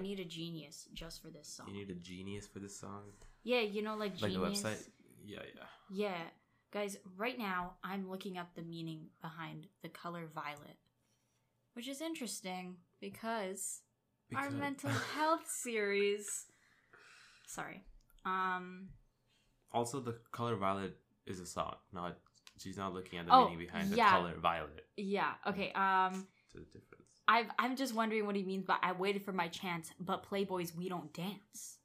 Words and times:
I 0.00 0.02
need 0.02 0.20
a 0.20 0.24
genius 0.24 0.88
just 0.92 1.22
for 1.22 1.28
this 1.30 1.48
song. 1.48 1.66
You 1.68 1.74
need 1.74 1.90
a 1.90 1.94
genius 1.94 2.46
for 2.46 2.58
this 2.58 2.78
song, 2.78 3.02
yeah, 3.42 3.60
you 3.60 3.82
know, 3.82 3.96
like 3.96 4.16
genius. 4.16 4.36
like 4.36 4.52
the 4.62 4.68
website. 4.68 4.88
Yeah, 5.24 5.40
yeah. 5.54 5.62
Yeah, 5.92 6.22
guys, 6.72 6.96
right 7.16 7.38
now 7.38 7.74
I'm 7.84 8.08
looking 8.10 8.38
up 8.38 8.54
the 8.54 8.62
meaning 8.62 9.06
behind 9.20 9.66
the 9.82 9.88
color 9.88 10.26
violet, 10.34 10.78
which 11.74 11.88
is 11.88 12.00
interesting 12.00 12.76
because, 13.00 13.82
our 14.34 14.44
Because- 14.46 14.54
mental 14.60 14.90
health 15.14 15.46
series. 15.48 16.26
Sorry. 17.46 17.84
Um. 18.24 18.90
Also, 19.72 20.00
the 20.00 20.18
color 20.32 20.56
violet 20.56 20.96
is 21.26 21.40
a 21.40 21.46
song. 21.46 21.76
Not 21.92 22.16
she's 22.58 22.76
not 22.76 22.92
looking 22.92 23.18
at 23.18 23.26
the 23.26 23.32
Oh, 23.32 23.44
meaning 23.48 23.58
behind 23.66 23.90
yeah. 23.94 24.10
the 24.12 24.18
color 24.18 24.34
violet. 24.40 24.86
Yeah. 24.96 25.32
Okay. 25.46 25.72
Um. 25.72 26.26
It's 26.54 26.74
a 26.74 26.78
I've, 27.30 27.46
I'm 27.60 27.76
just 27.76 27.94
wondering 27.94 28.26
what 28.26 28.34
he 28.34 28.42
means 28.42 28.64
by 28.64 28.76
I 28.82 28.90
waited 28.90 29.24
for 29.24 29.30
my 29.32 29.46
chance, 29.46 29.92
but 30.00 30.28
Playboys 30.28 30.74
we 30.74 30.88
don't 30.88 31.12
dance. 31.12 31.78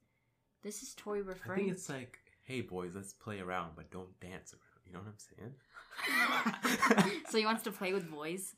This 0.63 0.81
is 0.81 0.95
Tory 0.95 1.21
referring. 1.21 1.51
I 1.51 1.63
think 1.65 1.71
it's 1.73 1.87
like, 1.87 2.17
hey 2.43 2.61
boys, 2.61 2.93
let's 2.95 3.13
play 3.13 3.39
around, 3.39 3.73
but 3.75 3.91
don't 3.91 4.19
dance 4.19 4.53
around. 4.53 4.61
You 4.87 4.93
know 4.93 4.99
what 4.99 5.07
I'm 5.07 7.03
saying? 7.03 7.21
so 7.29 7.37
he 7.37 7.45
wants 7.45 7.61
to 7.63 7.71
play 7.71 7.93
with 7.93 8.09
boys. 8.09 8.55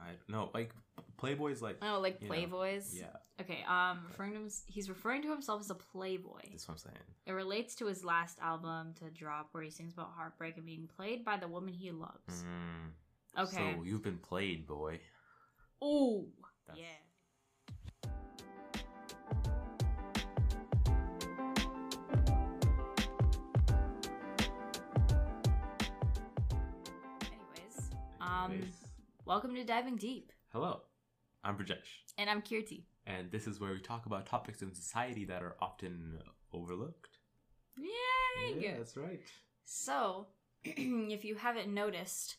I 0.00 0.10
no, 0.28 0.50
like 0.54 0.70
Playboy's 1.16 1.60
like 1.60 1.78
Oh, 1.82 1.98
like 2.00 2.22
know, 2.22 2.28
Playboys. 2.28 2.96
yeah. 2.96 3.06
Okay. 3.40 3.64
Um, 3.68 4.04
referring 4.06 4.32
to 4.34 4.38
him, 4.38 4.50
he's 4.66 4.88
referring 4.88 5.22
to 5.22 5.30
himself 5.30 5.60
as 5.60 5.70
a 5.70 5.74
Playboy. 5.74 6.42
That's 6.50 6.68
what 6.68 6.74
I'm 6.74 6.78
saying. 6.78 6.96
It 7.26 7.32
relates 7.32 7.74
to 7.76 7.86
his 7.86 8.04
last 8.04 8.38
album 8.40 8.94
to 9.00 9.10
drop, 9.10 9.48
where 9.50 9.64
he 9.64 9.70
sings 9.70 9.92
about 9.92 10.12
heartbreak 10.16 10.56
and 10.56 10.66
being 10.66 10.88
played 10.96 11.24
by 11.24 11.36
the 11.36 11.48
woman 11.48 11.74
he 11.74 11.90
loves. 11.90 12.44
Mm. 12.44 13.42
Okay. 13.42 13.74
So 13.76 13.82
you've 13.82 14.04
been 14.04 14.18
played, 14.18 14.68
boy. 14.68 15.00
Ooh. 15.82 16.32
That's- 16.66 16.78
Yeah. 16.78 18.06
Anyways, 26.56 27.90
um, 28.20 28.52
Anyways. 28.52 28.72
welcome 29.24 29.54
to 29.54 29.64
Diving 29.64 29.96
Deep, 29.96 30.32
hello, 30.52 30.80
I'm 31.44 31.56
Brijesh, 31.56 32.04
and 32.18 32.30
I'm 32.30 32.42
Kirti. 32.42 32.84
and 33.06 33.30
this 33.30 33.46
is 33.46 33.60
where 33.60 33.72
we 33.72 33.80
talk 33.80 34.06
about 34.06 34.26
topics 34.26 34.62
in 34.62 34.74
society 34.74 35.24
that 35.26 35.42
are 35.42 35.56
often 35.60 36.18
overlooked. 36.52 37.18
Yay! 37.76 38.56
Yeah, 38.60 38.76
that's 38.78 38.96
right. 38.96 39.20
So, 39.64 40.28
if 40.64 41.24
you 41.24 41.34
haven't 41.34 41.72
noticed, 41.72 42.36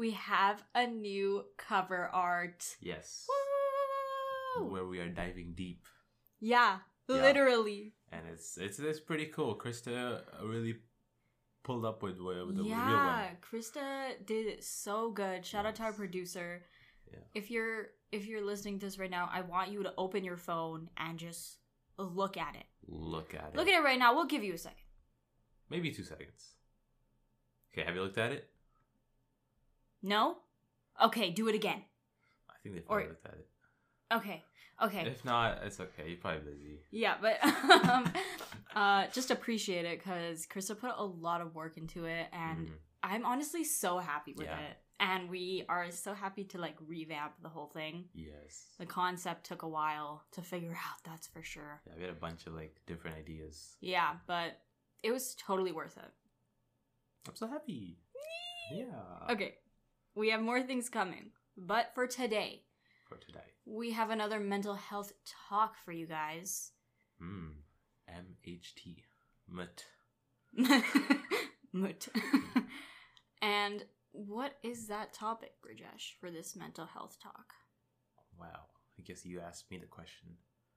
we 0.00 0.10
have 0.12 0.62
a 0.74 0.86
new 0.86 1.44
cover 1.56 2.08
art. 2.12 2.60
Yes, 2.80 3.26
Woo! 4.56 4.64
where 4.72 4.86
we 4.86 4.98
are 5.00 5.08
diving 5.08 5.52
deep, 5.54 5.86
Yeah, 6.40 6.78
Yeah. 7.08 7.16
literally. 7.26 7.94
and 8.10 8.22
it's 8.32 8.56
it's 8.56 8.78
it's 8.78 9.00
pretty 9.00 9.26
cool. 9.26 9.56
Krista 9.62 10.22
really 10.42 10.74
pulled 11.62 11.84
up 11.84 12.02
with, 12.02 12.18
with 12.18 12.56
the 12.56 12.62
real 12.64 12.64
one. 12.64 12.68
yeah. 12.68 13.30
Krista 13.42 13.86
did 14.24 14.46
it 14.54 14.64
so 14.64 15.10
good. 15.10 15.44
Shout 15.44 15.66
out 15.66 15.74
to 15.76 15.82
our 15.82 15.92
producer. 15.92 16.64
Yeah. 17.12 17.24
If 17.34 17.50
you're 17.50 17.88
if 18.10 18.26
you're 18.26 18.44
listening 18.52 18.78
to 18.80 18.86
this 18.86 18.98
right 18.98 19.10
now, 19.18 19.28
I 19.32 19.40
want 19.42 19.70
you 19.70 19.82
to 19.84 19.92
open 19.98 20.24
your 20.24 20.36
phone 20.38 20.88
and 20.96 21.18
just 21.18 21.58
look 21.98 22.36
at 22.36 22.56
it. 22.56 22.64
Look 22.88 23.34
at 23.34 23.50
it. 23.52 23.56
Look 23.56 23.68
at 23.68 23.78
it 23.80 23.84
right 23.84 23.98
now. 23.98 24.14
We'll 24.14 24.26
give 24.34 24.42
you 24.42 24.54
a 24.54 24.58
second. 24.58 24.86
Maybe 25.68 25.90
two 25.92 26.02
seconds. 26.04 26.54
Okay, 27.72 27.84
have 27.86 27.94
you 27.94 28.02
looked 28.02 28.18
at 28.18 28.32
it? 28.32 28.48
No? 30.02 30.36
Okay, 31.02 31.30
do 31.30 31.48
it 31.48 31.54
again. 31.54 31.82
I 32.48 32.54
think 32.62 32.74
they 32.74 32.80
probably 32.82 33.04
Or- 33.04 33.08
looked 33.08 33.26
at 33.26 33.34
it. 33.34 33.48
Okay. 34.12 34.44
Okay. 34.82 35.06
If 35.06 35.24
not, 35.24 35.58
it's 35.62 35.78
okay. 35.78 36.08
You're 36.08 36.16
probably 36.18 36.52
busy. 36.52 36.80
Yeah, 36.90 37.16
but 37.20 37.42
um, 37.90 38.12
uh, 38.74 39.06
just 39.12 39.30
appreciate 39.30 39.84
it 39.84 39.98
because 39.98 40.46
Krista 40.46 40.78
put 40.78 40.92
a 40.96 41.04
lot 41.04 41.42
of 41.42 41.54
work 41.54 41.76
into 41.76 42.06
it, 42.06 42.28
and 42.32 42.68
Mhm. 42.68 42.72
I'm 43.02 43.24
honestly 43.26 43.62
so 43.64 43.98
happy 43.98 44.32
with 44.32 44.46
Yeah. 44.46 44.58
it. 44.58 44.76
And 44.98 45.30
we 45.30 45.64
are 45.68 45.90
so 45.90 46.12
happy 46.12 46.44
to 46.44 46.58
like 46.58 46.76
revamp 46.86 47.32
the 47.42 47.48
whole 47.48 47.68
thing. 47.68 48.08
Yes. 48.12 48.74
The 48.78 48.84
concept 48.86 49.44
took 49.44 49.62
a 49.62 49.68
while 49.68 50.24
to 50.32 50.42
figure 50.42 50.72
out, 50.86 51.02
that's 51.04 51.26
for 51.26 51.42
sure. 51.42 51.80
Yeah, 51.86 51.92
we 51.96 52.02
had 52.02 52.10
a 52.10 52.14
bunch 52.14 52.46
of 52.46 52.54
like 52.54 52.80
different 52.86 53.16
ideas. 53.16 53.76
Yeah, 53.80 54.16
but 54.26 54.60
it 55.02 55.10
was 55.12 55.34
totally 55.36 55.72
worth 55.72 55.96
it. 55.98 56.10
I'm 57.28 57.36
so 57.36 57.46
happy. 57.46 57.98
Yeah. 58.72 59.26
Okay, 59.30 59.58
we 60.14 60.30
have 60.30 60.42
more 60.42 60.62
things 60.62 60.88
coming, 60.88 61.30
but 61.56 61.90
for 61.94 62.06
today, 62.06 62.62
For 63.08 63.16
today. 63.16 63.40
we 63.64 63.92
have 63.92 64.10
another 64.10 64.40
mental 64.40 64.74
health 64.74 65.12
talk 65.48 65.74
for 65.84 65.92
you 65.92 66.06
guys. 66.06 66.72
Hmm. 67.20 67.50
MHT. 68.08 69.02
Mut. 69.48 69.84
Mut. 71.72 72.08
and 73.42 73.84
what 74.12 74.56
is 74.62 74.88
that 74.88 75.12
topic, 75.12 75.52
Brijesh, 75.64 76.18
for 76.20 76.30
this 76.30 76.56
mental 76.56 76.86
health 76.86 77.16
talk? 77.22 77.52
Wow. 78.38 78.66
I 78.98 79.02
guess 79.02 79.24
you 79.24 79.40
asked 79.40 79.70
me 79.70 79.78
the 79.78 79.86
question. 79.86 80.30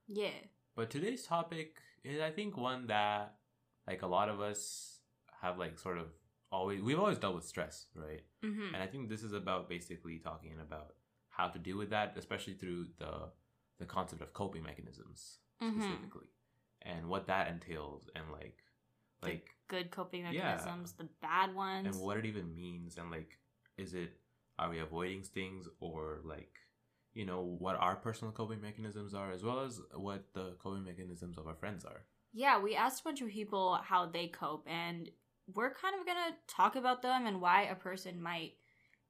Yeah. 0.08 0.30
But 0.76 0.90
today's 0.90 1.24
topic 1.26 1.78
is, 2.04 2.22
I 2.22 2.30
think, 2.32 2.58
one 2.58 2.88
that, 2.88 3.36
like, 3.88 4.02
a 4.02 4.08
lot 4.08 4.30
of 4.30 4.40
us 4.40 5.00
have, 5.42 5.58
like, 5.58 5.80
sort 5.80 5.98
of 5.98 6.08
always, 6.54 6.82
we've 6.82 7.00
always 7.00 7.18
dealt 7.18 7.36
with 7.36 7.46
stress, 7.46 7.88
right? 7.96 8.22
Mm-hmm. 8.46 8.74
And 8.74 8.84
I 8.84 8.88
think 8.88 9.10
this 9.10 9.24
is 9.24 9.34
about 9.34 9.68
basically 9.68 10.20
talking 10.20 10.56
about 10.68 10.94
how 11.30 11.48
to 11.50 11.60
deal 11.60 11.78
with 11.78 11.90
that, 11.90 12.14
especially 12.18 12.54
through 12.54 12.88
the 13.00 13.14
the 13.80 13.86
concept 13.88 14.22
of 14.22 14.32
coping 14.34 14.64
mechanisms 14.64 15.40
Mhm. 15.62 15.82
specifically, 15.82 16.30
and 16.84 17.10
what 17.10 17.26
that 17.28 17.48
entails, 17.54 18.08
and 18.16 18.32
like, 18.32 18.60
like, 19.22 19.50
Good 19.68 19.90
coping 19.92 20.22
Yeah. 20.22 20.32
mechanisms, 20.32 20.94
the 20.94 21.10
bad 21.22 21.56
ones. 21.56 21.88
and 21.88 21.96
what 22.06 22.18
it 22.18 22.26
even 22.26 22.54
means, 22.54 22.98
and 22.98 23.10
like, 23.10 23.40
is 23.78 23.94
it 23.96 24.12
are 24.60 24.70
we 24.70 24.80
avoiding 24.80 25.24
things, 25.24 25.68
or 25.80 26.22
like, 26.24 26.54
you 27.14 27.26
know, 27.26 27.42
what 27.42 27.76
our 27.78 27.96
personal 27.96 28.32
coping 28.32 28.62
mechanisms 28.62 29.14
are, 29.16 29.32
as 29.32 29.44
well 29.44 29.60
as 29.62 29.82
what 29.96 30.32
the 30.34 30.54
coping 30.64 30.84
mechanisms 30.84 31.38
of 31.40 31.48
our 31.48 31.56
friends 31.56 31.84
are. 31.86 32.06
Yeah, 32.32 32.60
we 32.60 32.76
asked 32.76 33.02
a 33.02 33.04
bunch 33.06 33.22
of 33.22 33.30
people 33.30 33.76
how 33.92 34.06
they 34.06 34.28
cope, 34.28 34.68
and 34.68 35.10
we're 35.54 35.74
kind 35.74 35.96
of 36.00 36.06
gonna 36.06 36.36
talk 36.48 36.76
about 36.76 37.02
them 37.02 37.26
and 37.26 37.42
why 37.42 37.64
a 37.64 37.76
person 37.76 38.22
might 38.22 38.54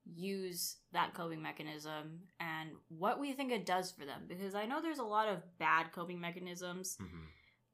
use 0.05 0.77
that 0.91 1.13
coping 1.13 1.41
mechanism 1.41 2.19
and 2.39 2.71
what 2.89 3.19
we 3.19 3.31
think 3.33 3.51
it 3.51 3.65
does 3.65 3.91
for 3.91 4.05
them. 4.05 4.23
Because 4.27 4.53
I 4.55 4.65
know 4.65 4.81
there's 4.81 4.99
a 4.99 5.03
lot 5.03 5.29
of 5.29 5.41
bad 5.59 5.91
coping 5.93 6.19
mechanisms, 6.19 6.97
hmm 6.99 7.25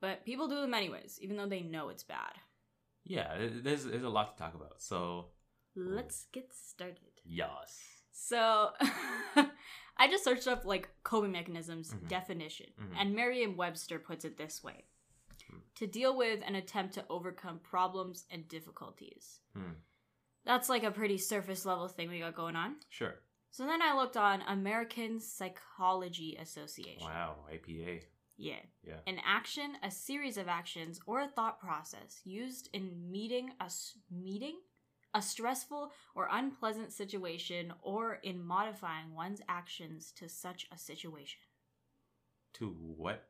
but 0.01 0.23
people 0.23 0.47
do 0.47 0.55
them 0.61 0.73
anyways, 0.73 1.19
even 1.21 1.35
though 1.35 1.45
they 1.47 1.59
know 1.61 1.89
it's 1.89 2.03
bad. 2.03 2.31
Yeah, 3.03 3.37
there's 3.61 3.83
there's 3.85 4.03
a 4.03 4.09
lot 4.09 4.37
to 4.37 4.41
talk 4.43 4.55
about. 4.55 4.81
So 4.81 5.31
Let's 5.75 6.25
get 6.31 6.53
started. 6.53 7.21
yes, 7.25 7.79
So, 8.11 8.71
I 9.97 10.07
just 10.09 10.23
searched 10.23 10.47
up 10.47 10.65
like 10.65 10.89
coping 11.03 11.31
mechanisms 11.31 11.93
Mhm. 11.93 12.07
definition, 12.09 12.67
Mhm. 12.79 12.95
and 12.97 13.15
Merriam-Webster 13.15 13.99
puts 13.99 14.25
it 14.25 14.37
this 14.37 14.63
way. 14.63 14.85
To 15.79 15.87
deal 15.87 16.15
with 16.15 16.41
and 16.45 16.55
attempt 16.55 16.93
to 16.93 17.05
overcome 17.09 17.59
problems 17.59 18.25
and 18.31 18.47
difficulties. 18.47 19.39
Hmm. 19.55 19.73
That's 20.45 20.69
like 20.69 20.83
a 20.83 20.91
pretty 20.91 21.17
surface 21.17 21.65
level 21.65 21.87
thing 21.87 22.09
we 22.09 22.19
got 22.19 22.35
going 22.35 22.55
on. 22.55 22.75
sure. 22.89 23.15
So 23.51 23.65
then 23.65 23.81
I 23.81 23.95
looked 23.95 24.15
on 24.15 24.43
American 24.47 25.19
Psychology 25.19 26.37
Association. 26.39 27.03
Wow, 27.07 27.37
APA. 27.51 28.05
Yeah. 28.37 28.59
Yeah. 28.83 28.99
An 29.07 29.17
action, 29.25 29.73
a 29.83 29.89
series 29.89 30.37
of 30.37 30.47
actions, 30.47 30.99
or 31.07 31.21
a 31.21 31.27
thought 31.27 31.59
process 31.59 32.21
used 32.23 32.69
in 32.73 33.09
meeting 33.11 33.49
a 33.59 33.63
s- 33.65 33.97
meeting 34.11 34.59
a 35.15 35.21
stressful 35.23 35.91
or 36.13 36.27
unpleasant 36.31 36.91
situation 36.93 37.73
or 37.81 38.19
in 38.21 38.39
modifying 38.45 39.15
one's 39.15 39.41
actions 39.49 40.11
to 40.11 40.29
such 40.29 40.67
a 40.71 40.77
situation. 40.77 41.39
To 42.53 42.67
what? 42.95 43.27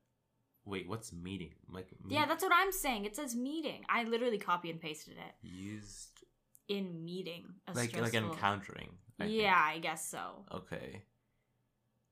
Wait, 0.69 0.87
what's 0.87 1.11
meeting? 1.11 1.55
Like 1.71 1.87
Yeah, 2.07 2.25
that's 2.25 2.43
what 2.43 2.53
I'm 2.55 2.71
saying. 2.71 3.05
It 3.05 3.15
says 3.15 3.35
meeting. 3.35 3.83
I 3.89 4.03
literally 4.03 4.37
copy 4.37 4.69
and 4.69 4.79
pasted 4.79 5.15
it. 5.17 5.47
used 5.47 6.23
In 6.67 7.03
meeting 7.03 7.45
like 7.73 7.99
like 7.99 8.13
encountering. 8.13 8.89
I 9.19 9.23
think. 9.25 9.41
Yeah, 9.41 9.57
I 9.57 9.79
guess 9.79 10.07
so. 10.07 10.45
Okay. 10.53 11.01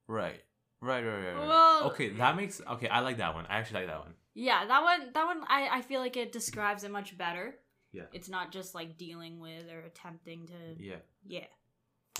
Right. 0.08 0.42
Right. 0.80 1.04
Right. 1.04 1.24
Right. 1.24 1.34
right. 1.34 1.46
Well- 1.46 1.84
okay, 1.90 2.10
that 2.10 2.36
makes 2.36 2.60
okay. 2.74 2.88
I 2.88 3.00
like 3.00 3.18
that 3.18 3.34
one. 3.34 3.46
I 3.48 3.58
actually 3.58 3.80
like 3.80 3.88
that 3.88 4.00
one. 4.00 4.14
Yeah, 4.34 4.66
that 4.66 4.82
one 4.82 5.12
that 5.12 5.26
one 5.26 5.42
I, 5.48 5.68
I 5.78 5.82
feel 5.82 6.00
like 6.00 6.16
it 6.16 6.32
describes 6.32 6.84
it 6.84 6.90
much 6.90 7.16
better. 7.16 7.54
Yeah. 7.92 8.04
It's 8.12 8.28
not 8.28 8.52
just 8.52 8.74
like 8.74 8.98
dealing 8.98 9.40
with 9.40 9.70
or 9.72 9.80
attempting 9.80 10.46
to 10.48 10.54
Yeah. 10.78 10.96
yeah. 11.26 11.46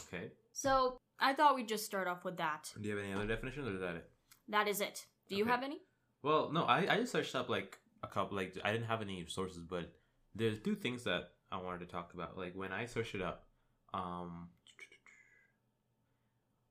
Okay. 0.07 0.31
So 0.53 0.99
I 1.19 1.35
thought 1.35 1.55
we'd 1.57 1.69
just 1.69 1.85
start 1.85 2.09
off 2.09 2.25
with 2.25 2.37
that. 2.39 2.73
Do 2.81 2.89
you 2.89 2.97
have 2.97 3.05
any 3.05 3.13
other 3.13 3.27
definitions, 3.27 3.69
or 3.69 3.75
is 3.75 3.81
that 3.81 3.97
it? 3.97 4.09
That 4.49 4.67
is 4.69 4.81
it. 4.81 5.07
Do 5.29 5.37
you 5.37 5.45
Okay. 5.45 5.51
have 5.51 5.63
any? 5.63 5.81
Well, 6.23 6.51
no. 6.53 6.65
I 6.65 6.87
I 6.93 6.97
just 6.99 7.13
searched 7.13 7.35
up 7.35 7.49
like 7.49 7.79
a 8.03 8.07
couple. 8.07 8.37
Like 8.37 8.57
I 8.65 8.73
didn't 8.73 8.87
have 8.87 9.03
any 9.03 9.25
sources, 9.29 9.63
but 9.69 9.93
there's 10.35 10.59
two 10.61 10.75
things 10.75 11.05
that 11.05 11.31
I 11.51 11.57
wanted 11.59 11.81
to 11.81 11.87
talk 11.87 12.15
about. 12.15 12.37
Like 12.37 12.55
when 12.55 12.73
I 12.73 12.87
searched 12.87 13.15
it 13.15 13.23
up, 13.23 13.47
um, 13.95 14.49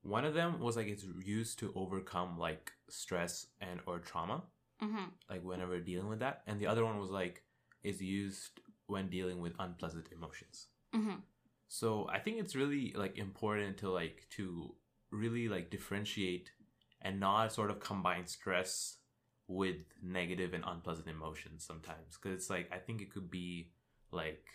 one 0.01 0.25
of 0.25 0.33
them 0.33 0.59
was 0.59 0.75
like 0.77 0.88
it's 0.88 1.05
used 1.25 1.59
to 1.59 1.71
overcome 1.75 2.38
like 2.38 2.71
stress 2.89 3.47
and 3.61 3.79
or 3.85 3.99
trauma, 3.99 4.44
Mm-hmm. 4.81 5.05
like 5.29 5.44
whenever 5.44 5.79
dealing 5.79 6.07
with 6.07 6.19
that, 6.19 6.44
and 6.45 6.59
the 6.59 6.67
other 6.67 6.85
one 6.85 6.99
was 6.99 7.09
like 7.09 7.44
is 7.83 8.01
used 8.01 8.59
when 8.85 9.09
dealing 9.09 9.41
with 9.41 9.53
unpleasant 9.59 10.07
emotions. 10.11 10.67
Mm-hmm. 10.95 11.15
So 11.67 12.07
I 12.09 12.19
think 12.19 12.38
it's 12.39 12.55
really 12.55 12.94
like 12.95 13.17
important 13.17 13.77
to 13.77 13.89
like 13.89 14.27
to 14.31 14.75
really 15.11 15.47
like 15.49 15.69
differentiate 15.71 16.51
and 17.01 17.19
not 17.19 17.51
sort 17.53 17.69
of 17.71 17.79
combine 17.79 18.27
stress 18.27 18.97
with 19.47 19.77
negative 20.03 20.53
and 20.53 20.63
unpleasant 20.67 21.07
emotions 21.07 21.63
sometimes 21.63 22.17
because 22.17 22.35
it's 22.35 22.49
like 22.49 22.69
I 22.73 22.77
think 22.77 23.01
it 23.01 23.11
could 23.13 23.29
be 23.31 23.71
like 24.11 24.45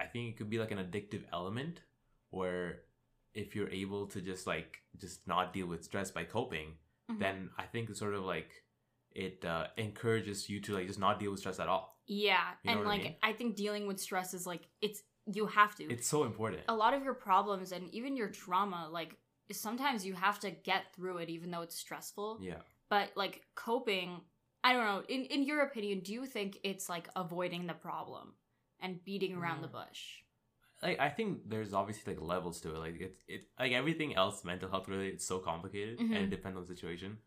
I 0.00 0.04
think 0.06 0.28
it 0.30 0.36
could 0.36 0.50
be 0.50 0.58
like 0.58 0.70
an 0.70 0.78
addictive 0.78 1.22
element 1.32 1.80
where 2.30 2.82
if 3.34 3.56
you're 3.56 3.70
able 3.70 4.06
to 4.08 4.20
just 4.20 4.46
like 4.46 4.78
just 4.96 5.26
not 5.26 5.52
deal 5.52 5.66
with 5.66 5.84
stress 5.84 6.10
by 6.10 6.24
coping 6.24 6.74
Mhm. 7.10 7.18
then 7.18 7.50
I 7.58 7.64
think 7.64 7.90
it's 7.90 7.98
sort 7.98 8.14
of 8.14 8.24
like 8.24 8.50
it 9.10 9.44
uh, 9.44 9.66
encourages 9.76 10.48
you 10.48 10.60
to 10.60 10.74
like 10.74 10.86
just 10.86 10.98
not 10.98 11.20
deal 11.20 11.30
with 11.30 11.40
stress 11.40 11.60
at 11.60 11.68
all. 11.68 12.00
yeah, 12.06 12.54
You 12.64 12.70
know 12.72 12.78
and 12.78 12.86
what 12.86 12.92
I 12.94 12.96
like 12.96 13.04
mean? 13.04 13.16
I 13.22 13.32
think 13.32 13.56
dealing 13.56 13.86
with 13.86 14.00
stress 14.00 14.34
is 14.34 14.46
like 14.46 14.62
it's 14.80 15.02
you 15.32 15.46
have 15.46 15.74
to. 15.76 15.84
It's 15.84 16.06
so 16.08 16.24
important. 16.24 16.62
a 16.68 16.74
lot 16.74 16.94
of 16.94 17.02
your 17.04 17.14
problems 17.14 17.72
and 17.72 17.88
even 17.94 18.16
your 18.16 18.28
trauma, 18.28 18.88
like 18.90 19.16
sometimes 19.52 20.04
you 20.04 20.14
have 20.14 20.40
to 20.40 20.50
get 20.50 20.92
through 20.94 21.18
it 21.18 21.28
even 21.30 21.50
though 21.50 21.62
it's 21.62 21.76
stressful. 21.76 22.38
Yeah. 22.42 22.62
But 22.90 23.10
like 23.16 23.42
coping, 23.54 24.20
I 24.62 24.72
don't 24.72 24.84
know. 24.84 25.02
In 25.08 25.24
in 25.24 25.42
your 25.44 25.62
opinion, 25.62 26.00
do 26.00 26.12
you 26.12 26.26
think 26.26 26.58
it's 26.62 26.88
like 26.88 27.08
avoiding 27.16 27.66
the 27.66 27.74
problem 27.74 28.34
and 28.80 29.02
beating 29.04 29.34
around 29.34 29.62
the 29.62 29.68
Mm. 29.68 29.72
bush? 29.72 30.22
like 30.82 31.00
I 31.00 31.08
think 31.08 31.48
there's 31.48 31.72
obviously 31.72 32.12
like 32.14 32.22
levels 32.22 32.60
to 32.60 32.74
it. 32.74 32.78
Like 32.78 33.00
it's 33.00 33.24
it 33.26 33.48
like 33.58 33.72
everything 33.72 34.16
else 34.16 34.44
mental 34.44 34.68
health 34.68 34.86
related 34.88 35.14
it's 35.14 35.24
so 35.26 35.38
complicated 35.38 35.98
and 35.98 36.10
Mhm. 36.10 36.24
it 36.24 36.30
depends 36.30 36.56
on 36.58 36.66
the 36.66 36.74
situation. 36.74 37.18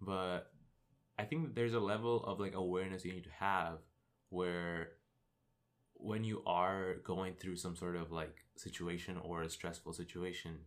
But 0.00 0.52
I 1.18 1.24
think 1.24 1.54
there's 1.54 1.74
a 1.74 1.80
level 1.80 2.24
of 2.24 2.38
like 2.38 2.54
awareness 2.54 3.04
you 3.04 3.12
need 3.12 3.24
to 3.24 3.30
have 3.32 3.78
where 4.28 4.92
when 5.94 6.24
you 6.24 6.42
are 6.46 6.94
going 7.04 7.34
through 7.34 7.56
some 7.56 7.76
sort 7.76 7.96
of 7.96 8.10
like 8.12 8.44
situation 8.56 9.18
or 9.18 9.42
a 9.42 9.50
stressful 9.50 9.92
situation, 9.92 10.58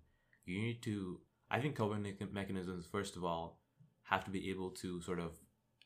you 0.46 0.62
need 0.62 0.82
to 0.84 1.22
I 1.50 1.60
think 1.62 1.76
coping 1.76 2.06
mechanisms 2.32 2.86
first 2.86 3.16
of 3.16 3.24
all 3.24 3.60
have 4.04 4.24
to 4.26 4.32
be 4.32 4.50
able 4.50 4.70
to 4.72 5.02
sort 5.02 5.20
of 5.20 5.32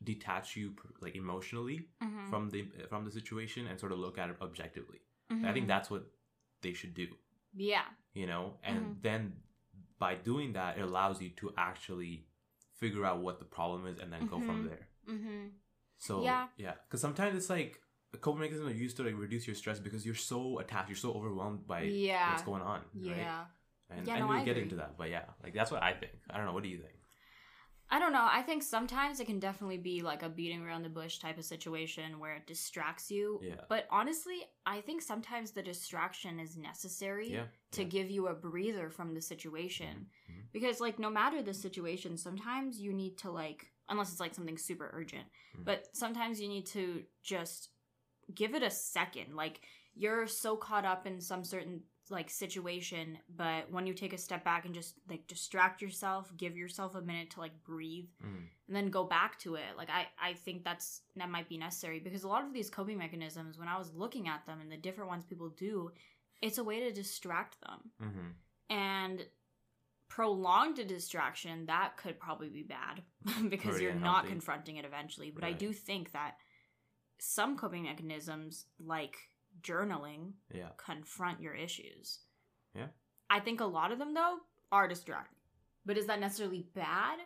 detach 0.03 0.55
you 0.55 0.73
like 1.01 1.15
emotionally 1.15 1.87
Mm-hmm. 2.03 2.29
from 2.29 2.49
the 2.49 2.65
from 2.89 3.05
the 3.05 3.11
situation 3.11 3.67
and 3.67 3.79
sort 3.79 3.91
of 3.91 3.99
look 3.99 4.17
at 4.17 4.29
it 4.29 4.37
objectively. 4.41 4.99
I 5.29 5.33
Mm-hmm. 5.33 5.53
think 5.53 5.67
that's 5.67 5.89
what 5.89 6.03
they 6.61 6.73
should 6.73 6.93
do, 6.93 7.07
yeah. 7.53 7.85
you 8.13 8.25
know? 8.27 8.57
And 8.63 8.79
Mhm. 8.79 9.01
then 9.01 9.33
by 9.99 10.15
doing 10.15 10.53
that, 10.53 10.77
it 10.77 10.81
allows 10.81 11.21
you 11.21 11.29
to 11.41 11.51
actually 11.57 12.27
figure 12.75 13.03
out 13.05 13.19
what 13.21 13.39
the 13.39 13.45
problem 13.45 13.85
is 13.87 13.99
and 13.99 14.11
then 14.13 14.25
go 14.27 14.39
from 14.39 14.63
Mhm. 14.63 14.69
there. 14.69 14.87
Mm-hmm. 15.09 15.47
So, 15.97 16.23
Yeah. 16.23 16.47
yeah. 16.57 16.75
Because 16.83 17.01
sometimes 17.01 17.35
it's 17.35 17.49
like 17.49 17.81
a 18.13 18.17
coping 18.17 18.41
mechanism 18.41 18.67
are 18.67 18.71
used 18.85 18.97
to 18.97 19.03
like 19.03 19.17
reduce 19.17 19.47
your 19.47 19.55
stress 19.55 19.79
because 19.79 20.05
you're 20.05 20.15
so 20.33 20.59
attached, 20.59 20.89
you're 20.89 20.95
so 21.07 21.13
overwhelmed 21.13 21.65
by 21.67 21.81
Yeah. 21.81 22.29
what's 22.31 22.43
going 22.43 22.61
on. 22.61 22.81
Right? 22.93 23.17
Yeah. 23.17 23.45
And, 23.89 24.05
Yeah, 24.07 24.13
and 24.15 24.21
no, 24.21 24.27
we'll 24.27 24.37
I 24.37 24.45
get 24.45 24.51
agree. 24.51 24.63
into 24.63 24.75
that. 24.77 24.97
But 24.97 25.09
yeah, 25.09 25.25
like 25.43 25.53
that's 25.53 25.71
what 25.71 25.81
I 25.83 25.93
think. 25.93 26.13
I 26.29 26.37
don't 26.37 26.45
know. 26.45 26.53
What 26.53 26.63
do 26.63 26.69
you 26.69 26.79
think? 26.79 26.96
I 27.89 27.99
don't 27.99 28.11
know. 28.11 28.27
I 28.29 28.41
think 28.41 28.63
sometimes 28.63 29.19
it 29.19 29.25
can 29.25 29.39
definitely 29.39 29.77
be 29.77 30.01
like 30.01 30.21
a 30.21 30.29
beating 30.29 30.61
around 30.61 30.83
the 30.83 30.89
bush 30.89 31.19
type 31.19 31.37
of 31.37 31.45
situation 31.45 32.19
where 32.19 32.35
it 32.35 32.45
distracts 32.45 33.09
you. 33.09 33.39
Yeah. 33.41 33.61
But 33.69 33.87
honestly, 33.89 34.39
I 34.65 34.81
think 34.81 35.01
sometimes 35.01 35.51
the 35.51 35.63
distraction 35.63 36.39
is 36.39 36.57
necessary 36.57 37.31
Yeah. 37.31 37.45
to 37.71 37.83
yeah. 37.83 37.87
give 37.89 38.09
you 38.09 38.27
a 38.27 38.33
breather 38.33 38.89
from 38.89 39.13
the 39.13 39.21
situation. 39.21 40.09
Mhm. 40.29 40.51
Because 40.51 40.81
like 40.81 40.99
no 40.99 41.09
matter 41.09 41.41
the 41.41 41.53
situation, 41.53 42.17
sometimes 42.17 42.79
you 42.79 42.91
need 42.93 43.17
to 43.19 43.31
like 43.31 43.71
unless 43.89 44.11
it's 44.11 44.19
like 44.19 44.35
something 44.35 44.57
super 44.57 44.89
urgent, 44.93 45.25
Mhm. 45.55 45.63
but 45.63 45.95
sometimes 45.95 46.41
you 46.41 46.49
need 46.49 46.65
to 46.65 47.05
just 47.23 47.69
give 48.35 48.53
it 48.53 48.61
a 48.63 48.69
second. 48.69 49.33
Like 49.33 49.61
you're 49.95 50.27
so 50.27 50.57
caught 50.57 50.83
up 50.83 51.07
in 51.07 51.21
some 51.21 51.45
certain 51.45 51.83
like 52.12 52.30
situation, 52.30 53.18
but 53.36 53.69
when 53.71 53.86
you 53.88 53.94
take 53.94 54.13
a 54.13 54.18
step 54.18 54.44
back 54.44 54.65
and 54.65 54.74
just 54.74 54.95
like 55.09 55.27
distract 55.27 55.81
yourself, 55.81 56.31
give 56.38 56.56
yourself 56.57 56.95
a 56.95 57.01
minute 57.01 57.31
to 57.31 57.39
like 57.39 57.63
breathe 57.63 58.09
Mhm. 58.24 58.48
and 58.68 58.75
then 58.75 58.89
go 58.89 59.04
back 59.04 59.38
to 59.39 59.56
it. 59.56 59.75
Like 59.77 59.89
I 59.89 60.07
I 60.19 60.33
think 60.33 60.63
that's 60.63 61.01
that 61.15 61.30
might 61.30 61.50
be 61.50 61.57
necessary 61.57 62.00
because 62.00 62.24
a 62.24 62.27
lot 62.27 62.45
of 62.45 62.54
these 62.54 62.69
coping 62.69 62.98
mechanisms 62.98 63.57
when 63.57 63.68
I 63.68 63.77
was 63.77 63.94
looking 63.94 64.27
at 64.27 64.45
them 64.45 64.59
and 64.62 64.71
the 64.71 64.77
different 64.77 65.09
ones 65.09 65.25
people 65.25 65.50
do, 65.50 65.92
it's 66.42 66.57
a 66.57 66.63
way 66.63 66.80
to 66.81 66.92
distract 66.92 67.59
them 67.62 67.92
Mhm. 68.01 68.33
and 68.69 69.27
prolonged 70.09 70.86
distraction 70.88 71.65
that 71.65 71.98
could 71.98 72.19
probably 72.19 72.50
be 72.50 72.63
bad 72.63 73.04
because 73.50 73.81
you're 73.81 73.94
not 73.94 74.25
confronting 74.25 74.77
it 74.77 74.86
eventually 74.86 75.30
but 75.31 75.44
i 75.44 75.51
do 75.51 75.74
think 75.74 76.12
that 76.13 76.38
some 77.19 77.57
coping 77.57 77.83
mechanisms 77.83 78.68
like 78.80 79.18
journaling 79.62 80.33
Yeah. 80.54 80.69
confront 80.77 81.42
your 81.42 81.54
issues 81.54 82.19
Yeah. 82.75 82.88
i 83.30 83.39
think 83.39 83.59
a 83.62 83.65
lot 83.65 83.92
of 83.92 84.00
them 84.00 84.13
though 84.13 84.38
are 84.71 84.88
distracting 84.88 85.38
but 85.86 85.98
is 85.98 86.06
that 86.07 86.19
necessarily 86.19 86.63
bad 86.74 87.19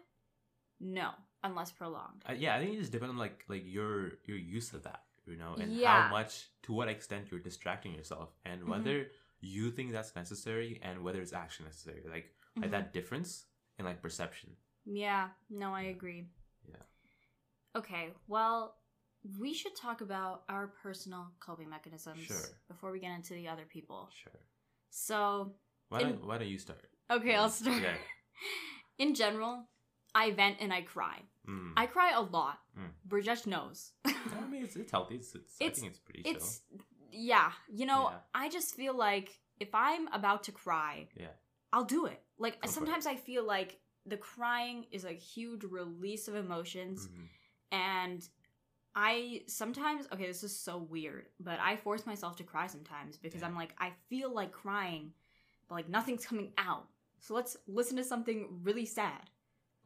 no 0.79 1.11
unless 1.43 1.71
prolonged 1.71 2.23
Uh, 2.29 2.33
yeah, 2.33 2.55
I 2.55 2.59
think 2.59 2.73
it 2.75 2.79
just 2.79 2.91
depends 2.91 3.11
on 3.11 3.17
like 3.17 3.43
like 3.47 3.63
your 3.65 4.11
your 4.25 4.37
use 4.37 4.73
of 4.73 4.83
that, 4.83 5.03
you 5.25 5.35
know, 5.37 5.55
and 5.59 5.73
Yeah. 5.73 6.03
how 6.03 6.09
much 6.11 6.49
to 6.63 6.73
what 6.73 6.87
extent 6.87 7.31
you're 7.31 7.39
distracting 7.39 7.95
yourself, 7.95 8.29
and 8.45 8.61
Mhm. 8.61 8.67
whether 8.67 9.11
you 9.39 9.71
think 9.71 9.91
that's 9.91 10.15
necessary 10.15 10.79
and 10.83 11.03
whether 11.03 11.19
it's 11.19 11.33
actually 11.33 11.65
necessary. 11.65 12.03
Like 12.07 12.35
like 12.57 12.67
Mhm. 12.67 12.71
that 12.71 12.93
difference 12.93 13.47
in 13.79 13.85
like 13.85 14.01
perception. 14.01 14.55
yeah 14.85 15.29
no 15.49 15.73
i 15.73 15.83
agree 15.83 16.27
Yeah. 16.67 16.83
okay 17.75 18.13
well 18.27 18.80
we 19.39 19.53
should 19.53 19.75
talk 19.75 20.01
about 20.01 20.43
our 20.49 20.67
personal 20.81 21.27
coping 21.39 21.69
mechanisms 21.69 22.19
Sure. 22.25 22.37
before 22.67 22.91
we 22.91 22.99
get 22.99 23.11
into 23.15 23.33
the 23.33 23.47
other 23.47 23.65
people 23.65 24.09
Sure. 24.23 24.39
so 24.89 25.55
Why 25.89 25.99
In- 26.01 26.09
don't 26.09 26.25
Why 26.27 26.37
don't 26.37 26.47
you 26.47 26.57
start? 26.57 26.89
Okay, 27.09 27.35
I'll 27.35 27.49
start. 27.49 27.81
Yeah. 27.81 27.97
In 28.97 29.13
general, 29.15 29.67
I 30.15 30.31
vent 30.31 30.57
and 30.61 30.71
I 30.71 30.81
cry. 30.81 31.17
Mm. 31.47 31.73
I 31.75 31.85
cry 31.87 32.11
a 32.11 32.21
lot. 32.21 32.59
Mm. 32.77 33.47
Knows. 33.47 33.91
I 34.05 34.13
mean, 34.49 34.63
it's, 34.63 34.75
it's 34.75 34.91
healthy. 34.91 35.15
It's, 35.15 35.35
it's, 35.35 35.55
I 35.61 35.65
It's- 35.65 35.79
think 35.79 35.91
it's 35.91 35.99
pretty 35.99 36.21
it's 36.29 36.61
yeah, 37.11 37.51
you 37.67 37.85
know, 37.85 38.09
Yeah. 38.09 38.17
I 38.33 38.49
just 38.49 38.73
feel 38.75 38.95
like 38.95 39.37
if 39.59 39.69
I'm 39.75 40.07
about 40.13 40.43
to 40.45 40.51
cry, 40.53 41.09
Yeah. 41.15 41.33
I'll 41.73 41.83
do 41.83 42.05
it. 42.05 42.21
Like 42.37 42.53
Go 42.55 42.59
for 42.61 42.65
it. 42.67 42.73
sometimes 42.73 43.05
I 43.05 43.15
feel 43.17 43.43
like 43.45 43.79
the 44.05 44.17
crying 44.17 44.85
is 44.91 45.03
a 45.03 45.11
huge 45.11 45.63
release 45.65 46.27
of 46.29 46.35
emotions 46.35 47.07
chill. 47.07 47.15
Mhm. 47.17 47.27
and 47.73 48.29
I 48.95 49.43
sometimes 49.47 50.05
okay, 50.13 50.27
this 50.27 50.43
is 50.43 50.57
so 50.57 50.77
weird, 50.77 51.27
but 51.39 51.59
I 51.61 51.77
force 51.77 52.05
myself 52.05 52.35
to 52.37 52.43
cry 52.43 52.67
sometimes 52.67 53.17
because 53.17 53.41
Yeah. 53.41 53.47
I'm 53.47 53.55
like 53.55 53.73
I 53.79 53.91
feel 54.09 54.33
like 54.33 54.51
crying, 54.51 55.13
but 55.67 55.75
like 55.75 55.89
nothing's 55.89 56.25
coming 56.25 56.51
out. 56.57 56.87
So 57.19 57.33
let's 57.35 57.55
listen 57.67 57.97
to 57.97 58.03
something 58.03 58.59
really 58.63 58.85
sad 58.85 59.29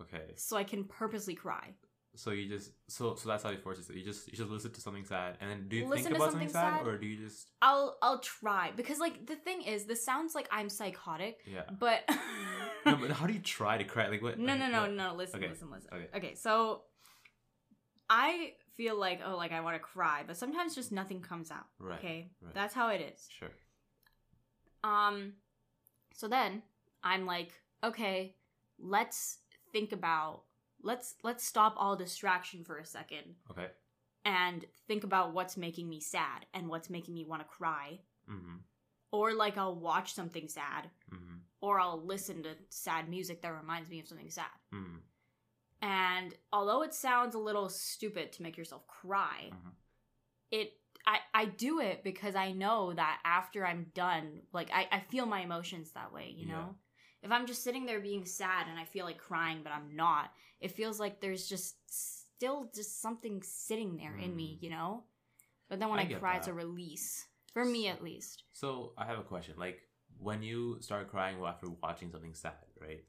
Okay. 0.02 0.32
so 0.36 0.58
I 0.58 0.64
can 0.64 0.86
purposely 0.86 1.36
cry. 1.36 1.74
So 2.18 2.32
you 2.32 2.48
just 2.48 2.72
so 2.88 3.16
so 3.16 3.28
that's 3.30 3.44
how 3.44 3.50
you 3.50 3.58
force 3.58 3.78
it. 3.78 3.94
You 3.96 4.04
just 4.04 4.28
you 4.32 4.38
just 4.38 4.50
listen 4.50 4.72
to 4.72 4.82
something 4.82 5.04
sad, 5.06 5.38
and 5.42 5.52
then 5.52 5.68
do 5.68 5.76
you 5.76 5.86
Listen 5.88 6.06
think 6.06 6.16
about 6.16 6.32
something, 6.32 6.48
sad, 6.48 6.78
sad? 6.80 6.88
or 6.88 6.98
do 6.98 7.06
you 7.06 7.18
just 7.18 7.52
I'll 7.62 7.98
I'll 8.02 8.20
try 8.20 8.72
because 8.76 9.00
like 9.00 9.26
the 9.28 9.36
thing 9.36 9.62
is 9.64 9.84
this 9.86 10.04
sounds 10.06 10.34
like 10.34 10.48
I'm 10.50 10.70
psychotic, 10.70 11.42
yeah? 11.46 11.64
but 11.78 12.04
no, 12.86 12.96
but 12.96 13.12
how 13.12 13.28
do 13.28 13.34
you 13.34 13.40
try 13.42 13.78
to 13.78 13.84
cry? 13.84 14.08
Like 14.08 14.22
what? 14.24 14.40
no 14.40 14.54
okay, 14.54 14.60
no 14.62 14.68
no 14.70 14.82
what- 14.84 14.92
no 14.94 15.14
listen 15.16 15.40
Okay, 15.44 15.50
listen 15.50 15.70
listen. 15.70 15.90
okay. 15.94 16.08
Okay, 16.16 16.36
so 16.36 16.84
I 18.10 18.54
feel 18.78 18.98
like 19.00 19.22
oh 19.26 19.36
like 19.38 19.52
I 19.52 19.62
want 19.62 19.76
to 19.76 19.80
cry, 19.80 20.24
but 20.26 20.38
sometimes 20.38 20.76
just 20.76 20.92
nothing 20.92 21.22
comes 21.22 21.52
out. 21.52 21.66
Right, 21.80 22.00
Okay, 22.00 22.32
right. 22.42 22.54
that's 22.54 22.74
how 22.74 22.90
it 22.90 23.02
is. 23.14 23.28
Sure. 23.30 23.50
Um, 24.84 25.34
so 26.14 26.28
then 26.28 26.62
I'm 27.04 27.26
like, 27.26 27.52
okay, 27.84 28.36
let's 28.80 29.40
think 29.72 29.92
about 29.92 30.44
let's 30.84 31.16
let's 31.24 31.46
stop 31.46 31.74
all 31.78 31.96
distraction 31.96 32.64
for 32.64 32.78
a 32.78 32.86
second 32.86 33.36
Okay. 33.52 33.68
and 34.24 34.66
think 34.88 35.04
about 35.04 35.34
what's 35.34 35.58
making 35.58 35.90
me 35.90 36.00
sad 36.00 36.46
and 36.54 36.68
what's 36.70 36.90
making 36.90 37.14
me 37.14 37.26
want 37.26 37.42
to 37.42 37.48
cry. 37.48 38.00
Mm-hmm. 38.30 38.58
Or 39.12 39.34
like 39.34 39.58
I'll 39.58 39.76
watch 39.76 40.14
something 40.14 40.48
sad, 40.48 40.90
Mm-hmm. 41.14 41.36
or 41.62 41.80
I'll 41.80 42.04
listen 42.04 42.44
to 42.44 42.56
sad 42.70 43.10
music 43.10 43.42
that 43.42 43.50
reminds 43.54 43.90
me 43.90 44.00
of 44.00 44.08
something 44.08 44.30
sad. 44.30 44.46
Mm-hmm. 44.74 44.98
And 45.86 46.34
although 46.52 46.82
it 46.82 46.96
sounds 46.96 47.36
a 47.36 47.40
little 47.40 47.70
stupid 47.70 48.32
to 48.34 48.42
make 48.44 48.58
yourself 48.58 48.88
cry, 48.88 49.52
Mhm. 49.54 49.74
it 50.52 50.74
I, 51.08 51.20
I 51.36 51.46
do 51.46 51.80
it 51.82 52.04
because 52.04 52.34
I 52.36 52.52
know 52.52 52.92
that 52.94 53.22
after 53.24 53.64
I'm 53.64 53.92
done, 53.94 54.42
like 54.52 54.72
I, 54.74 54.88
I 54.92 55.00
feel 55.02 55.28
my 55.28 55.42
emotions 55.42 55.92
that 55.92 56.12
way, 56.12 56.32
you 56.36 56.48
Yeah. 56.48 56.54
know? 56.54 56.76
If 57.22 57.32
I'm 57.32 57.46
just 57.46 57.64
sitting 57.64 57.86
there 57.86 58.00
being 58.00 58.26
sad 58.26 58.68
and 58.68 58.80
I 58.80 58.86
feel 58.86 59.06
like 59.06 59.20
crying 59.20 59.62
but 59.62 59.72
I'm 59.72 59.96
not, 59.96 60.34
it 60.60 60.72
feels 60.72 61.00
like 61.00 61.22
there's 61.22 61.48
just 61.48 61.76
still 61.88 62.72
just 62.74 63.02
something 63.02 63.44
sitting 63.44 63.98
there 63.98 64.16
in 64.18 64.36
me, 64.36 64.58
Mm. 64.58 64.64
you 64.64 64.70
know? 64.72 65.04
But 65.70 65.80
then 65.80 65.90
when 65.90 66.00
I 66.00 66.10
I, 66.10 66.14
cry 66.16 66.38
it's 66.38 66.48
a 66.48 66.54
release. 66.54 67.28
For 67.54 67.64
me 67.64 67.88
at 67.88 68.04
least. 68.04 68.44
So 68.54 68.94
I 68.98 69.06
have 69.06 69.20
a 69.20 69.24
question. 69.24 69.56
Like 69.60 69.88
when 70.18 70.42
you 70.42 70.82
start 70.82 71.10
crying 71.12 71.38
after 71.46 71.70
watching 71.70 72.10
something 72.12 72.34
sad, 72.34 72.66
right? 72.82 73.06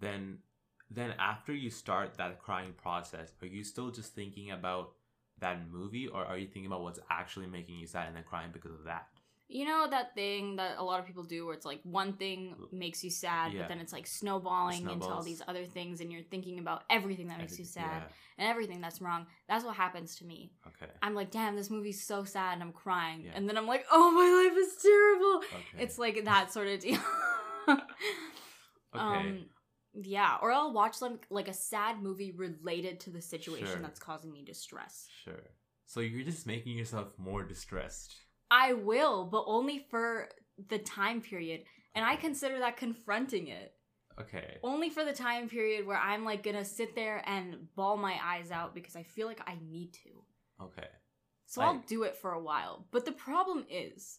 then 0.00 0.42
then 0.90 1.14
after 1.18 1.52
you 1.52 1.70
start 1.70 2.16
that 2.18 2.40
crying 2.40 2.72
process, 2.72 3.32
are 3.42 3.46
you 3.46 3.64
still 3.64 3.90
just 3.90 4.14
thinking 4.14 4.50
about 4.50 4.92
that 5.40 5.68
movie 5.70 6.06
or 6.06 6.24
are 6.24 6.38
you 6.38 6.46
thinking 6.46 6.66
about 6.66 6.82
what's 6.82 7.00
actually 7.10 7.46
making 7.46 7.76
you 7.76 7.86
sad 7.86 8.06
and 8.06 8.16
then 8.16 8.24
crying 8.24 8.50
because 8.52 8.72
of 8.72 8.84
that? 8.84 9.06
You 9.46 9.66
know 9.66 9.86
that 9.90 10.14
thing 10.14 10.56
that 10.56 10.76
a 10.78 10.82
lot 10.82 11.00
of 11.00 11.06
people 11.06 11.22
do 11.22 11.44
where 11.44 11.54
it's 11.54 11.66
like 11.66 11.80
one 11.82 12.14
thing 12.14 12.54
makes 12.72 13.04
you 13.04 13.10
sad, 13.10 13.52
Yeah. 13.52 13.60
but 13.60 13.68
then 13.68 13.78
it's 13.78 13.92
like 13.92 14.06
snowballing 14.06 14.88
into 14.88 15.06
all 15.06 15.22
these 15.22 15.42
other 15.46 15.66
things 15.66 16.00
and 16.00 16.10
you're 16.10 16.22
thinking 16.22 16.58
about 16.58 16.84
everything 16.88 17.28
that 17.28 17.38
makes 17.38 17.58
you 17.58 17.66
sad 17.66 18.04
and 18.38 18.48
everything 18.48 18.80
that's 18.80 19.02
wrong. 19.02 19.26
That's 19.46 19.62
what 19.62 19.76
happens 19.76 20.16
to 20.16 20.24
me. 20.24 20.52
Okay. 20.66 20.90
I'm 21.02 21.14
like, 21.14 21.30
damn, 21.30 21.56
this 21.56 21.68
movie's 21.68 22.02
so 22.02 22.24
sad 22.24 22.54
and 22.54 22.62
I'm 22.62 22.72
crying. 22.72 23.22
Yeah. 23.26 23.32
And 23.34 23.46
then 23.46 23.58
I'm 23.58 23.66
like, 23.66 23.84
oh, 23.92 24.10
my 24.10 24.48
life 24.48 24.66
is 24.66 24.82
terrible. 24.82 25.36
Okay. 25.36 25.82
It's 25.82 25.98
like 25.98 26.24
that 26.24 26.50
sort 26.50 26.68
of 26.68 26.80
deal. 26.80 27.00
okay. 27.68 27.82
Um, 28.94 29.44
yeah, 30.00 30.36
or 30.42 30.50
I'll 30.52 30.72
watch 30.72 31.00
like 31.00 31.26
like 31.30 31.48
a 31.48 31.52
sad 31.54 32.02
movie 32.02 32.32
related 32.32 33.00
to 33.00 33.10
the 33.10 33.20
situation 33.22 33.66
Sure. 33.66 33.80
that's 33.80 34.00
causing 34.00 34.32
me 34.32 34.44
distress. 34.44 35.08
sure. 35.24 35.50
So 35.86 36.00
you're 36.00 36.24
just 36.24 36.46
making 36.46 36.76
yourself 36.78 37.12
more 37.18 37.44
distressed. 37.44 38.14
I 38.50 38.72
will, 38.72 39.26
but 39.26 39.44
only 39.46 39.86
for 39.90 40.28
the 40.68 40.78
time 40.78 41.20
period, 41.20 41.64
and 41.94 42.04
I 42.04 42.16
consider 42.16 42.58
that 42.60 42.76
confronting 42.76 43.48
it. 43.48 43.72
Okay. 44.20 44.58
Only 44.62 44.90
for 44.90 45.04
the 45.04 45.12
time 45.12 45.48
period 45.48 45.86
where 45.86 45.98
I'm 45.98 46.24
like 46.24 46.42
gonna 46.42 46.64
sit 46.64 46.94
there 46.94 47.22
and 47.26 47.74
bawl 47.76 47.96
my 47.96 48.16
eyes 48.22 48.50
out 48.50 48.74
because 48.74 48.96
I 48.96 49.02
feel 49.02 49.26
like 49.26 49.40
I 49.46 49.56
need 49.68 49.92
to. 50.04 50.64
Okay. 50.64 50.88
So 51.46 51.60
I'll 51.62 51.82
do 51.86 52.04
it 52.04 52.16
for 52.16 52.32
a 52.32 52.40
while. 52.42 52.86
But 52.90 53.04
the 53.04 53.12
problem 53.12 53.64
is, 53.70 54.18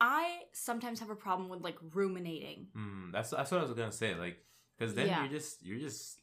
I 0.00 0.40
sometimes 0.52 1.00
have 1.00 1.10
a 1.10 1.14
problem 1.16 1.48
with 1.48 1.60
like 1.62 1.76
ruminating. 1.94 2.66
Mm, 2.76 3.12
that's 3.12 3.30
that's 3.30 3.50
what 3.50 3.60
I 3.60 3.64
was 3.64 3.72
gonna 3.72 3.92
say. 3.92 4.14
Like, 4.14 4.38
because 4.82 4.94
then 4.96 5.06
Yeah. 5.08 5.20
you're 5.22 5.32
just 5.32 5.62
you're 5.62 5.78
just 5.78 6.20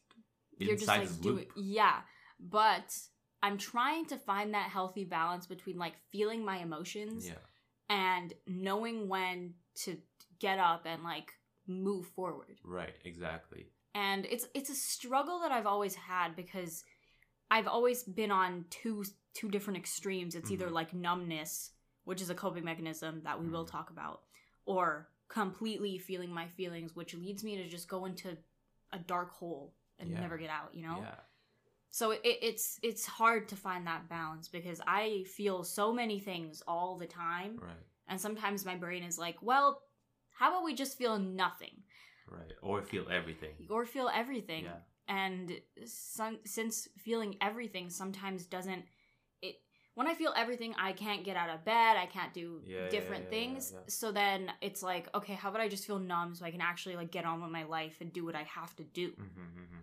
You're 0.58 0.76
just 0.76 0.88
like 0.88 1.02
this 1.08 1.16
doing, 1.16 1.36
loop. 1.36 1.52
yeah. 1.56 2.02
But 2.38 2.96
I'm 3.42 3.56
trying 3.56 4.04
to 4.06 4.18
find 4.18 4.52
that 4.54 4.70
healthy 4.70 5.04
balance 5.04 5.46
between 5.46 5.78
like 5.78 5.94
feeling 6.12 6.44
my 6.44 6.58
emotions 6.58 7.26
Yeah. 7.28 7.38
and 7.88 8.34
knowing 8.46 9.08
when 9.08 9.54
to 9.76 9.96
get 10.38 10.58
up 10.58 10.82
and 10.84 11.02
like 11.02 11.32
move 11.66 12.06
forward. 12.08 12.60
Right. 12.64 12.94
Exactly. 13.04 13.66
and 13.94 14.24
it's 14.26 14.46
it's 14.54 14.70
a 14.70 14.74
struggle 14.74 15.40
that 15.40 15.50
I've 15.50 15.66
always 15.66 15.96
had 15.96 16.36
because 16.36 16.84
I've 17.50 17.66
always 17.66 18.04
been 18.04 18.30
on 18.30 18.66
two 18.70 19.04
two 19.34 19.48
different 19.48 19.78
extremes. 19.78 20.34
It's 20.36 20.50
either 20.52 20.68
Mhm. 20.68 20.72
like 20.80 20.92
numbness, 20.94 21.72
which 22.04 22.20
is 22.20 22.30
a 22.30 22.34
coping 22.34 22.64
mechanism 22.64 23.22
that 23.24 23.40
we 23.40 23.48
will 23.48 23.64
Mhm. 23.66 23.70
talk 23.70 23.90
about, 23.90 24.22
or 24.64 25.10
completely 25.28 25.98
feeling 25.98 26.32
my 26.32 26.46
feelings, 26.48 26.94
which 26.94 27.14
leads 27.14 27.42
me 27.42 27.56
to 27.56 27.68
just 27.68 27.88
go 27.88 28.04
into 28.04 28.36
a 28.92 28.98
dark 28.98 29.30
hole 29.32 29.74
and 29.98 30.10
Yeah. 30.10 30.20
never 30.20 30.38
get 30.38 30.50
out. 30.50 30.74
You 30.74 30.82
know. 30.88 30.98
Yeah. 31.02 31.14
So 31.90 32.12
it, 32.12 32.20
it's 32.24 32.78
it's 32.82 33.04
hard 33.06 33.48
to 33.48 33.56
find 33.56 33.86
that 33.86 34.08
balance 34.08 34.48
because 34.48 34.80
I 34.86 35.24
feel 35.36 35.64
so 35.64 35.92
many 35.92 36.20
things 36.20 36.62
all 36.66 36.96
the 36.98 37.06
time, 37.06 37.58
Right. 37.58 37.84
and 38.08 38.20
sometimes 38.20 38.64
my 38.64 38.76
brain 38.76 39.02
is 39.02 39.18
like, 39.18 39.36
well. 39.42 39.82
How 40.40 40.48
about 40.52 40.64
we 40.64 40.74
just 40.74 40.96
feel 40.96 41.18
nothing 41.18 41.82
Right. 42.26 42.52
Or 42.62 42.80
feel 42.82 43.06
everything. 43.10 43.66
or 43.68 43.84
feel 43.84 44.08
everything? 44.08 44.64
Yeah. 44.64 44.78
and 45.06 45.60
some, 45.84 46.38
since 46.46 46.88
feeling 46.96 47.36
everything 47.42 47.90
sometimes 47.90 48.46
doesn't 48.46 48.84
when 49.94 50.06
i 50.06 50.14
feel 50.14 50.32
everything 50.36 50.74
i 50.78 50.92
can't 50.92 51.24
get 51.24 51.36
out 51.36 51.50
of 51.50 51.64
bed 51.64 51.96
i 51.96 52.06
can't 52.06 52.32
do 52.34 52.60
Yeah, 52.64 52.88
different 52.88 53.24
yeah, 53.30 53.38
yeah, 53.38 53.44
things 53.44 53.74
so 53.88 54.12
then 54.12 54.50
it's 54.60 54.82
like 54.82 55.08
okay 55.14 55.34
how 55.34 55.48
about 55.50 55.60
i 55.60 55.68
just 55.68 55.86
feel 55.86 55.98
numb 55.98 56.34
so 56.34 56.44
i 56.44 56.50
can 56.50 56.60
actually 56.60 56.96
like 56.96 57.10
get 57.10 57.24
on 57.24 57.42
with 57.42 57.50
my 57.50 57.64
life 57.64 57.96
and 58.00 58.12
do 58.12 58.24
what 58.24 58.34
i 58.34 58.42
have 58.44 58.74
to 58.76 58.84
do 58.84 59.08
Mm-hmm, 59.10 59.40
mm-hmm. 59.40 59.82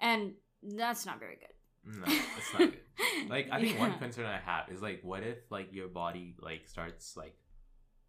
and 0.00 0.32
that's 0.62 1.06
not 1.06 1.18
very 1.20 1.36
good 1.36 1.54
No, 2.00 2.04
it's 2.38 2.52
not 2.52 2.60
good. 2.72 2.80
Like 3.30 3.46
I 3.52 3.60
think 3.60 3.78
one 3.78 3.96
concern 3.98 4.26
I 4.26 4.38
have 4.38 4.64
is 4.74 4.80
like, 4.82 5.00
what 5.10 5.22
if 5.22 5.38
like 5.50 5.68
your 5.72 5.88
body 5.88 6.34
like 6.48 6.62
starts 6.66 7.16
like 7.16 7.36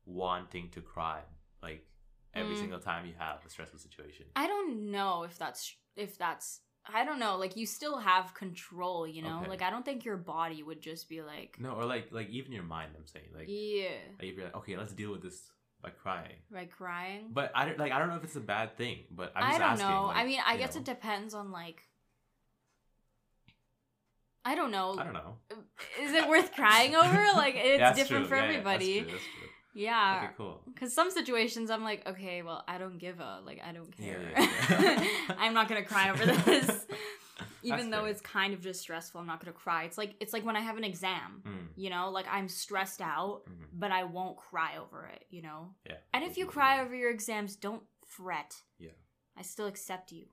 wanting 0.06 0.70
to 0.72 0.82
cry 0.82 1.22
like 1.62 1.86
every 2.34 2.56
Mm. 2.56 2.60
single 2.60 2.80
time 2.80 3.06
you 3.06 3.14
have 3.18 3.38
a 3.46 3.50
stressful 3.50 3.80
situation? 3.80 4.26
i 4.36 4.46
don't 4.48 4.92
know 4.92 5.24
if 5.24 5.38
that's 5.38 5.76
if 5.96 6.18
that's 6.18 6.62
i 6.94 7.04
don't 7.06 7.20
know 7.20 7.38
like 7.38 7.56
you 7.56 7.66
still 7.66 7.98
have 7.98 8.34
control 8.34 9.08
you 9.08 9.22
know 9.22 9.40
Okay. 9.42 9.50
like 9.50 9.62
i 9.62 9.70
don't 9.70 9.84
think 9.86 10.06
your 10.06 10.18
body 10.18 10.64
would 10.64 10.82
just 10.82 11.08
be 11.10 11.22
like 11.22 11.58
No, 11.60 11.72
or 11.72 11.86
like 11.86 12.12
like 12.12 12.30
even 12.30 12.52
your 12.52 12.64
mind. 12.64 12.92
I'm 12.98 13.06
saying 13.08 13.26
like, 13.36 13.46
yeah 13.48 13.98
like 14.20 14.30
if 14.30 14.36
you're 14.36 14.46
like, 14.46 14.56
okay, 14.58 14.78
let's 14.78 14.94
deal 14.94 15.12
with 15.12 15.22
this 15.22 15.52
by 15.82 15.90
crying. 15.92 16.38
By 16.52 16.66
crying 16.66 17.30
But 17.32 17.52
I 17.54 17.66
don't 17.66 17.78
like 17.78 17.92
I 17.92 18.00
don't 18.00 18.10
know 18.10 18.16
if 18.16 18.24
it's 18.24 18.36
a 18.36 18.40
bad 18.56 18.78
thing. 18.78 18.98
But 19.12 19.32
I'm 19.36 19.44
I 19.44 19.52
don't 19.60 19.62
asking, 19.62 19.88
know. 19.88 20.06
like, 20.08 20.18
I 20.18 20.26
mean, 20.26 20.40
I 20.46 20.58
guess 20.58 20.74
know. 20.76 20.82
it 20.82 20.86
depends 20.86 21.34
on 21.36 21.52
like. 21.52 21.84
I 24.46 24.56
don't 24.56 24.72
know. 24.72 24.96
I 24.98 25.04
don't 25.04 25.14
know. 25.14 25.36
Is 26.02 26.14
it 26.14 26.28
worth 26.30 26.54
crying 26.54 26.96
over? 26.96 27.22
Like 27.36 27.56
it's 27.58 27.98
different 28.00 28.28
true. 28.28 28.30
for 28.30 28.36
Yeah, 28.38 28.44
yeah, 28.44 28.50
everybody. 28.50 29.00
that's 29.02 29.10
true, 29.10 29.18
that's 29.18 29.24
true. 29.38 29.47
Yeah. 29.78 30.22
Okay, 30.24 30.34
cool. 30.38 30.62
Because 30.66 30.94
some 30.94 31.12
situations 31.12 31.70
I'm 31.70 31.84
like, 31.84 32.08
okay, 32.08 32.42
well, 32.42 32.64
I 32.68 32.78
don't 32.78 32.98
give 32.98 33.20
a 33.20 33.40
like, 33.46 33.62
I 33.68 33.72
don't 33.72 33.96
care. 33.96 34.20
yeah, 34.36 34.50
yeah. 34.82 35.36
I'm 35.38 35.54
not 35.54 35.68
gonna 35.70 35.84
cry 35.84 36.10
over 36.10 36.26
this, 36.26 36.86
even 37.64 37.78
That's 37.78 37.90
though 37.92 38.02
fair. 38.04 38.08
it's 38.12 38.22
kind 38.22 38.54
of 38.54 38.62
just 38.62 38.82
stressful. 38.82 39.22
I'm 39.22 39.28
not 39.28 39.40
gonna 39.40 39.54
cry. 39.54 39.84
It's 39.84 39.98
like 39.98 40.16
it's 40.20 40.34
like 40.34 40.46
when 40.46 40.56
I 40.56 40.62
have 40.62 40.78
an 40.78 40.84
exam. 40.84 41.42
Mm, 41.46 41.68
You 41.76 41.90
know, 41.92 42.10
like 42.10 42.26
I'm 42.32 42.48
stressed 42.48 43.02
out, 43.02 43.42
mhm. 43.50 43.66
but 43.74 43.92
I 43.92 44.04
won't 44.06 44.38
cry 44.38 44.78
over 44.82 45.06
it. 45.14 45.26
You 45.30 45.42
know. 45.44 45.76
Yeah. 45.86 45.98
And 46.14 46.24
if 46.24 46.38
you 46.38 46.46
cry 46.48 46.82
over 46.82 46.96
your 46.96 47.12
exams, 47.12 47.56
don't 47.56 47.84
fret. 48.06 48.56
Yeah. 48.80 48.92
I 49.38 49.44
still 49.44 49.68
accept 49.68 50.12
you. 50.12 50.26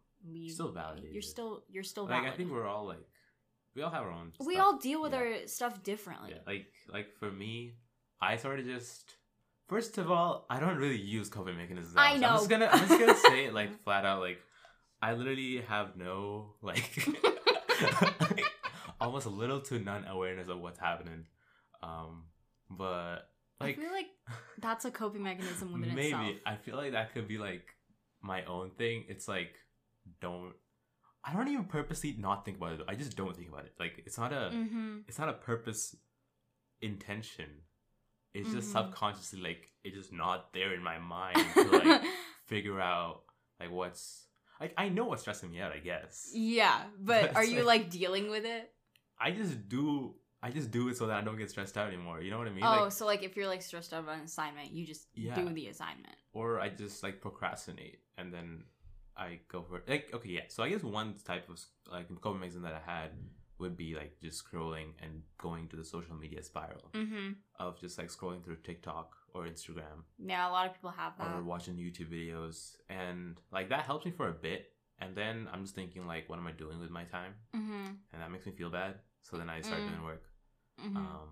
Still 0.49 0.73
validated. 0.73 1.13
You're 1.13 1.21
still 1.23 1.65
you're 1.69 1.83
still 1.85 2.05
like 2.05 2.13
valid. 2.23 2.33
I 2.33 2.37
think 2.37 2.51
we're 2.51 2.67
all 2.67 2.87
like 2.87 3.05
we 3.77 3.83
all 3.83 3.91
have 3.91 4.05
our 4.05 4.11
own. 4.13 4.33
we 4.41 4.55
stuff. 4.55 4.65
all 4.65 4.79
deal 4.79 5.03
with 5.03 5.13
Yeah. 5.13 5.19
our 5.19 5.47
stuff 5.47 5.83
differently. 5.83 6.31
Yeah, 6.33 6.39
like 6.47 6.67
like 6.89 7.13
for 7.19 7.31
me, 7.31 7.75
I 8.23 8.37
sort 8.39 8.59
of 8.59 8.65
just 8.65 9.13
first 9.69 9.99
of 9.99 10.11
all, 10.11 10.47
I 10.51 10.61
don't 10.61 10.77
really 10.77 11.01
use 11.01 11.29
coping 11.29 11.57
mechanisms. 11.57 11.97
I 11.97 12.13
I'm 12.15 12.21
know. 12.21 12.29
just 12.37 12.49
gonna 12.49 12.69
I'm 12.71 12.87
just 12.89 13.01
gonna 13.01 13.17
say 13.17 13.47
it 13.47 13.55
like 13.55 13.83
flat 13.85 14.05
out. 14.05 14.21
Like 14.21 14.39
I 15.03 15.13
literally 15.15 15.63
have 15.69 15.97
no 15.97 16.55
like 16.63 17.07
almost 19.01 19.27
a 19.27 19.31
little 19.31 19.61
to 19.61 19.79
none 19.79 20.05
awareness 20.07 20.49
of 20.49 20.61
what's 20.61 20.79
happening. 20.79 21.27
Um, 21.83 22.25
but 22.71 23.29
like 23.61 23.79
I 23.79 23.81
feel 23.83 23.93
like 23.93 24.07
that's 24.59 24.85
a 24.85 24.91
coping 24.91 25.23
mechanism 25.23 25.73
within 25.73 25.95
maybe 25.95 26.09
itself. 26.09 26.37
I 26.47 26.57
feel 26.57 26.77
like 26.77 26.93
that 26.93 27.13
could 27.13 27.29
be 27.29 27.39
like 27.39 27.65
my 28.23 28.45
own 28.45 28.71
thing. 28.79 29.05
It's 29.09 29.29
like 29.29 29.53
don't. 30.21 30.53
I 31.27 31.33
don't 31.33 31.49
even 31.49 31.65
purposely 31.65 32.15
not 32.19 32.45
think 32.45 32.59
about 32.59 32.75
it. 32.75 32.81
I 32.87 32.95
just 32.95 33.17
don't 33.17 33.35
think 33.35 33.49
about 33.49 33.65
it. 33.65 33.73
Like 33.79 34.03
it's 34.07 34.19
not 34.19 34.33
a 34.33 34.51
Mm-hmm. 34.53 34.99
it's 35.09 35.19
not 35.19 35.29
a 35.29 35.33
purpose 35.35 35.97
intention. 36.81 37.47
It's 38.35 38.51
just 38.53 38.69
Mhm. 38.69 38.73
subconsciously 38.73 39.41
like 39.41 39.71
it's 39.85 39.97
just 39.97 40.13
not 40.13 40.53
there 40.53 40.75
in 40.75 40.83
my 40.83 40.99
mind 40.99 41.37
to 41.55 41.63
like 41.65 42.03
figure 42.47 42.81
out 42.81 43.23
like 43.61 43.71
what's 43.71 44.27
like 44.61 44.75
I 44.77 44.89
know 44.89 45.05
what's 45.05 45.23
stressing 45.23 45.51
me 45.51 45.61
out, 45.61 45.73
I 45.73 45.79
guess. 45.79 46.31
yeah, 46.35 46.85
but 47.01 47.23
But 47.33 47.37
are 47.37 47.45
you 47.45 47.63
like- 47.63 47.83
like 47.83 47.91
dealing 47.91 48.31
with 48.31 48.45
it? 48.45 48.71
I 49.19 49.31
just 49.31 49.69
do 49.69 50.17
I 50.43 50.51
just 50.51 50.71
do 50.71 50.89
it 50.89 50.97
so 50.99 51.07
that 51.07 51.17
I 51.17 51.23
don't 51.25 51.39
get 51.39 51.49
stressed 51.49 51.79
out 51.79 51.89
anymore. 51.89 52.21
You 52.21 52.31
know 52.31 52.37
what 52.39 52.49
I 52.49 52.51
mean? 52.51 52.65
oh, 52.65 52.83
Like 52.85 52.93
so 52.93 53.07
like 53.07 53.23
if 53.23 53.35
you're 53.37 53.47
like 53.47 53.63
stressed 53.63 53.93
out 53.95 54.03
about 54.05 54.19
an 54.19 54.25
assignment, 54.25 54.73
you 54.73 54.85
just 54.87 55.07
Yeah. 55.15 55.35
do 55.35 55.49
the 55.49 55.69
assignment. 55.69 56.17
or 56.33 56.61
I 56.61 56.69
just 56.69 57.03
like 57.03 57.21
procrastinate 57.23 58.01
and 58.19 58.33
then 58.35 58.65
I 59.17 59.41
go 59.49 59.63
for 59.63 59.79
it. 59.79 59.89
Like 59.89 60.13
okay, 60.13 60.29
yeah. 60.31 60.47
So 60.49 60.63
I 60.65 60.69
guess 60.71 60.83
one 60.83 61.15
type 61.25 61.49
of 61.49 61.61
like 61.91 62.09
coping 62.21 62.41
mechanism 62.41 62.63
that 62.63 62.75
I 62.75 62.81
had 62.95 63.11
would 63.65 63.77
be 63.85 63.91
like 64.01 64.13
just 64.27 64.39
scrolling 64.45 64.89
and 65.03 65.13
going 65.47 65.65
to 65.71 65.77
the 65.81 65.85
social 65.95 66.17
media 66.25 66.43
spiral 66.51 66.87
Mm-hmm. 67.01 67.27
of 67.65 67.71
just 67.85 67.95
like 68.01 68.11
scrolling 68.17 68.43
through 68.45 68.61
TikTok 68.69 69.09
or 69.35 69.41
Instagram 69.55 69.99
Yeah, 70.33 70.43
a 70.49 70.53
lot 70.57 70.65
of 70.69 70.73
people 70.77 70.95
have 71.03 71.13
that. 71.19 71.27
or 71.35 71.43
watching 71.53 71.75
YouTube 71.85 72.11
videos, 72.19 72.59
and 73.03 73.19
like 73.57 73.69
that 73.73 73.83
helps 73.91 74.05
me 74.09 74.13
for 74.21 74.29
a 74.29 74.39
bit. 74.49 74.63
And 75.03 75.11
then 75.21 75.37
I'm 75.53 75.63
just 75.67 75.75
thinking 75.81 76.03
like, 76.15 76.25
what 76.29 76.39
am 76.39 76.47
I 76.53 76.53
doing 76.65 76.79
with 76.85 76.91
my 76.99 77.05
time? 77.19 77.33
mm-hmm. 77.59 77.87
And 78.13 78.19
that 78.23 78.31
makes 78.35 78.47
me 78.47 78.53
feel 78.61 78.71
bad. 78.71 78.93
So 79.27 79.37
then 79.41 79.49
I 79.57 79.59
start 79.69 79.83
Mm. 79.83 79.89
doing 79.91 80.05
work. 80.13 80.25
Mm-hmm. 80.85 80.97
Um, 80.97 81.29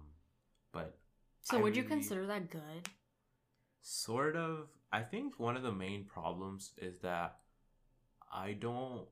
but 0.77 0.89
so 1.49 1.59
I 1.59 1.63
would 1.63 1.77
you 1.81 1.85
consider 1.95 2.25
that 2.33 2.45
good? 2.51 2.83
sort 3.81 4.37
of, 4.37 4.69
I 4.93 5.03
think 5.13 5.39
one 5.39 5.57
of 5.57 5.63
the 5.69 5.73
main 5.87 6.05
problems 6.17 6.73
is 6.89 6.99
that 7.01 7.31
I 8.47 8.53
don't, 8.67 9.07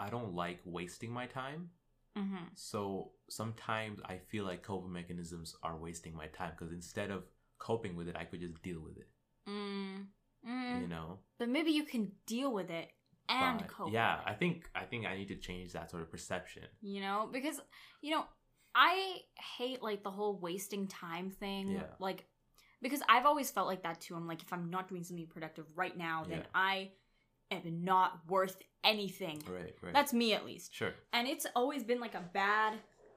I 0.00 0.08
don't 0.10 0.32
like 0.34 0.60
wasting 0.64 1.10
my 1.20 1.26
time. 1.26 1.70
Mm-hmm. 2.16 2.44
So 2.54 3.10
sometimes 3.28 4.00
I 4.04 4.18
feel 4.18 4.44
like 4.44 4.62
coping 4.62 4.92
mechanisms 4.92 5.56
are 5.62 5.76
wasting 5.76 6.14
my 6.14 6.26
time 6.28 6.52
because 6.56 6.72
instead 6.72 7.10
of 7.10 7.24
coping 7.58 7.96
with 7.96 8.08
it, 8.08 8.16
I 8.16 8.24
could 8.24 8.40
just 8.40 8.62
deal 8.62 8.80
with 8.80 8.96
it. 8.98 9.08
Mm. 9.48 10.06
Mm. 10.48 10.82
You 10.82 10.88
know. 10.88 11.18
But 11.38 11.48
maybe 11.48 11.70
you 11.72 11.84
can 11.84 12.12
deal 12.26 12.52
with 12.52 12.70
it 12.70 12.88
and 13.28 13.58
But, 13.58 13.68
cope. 13.68 13.92
yeah, 13.92 14.18
with 14.18 14.26
it. 14.26 14.30
I 14.30 14.34
think 14.34 14.70
I 14.74 14.84
think 14.84 15.06
I 15.06 15.16
need 15.16 15.28
to 15.28 15.36
change 15.36 15.72
that 15.72 15.90
sort 15.90 16.02
of 16.02 16.10
perception. 16.10 16.64
you 16.82 17.00
know 17.00 17.28
because 17.32 17.58
you 18.02 18.10
know 18.10 18.24
i 18.76 19.18
hate 19.56 19.80
like 19.82 20.02
the 20.02 20.10
whole 20.10 20.36
wasting 20.40 20.88
time 20.88 21.30
thing 21.30 21.70
Yeah. 21.70 21.84
like 22.00 22.24
because 22.82 23.00
i've 23.08 23.24
always 23.24 23.48
felt 23.50 23.68
like 23.68 23.84
that 23.84 24.00
too 24.00 24.16
i'm 24.16 24.26
like 24.26 24.42
if 24.42 24.52
i'm 24.52 24.68
not 24.68 24.88
doing 24.88 25.04
something 25.04 25.28
productive 25.28 25.64
right 25.76 25.96
now 25.96 26.24
then 26.28 26.38
Yeah. 26.40 26.46
i 26.70 26.90
am 27.52 27.84
not 27.84 28.18
worth 28.28 28.56
anything. 28.84 29.42
Right, 29.48 29.74
right. 29.82 29.92
That's 29.92 30.12
me 30.12 30.34
at 30.34 30.44
least. 30.44 30.74
sure. 30.74 30.94
And 31.12 31.26
it's 31.28 31.46
always 31.54 31.84
been 31.84 32.00
like 32.00 32.14
a 32.14 32.24
bad 32.32 32.74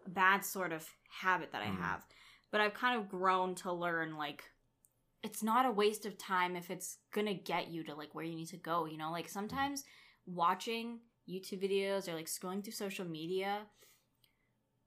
bad 0.07 0.45
sort 0.45 0.71
of 0.71 0.88
habit 1.09 1.51
that 1.51 1.62
I 1.62 1.65
Mhm. 1.67 1.77
have. 1.79 2.05
But 2.51 2.62
I've 2.62 2.74
kind 2.74 2.97
of 3.00 3.09
grown 3.09 3.55
to 3.55 3.74
learn 3.74 4.15
like 4.17 4.43
it's 5.24 5.43
not 5.43 5.65
a 5.65 5.71
waste 5.71 6.05
of 6.05 6.17
time 6.17 6.55
if 6.55 6.69
it's 6.71 7.00
gonna 7.12 7.33
get 7.33 7.67
you 7.67 7.83
to 7.83 7.95
like 7.95 8.15
where 8.15 8.24
you 8.24 8.36
need 8.36 8.47
to 8.50 8.57
go, 8.57 8.86
you 8.86 8.97
know? 8.97 9.12
Like 9.12 9.27
sometimes 9.27 9.83
watching 10.25 11.01
YouTube 11.27 11.62
videos 11.62 12.07
or 12.07 12.13
like 12.13 12.27
scrolling 12.27 12.63
through 12.63 12.74
social 12.74 13.05
media, 13.05 13.65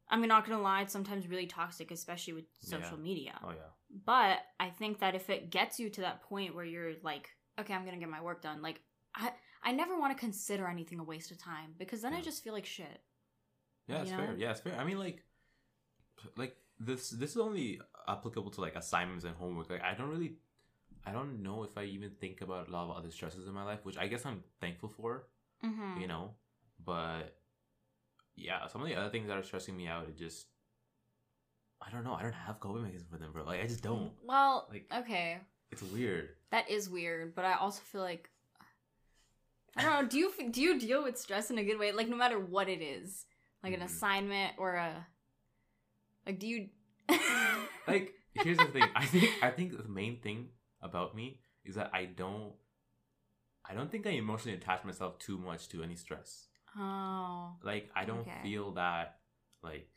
I'm 0.09 0.27
not 0.27 0.47
gonna 0.47 0.63
lie, 0.63 0.83
it's 0.83 0.93
sometimes 0.93 1.29
really 1.29 1.47
toxic, 1.47 1.91
especially 1.91 2.33
with 2.33 2.45
social 2.61 2.97
Yeah. 2.97 3.03
media. 3.03 3.39
Oh 3.45 3.51
yeah. 3.51 3.71
But 4.05 4.39
I 4.59 4.71
think 4.71 5.01
that 5.01 5.15
if 5.15 5.29
it 5.31 5.51
gets 5.51 5.79
you 5.79 5.91
to 5.91 6.01
that 6.03 6.23
point 6.23 6.55
where 6.55 6.65
you're 6.65 6.95
like, 7.03 7.29
okay, 7.59 7.75
I'm 7.75 7.85
gonna 7.85 7.99
get 7.99 8.09
my 8.09 8.21
work 8.23 8.43
done, 8.43 8.63
like 8.63 8.81
I 9.15 9.33
I 9.63 9.73
never 9.73 9.99
want 9.99 10.17
to 10.17 10.19
consider 10.21 10.67
anything 10.67 10.99
a 10.99 11.05
waste 11.05 11.31
of 11.31 11.39
time 11.39 11.75
because 11.79 12.01
then 12.03 12.15
I 12.15 12.21
just 12.23 12.43
feel 12.43 12.53
like 12.55 12.67
shit. 12.67 13.01
Yeah, 13.87 14.03
it's 14.03 14.11
You 14.11 14.17
fair. 14.17 14.35
Yeah, 14.39 14.51
it's 14.53 14.61
fair. 14.61 14.75
I 14.79 14.85
mean, 14.85 14.99
like, 14.99 15.23
like 16.37 16.57
this. 16.79 17.11
This 17.11 17.31
is 17.33 17.37
only 17.37 17.81
applicable 18.09 18.51
to 18.53 18.61
like 18.61 18.77
assignments 18.77 19.25
and 19.25 19.35
homework. 19.37 19.69
Like, 19.71 19.83
I 19.83 19.95
don't 19.95 20.09
really, 20.09 20.35
I 21.05 21.13
don't 21.13 21.43
know 21.43 21.63
if 21.65 21.77
I 21.77 21.85
even 21.85 22.11
think 22.21 22.41
about 22.41 22.69
a 22.69 22.71
lot 22.71 22.91
of 22.91 22.97
other 22.97 23.11
stresses 23.11 23.47
in 23.47 23.53
my 23.53 23.65
life, 23.65 23.81
which 23.85 23.99
I 23.99 24.07
guess 24.07 24.25
I'm 24.25 24.43
thankful 24.61 24.89
for. 24.89 25.27
Mm-hmm. 25.65 26.01
You 26.01 26.07
know, 26.09 26.31
but 26.83 27.37
yeah, 28.35 28.67
some 28.69 28.81
of 28.81 28.89
the 28.89 28.95
other 28.95 29.11
things 29.11 29.29
that 29.29 29.37
are 29.37 29.43
stressing 29.43 29.77
me 29.77 29.87
out, 29.89 30.05
it 30.09 30.17
just, 30.17 30.47
I 31.87 31.91
don't 31.91 32.05
know. 32.05 32.15
I 32.15 32.23
don't 32.23 32.33
have 32.33 32.61
coping 32.61 32.83
mechanism 32.83 33.09
for 33.11 33.19
them, 33.19 33.33
bro. 33.33 33.45
Like, 33.45 33.63
I 33.63 33.67
just 33.67 33.83
don't. 33.83 34.13
Well, 34.25 34.69
Like- 34.71 34.91
okay, 35.01 35.39
It's 35.71 35.83
weird. 35.83 36.31
that 36.51 36.71
is 36.71 36.89
weird, 36.89 37.35
but 37.35 37.45
I 37.45 37.55
also 37.55 37.83
feel 37.83 38.01
like 38.01 38.30
I 39.77 39.83
don't 39.83 40.03
know. 40.03 40.09
Do 40.09 40.19
you 40.19 40.33
do 40.51 40.61
you 40.61 40.79
deal 40.81 41.03
with 41.03 41.17
stress 41.19 41.51
in 41.51 41.59
a 41.59 41.65
good 41.65 41.79
way? 41.79 41.93
Like 41.93 42.09
no 42.09 42.17
matter 42.17 42.39
what 42.39 42.69
it 42.69 42.83
is, 42.83 43.25
like 43.63 43.73
an 43.75 43.81
Mhm. 43.81 43.85
assignment 43.87 44.55
or 44.59 44.75
a 44.75 45.07
like, 46.27 46.39
do 46.39 46.47
you 46.47 46.69
Like, 47.87 48.15
here's 48.35 48.59
the 48.59 48.67
thing. 48.67 48.91
I 48.95 49.07
think 49.07 49.31
I 49.43 49.51
think 49.51 49.77
the 49.77 49.89
main 49.89 50.21
thing 50.21 50.49
about 50.83 51.15
me 51.15 51.41
is 51.65 51.75
that 51.77 51.91
I 51.93 52.05
don't. 52.07 52.55
I 53.69 53.75
don't 53.75 53.91
think 53.91 54.07
I 54.07 54.11
emotionally 54.11 54.57
attach 54.57 54.85
myself 54.85 55.19
too 55.19 55.39
much 55.39 55.69
to 55.69 55.83
any 55.83 55.95
stress. 55.97 56.49
oh 56.79 57.57
like 57.63 57.91
i 57.95 58.05
don't 58.05 58.21
Okay. 58.21 58.41
feel 58.43 58.73
that 58.73 59.19
like 59.63 59.89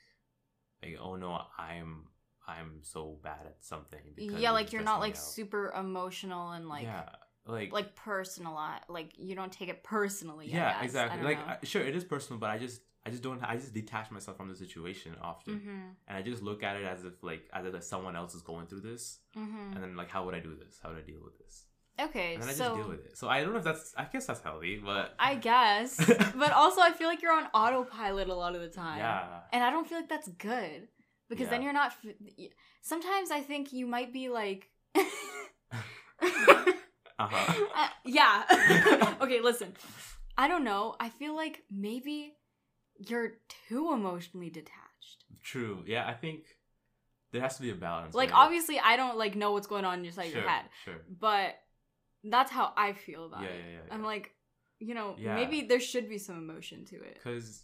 like 0.82 0.98
oh 1.00 1.16
no 1.16 1.40
i'm 1.58 2.08
i'm 2.48 2.80
so 2.82 3.18
bad 3.24 3.46
at 3.46 3.58
something 3.64 4.02
yeah, 4.18 4.52
like 4.52 4.74
you're 4.74 4.84
not 4.84 5.00
like 5.00 5.14
out. 5.16 5.18
super 5.38 5.72
emotional 5.80 6.52
and 6.52 6.68
like 6.68 6.84
yeah 6.84 7.10
like 7.46 7.72
like 7.72 7.96
personal 7.96 8.58
like 8.88 9.12
you 9.18 9.36
don't 9.36 9.52
take 9.52 9.70
it 9.70 9.84
personally. 9.84 10.50
Yeah. 10.50 10.82
Exactly 10.82 11.22
like. 11.22 11.40
I, 11.48 11.58
sure 11.64 11.82
it 11.82 11.96
is 11.96 12.04
personal 12.04 12.40
but 12.40 12.50
i 12.50 12.58
just 12.58 12.82
i 13.06 13.10
just 13.10 13.22
don't 13.22 13.44
i 13.44 13.56
just 13.56 13.74
detach 13.74 14.12
myself 14.12 14.38
from 14.38 14.50
the 14.50 14.56
situation 14.56 15.14
often 15.22 15.56
Mhm, 15.56 15.96
and 16.08 16.18
i 16.18 16.22
just 16.22 16.42
look 16.42 16.64
at 16.64 16.78
it 16.78 16.86
as 16.86 17.04
if 17.04 17.22
like 17.22 17.50
as 17.52 17.66
if 17.66 17.84
someone 17.84 18.16
else 18.16 18.34
is 18.34 18.42
going 18.42 18.68
through 18.68 18.82
this 18.82 19.20
mhm. 19.36 19.74
and 19.74 19.84
then 19.84 19.96
like 19.98 20.10
how 20.10 20.24
would 20.26 20.34
i 20.36 20.40
do 20.40 20.56
this 20.56 20.80
how 20.82 20.90
would 20.90 20.98
i 20.98 21.02
deal 21.02 21.20
with 21.24 21.38
this 21.40 21.66
Okay, 22.00 22.34
and 22.34 22.42
then 22.42 22.50
i 22.50 22.54
so 22.54 22.64
just 22.64 22.76
deal 22.76 22.90
with 22.90 23.06
it 23.06 23.18
so 23.18 23.28
i 23.30 23.42
don't 23.42 23.52
know 23.52 23.60
if 23.60 23.64
that's 23.66 23.94
i 23.98 24.06
guess 24.06 24.26
that's 24.26 24.42
healthy 24.42 24.82
but 24.84 25.14
I 25.20 25.36
guess, 25.36 25.98
but 26.36 26.52
also 26.52 26.82
I 26.82 26.92
feel 26.92 27.08
like 27.08 27.22
you're 27.22 27.34
on 27.34 27.48
autopilot 27.54 28.30
a 28.30 28.34
lot 28.34 28.56
of 28.56 28.62
the 28.62 28.68
time. 28.68 28.98
yeah 28.98 29.42
And 29.52 29.64
I 29.64 29.70
don't 29.70 29.88
feel 29.88 30.00
like 30.00 30.10
that's 30.10 30.28
good 30.28 30.88
because 31.30 31.50
then 31.50 31.62
you're 31.62 31.74
not. 31.74 31.94
Sometimes 32.82 33.32
I 33.32 33.42
think 33.42 33.74
you 33.74 33.86
might 33.86 34.12
be 34.14 34.30
like. 34.30 34.70
uh-huh 37.20 37.54
Uh, 37.76 37.88
yeah. 38.06 39.16
okay, 39.22 39.40
listen. 39.42 39.74
I 40.38 40.48
don't 40.48 40.64
know. 40.64 40.96
I 41.00 41.10
feel 41.10 41.36
like 41.36 41.64
maybe 41.72 42.34
you're 42.98 43.34
too 43.70 43.92
emotionally 43.94 44.50
detached. 44.50 45.26
true 45.44 45.84
yeah 45.88 46.08
i 46.08 46.14
think 46.14 46.46
there 47.32 47.42
has 47.42 47.56
to 47.58 47.64
be 47.64 47.72
a 47.72 47.76
balance 47.76 48.14
Like 48.14 48.30
right? 48.30 48.38
obviously 48.46 48.80
I 48.80 48.96
don't 48.96 49.18
like 49.18 49.36
know 49.36 49.52
what's 49.54 49.66
going 49.68 49.84
on 49.86 50.06
inside 50.06 50.30
sure, 50.32 50.42
your 50.42 50.50
head, 50.50 50.66
sure 50.86 51.02
but 51.20 51.56
that's 52.24 52.52
how 52.52 52.72
I 52.78 52.94
feel 52.94 53.26
about 53.26 53.42
yeah, 53.42 53.50
it. 53.50 53.56
yeah, 53.66 53.72
yeah, 53.88 53.94
I'm 53.94 54.04
like, 54.04 54.32
you 54.80 54.94
know, 54.94 55.16
maybe 55.20 55.64
there 55.64 55.80
should 55.80 56.08
be 56.08 56.20
some 56.20 56.38
emotion 56.38 56.86
to 56.86 56.96
it. 56.96 57.16
Because 57.16 57.64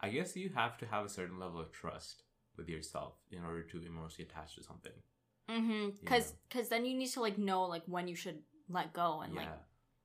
I 0.00 0.08
guess 0.08 0.36
you 0.36 0.50
have 0.54 0.78
to 0.78 0.86
have 0.86 1.04
a 1.04 1.08
certain 1.08 1.38
level 1.38 1.60
of 1.60 1.72
trust 1.72 2.22
with 2.56 2.68
yourself 2.68 3.14
in 3.30 3.44
order 3.44 3.62
to 3.64 3.76
emotionally 3.84 4.28
attach 4.30 4.54
to 4.54 4.62
something. 4.62 4.92
Mm-hmm. 5.52 6.06
Cause, 6.06 6.32
cause 6.50 6.68
then 6.68 6.84
you 6.86 6.96
need 6.96 7.08
to 7.10 7.20
like 7.20 7.38
know 7.38 7.64
like 7.64 7.82
when 7.86 8.08
you 8.08 8.16
should 8.16 8.38
let 8.68 8.92
go 8.92 9.20
and 9.22 9.34
yeah. 9.34 9.40
like 9.40 9.48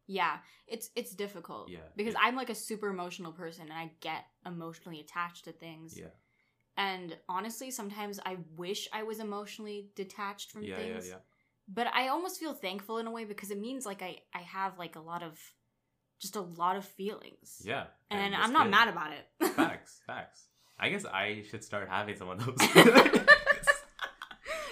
yeah, 0.09 0.37
it's 0.67 0.89
it's 0.95 1.13
difficult. 1.13 1.69
Yeah, 1.69 1.79
Because 1.95 2.13
it- 2.13 2.19
I'm 2.23 2.35
like 2.35 2.49
a 2.49 2.55
super 2.55 2.87
emotional 2.89 3.31
person 3.33 3.63
and 3.63 3.73
I 3.73 3.91
get 3.99 4.23
emotionally 4.45 4.99
attached 5.01 5.45
to 5.45 5.51
things. 5.51 5.97
yeah. 5.97 6.07
And 6.77 7.17
honestly, 7.27 7.71
sometimes 7.71 8.19
I 8.25 8.37
wish 8.55 8.87
I 8.93 9.03
was 9.03 9.19
emotionally 9.19 9.89
detached 9.95 10.51
from 10.51 10.63
Yeah, 10.63 10.77
yeah, 10.77 10.77
things. 10.93 11.07
yeah. 11.09 11.15
But 11.67 11.87
I 11.93 12.07
almost 12.09 12.39
feel 12.39 12.53
thankful 12.53 12.99
in 12.99 13.07
a 13.07 13.11
way 13.11 13.25
because 13.25 13.51
it 13.51 13.59
means 13.59 13.85
like 13.85 14.01
I 14.01 14.17
I 14.33 14.39
have 14.43 14.77
like 14.79 14.95
a 14.95 15.01
lot 15.01 15.23
of 15.23 15.37
just 16.21 16.35
a 16.35 16.41
lot 16.41 16.75
of 16.77 16.85
feelings. 16.85 17.61
Yeah. 17.65 17.85
And, 18.09 18.33
that's 18.33 18.43
I'm 18.45 18.53
not 18.53 18.69
mad 18.69 18.87
about 18.87 19.11
it. 19.11 19.47
Facts, 19.55 20.01
facts. 20.07 20.47
I 20.79 20.89
guess 20.89 21.05
I 21.05 21.43
should 21.49 21.63
start 21.63 21.89
having 21.89 22.15
some 22.15 22.29
of 22.29 22.37
those. 22.45 22.55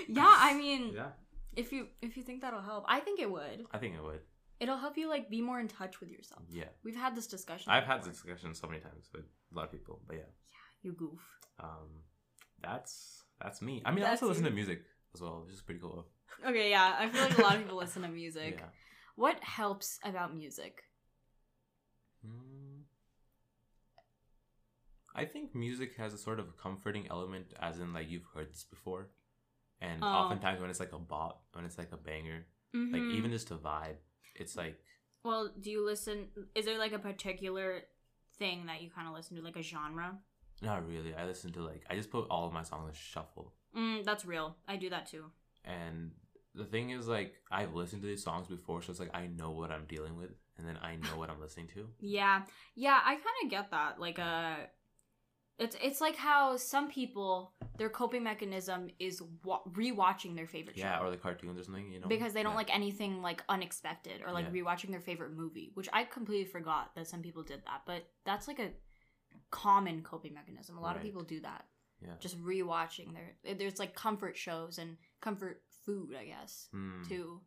yeah, 0.07 0.35
I 0.37 0.53
mean, 0.53 0.93
yeah, 0.93 1.09
if 1.55 1.71
you 1.71 1.87
if 2.01 2.17
you 2.17 2.23
think 2.23 2.41
that'll 2.41 2.61
help, 2.61 2.85
I 2.87 2.99
think 2.99 3.19
it 3.19 3.29
would. 3.29 3.65
I 3.71 3.77
think 3.77 3.95
it 3.95 4.03
would. 4.03 4.21
It'll 4.59 4.77
help 4.77 4.97
you 4.97 5.09
like 5.09 5.29
be 5.29 5.41
more 5.41 5.59
in 5.59 5.67
touch 5.67 5.99
with 5.99 6.09
yourself. 6.09 6.43
Yeah. 6.49 6.65
We've 6.83 6.95
had 6.95 7.15
this 7.15 7.27
discussion. 7.27 7.71
I've 7.71 7.83
had 7.83 8.03
this 8.03 8.13
discussion 8.13 8.55
so 8.55 8.67
many 8.67 8.79
times 8.79 9.09
with 9.13 9.25
a 9.51 9.55
lot 9.55 9.65
of 9.65 9.71
people, 9.71 10.01
but 10.07 10.15
yeah. 10.15 10.21
Yeah, 10.21 10.57
you 10.83 10.91
goof. 10.93 11.19
Um, 11.59 12.03
that's 12.61 13.23
that's 13.41 13.61
me. 13.61 13.81
I 13.85 13.91
mean, 13.91 14.03
I 14.03 14.09
That's 14.09 14.21
also 14.23 14.31
listen 14.31 14.45
to 14.45 14.51
music 14.51 14.81
as 15.13 15.21
well, 15.21 15.43
which 15.45 15.53
is 15.53 15.61
pretty 15.61 15.81
cool. 15.81 16.07
Okay, 16.47 16.69
yeah. 16.69 16.95
I 16.97 17.09
feel 17.09 17.21
like 17.21 17.37
a 17.37 17.41
lot 17.41 17.55
of 17.55 17.61
people 17.63 17.77
listen 17.77 18.01
to 18.03 18.07
music. 18.07 18.57
Yeah. 18.59 18.65
What 19.17 19.41
helps 19.41 19.97
about 20.03 20.35
music? 20.35 20.83
Hmm. 22.21 22.81
I 25.15 25.23
think 25.23 25.55
music 25.55 25.95
has 25.97 26.13
a 26.13 26.17
sort 26.17 26.37
of 26.37 26.57
comforting 26.57 27.07
element, 27.09 27.53
as 27.61 27.79
in 27.79 27.93
like 27.93 28.09
you've 28.09 28.27
heard 28.33 28.51
this 28.51 28.65
before, 28.65 29.07
and 29.81 30.03
Oh. 30.03 30.07
oftentimes 30.07 30.59
when 30.61 30.69
it's 30.69 30.79
like 30.79 30.93
a 30.93 30.99
bop, 30.99 31.43
when 31.53 31.65
it's 31.65 31.77
like 31.77 31.91
a 31.91 31.97
banger, 31.97 32.45
like 32.73 33.03
Mhm. 33.03 33.11
even 33.11 33.31
just 33.31 33.51
a 33.51 33.55
vibe, 33.57 33.97
it's 34.35 34.55
like 34.55 34.79
Well, 35.23 35.51
do 35.59 35.71
you 35.71 35.83
listen? 35.83 36.29
Is 36.53 36.65
there 36.65 36.77
like 36.77 36.91
a 36.93 36.99
particular 36.99 37.83
thing 38.37 38.65
that 38.67 38.81
you 38.81 38.89
kind 38.91 39.07
of 39.07 39.13
listen 39.13 39.35
to, 39.37 39.43
like 39.43 39.55
a 39.55 39.61
genre? 39.63 40.19
not 40.61 40.87
really. 40.87 41.13
I 41.13 41.25
listen 41.25 41.51
to 41.53 41.61
like 41.61 41.83
I 41.89 41.95
just 41.95 42.09
put 42.09 42.27
all 42.29 42.47
of 42.47 42.53
my 42.53 42.63
songs 42.63 42.87
on 42.87 42.93
shuffle, 42.93 43.53
Mm, 43.75 44.03
that's 44.05 44.23
real. 44.25 44.55
I 44.67 44.77
do 44.77 44.89
that 44.89 45.05
too. 45.07 45.31
and 45.65 46.11
the 46.53 46.63
thing 46.63 46.91
is 46.91 47.07
like 47.07 47.33
I've 47.51 47.73
listened 47.75 48.01
to 48.03 48.07
these 48.07 48.23
songs 48.23 48.47
before, 48.47 48.81
so 48.81 48.91
it's 48.91 48.99
like 48.99 49.13
I 49.13 49.27
know 49.27 49.51
what 49.51 49.71
I'm 49.71 49.85
dealing 49.85 50.15
with, 50.15 50.31
and 50.57 50.65
then 50.67 50.77
I 50.81 50.95
know 50.95 51.17
what 51.17 51.29
I'm 51.29 51.41
listening 51.41 51.67
to. 51.75 51.89
Yeah, 51.99 52.43
yeah. 52.75 53.01
I 53.03 53.15
kind 53.15 53.39
of 53.43 53.49
get 53.49 53.71
that. 53.71 53.99
Like, 53.99 54.19
uh, 54.19 54.55
it's 55.57 55.75
it's 55.81 56.01
like 56.01 56.15
how 56.17 56.57
some 56.57 56.89
people 56.89 57.53
their 57.77 57.89
coping 57.89 58.23
mechanism 58.23 58.89
is 58.99 59.21
wa- 59.43 59.61
rewatching 59.71 60.35
their 60.35 60.47
favorite 60.47 60.77
Yeah, 60.77 60.97
show 60.99 61.05
or 61.05 61.11
the 61.11 61.17
cartoons 61.17 61.59
or 61.59 61.63
something, 61.63 61.91
you 61.91 61.99
know, 61.99 62.07
because 62.07 62.33
they 62.33 62.43
don't 62.43 62.53
Yeah. 62.53 62.57
like 62.57 62.73
anything 62.73 63.21
like 63.21 63.43
unexpected 63.49 64.21
or 64.25 64.31
like 64.31 64.45
Yeah. 64.45 64.61
rewatching 64.61 64.91
their 64.91 65.01
favorite 65.01 65.31
movie, 65.33 65.71
which 65.73 65.89
I 65.93 66.03
completely 66.05 66.45
forgot 66.49 66.93
that 66.95 67.07
some 67.07 67.21
people 67.21 67.43
did 67.43 67.63
that. 67.65 67.81
But 67.85 68.09
that's 68.25 68.47
like 68.47 68.59
a 68.59 68.71
common 69.51 70.03
coping 70.03 70.33
mechanism. 70.33 70.77
A 70.77 70.81
lot 70.81 70.95
of 70.95 71.01
people 71.01 71.23
do 71.23 71.39
that. 71.41 71.65
Yeah. 72.01 72.15
Just 72.19 72.41
rewatching 72.41 73.13
their 73.13 73.55
there's 73.55 73.79
like 73.79 73.95
comfort 73.95 74.37
shows 74.37 74.77
and 74.77 74.97
comfort 75.21 75.63
food, 75.85 76.15
I 76.15 76.25
guess, 76.25 76.67
Hmm. 76.71 77.03
too. 77.03 77.41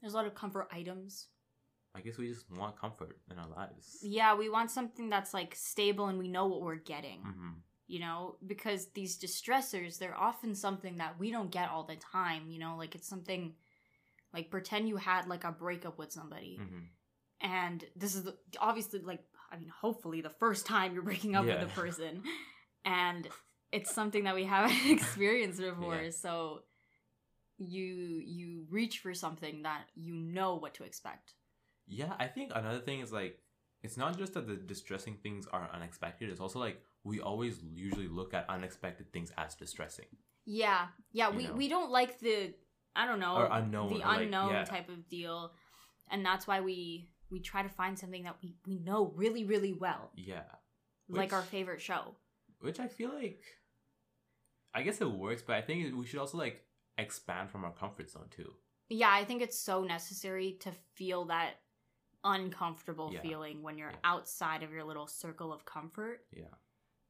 There's 0.00 0.12
a 0.12 0.16
lot 0.16 0.26
of 0.26 0.34
comfort 0.34 0.68
items. 0.72 1.28
I 1.94 2.00
guess 2.00 2.18
we 2.18 2.28
just 2.28 2.50
want 2.50 2.78
comfort 2.78 3.18
in 3.30 3.38
our 3.38 3.48
lives. 3.48 3.98
Yeah, 4.02 4.34
we 4.34 4.48
want 4.48 4.70
something 4.70 5.08
that's 5.08 5.34
like 5.34 5.54
stable 5.54 6.06
and 6.06 6.18
we 6.18 6.28
know 6.28 6.46
what 6.46 6.62
we're 6.62 6.76
getting. 6.76 7.20
hmm 7.22 7.50
You 7.86 8.00
know, 8.00 8.36
because 8.46 8.90
these 8.92 9.18
distressors, 9.18 9.98
they're 9.98 10.16
often 10.16 10.54
something 10.54 10.98
that 10.98 11.18
we 11.18 11.30
don't 11.30 11.50
get 11.50 11.70
all 11.70 11.84
the 11.84 11.96
time, 11.96 12.50
you 12.50 12.58
know, 12.58 12.76
like 12.76 12.94
it's 12.94 13.08
something 13.08 13.54
like 14.34 14.50
pretend 14.50 14.88
you 14.88 14.96
had 14.96 15.26
like 15.26 15.44
a 15.44 15.52
breakup 15.52 15.98
with 15.98 16.12
somebody 16.12 16.58
hmm 16.60 16.78
and 17.40 17.84
this 17.94 18.14
is 18.16 18.24
the, 18.24 18.36
obviously 18.58 18.98
like 19.00 19.20
I 19.50 19.56
mean, 19.56 19.68
hopefully 19.70 20.20
the 20.20 20.28
first 20.40 20.66
time 20.66 20.92
you're 20.92 21.02
breaking 21.02 21.36
up 21.36 21.46
Yeah. 21.46 21.60
with 21.60 21.70
a 21.70 21.72
person 21.80 22.22
and 22.84 23.26
it's 23.72 23.94
something 23.94 24.24
that 24.24 24.34
we 24.34 24.44
haven't 24.44 24.90
experienced 24.90 25.60
before, 25.60 26.02
Yeah. 26.04 26.10
so 26.10 26.62
you 27.58 28.22
you 28.24 28.66
reach 28.70 28.98
for 29.00 29.14
something 29.14 29.62
that 29.62 29.84
you 29.94 30.14
know 30.14 30.56
what 30.56 30.74
to 30.74 30.84
expect. 30.84 31.34
Yeah, 31.88 32.12
I 32.18 32.26
think 32.26 32.52
another 32.54 32.80
thing 32.80 33.00
is 33.00 33.12
like 33.12 33.38
it's 33.82 33.96
not 33.96 34.18
just 34.18 34.34
that 34.34 34.46
the 34.46 34.56
distressing 34.56 35.16
things 35.22 35.46
are 35.52 35.68
unexpected. 35.72 36.28
It's 36.30 36.40
also 36.40 36.58
like 36.58 36.82
we 37.04 37.20
always 37.20 37.62
usually 37.62 38.08
look 38.08 38.34
at 38.34 38.48
unexpected 38.48 39.12
things 39.12 39.32
as 39.38 39.54
distressing 39.54 40.06
Yeah, 40.44 40.86
yeah. 41.12 41.30
We 41.30 41.46
know. 41.46 41.54
we 41.54 41.68
don't 41.68 41.90
like 41.90 42.18
the 42.18 42.54
I 42.94 43.06
don't 43.06 43.20
know 43.20 43.36
or 43.36 43.48
unknown. 43.50 43.90
the 43.90 43.96
or, 43.96 43.98
like, 43.98 44.20
unknown 44.22 44.52
yeah. 44.52 44.64
type 44.64 44.88
of 44.88 45.08
deal, 45.08 45.52
and 46.10 46.24
that's 46.24 46.46
why 46.46 46.60
we 46.60 47.10
we 47.30 47.40
try 47.40 47.62
to 47.62 47.68
find 47.68 47.98
something 47.98 48.24
that 48.24 48.36
we, 48.42 48.56
we 48.66 48.78
know 48.78 49.12
really, 49.14 49.44
really 49.44 49.72
well. 49.72 50.10
Yeah. 50.14 50.42
like 51.08 51.32
our 51.32 51.42
favorite 51.42 51.80
show. 51.80 52.16
Which 52.60 52.80
I 52.80 52.88
feel 52.88 53.10
like, 53.14 53.42
I 54.74 54.82
guess 54.82 55.00
it 55.00 55.10
works, 55.10 55.42
but 55.46 55.56
I 55.56 55.62
think 55.62 55.94
we 55.94 56.06
should 56.06 56.18
also 56.20 56.38
like 56.38 56.64
expand 56.96 57.50
from 57.50 57.64
our 57.64 57.72
comfort 57.72 58.10
zone 58.10 58.26
too. 58.30 58.52
Yeah, 58.88 59.10
I 59.12 59.24
think 59.24 59.42
it's 59.42 59.58
so 59.58 59.84
necessary 59.84 60.56
to 60.60 60.70
feel 60.94 61.26
that 61.26 61.60
uncomfortable 62.24 63.12
Yeah. 63.12 63.20
feeling 63.22 63.62
when 63.62 63.78
you're 63.78 63.90
Yeah. 63.90 63.98
outside 64.04 64.62
of 64.62 64.70
your 64.72 64.84
little 64.84 65.06
circle 65.06 65.52
of 65.52 65.64
comfort. 65.64 66.26
Yeah. 66.32 66.54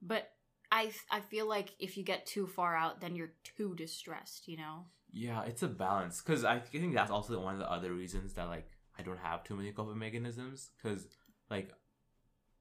But 0.03 0.33
I 0.71 0.93
I 1.11 1.21
feel 1.21 1.47
like 1.47 1.75
if 1.79 1.97
you 1.97 2.05
get 2.05 2.27
too 2.27 2.47
far 2.47 2.77
out, 2.77 3.01
then 3.01 3.17
you're 3.17 3.35
too 3.43 3.75
distressed. 3.75 4.49
You 4.49 4.59
know. 4.59 4.91
Yeah, 5.11 5.43
it's 5.45 5.63
a 5.63 5.69
balance 5.69 6.21
because 6.21 6.45
I 6.45 6.61
think 6.61 6.95
that's 6.95 7.11
also 7.11 7.41
one 7.43 7.55
of 7.55 7.61
the 7.61 7.71
other 7.71 7.93
reasons 7.95 8.35
that 8.35 8.49
like 8.49 8.71
I 8.99 9.03
don't 9.03 9.19
have 9.19 9.45
too 9.45 9.57
many 9.57 9.73
coping 9.73 9.99
mechanisms 9.99 10.71
because 10.77 11.07
like 11.49 11.73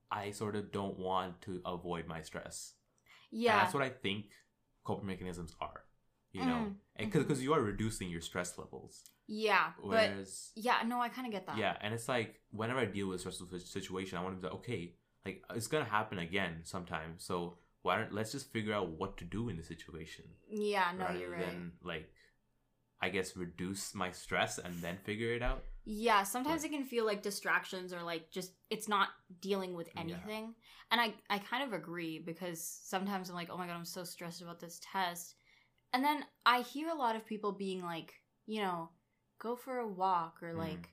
I 0.09 0.31
sort 0.31 0.55
of 0.55 0.71
don't 0.71 0.97
want 0.97 1.41
to 1.41 1.61
avoid 1.65 2.07
my 2.07 2.21
stress. 2.21 2.75
And 3.31 3.41
Yeah. 3.41 3.57
that's 3.59 3.73
what 3.73 3.83
I 3.83 3.89
think 3.89 4.31
coping 4.85 5.07
mechanisms 5.07 5.53
are. 5.59 5.83
You 6.33 6.45
know, 6.45 6.55
Mm, 6.67 6.75
and 6.97 7.07
because 7.11 7.23
because 7.25 7.41
you 7.43 7.53
are 7.53 7.61
reducing 7.61 8.09
your 8.09 8.21
stress 8.21 8.57
levels. 8.57 9.03
yeah. 9.27 9.71
But 9.83 10.11
yeah, 10.55 10.83
no, 10.85 10.99
I 11.01 11.09
kind 11.09 11.25
of 11.27 11.33
get 11.33 11.45
that. 11.47 11.57
yeah, 11.57 11.75
and 11.81 11.93
it's 11.93 12.07
like 12.07 12.41
whenever 12.51 12.79
I 12.79 12.85
deal 12.85 13.07
with 13.07 13.17
a 13.17 13.19
stressful 13.19 13.59
situation, 13.59 14.17
I 14.17 14.23
want 14.23 14.35
to 14.35 14.41
be 14.41 14.47
like, 14.47 14.55
okay, 14.61 14.93
like 15.25 15.43
it's 15.55 15.67
gonna 15.67 15.85
happen 15.85 16.19
again 16.19 16.59
sometime. 16.63 17.13
So 17.17 17.57
why 17.81 17.97
don't 17.97 18.13
let's 18.13 18.31
just 18.33 18.51
figure 18.51 18.73
out 18.73 18.89
what 18.89 19.17
to 19.17 19.25
do 19.25 19.49
in 19.49 19.57
the 19.57 19.63
situation 19.63 20.25
Yeah. 20.49 20.91
No, 20.97 21.05
rather 21.05 21.19
you're 21.19 21.31
right. 21.31 21.45
than 21.45 21.71
like, 21.83 22.09
I 23.01 23.09
guess 23.09 23.37
reduce 23.37 23.93
my 23.95 24.11
stress 24.11 24.57
and 24.57 24.73
then 24.81 24.97
figure 24.97 25.33
it 25.33 25.41
out. 25.41 25.63
Yeah, 25.85 26.23
sometimes 26.23 26.63
Like- 26.63 26.71
it 26.71 26.75
can 26.75 26.85
feel 26.85 27.05
like 27.05 27.21
distractions 27.21 27.93
or 27.93 28.01
like 28.03 28.29
just 28.31 28.51
it's 28.69 28.87
not 28.89 29.09
dealing 29.39 29.73
with 29.75 29.87
Yeah. 29.95 30.01
anything. 30.01 30.55
And 30.91 30.99
I 30.99 31.13
I 31.29 31.39
kind 31.39 31.63
of 31.63 31.73
agree 31.73 32.19
because 32.19 32.61
sometimes 32.61 33.29
I'm 33.29 33.35
like, 33.35 33.49
"Oh 33.49 33.57
my 33.57 33.67
god, 33.67 33.75
I'm 33.77 33.85
so 33.85 34.03
stressed 34.03 34.41
about 34.41 34.59
this 34.59 34.79
test." 34.83 35.35
And 35.93 36.03
then 36.03 36.25
I 36.45 36.61
hear 36.61 36.89
a 36.89 36.95
lot 36.95 37.15
of 37.15 37.25
people 37.25 37.51
being 37.51 37.83
like, 37.83 38.13
you 38.45 38.61
know, 38.61 38.89
go 39.39 39.55
for 39.55 39.79
a 39.79 39.87
walk 39.87 40.41
or 40.43 40.53
Mhm. 40.53 40.57
like, 40.57 40.89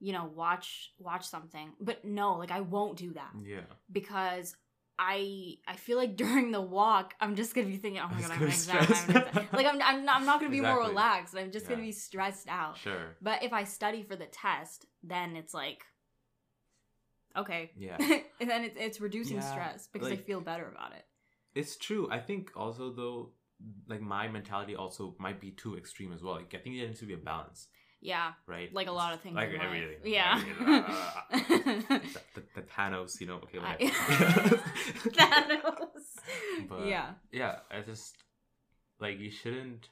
you 0.00 0.12
know, 0.12 0.24
watch 0.34 0.92
watch 0.98 1.26
something. 1.26 1.72
But 1.80 2.04
no, 2.04 2.34
like 2.36 2.50
I 2.50 2.60
won't 2.60 2.96
do 2.96 3.12
that 3.14 3.34
Yeah, 3.44 3.66
because 3.92 4.56
I 4.98 5.58
I 5.66 5.76
feel 5.76 5.98
like 5.98 6.16
during 6.24 6.50
the 6.52 6.60
walk 6.60 7.14
I'm 7.20 7.34
just 7.36 7.54
gonna 7.54 7.66
be 7.66 7.76
thinking, 7.76 8.00
oh 8.02 8.08
my 8.08 8.20
god, 8.20 8.30
I'm 8.30 8.38
gonna 8.40 8.52
exam, 8.54 8.86
I'm 8.92 9.08
like 9.52 9.66
I'm 9.66 9.80
I'm 9.82 10.04
not, 10.04 10.16
I'm 10.16 10.26
not 10.26 10.40
gonna 10.40 10.50
be 10.52 10.60
more 10.60 10.78
relaxed. 10.78 11.34
I'm 11.36 11.50
just 11.52 11.68
gonna 11.68 11.82
be 11.82 11.92
stressed 11.92 12.48
out. 12.48 12.76
sure. 12.78 13.16
But 13.22 13.42
if 13.42 13.52
I 13.52 13.64
study 13.64 14.02
for 14.02 14.16
the 14.16 14.26
test, 14.26 14.86
then 15.02 15.36
it's 15.36 15.52
like, 15.54 15.84
okay. 17.36 17.70
Yeah, 17.76 17.96
and 18.40 18.50
then 18.50 18.64
it's, 18.64 18.76
it's 18.78 19.00
reducing 19.00 19.38
Yeah, 19.38 19.42
stress 19.42 19.88
because 19.92 20.10
I 20.10 20.16
feel 20.16 20.40
better 20.40 20.68
about 20.68 20.92
it. 20.92 21.04
it's 21.54 21.76
true. 21.76 22.08
I 22.10 22.18
think 22.18 22.52
also 22.56 22.90
though, 22.92 23.30
like 23.88 24.00
my 24.00 24.28
mentality 24.28 24.74
also 24.76 25.14
might 25.18 25.40
be 25.40 25.50
too 25.50 25.76
extreme 25.76 26.12
as 26.12 26.22
well. 26.22 26.34
Like 26.36 26.54
I 26.54 26.58
think 26.58 26.76
there 26.76 26.86
needs 26.86 27.00
to 27.00 27.06
be 27.06 27.14
a 27.14 27.18
balance, 27.18 27.68
Yeah, 28.00 28.32
right? 28.46 28.72
like 28.72 28.88
a 28.88 28.92
lot 28.92 29.14
of 29.14 29.20
things. 29.20 29.36
Like 29.36 29.50
everything. 29.60 29.96
Yeah. 30.04 30.38
Everything. 30.40 30.84
Ah, 30.88 31.14
ah, 31.16 31.26
ah, 31.32 31.38
the, 31.48 32.00
the, 32.34 32.42
the 32.56 32.62
Thanos, 32.62 33.20
you 33.20 33.26
know. 33.26 33.36
Okay, 33.44 33.58
whatever. 33.58 34.56
Thanos. 35.08 36.04
But- 36.68 36.86
yeah. 36.86 37.12
yeah, 37.32 37.56
I 37.70 37.80
just 37.80 38.16
like 39.00 39.18
you 39.18 39.30
shouldn't. 39.30 39.88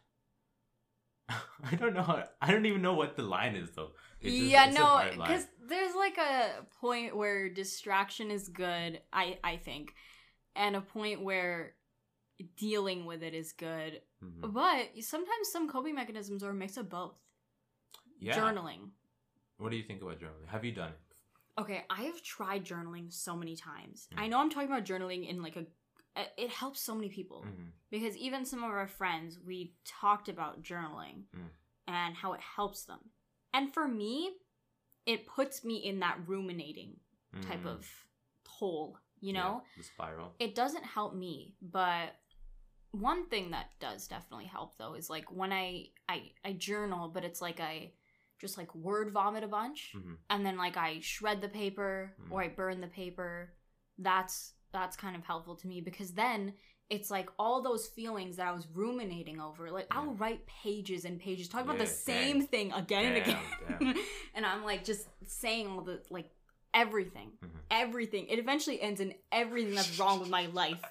I 1.28 1.74
don't 1.76 1.94
know. 1.94 2.22
I 2.40 2.50
don't 2.52 2.64
even 2.66 2.82
know 2.82 2.94
what 2.94 3.16
the 3.16 3.22
line 3.22 3.54
is 3.56 3.70
though. 3.72 3.90
Just- 4.22 4.34
yeah, 4.34 4.70
no, 4.70 5.02
because 5.12 5.46
there's 5.68 5.94
like 5.94 6.18
a 6.18 6.66
point 6.80 7.16
where 7.16 7.48
distraction 7.48 8.30
is 8.30 8.48
good, 8.48 9.00
I 9.12 9.38
I 9.44 9.56
think, 9.56 9.92
and 10.56 10.74
a 10.74 10.80
point 10.80 11.22
where 11.22 11.74
dealing 12.56 13.04
with 13.04 13.22
it 13.22 13.34
is 13.34 13.52
good. 13.52 14.02
Mhm. 14.22 14.52
But 14.52 15.02
sometimes 15.04 15.50
some 15.50 15.68
coping 15.68 15.94
mechanisms 15.94 16.42
are 16.42 16.50
a 16.50 16.54
mix 16.54 16.76
of 16.76 16.88
both. 16.88 17.14
yeah. 18.20 18.36
Journaling. 18.36 18.90
What 19.58 19.70
do 19.70 19.76
you 19.76 19.84
think 19.84 20.02
about 20.02 20.18
journaling? 20.18 20.46
Have 20.48 20.64
you 20.64 20.72
done 20.72 20.90
it? 20.90 20.98
Okay, 21.56 21.84
I 21.90 22.02
have 22.02 22.20
tried 22.22 22.64
journaling 22.64 23.12
so 23.12 23.36
many 23.36 23.54
times. 23.56 24.08
Mm. 24.12 24.20
I 24.22 24.26
know 24.28 24.38
I'm 24.40 24.50
talking 24.50 24.68
about 24.68 24.84
journaling 24.84 25.28
in 25.28 25.42
like 25.42 25.56
a 25.56 25.66
it 26.36 26.50
helps 26.50 26.80
so 26.80 26.96
many 26.96 27.08
people 27.08 27.44
Mhm. 27.44 27.70
because 27.90 28.16
even 28.16 28.44
some 28.44 28.64
of 28.64 28.70
our 28.70 28.88
friends 28.88 29.38
we 29.38 29.76
talked 29.84 30.28
about 30.28 30.62
journaling 30.62 31.26
Mm. 31.32 31.50
and 31.86 32.16
how 32.16 32.32
it 32.32 32.40
helps 32.40 32.84
them. 32.86 33.12
And 33.52 33.72
for 33.72 33.86
me, 33.86 34.36
it 35.06 35.26
puts 35.26 35.62
me 35.64 35.76
in 35.76 36.00
that 36.00 36.26
ruminating 36.26 36.98
type 37.42 37.60
Mhm. 37.62 37.66
of 37.66 38.06
hole, 38.48 38.98
you 39.20 39.32
Yeah, 39.32 39.42
know? 39.44 39.64
the 39.76 39.84
spiral. 39.84 40.34
It 40.40 40.56
doesn't 40.56 40.82
help 40.84 41.14
me, 41.14 41.54
but 41.62 42.16
one 43.00 43.26
thing 43.28 43.50
that 43.52 43.70
does 43.80 44.06
definitely 44.08 44.46
help 44.46 44.76
though 44.78 44.94
is 44.94 45.08
like 45.10 45.30
when 45.30 45.52
I 45.52 45.86
I 46.08 46.32
I 46.44 46.52
journal, 46.52 47.08
but 47.08 47.24
it's 47.24 47.40
like 47.40 47.60
I 47.60 47.92
just 48.40 48.56
like 48.56 48.72
word 48.74 49.10
vomit 49.12 49.42
a 49.44 49.48
bunch 49.48 49.92
Mhm. 49.96 50.16
and 50.30 50.46
then 50.46 50.56
like 50.56 50.76
I 50.76 51.00
shred 51.00 51.40
the 51.40 51.48
paper 51.48 52.14
Mm. 52.20 52.32
or 52.32 52.42
I 52.42 52.48
burn 52.48 52.80
the 52.80 52.86
paper. 52.88 53.54
That's 53.98 54.54
that's 54.72 54.96
kind 54.96 55.16
of 55.16 55.24
helpful 55.24 55.56
to 55.56 55.66
me 55.66 55.80
because 55.80 56.12
then 56.12 56.54
it's 56.90 57.10
like 57.10 57.28
all 57.38 57.60
those 57.62 57.86
feelings 57.88 58.36
that 58.36 58.46
I 58.46 58.52
was 58.52 58.66
ruminating 58.72 59.40
over. 59.40 59.70
Like 59.70 59.86
I'll 59.90 60.14
write 60.14 60.46
pages 60.46 61.04
and 61.04 61.18
pages 61.20 61.48
talking 61.48 61.66
about 61.66 61.78
the 61.78 61.84
Yeah, 61.84 61.90
same 61.90 62.46
thing 62.46 62.72
again 62.72 63.04
and 63.12 63.16
again. 63.16 63.98
and 64.34 64.46
I'm 64.46 64.64
like 64.64 64.84
just 64.84 65.06
saying 65.26 65.66
all 65.68 65.82
the 65.82 66.02
like 66.10 66.30
everything. 66.74 67.32
Mhm. 67.44 67.50
Everything. 67.70 68.26
It 68.28 68.38
eventually 68.38 68.80
ends 68.80 69.00
in 69.00 69.14
everything 69.32 69.74
that's 69.74 69.98
wrong 69.98 70.20
with 70.20 70.30
my 70.30 70.46
life. 70.46 70.82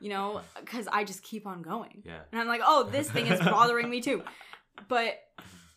You 0.00 0.10
know, 0.10 0.40
cuz 0.66 0.86
I 0.88 1.04
just 1.04 1.22
keep 1.22 1.46
on 1.46 1.62
going. 1.62 2.02
Yeah. 2.04 2.20
And 2.30 2.40
I'm 2.40 2.46
like, 2.48 2.60
"Oh, 2.64 2.84
this 2.84 3.10
thing 3.10 3.26
is 3.26 3.40
bothering 3.40 3.88
me 3.90 4.00
too." 4.00 4.22
But 4.88 5.18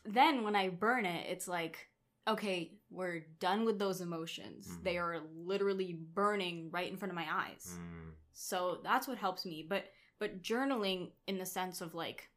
then 0.03 0.43
when 0.43 0.55
I 0.57 0.67
burn 0.69 1.05
it, 1.05 1.27
it's 1.29 1.47
like, 1.47 1.87
okay, 2.27 2.73
we're 2.89 3.21
done 3.39 3.63
with 3.63 3.79
those 3.79 4.01
emotions. 4.01 4.67
Mhm. 4.67 4.83
They 4.83 4.97
are 4.97 5.21
literally 5.33 5.93
burning 5.93 6.69
right 6.69 6.91
in 6.91 6.97
front 6.97 7.11
of 7.11 7.15
my 7.15 7.27
eyes. 7.33 7.77
Mm. 7.79 8.11
So 8.33 8.81
that's 8.83 9.07
what 9.07 9.17
helps 9.17 9.45
me. 9.45 9.65
But 9.67 9.85
but 10.19 10.41
journaling 10.41 11.11
in 11.27 11.37
the 11.37 11.45
sense 11.45 11.79
of 11.79 11.93
like, 11.95 12.29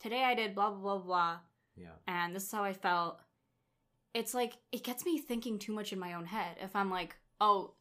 today 0.00 0.24
I 0.24 0.34
did 0.34 0.54
blah 0.54 0.70
blah 0.70 0.80
blah 0.80 0.98
blah, 0.98 1.38
Yeah. 1.76 1.94
and 2.08 2.34
this 2.34 2.42
is 2.44 2.50
how 2.52 2.64
I 2.64 2.72
felt. 2.72 3.20
It's 4.14 4.34
like 4.34 4.54
it 4.72 4.82
gets 4.82 5.04
me 5.04 5.18
thinking 5.18 5.58
too 5.60 5.72
much 5.72 5.92
in 5.92 5.98
my 6.00 6.14
own 6.14 6.26
head. 6.26 6.56
If 6.60 6.74
I'm 6.74 6.90
like, 6.90 7.14
oh, 7.40 7.74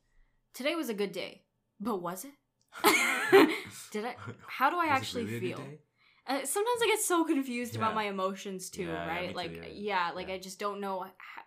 today 0.53 0.75
was 0.75 0.89
a 0.89 0.93
good 0.93 1.11
day, 1.11 1.45
but 1.79 1.97
was 1.97 2.25
it? 2.25 2.33
Did 3.91 4.05
I? 4.05 4.15
How 4.47 4.69
do 4.69 4.77
I 4.77 4.85
Was 4.85 4.91
actually 4.97 5.25
really 5.25 5.39
feel? 5.39 5.59
Uh, 6.25 6.45
sometimes 6.45 6.79
I 6.81 6.87
get 6.87 6.99
so 6.99 7.25
confused 7.25 7.75
about 7.75 7.95
my 7.95 8.03
emotions 8.05 8.69
too, 8.69 8.83
Yeah, 8.83 8.91
yeah, 9.05 9.07
right? 9.07 9.29
too, 9.31 9.35
like, 9.35 9.51
yeah, 9.55 9.61
yeah, 9.63 10.07
yeah. 10.07 10.11
like 10.15 10.27
Yeah. 10.29 10.35
I 10.35 10.39
just 10.39 10.57
don't 10.59 10.79
know. 10.79 11.01
How, 11.01 11.41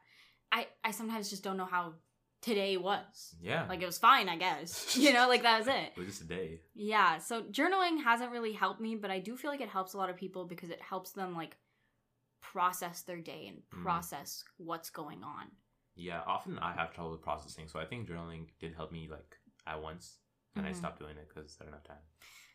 I 0.52 0.66
I 0.84 0.90
sometimes 0.90 1.30
just 1.30 1.42
don't 1.42 1.56
know 1.56 1.64
how 1.64 1.94
today 2.42 2.76
was. 2.76 3.34
Yeah. 3.40 3.66
Like 3.68 3.80
it 3.82 3.86
was 3.86 3.98
fine, 3.98 4.28
I 4.28 4.36
guess. 4.36 4.94
you 5.04 5.12
know, 5.14 5.28
like 5.28 5.42
that 5.42 5.58
was 5.60 5.68
it. 5.68 5.92
It 5.96 5.98
was 5.98 6.06
just 6.08 6.20
a 6.22 6.24
day. 6.26 6.60
Yeah. 6.74 7.18
So 7.18 7.42
journaling 7.44 8.02
hasn't 8.04 8.30
really 8.30 8.52
helped 8.52 8.80
me, 8.80 8.96
but 8.96 9.10
I 9.10 9.18
do 9.18 9.36
feel 9.36 9.50
like 9.50 9.62
it 9.62 9.68
helps 9.70 9.94
a 9.94 9.96
lot 9.98 10.10
of 10.10 10.16
people 10.16 10.44
because 10.44 10.68
it 10.70 10.80
helps 10.82 11.12
them 11.12 11.34
like 11.34 11.56
process 12.42 13.02
their 13.02 13.20
day 13.20 13.46
and 13.48 13.58
Mm. 13.74 13.82
process 13.82 14.44
what's 14.58 14.90
going 14.90 15.24
on. 15.24 15.46
Yeah. 15.94 16.20
Often 16.26 16.58
I 16.58 16.72
have 16.74 16.92
trouble 16.92 17.12
with 17.12 17.22
processing, 17.22 17.66
so 17.68 17.80
I 17.80 17.86
think 17.86 18.08
journaling 18.08 18.48
did 18.60 18.74
help 18.74 18.92
me 18.92 19.08
like 19.10 19.36
at 19.66 19.80
once, 19.82 20.18
and 20.56 20.66
I 20.66 20.70
Mhm. 20.70 20.76
stopped 20.76 20.98
doing 20.98 21.16
it 21.16 21.28
because 21.28 21.56
I 21.60 21.64
don't 21.64 21.72
have 21.74 21.84
time, 21.84 22.04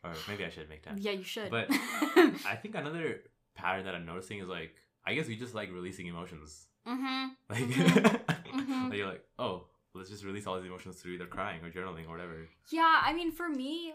or 0.03 0.13
maybe 0.27 0.43
I 0.45 0.49
should 0.49 0.67
make 0.69 0.83
time. 0.83 0.97
Yeah, 0.99 1.11
you 1.11 1.23
should. 1.23 1.49
But- 1.49 1.67
I 1.71 2.57
think 2.61 2.75
another 2.75 3.21
pattern 3.55 3.85
that 3.85 3.95
I'm 3.95 4.05
noticing 4.05 4.39
is 4.39 4.47
like 4.47 4.75
I 5.05 5.13
guess 5.15 5.27
we 5.27 5.35
just 5.35 5.55
like 5.55 5.71
releasing 5.71 6.07
emotions. 6.07 6.67
mm-hmm. 6.87 7.27
Like, 7.49 7.63
Mhm. 7.63 8.89
like 8.89 8.97
you're 8.97 9.07
like, 9.07 9.25
oh, 9.39 9.67
let's 9.93 10.09
just 10.09 10.23
release 10.23 10.45
all 10.47 10.57
these 10.59 10.67
emotions 10.69 10.97
through 11.01 11.13
either 11.13 11.25
crying 11.25 11.63
or 11.63 11.71
journaling 11.71 12.07
or 12.07 12.11
whatever. 12.11 12.47
Yeah, 12.69 13.01
I 13.03 13.13
mean, 13.13 13.31
for 13.31 13.49
me, 13.49 13.93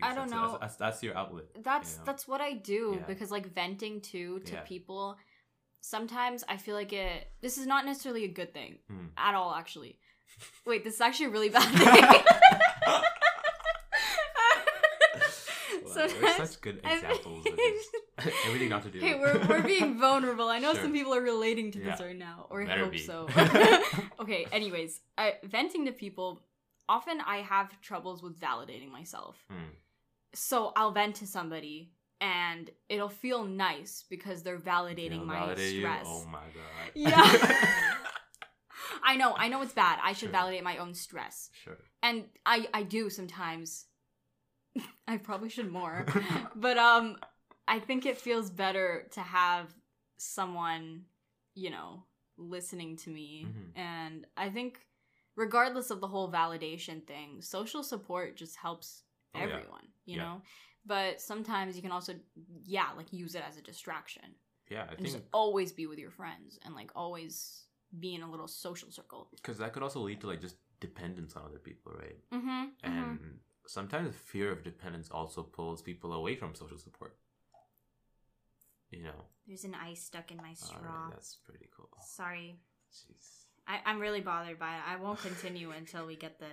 guess 0.00 0.10
I 0.10 0.14
don't 0.14 0.28
that's, 0.28 0.32
know. 0.32 0.48
That's, 0.60 0.60
that's, 0.60 0.76
that's 0.76 1.02
your 1.02 1.16
outlet. 1.16 1.44
that's 1.62 1.92
you 1.92 1.98
know? 1.98 2.04
that's 2.06 2.28
what 2.28 2.40
I 2.40 2.52
do 2.54 2.96
Yeah. 3.00 3.06
because 3.06 3.30
like 3.30 3.46
venting 3.52 4.00
too 4.00 4.40
to 4.40 4.52
Yeah. 4.54 4.60
people. 4.62 5.16
Sometimes 5.80 6.42
I 6.48 6.56
feel 6.56 6.74
like 6.74 6.92
it. 6.92 7.30
This 7.42 7.58
is 7.58 7.66
not 7.66 7.84
necessarily 7.84 8.24
a 8.24 8.28
good 8.28 8.52
thing 8.52 8.78
Hmm. 8.88 9.06
at 9.16 9.34
all. 9.34 9.52
Actually, 9.54 9.98
wait, 10.66 10.82
this 10.84 10.94
is 10.94 11.00
actually 11.00 11.26
a 11.26 11.30
really 11.30 11.48
bad 11.48 11.68
thing. 11.76 12.24
Wow, 15.84 15.85
Sometimes 15.96 16.50
such 16.50 16.60
good 16.60 16.80
examples 16.84 17.46
of 17.46 17.56
just 18.24 18.36
everything 18.46 18.68
not 18.68 18.82
to 18.84 18.90
do. 18.90 19.00
Hey, 19.00 19.14
we're, 19.14 19.38
we're 19.48 19.62
being 19.62 19.98
vulnerable. 20.06 20.48
I 20.48 20.58
know 20.58 20.72
Sure. 20.74 20.82
some 20.82 20.92
people 20.92 21.14
are 21.14 21.20
relating 21.22 21.70
to 21.72 21.78
this 21.78 21.98
Yeah. 22.00 22.06
right 22.06 22.16
now, 22.16 22.46
or 22.50 22.62
I 22.62 22.66
Better 22.66 22.84
hope 22.84 22.92
be. 22.92 22.98
so. 22.98 23.28
okay, 24.20 24.46
anyways, 24.52 25.00
I, 25.18 25.34
venting 25.44 25.86
to 25.86 25.92
people, 25.92 26.40
often 26.88 27.20
I 27.20 27.38
have 27.38 27.80
troubles 27.80 28.22
with 28.22 28.38
validating 28.38 28.90
myself. 28.90 29.44
Hmm. 29.50 29.70
So 30.34 30.72
I'll 30.76 30.92
vent 30.92 31.16
to 31.16 31.26
somebody 31.26 31.92
and 32.20 32.70
it'll 32.88 33.08
feel 33.08 33.44
nice 33.44 34.04
because 34.08 34.42
they're 34.42 34.58
validating 34.58 35.18
Feel 35.18 35.24
my 35.24 35.38
validate 35.40 35.74
you? 35.74 35.80
stress. 35.80 36.04
Oh 36.06 36.24
my 36.30 36.38
god. 36.54 36.90
Yeah. 36.94 37.92
I 39.02 39.16
know, 39.16 39.34
I 39.36 39.48
know 39.48 39.62
it's 39.62 39.72
bad. 39.72 39.98
I 40.02 40.12
should 40.12 40.26
Sure. 40.26 40.30
validate 40.30 40.64
my 40.64 40.78
own 40.78 40.94
stress. 40.94 41.50
Sure. 41.64 41.78
And 42.02 42.24
I 42.44 42.68
I 42.74 42.82
do 42.82 43.08
sometimes. 43.10 43.86
I 45.08 45.16
probably 45.18 45.48
should 45.48 45.70
more. 45.70 46.06
but 46.54 46.78
um 46.78 47.16
I 47.68 47.80
think 47.80 48.06
it 48.06 48.16
feels 48.18 48.50
better 48.50 49.08
to 49.12 49.20
have 49.20 49.74
someone, 50.18 51.02
you 51.54 51.70
know, 51.70 52.04
listening 52.38 52.96
to 52.98 53.10
me. 53.10 53.46
Mhm. 53.48 53.78
And 53.80 54.26
I 54.36 54.50
think 54.50 54.86
regardless 55.34 55.90
of 55.90 56.00
the 56.00 56.06
whole 56.06 56.30
validation 56.30 57.06
thing, 57.06 57.42
social 57.42 57.82
support 57.82 58.36
just 58.36 58.56
helps 58.56 59.02
Oh, 59.34 59.38
yeah. 59.40 59.44
everyone, 59.44 59.88
you 60.06 60.16
Yeah. 60.16 60.22
know? 60.22 60.42
But 60.86 61.20
sometimes 61.20 61.76
you 61.76 61.82
can 61.82 61.92
also 61.92 62.14
yeah, 62.64 62.88
like 62.96 63.12
use 63.12 63.34
it 63.34 63.42
as 63.48 63.56
a 63.58 63.62
distraction. 63.62 64.34
Yeah, 64.70 64.84
I 64.84 64.94
and 64.94 64.98
think 65.00 65.14
just 65.14 65.24
always 65.32 65.72
be 65.72 65.86
with 65.86 65.98
your 65.98 66.10
friends 66.10 66.58
and 66.64 66.74
like 66.74 66.90
always 66.96 67.66
be 67.98 68.14
in 68.14 68.22
a 68.22 68.30
little 68.30 68.48
social 68.48 68.90
circle. 68.90 69.28
because 69.36 69.58
that 69.58 69.72
could 69.72 69.82
also 69.82 70.00
lead 70.00 70.20
to 70.20 70.26
like 70.28 70.40
just 70.40 70.56
dependence 70.80 71.36
on 71.36 71.44
other 71.44 71.58
people, 71.58 71.92
right? 71.92 72.18
Mm-hmm. 72.32 72.64
And 72.82 73.38
sometimes 73.66 74.14
fear 74.14 74.50
of 74.52 74.64
dependence 74.64 75.10
also 75.10 75.42
pulls 75.42 75.82
people 75.82 76.12
away 76.12 76.36
from 76.36 76.54
social 76.54 76.78
support. 76.78 77.16
You 78.90 79.02
know, 79.02 79.24
There's 79.46 79.64
an 79.64 79.74
ice 79.74 80.02
stuck 80.04 80.30
in 80.30 80.36
my 80.36 80.44
Alright, 80.44 80.58
straw. 80.58 81.10
that's 81.10 81.36
pretty 81.44 81.68
cool. 81.76 81.88
Sorry. 82.06 82.60
Jeez. 82.92 83.46
I, 83.66 83.80
I'm 83.84 83.98
really 83.98 84.20
bothered 84.20 84.58
by 84.60 84.76
it. 84.76 84.82
I 84.86 84.96
won't 84.96 85.20
continue 85.20 85.72
until 85.72 86.06
we 86.06 86.14
get 86.16 86.38
the. 86.38 86.46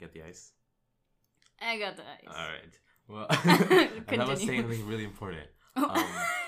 Get 0.00 0.14
the 0.14 0.22
ice. 0.22 0.52
I 1.60 1.78
got 1.78 1.96
the 1.96 2.02
ice. 2.02 2.26
All 2.26 2.48
right. 2.48 2.78
Well, 3.06 3.26
I 4.08 4.24
was 4.30 4.40
saying 4.42 4.62
something 4.62 4.86
really 4.86 5.04
important. 5.04 5.46
Um, 5.76 6.04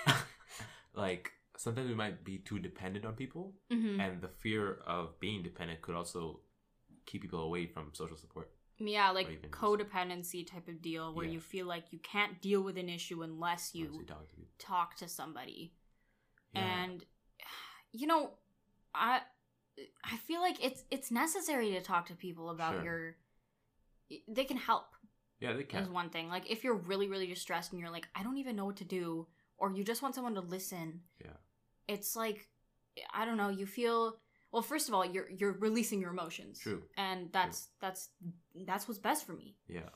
like 0.95 1.33
sometimes 1.59 1.89
we 1.91 1.95
might 1.95 2.25
be 2.25 2.39
too 2.39 2.59
dependent 2.59 3.05
on 3.05 3.13
people, 3.13 3.53
hmm 3.71 4.01
and 4.01 4.23
the 4.23 4.29
fear 4.29 4.79
of 4.87 5.21
being 5.21 5.43
dependent 5.43 5.83
could 5.83 5.95
also 5.95 6.41
keep 7.07 7.23
people 7.23 7.41
away 7.41 7.67
from 7.67 7.91
social 7.95 8.17
support. 8.17 8.51
Yeah, 8.79 9.11
like 9.11 9.51
codependency 9.51 10.45
type 10.47 10.67
of 10.69 10.83
deal 10.83 11.15
where 11.15 11.27
Yeah. 11.27 11.33
you 11.33 11.41
feel 11.41 11.67
like 11.67 11.93
you 11.93 11.99
can't 12.01 12.41
deal 12.41 12.63
with 12.63 12.77
an 12.79 12.89
issue 12.89 13.23
unless 13.23 13.75
you 13.75 13.93
you 13.93 14.05
talk 14.05 14.29
to 14.31 14.37
talk 14.59 14.97
to 14.97 15.09
somebody. 15.09 15.75
Yeah. 16.55 16.85
And 16.85 17.05
you 17.93 18.07
know, 18.07 18.33
I 18.95 19.21
I 20.05 20.17
feel 20.17 20.41
like 20.41 20.63
it's 20.65 20.85
it's 20.91 21.11
necessary 21.11 21.71
to 21.73 21.81
talk 21.81 22.07
to 22.07 22.15
people 22.15 22.51
about 22.51 22.75
Sure. 22.77 22.85
your 22.85 23.17
they 24.29 24.45
can 24.45 24.57
help. 24.57 24.87
yeah, 25.41 25.53
they 25.55 25.65
can. 25.65 25.83
is 25.83 25.89
one 25.89 26.11
thing. 26.11 26.29
Like 26.29 26.51
if 26.51 26.65
you're 26.65 26.75
really, 26.77 27.09
really 27.09 27.27
distressed 27.27 27.73
and 27.73 27.81
you're 27.81 27.91
like, 27.91 28.09
I 28.15 28.23
don't 28.23 28.37
even 28.39 28.57
know 28.57 28.65
what 28.67 28.77
to 28.79 28.85
do, 28.85 29.27
or 29.59 29.73
you 29.73 29.85
just 29.85 30.03
want 30.03 30.15
someone 30.15 30.35
to 30.35 30.41
listen. 30.41 31.03
Yeah. 31.21 31.37
It's 31.89 32.17
like 32.17 32.49
I 33.15 33.25
don't 33.25 33.37
know, 33.39 33.49
you 33.49 33.67
feel 33.67 34.19
well, 34.53 34.63
first 34.63 34.89
of 34.89 34.95
all, 34.95 35.05
you're 35.05 35.29
you're 35.31 35.53
releasing 35.59 36.01
your 36.01 36.11
emotions. 36.11 36.59
True. 36.59 36.83
And 36.97 37.31
that's 37.33 37.69
that's 37.81 38.11
that's 38.67 38.87
what's 38.87 39.01
best 39.01 39.27
for 39.27 39.33
me. 39.33 39.57
Yeah. 39.69 39.89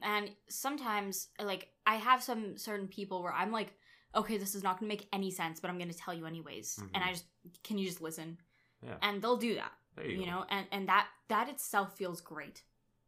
And 0.00 0.30
sometimes 0.48 1.28
like 1.42 1.68
I 1.86 1.96
have 1.96 2.22
some 2.22 2.56
certain 2.56 2.88
people 2.88 3.22
where 3.22 3.32
I'm 3.32 3.52
like, 3.52 3.72
okay, 4.14 4.38
this 4.38 4.54
is 4.54 4.62
not 4.62 4.78
gonna 4.78 4.88
make 4.88 5.08
any 5.12 5.30
sense, 5.30 5.60
but 5.60 5.68
I'm 5.70 5.78
gonna 5.78 5.92
tell 5.92 6.14
you 6.14 6.26
anyways. 6.26 6.78
And 6.94 7.02
Mhm. 7.02 7.06
I 7.06 7.10
just 7.10 7.26
can 7.62 7.76
you 7.78 7.86
just 7.86 8.00
listen? 8.00 8.38
Yeah. 8.82 8.96
And 9.02 9.20
they'll 9.20 9.36
do 9.36 9.54
that. 9.56 9.72
There 9.96 10.06
you, 10.06 10.20
You 10.20 10.26
know, 10.26 10.44
and, 10.48 10.66
and 10.72 10.88
that 10.88 11.06
that 11.28 11.48
itself 11.48 11.96
feels 11.96 12.20
great 12.20 12.62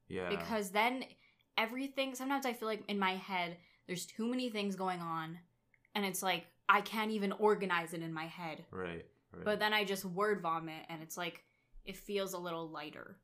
Yeah. 0.09 0.29
because 0.29 0.71
then 0.71 1.05
everything 1.59 2.15
sometimes 2.15 2.45
i 2.45 2.53
feel 2.53 2.69
like 2.69 2.85
in 2.87 2.99
my 2.99 3.13
head 3.17 3.57
there's 3.87 4.05
too 4.05 4.27
many 4.27 4.51
things 4.51 4.77
going 4.77 5.01
on 5.01 5.39
and 5.95 6.05
it's 6.05 6.23
like 6.23 6.45
i 6.69 6.83
can't 6.83 7.11
even 7.11 7.33
organize 7.33 7.95
it 7.95 8.03
in 8.03 8.13
my 8.13 8.27
head 8.27 8.65
right. 8.71 9.07
Right. 9.33 9.45
but 9.45 9.59
then 9.59 9.73
i 9.73 9.85
just 9.85 10.05
word 10.05 10.41
vomit 10.41 10.85
and 10.89 11.03
it's 11.03 11.17
like 11.17 11.45
it 11.85 11.97
feels 11.97 12.33
a 12.33 12.39
little 12.39 12.69
lighter 12.69 13.19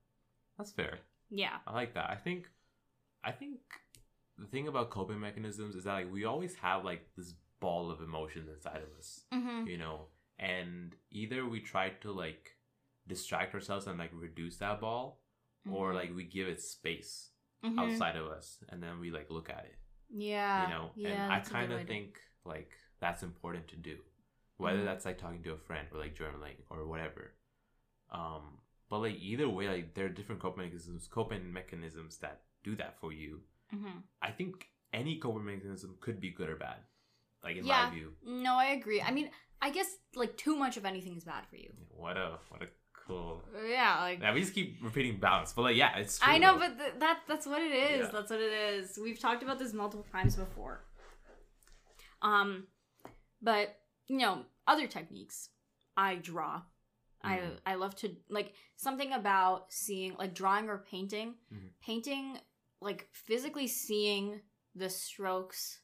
that's 0.58 0.70
fair. 0.72 0.98
yeah 1.30 1.56
I 1.66 1.72
like 1.72 1.94
that. 1.94 2.10
I 2.10 2.14
think. 2.16 2.48
I 3.24 3.32
think 3.32 3.58
the 4.38 4.46
thing 4.46 4.68
about 4.68 4.90
coping 4.90 5.18
mechanisms 5.20 5.74
is 5.76 5.84
that 5.84 5.92
like 5.94 6.12
we 6.12 6.24
always 6.24 6.54
have 6.56 6.84
like 6.84 7.08
this 7.16 7.34
ball 7.60 7.90
of 7.90 8.00
emotions 8.00 8.48
inside 8.54 8.82
of 8.82 8.98
us. 8.98 9.22
mm-hmm. 9.32 9.66
you 9.66 9.78
know 9.78 10.06
and 10.38 10.94
either 11.10 11.46
we 11.46 11.60
try 11.60 11.88
to 12.02 12.12
like 12.12 12.56
distract 13.08 13.54
ourselves 13.54 13.86
and 13.86 13.98
like 13.98 14.10
reduce 14.12 14.56
that 14.58 14.80
ball 14.80 15.20
or 15.70 15.94
like 15.94 16.10
we 16.14 16.24
give 16.24 16.48
it 16.48 16.60
space 16.60 17.28
Mm-hmm. 17.64 17.78
outside 17.78 18.16
of 18.16 18.26
us 18.26 18.58
and 18.70 18.82
then 18.82 18.98
we 18.98 19.12
like 19.12 19.30
look 19.30 19.48
at 19.48 19.64
it 19.70 19.76
yeah 20.10 20.64
you 20.66 20.74
know 20.74 20.90
yeah 20.96 21.10
and 21.10 21.32
i 21.32 21.36
that's 21.36 21.48
a 21.48 21.52
good 21.52 21.58
kind 21.60 21.72
of 21.72 21.86
think 21.86 22.18
like 22.44 22.72
that's 23.00 23.22
important 23.22 23.68
to 23.68 23.76
do 23.76 23.96
whether 24.62 24.78
Mhm. 24.82 24.84
that's 24.90 25.04
like 25.04 25.18
talking 25.18 25.42
to 25.42 25.52
a 25.52 25.58
friend 25.68 25.86
or 25.92 25.98
like 26.04 26.14
journaling 26.20 26.56
or 26.70 26.86
whatever 26.92 27.24
um 28.20 28.58
but 28.90 28.98
like 29.04 29.16
either 29.30 29.48
way 29.48 29.68
like 29.68 29.94
there 29.94 30.06
are 30.06 30.14
different 30.18 30.40
coping 30.40 30.62
mechanisms 30.64 31.08
coping 31.18 31.52
mechanisms 31.60 32.18
that 32.24 32.42
do 32.68 32.76
that 32.76 32.98
for 33.00 33.12
you 33.12 33.40
Mhm. 33.74 34.02
i 34.28 34.30
think 34.30 34.68
any 34.92 35.14
coping 35.18 35.44
mechanism 35.52 35.96
could 36.00 36.18
be 36.26 36.30
good 36.30 36.48
or 36.54 36.56
bad 36.56 36.80
like 37.44 37.56
in 37.56 37.64
Yeah. 37.64 37.86
my 37.86 37.94
view 37.94 38.08
no 38.22 38.54
i 38.66 38.66
agree 38.78 39.00
i 39.00 39.10
mean 39.10 39.30
i 39.60 39.70
guess 39.70 39.90
like 40.22 40.36
too 40.36 40.54
much 40.64 40.76
of 40.76 40.84
anything 40.92 41.16
is 41.16 41.24
bad 41.24 41.46
for 41.50 41.56
you 41.56 41.72
what 42.04 42.16
a 42.16 42.38
what 42.50 42.62
a 42.62 42.68
cool 43.06 43.42
yeah 43.76 43.94
like 44.06 44.20
Yeah, 44.20 44.32
we 44.34 44.40
just 44.40 44.54
keep 44.54 44.68
repeating 44.82 45.18
balance, 45.18 45.52
but 45.54 45.62
like, 45.62 45.76
yeah, 45.76 45.96
it's 46.02 46.18
true. 46.20 46.32
I 46.32 46.38
know, 46.38 46.52
though. 46.52 46.60
but 46.64 46.78
th- 46.78 46.94
that 47.04 47.16
that's 47.26 47.46
what 47.52 47.60
it 47.68 47.72
is. 47.72 48.00
Yeah. 48.06 48.10
That's 48.14 48.30
what 48.30 48.40
it 48.40 48.52
is. 48.52 48.96
We've 49.06 49.18
talked 49.18 49.42
about 49.42 49.58
this 49.58 49.72
multiple 49.82 50.06
times 50.16 50.36
before. 50.36 50.76
Um, 52.30 52.68
but 53.50 53.76
you 54.06 54.18
know, 54.18 54.44
other 54.66 54.86
techniques. 54.86 55.50
I 55.96 56.16
draw. 56.16 56.62
I 57.22 57.36
Mhm. 57.38 57.60
I 57.66 57.74
love 57.76 57.94
to 57.96 58.16
like 58.28 58.54
something 58.76 59.12
about 59.12 59.72
seeing 59.72 60.14
like 60.16 60.34
drawing 60.34 60.68
or 60.68 60.78
painting. 60.78 61.38
Mhm. 61.52 61.70
Painting 61.80 62.40
like 62.80 63.08
physically 63.12 63.68
seeing 63.68 64.42
the 64.74 64.90
strokes 64.90 65.80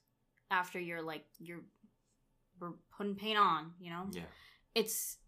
after 0.51 0.81
you're 0.81 1.03
like 1.03 1.27
you're 1.39 1.65
we're 2.59 2.73
putting 2.91 3.15
paint 3.15 3.39
on, 3.39 3.75
you 3.79 3.91
know? 3.91 4.09
yeah, 4.11 4.25
It's 4.75 5.19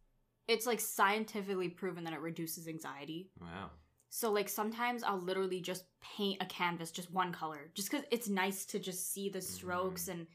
it's 0.48 0.66
like 0.66 0.80
scientifically 0.80 1.68
proven 1.68 2.02
that 2.04 2.12
it 2.12 2.20
reduces 2.20 2.66
anxiety. 2.66 3.30
wow, 3.40 3.70
So 4.08 4.32
like 4.32 4.48
sometimes 4.48 5.04
I'll 5.04 5.20
literally 5.20 5.60
just 5.60 5.84
paint 6.00 6.42
a 6.42 6.46
canvas 6.46 6.90
just 6.90 7.08
one 7.12 7.32
color 7.32 7.70
just 7.74 7.88
cuz 7.90 8.02
it's 8.10 8.28
nice 8.28 8.66
to 8.66 8.80
just 8.80 9.12
see 9.12 9.28
the 9.28 9.40
strokes 9.40 10.08
and 10.08 10.26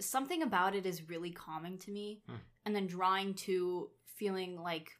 something 0.00 0.42
about 0.42 0.74
it 0.74 0.86
is 0.86 1.08
really 1.08 1.30
calming 1.30 1.78
to 1.78 1.90
me. 1.90 2.22
Hmm. 2.26 2.36
And 2.66 2.76
then 2.76 2.86
drawing 2.86 3.34
to 3.34 3.90
feeling 4.04 4.60
like 4.60 4.90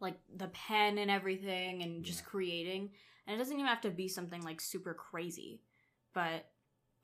like 0.00 0.18
the 0.34 0.48
pen 0.48 0.98
and 0.98 1.10
everything 1.10 1.82
and 1.82 2.04
just 2.04 2.20
Yeah. 2.20 2.26
creating. 2.26 2.90
And 3.26 3.34
it 3.34 3.38
doesn't 3.38 3.54
even 3.54 3.66
have 3.66 3.80
to 3.82 3.90
be 3.90 4.08
something 4.08 4.42
like 4.42 4.60
super 4.60 4.94
crazy. 4.94 5.62
But 6.12 6.50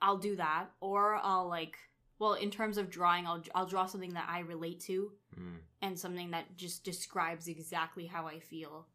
I'll 0.00 0.18
do 0.18 0.36
that 0.36 0.68
or 0.80 1.16
I'll 1.16 1.48
like 1.48 1.78
well, 2.18 2.34
in 2.34 2.52
terms 2.52 2.78
of 2.78 2.88
drawing, 2.88 3.26
I'll 3.26 3.42
I'll 3.52 3.66
draw 3.66 3.86
something 3.86 4.14
that 4.14 4.28
I 4.28 4.40
relate 4.40 4.78
to 4.82 5.12
mm. 5.36 5.56
and 5.80 5.98
something 5.98 6.30
that 6.30 6.56
just 6.56 6.84
describes 6.84 7.48
exactly 7.48 8.06
how 8.06 8.28
I 8.28 8.38
feel. 8.38 8.86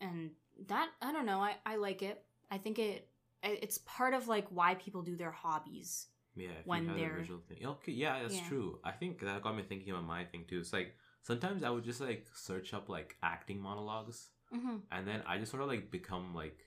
And 0.00 0.32
that 0.66 0.88
I 1.00 1.12
don't 1.12 1.26
know, 1.26 1.38
I 1.40 1.54
I 1.64 1.76
like 1.76 2.02
it. 2.02 2.24
I 2.50 2.58
think 2.58 2.80
it 2.80 3.08
it's 3.44 3.78
part 3.78 4.12
of 4.12 4.26
like 4.26 4.46
why 4.48 4.74
people 4.74 5.02
do 5.02 5.16
their 5.16 5.30
hobbies. 5.30 6.08
Yeah. 6.36 6.50
When 6.64 6.86
they're- 6.86 7.24
the 7.28 7.38
thing, 7.54 7.66
okay, 7.66 7.92
yeah, 7.92 8.22
that's 8.22 8.36
Yeah. 8.36 8.48
true. 8.48 8.80
I 8.84 8.92
think 8.92 9.20
that 9.20 9.42
got 9.42 9.56
me 9.56 9.62
thinking 9.62 9.90
about 9.90 10.04
my 10.04 10.24
thing 10.24 10.44
too. 10.48 10.60
It's 10.60 10.72
like 10.72 10.96
sometimes 11.22 11.62
I 11.62 11.70
would 11.70 11.84
just 11.84 12.00
like 12.00 12.26
search 12.34 12.72
up 12.74 12.88
like 12.88 13.16
acting 13.22 13.60
monologues, 13.60 14.30
Mm-hmm. 14.52 14.76
and 14.90 15.06
then 15.08 15.22
I 15.26 15.38
just 15.38 15.50
sort 15.50 15.62
of 15.62 15.68
like 15.68 15.90
become 15.90 16.34
like 16.34 16.58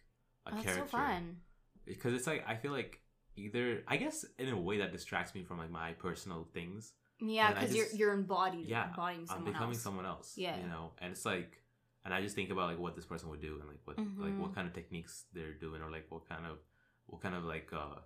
a 0.45 0.51
That's 0.51 0.63
character 0.63 0.87
so 0.89 0.97
fun. 0.97 1.41
because 1.85 2.13
it's 2.13 2.27
like 2.27 2.43
I 2.47 2.55
feel 2.55 2.71
like 2.71 2.99
either 3.35 3.83
I 3.87 3.97
guess 3.97 4.23
in 4.39 4.49
a 4.49 4.59
way 4.59 4.77
that 4.79 4.91
distracts 4.91 5.35
me 5.35 5.43
from 5.43 5.57
like 5.57 5.69
my 5.71 5.93
personal 5.93 6.45
things. 6.53 6.93
Yeah, 7.19 7.53
because 7.53 7.75
you're 7.75 7.87
you're 7.93 8.13
embodied, 8.13 8.67
Yeah, 8.67 8.89
embodying 8.89 9.21
I'm 9.21 9.27
someone 9.27 9.45
becoming 9.53 9.69
else. 9.75 9.81
someone 9.81 10.05
else. 10.05 10.37
Yeah. 10.37 10.59
you 10.59 10.67
know, 10.67 10.93
and 10.99 11.11
it's 11.11 11.25
like, 11.25 11.61
and 12.03 12.13
I 12.13 12.21
just 12.21 12.35
think 12.35 12.49
about 12.49 12.69
like 12.69 12.79
what 12.79 12.95
this 12.95 13.05
person 13.05 13.29
would 13.29 13.41
do 13.41 13.59
and 13.59 13.67
like 13.69 13.79
what 13.85 13.97
like 13.97 14.07
Mhm. 14.33 14.39
what 14.39 14.53
kind 14.55 14.67
of 14.67 14.73
techniques 14.73 15.25
they're 15.33 15.53
doing 15.53 15.81
or 15.81 15.89
like 15.91 16.05
what 16.11 16.27
kind 16.27 16.45
of 16.45 16.59
what 17.05 17.21
kind 17.21 17.35
of 17.35 17.43
like 17.43 17.71
uh 17.71 17.99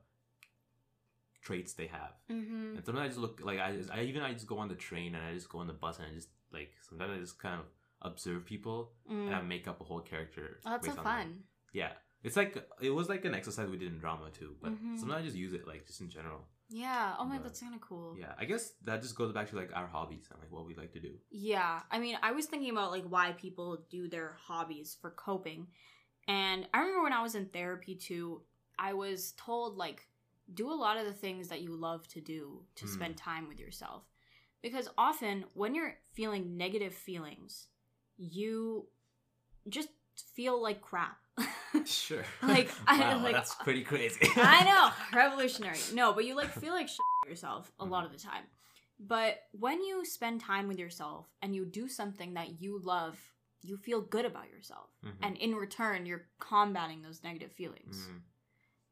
traits 1.41 1.73
they 1.73 1.87
have. 1.87 2.13
mm-hmm. 2.31 2.75
And 2.75 2.85
sometimes 2.85 3.05
I 3.05 3.07
just 3.07 3.19
look 3.19 3.41
like 3.43 3.59
I 3.59 3.75
just 3.75 3.89
I 3.91 4.01
even 4.01 4.21
I 4.21 4.33
just 4.33 4.47
go 4.47 4.57
on 4.59 4.67
the 4.67 4.75
train 4.75 5.15
and 5.15 5.23
I 5.23 5.33
just 5.33 5.49
go 5.49 5.59
on 5.59 5.67
the 5.67 5.73
bus 5.73 5.97
and 5.97 6.07
I 6.09 6.13
just 6.13 6.29
like 6.51 6.71
sometimes 6.87 7.11
I 7.15 7.19
just 7.19 7.39
kind 7.39 7.59
of 7.59 7.65
observe 8.01 8.45
people 8.45 8.91
and 9.09 9.33
I 9.35 9.41
make 9.41 9.67
up 9.67 9.81
a 9.81 9.83
whole 9.83 9.99
character. 10.01 10.59
Oh, 10.65 10.71
that's 10.71 10.85
so 10.85 10.91
based 10.91 10.99
on 10.99 11.03
them. 11.05 11.13
fun. 11.13 11.39
Yeah. 11.73 11.91
It's 12.23 12.35
like 12.35 12.57
it 12.81 12.89
was 12.89 13.07
like 13.09 13.23
an 13.25 13.33
exercise 13.35 13.69
we 13.69 13.77
did 13.77 13.91
in 13.93 13.99
drama 13.99 14.29
too, 14.31 14.55
but 14.61 14.71
Mhm. 14.71 14.97
sometimes 14.99 15.21
I 15.21 15.25
just 15.25 15.37
use 15.37 15.53
it 15.53 15.65
like 15.67 15.85
just 15.87 16.01
in 16.01 16.09
general. 16.09 16.41
Yeah. 16.71 17.15
Oh 17.17 17.25
my, 17.25 17.37
But- 17.37 17.45
that's 17.45 17.61
kind 17.61 17.73
of 17.73 17.81
cool. 17.81 18.15
Yeah, 18.19 18.33
I 18.37 18.45
guess 18.45 18.71
that 18.83 19.01
just 19.01 19.15
goes 19.15 19.31
back 19.33 19.49
to 19.49 19.55
like 19.55 19.71
our 19.75 19.87
hobbies 19.87 20.27
and 20.31 20.39
like 20.39 20.51
what 20.51 20.65
we 20.67 20.75
like 20.75 20.91
to 20.93 20.99
do. 20.99 21.13
Yeah, 21.31 21.81
I 21.89 21.97
mean, 21.99 22.17
I 22.21 22.31
was 22.33 22.45
thinking 22.45 22.69
about 22.69 22.91
like 22.91 23.05
why 23.05 23.31
people 23.33 23.85
do 23.89 24.07
their 24.09 24.35
hobbies 24.39 24.95
for 25.01 25.11
coping. 25.11 25.67
And 26.27 26.67
I 26.73 26.79
remember 26.81 27.03
when 27.03 27.13
I 27.13 27.23
was 27.23 27.33
in 27.35 27.47
therapy 27.47 27.95
too, 27.95 28.43
I 28.77 28.93
was 28.93 29.31
told 29.33 29.77
like 29.77 30.07
do 30.53 30.71
a 30.71 30.73
lot 30.73 30.97
of 30.97 31.05
the 31.05 31.13
things 31.13 31.47
that 31.49 31.61
you 31.61 31.75
love 31.75 32.07
to 32.09 32.21
do 32.21 32.65
to 32.75 32.85
Mm. 32.85 32.89
spend 32.93 33.17
time 33.17 33.47
with 33.47 33.59
yourself. 33.59 34.03
Because 34.61 34.89
often 34.97 35.45
when 35.53 35.75
you're 35.75 35.97
feeling 36.13 36.57
negative 36.57 36.93
feelings, 36.93 37.67
you 38.17 38.87
just 39.67 39.89
feel 40.33 40.61
like 40.61 40.81
crap. 40.81 41.17
Sure. 41.85 42.25
Like, 42.41 42.69
I- 42.87 42.99
wow, 42.99 43.23
like- 43.23 43.33
that's 43.33 43.53
pretty 43.55 43.83
crazy. 43.83 44.19
I 44.35 44.63
know, 44.63 44.91
revolutionary. 45.19 45.77
No, 45.93 46.13
but 46.13 46.25
you 46.25 46.35
like 46.35 46.49
feel 46.51 46.73
like 46.73 46.87
shit 46.87 46.97
yourself 47.27 47.71
a 47.79 47.85
lot 47.85 48.03
Mhm. 48.03 48.07
of 48.07 48.11
the 48.13 48.17
time. 48.27 48.43
But 48.99 49.43
when 49.51 49.81
you 49.83 50.03
spend 50.03 50.41
time 50.41 50.67
with 50.67 50.79
yourself 50.79 51.27
and 51.43 51.55
you 51.55 51.65
do 51.65 51.87
something 51.87 52.33
that 52.33 52.59
you 52.59 52.79
love, 52.79 53.17
you 53.61 53.77
feel 53.77 54.01
good 54.01 54.25
about 54.25 54.49
yourself. 54.49 54.89
Mhm. 55.05 55.13
And 55.21 55.37
in 55.37 55.55
return, 55.55 56.05
you're 56.07 56.27
combating 56.39 57.01
those 57.03 57.23
negative 57.23 57.51
feelings. 57.51 58.07
Mhm. 58.07 58.21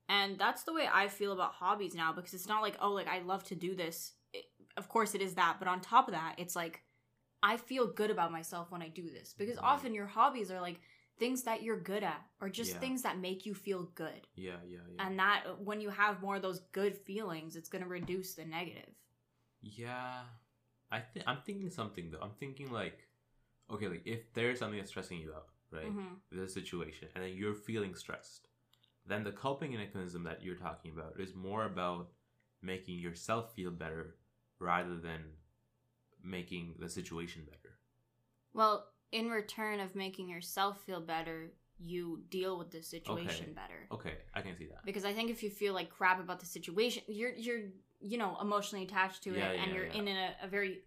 And 0.10 0.38
that's 0.38 0.64
the 0.64 0.74
way 0.74 0.88
I 0.92 1.08
feel 1.08 1.34
about 1.34 1.54
hobbies 1.54 1.94
now 1.94 2.14
because 2.14 2.34
it's 2.34 2.48
not 2.48 2.62
like, 2.62 2.78
oh, 2.82 2.92
like 2.92 3.08
I 3.08 3.20
love 3.20 3.44
to 3.46 3.56
do 3.56 3.76
this. 3.76 4.14
It, 4.34 4.46
of 4.78 4.88
course, 4.88 5.16
it 5.16 5.22
is 5.22 5.36
that. 5.36 5.58
But 5.60 5.68
on 5.68 5.82
top 5.82 6.08
of 6.08 6.14
that, 6.14 6.36
it's 6.38 6.56
like 6.56 6.82
I 7.44 7.58
feel 7.58 7.88
good 7.88 8.10
about 8.12 8.32
myself 8.32 8.72
when 8.72 8.82
I 8.82 8.88
do 8.88 9.10
this 9.10 9.36
because 9.38 9.58
Right. 9.58 9.66
often 9.66 9.94
your 9.94 10.08
hobbies 10.08 10.50
are 10.52 10.62
like 10.62 10.80
things 11.20 11.44
that 11.44 11.64
you're 11.64 11.80
good 11.80 12.04
at 12.04 12.22
or 12.42 12.50
just 12.50 12.74
Yeah. 12.74 12.80
things 12.80 13.02
that 13.02 13.18
make 13.20 13.46
you 13.46 13.54
feel 13.54 13.84
good. 13.96 14.28
Yeah, 14.36 14.58
yeah, 14.68 14.80
yeah. 14.96 15.06
And 15.06 15.20
that, 15.20 15.60
when 15.60 15.82
you 15.82 15.90
have 15.90 16.22
more 16.22 16.36
of 16.38 16.42
those 16.42 16.60
good 16.72 16.96
feelings, 16.98 17.56
it's 17.56 17.70
going 17.70 17.84
to 17.84 17.90
reduce 17.90 18.36
the 18.36 18.46
negative. 18.46 18.94
Yeah, 19.62 20.22
I 20.92 21.00
think 21.00 21.26
I'm 21.28 21.40
thinking 21.46 21.70
something 21.70 22.12
though. 22.12 22.20
I'm 22.22 22.36
thinking 22.40 22.72
like, 22.72 23.08
okay, 23.72 23.88
like 23.88 24.04
if 24.06 24.32
there's 24.34 24.60
something 24.60 24.78
that's 24.80 24.92
stressing 24.92 25.20
you 25.20 25.34
out, 25.34 25.48
right? 25.72 25.92
Mhm. 25.92 26.20
There's 26.32 26.52
a 26.52 26.54
situation, 26.54 27.10
and 27.16 27.24
then 27.24 27.34
you're 27.34 27.56
feeling 27.56 27.96
stressed, 27.96 28.48
then 29.08 29.24
the 29.24 29.32
coping 29.32 29.74
mechanism 29.76 30.24
that 30.24 30.44
you're 30.44 30.56
talking 30.56 30.92
about 30.92 31.20
is 31.20 31.34
more 31.36 31.66
about 31.66 32.10
making 32.62 33.00
yourself 33.00 33.54
feel 33.54 33.72
better 33.72 34.16
rather 34.60 34.98
than 34.98 35.22
making 36.24 36.76
the 36.80 36.90
situation 36.90 37.44
better. 37.46 37.76
Well, 38.54 38.88
in 39.12 39.30
return 39.30 39.80
of 39.80 39.96
making 39.96 40.30
yourself 40.30 40.82
feel 40.86 41.00
better, 41.00 41.52
you 41.80 42.24
deal 42.30 42.58
with 42.58 42.72
the 42.72 42.82
situation 42.82 43.46
Okay. 43.46 43.52
better. 43.54 43.88
Okay, 43.92 44.18
I 44.34 44.42
can 44.42 44.56
see 44.58 44.66
that. 44.68 44.84
because 44.84 45.06
I 45.06 45.14
think 45.14 45.30
if 45.30 45.44
you 45.44 45.50
feel 45.50 45.74
like 45.74 45.90
crap 45.90 46.20
about 46.20 46.40
the 46.40 46.46
situation, 46.46 47.04
you're 47.08 47.34
you're 47.36 47.70
you 48.00 48.18
know 48.18 48.38
emotionally 48.42 48.84
attached 48.86 49.24
to 49.24 49.34
Yeah, 49.34 49.50
it, 49.52 49.60
and 49.60 49.72
you're 49.74 49.86
yeah. 49.86 49.94
in 49.94 50.08
a, 50.08 50.36
a 50.44 50.48
very 50.48 50.82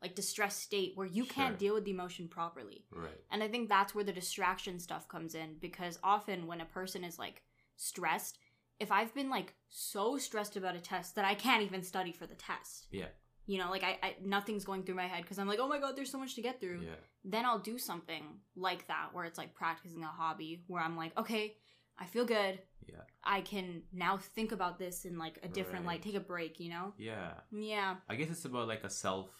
like 0.00 0.14
distressed 0.14 0.60
state 0.62 0.92
where 0.94 1.08
you 1.08 1.24
can't 1.24 1.58
deal 1.58 1.74
with 1.74 1.84
the 1.84 1.90
emotion 1.90 2.28
properly. 2.28 2.84
Right. 2.92 3.20
And 3.32 3.42
I 3.42 3.48
think 3.48 3.68
that's 3.68 3.96
where 3.96 4.04
the 4.04 4.12
distraction 4.12 4.78
stuff 4.78 5.08
comes 5.08 5.34
in 5.34 5.56
because 5.60 5.98
often 6.04 6.46
when 6.46 6.60
a 6.60 6.64
person 6.66 7.02
is 7.02 7.18
like 7.18 7.42
stressed, 7.78 8.38
if 8.78 8.92
I've 8.92 9.14
been 9.14 9.30
like 9.30 9.54
so 9.70 10.18
stressed 10.18 10.56
about 10.56 10.76
a 10.76 10.80
test 10.80 11.14
that 11.14 11.24
I 11.24 11.34
can't 11.34 11.62
even 11.62 11.82
study 11.82 12.12
for 12.12 12.26
the 12.26 12.34
test, 12.34 12.86
Yeah. 12.92 13.06
you 13.46 13.58
know, 13.58 13.70
like 13.70 13.82
I, 13.82 13.98
I 14.02 14.16
nothing's 14.22 14.64
going 14.64 14.82
through 14.82 14.96
my 14.96 15.06
head 15.06 15.22
because 15.22 15.38
I'm 15.38 15.48
like, 15.48 15.58
oh 15.60 15.68
my 15.68 15.78
god, 15.80 15.96
there's 15.96 16.10
so 16.10 16.18
much 16.18 16.34
to 16.34 16.42
get 16.42 16.60
through 16.60 16.82
Yeah. 16.82 16.94
then 17.24 17.44
I'll 17.46 17.58
do 17.58 17.78
something 17.78 18.24
like 18.54 18.86
that 18.88 19.08
where 19.14 19.24
it's 19.24 19.38
like 19.38 19.54
practicing 19.54 20.02
a 20.04 20.08
hobby 20.08 20.62
where 20.66 20.82
I'm 20.82 20.96
like, 20.96 21.16
okay, 21.18 21.56
I 21.98 22.06
feel 22.06 22.24
good. 22.24 22.60
Yeah. 22.86 23.02
I 23.24 23.40
can 23.40 23.82
now 23.92 24.18
think 24.18 24.52
about 24.52 24.78
this 24.78 25.04
in 25.04 25.18
like 25.18 25.38
a 25.42 25.48
different 25.48 25.84
Right. 25.84 25.94
light, 25.94 26.02
take 26.02 26.14
a 26.14 26.20
break, 26.20 26.60
you 26.60 26.70
know? 26.70 26.94
Yeah. 26.98 27.32
Yeah. 27.50 27.96
I 28.08 28.14
guess 28.16 28.30
it's 28.30 28.44
about 28.44 28.68
like 28.68 28.84
a 28.84 28.90
self 28.90 29.30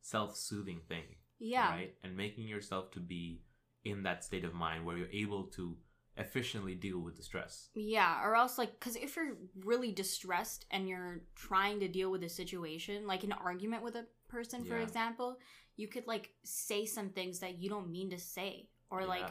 self 0.00 0.36
soothing 0.36 0.80
thing. 0.88 1.04
Yeah. 1.38 1.70
right? 1.70 1.94
And 2.02 2.16
making 2.16 2.46
yourself 2.48 2.90
to 2.92 3.00
be 3.00 3.42
in 3.84 4.02
that 4.04 4.24
state 4.24 4.44
of 4.44 4.54
mind 4.54 4.84
where 4.86 4.96
you're 4.96 5.08
able 5.12 5.44
to 5.56 5.76
efficiently 6.16 6.74
deal 6.74 6.98
with 7.00 7.16
the 7.16 7.22
stress. 7.22 7.68
Yeah, 7.74 8.24
or 8.24 8.36
else 8.36 8.58
like 8.58 8.78
cuz 8.80 8.96
if 8.96 9.16
you're 9.16 9.36
really 9.64 9.92
distressed 9.92 10.66
and 10.70 10.88
you're 10.88 11.22
trying 11.34 11.80
to 11.80 11.88
deal 11.88 12.10
with 12.10 12.22
a 12.24 12.28
situation, 12.28 13.06
like 13.06 13.24
an 13.24 13.32
argument 13.32 13.82
with 13.82 13.96
a 13.96 14.06
person 14.28 14.64
for 14.64 14.76
Yeah. 14.76 14.82
example, 14.82 15.38
you 15.76 15.88
could 15.88 16.06
like 16.06 16.30
say 16.44 16.86
some 16.86 17.10
things 17.10 17.40
that 17.40 17.58
you 17.58 17.68
don't 17.68 17.90
mean 17.90 18.10
to 18.10 18.18
say 18.18 18.68
or 18.90 19.04
like 19.04 19.20
Yeah. 19.20 19.30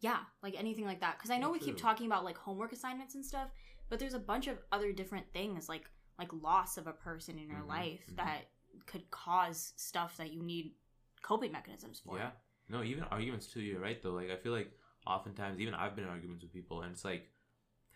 yeah 0.00 0.20
like 0.42 0.58
anything 0.58 0.84
like 0.84 1.00
that 1.00 1.16
because 1.16 1.30
i 1.30 1.38
know 1.38 1.48
Yeah, 1.48 1.52
we 1.52 1.58
keep 1.60 1.76
talking 1.76 2.06
about 2.06 2.24
like 2.24 2.36
homework 2.36 2.72
assignments 2.72 3.14
and 3.14 3.24
stuff 3.24 3.48
but 3.88 3.98
there's 4.00 4.14
a 4.14 4.18
bunch 4.18 4.48
of 4.48 4.58
other 4.72 4.92
different 4.92 5.32
things 5.32 5.68
like 5.68 5.88
like 6.18 6.32
loss 6.32 6.76
of 6.78 6.86
a 6.88 6.92
person 6.92 7.38
in 7.38 7.48
your 7.48 7.60
Mhm, 7.62 7.68
life 7.68 8.04
mhm. 8.10 8.16
that 8.16 8.50
could 8.86 9.08
cause 9.12 9.72
stuff 9.76 10.16
that 10.16 10.32
you 10.32 10.42
need 10.42 10.74
coping 11.22 11.52
mechanisms 11.52 12.00
for 12.00 12.18
Yeah. 12.18 12.32
No, 12.68 12.82
even 12.82 13.04
arguments 13.04 13.46
too, 13.46 13.60
you're 13.60 13.78
right 13.80 14.02
though. 14.02 14.12
Like 14.14 14.30
I 14.30 14.36
feel 14.36 14.52
like 14.52 14.72
oftentimes 15.06 15.60
even 15.60 15.74
I've 15.74 15.94
been 15.94 16.04
in 16.04 16.10
arguments 16.10 16.42
with 16.42 16.52
people 16.52 16.82
and 16.82 16.92
it's 16.92 17.04
like 17.04 17.30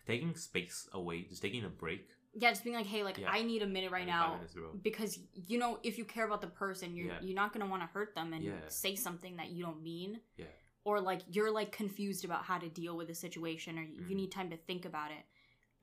taking 0.07 0.35
space 0.35 0.87
away, 0.93 1.23
just 1.23 1.41
taking 1.41 1.63
a 1.65 1.69
break. 1.69 2.07
yeah 2.33 2.49
just 2.51 2.63
being 2.63 2.75
like 2.75 2.85
hey 2.85 3.03
like 3.03 3.17
Yeah. 3.17 3.31
i 3.37 3.41
need 3.41 3.61
a 3.63 3.67
minute 3.75 3.91
right 3.91 4.05
now 4.05 4.35
minutes, 4.35 4.55
because 4.83 5.17
you 5.33 5.57
know 5.57 5.79
if 5.89 5.97
you 5.97 6.05
care 6.05 6.25
about 6.29 6.41
the 6.41 6.51
person 6.63 6.95
you're 6.95 7.07
Yeah. 7.07 7.19
you're 7.25 7.35
not 7.43 7.49
going 7.53 7.65
to 7.65 7.69
want 7.73 7.81
to 7.81 7.87
hurt 7.87 8.13
them 8.13 8.33
and 8.33 8.43
Yeah. 8.43 8.67
say 8.67 8.93
something 8.95 9.33
that 9.37 9.49
you 9.49 9.61
don't 9.67 9.81
mean 9.81 10.11
Yeah. 10.37 10.45
or 10.87 10.95
like 11.01 11.21
you're 11.35 11.51
like 11.59 11.71
confused 11.71 12.23
about 12.29 12.43
how 12.49 12.57
to 12.65 12.69
deal 12.81 12.95
with 12.99 13.07
the 13.07 13.15
situation 13.27 13.71
or 13.79 13.83
you 13.83 14.01
Mhm. 14.15 14.19
need 14.21 14.31
time 14.31 14.49
to 14.51 14.57
think 14.69 14.85
about 14.91 15.09
it 15.11 15.23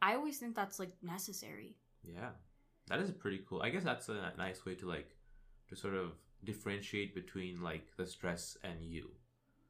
i 0.09 0.15
always 0.15 0.39
think 0.41 0.55
that's 0.55 0.79
like 0.79 0.93
necessary 1.03 1.71
Yeah. 2.17 2.33
That 2.89 3.01
is 3.01 3.11
pretty 3.11 3.41
cool. 3.49 3.61
I 3.67 3.71
guess 3.71 3.83
that's 3.83 4.09
a 4.09 4.33
nice 4.39 4.61
way 4.65 4.75
to 4.77 4.87
like 4.97 5.11
to 5.69 5.75
sort 5.75 5.95
of 6.03 6.09
differentiate 6.51 7.11
between 7.21 7.55
like 7.71 7.87
the 7.97 8.07
stress 8.07 8.57
and 8.63 8.77
you. 8.95 9.05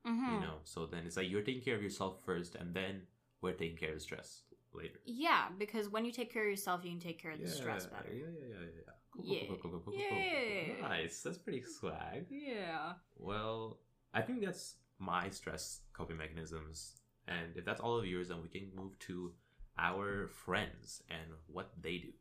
Mm-hmm. 0.07 0.35
You 0.35 0.41
know. 0.41 0.55
So 0.65 0.87
then 0.87 1.03
it's 1.07 1.17
like 1.17 1.31
you're 1.31 1.43
taking 1.43 1.63
care 1.63 1.75
of 1.77 1.83
yourself 1.83 2.19
first 2.25 2.55
and 2.55 2.75
then 2.75 3.03
we're 3.43 3.53
taking 3.53 3.77
care 3.77 3.91
of 3.91 3.97
the 3.97 4.01
stress 4.01 4.43
later. 4.73 4.99
Yeah, 5.05 5.47
because 5.59 5.89
when 5.89 6.05
you 6.05 6.13
take 6.13 6.33
care 6.33 6.45
of 6.45 6.51
yourself, 6.51 6.85
you 6.85 6.91
can 6.91 7.01
take 7.01 7.21
care 7.21 7.33
of 7.33 7.41
the 7.41 7.49
stress 7.49 7.87
better. 7.87 8.13
Yeah, 8.13 8.27
yeah, 8.41 8.49
yeah, 8.49 8.67
yeah. 8.77 8.93
Cool, 9.13 9.25
Yeah. 9.27 9.41
Cool, 9.49 9.57
cool, 9.63 9.71
cool, 9.71 9.81
cool, 9.87 9.93
cool, 9.95 10.19
Yeah. 10.19 10.75
cool. 10.81 10.89
Nice. 10.89 11.23
That's 11.23 11.39
pretty 11.39 11.63
swag. 11.63 12.27
Yeah. 12.31 12.95
Well, 13.17 13.79
I 14.13 14.23
think 14.23 14.45
that's 14.45 14.77
my 14.99 15.31
stress 15.31 15.81
coping 15.93 16.17
mechanisms. 16.19 17.01
And 17.29 17.57
if 17.57 17.65
that's 17.65 17.81
all 17.81 17.99
of 17.99 18.07
yours, 18.07 18.29
then 18.29 18.43
we 18.43 18.49
can 18.49 18.71
move 18.75 18.99
to 19.01 19.33
our 19.79 20.29
friends 20.29 21.03
and 21.11 21.33
what 21.47 21.71
they 21.83 21.99
do. 21.99 22.13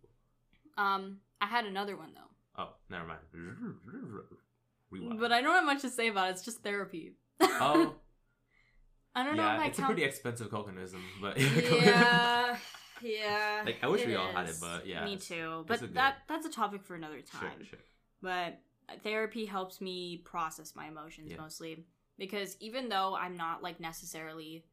Um, 0.78 1.20
I 1.40 1.46
had 1.48 1.66
another 1.66 1.96
one 1.96 2.12
though, 2.14 2.32
Oh, 2.62 2.74
never 2.90 3.06
mind. 3.08 3.20
Rewind. 4.90 5.20
but 5.20 5.32
I 5.32 5.42
don't 5.42 5.54
have 5.54 5.66
much 5.66 5.82
to 5.82 5.90
say 5.90 6.08
about 6.08 6.28
it. 6.30 6.32
It's 6.32 6.44
just 6.46 6.62
therapy. 6.64 7.14
Oh, 7.42 7.96
I 9.16 9.24
don't 9.24 9.36
know 9.38 9.44
if 9.44 9.58
yeah, 9.58 9.64
I 9.64 9.68
it's 9.68 9.80
a 9.80 9.84
pretty 9.84 10.04
expensive 10.04 10.52
mechanism, 10.52 11.02
but 11.22 11.38
yeah, 11.40 12.58
yeah. 13.02 13.62
Like, 13.66 13.78
I 13.82 13.88
wish 13.88 14.06
we 14.06 14.16
all 14.16 14.32
had 14.32 14.50
it, 14.50 14.56
but 14.60 14.86
yeah, 14.86 15.06
me 15.06 15.18
too. 15.18 15.64
But 15.68 15.80
good- 15.80 15.94
that 15.96 16.18
that's 16.28 16.46
a 16.46 16.50
topic 16.52 16.84
for 16.84 16.96
another 16.96 17.22
time. 17.22 17.58
sure. 17.60 17.66
sure. 17.66 17.80
But 18.22 18.60
therapy 19.04 19.46
helps 19.46 19.82
me 19.82 20.18
process 20.26 20.76
my 20.76 20.88
emotions 20.88 21.32
Yeah. 21.32 21.38
mostly 21.38 21.86
because 22.18 22.56
even 22.60 22.88
though 22.90 23.16
I'm 23.16 23.36
not 23.36 23.64
like 23.64 23.80
necessarily 23.80 24.64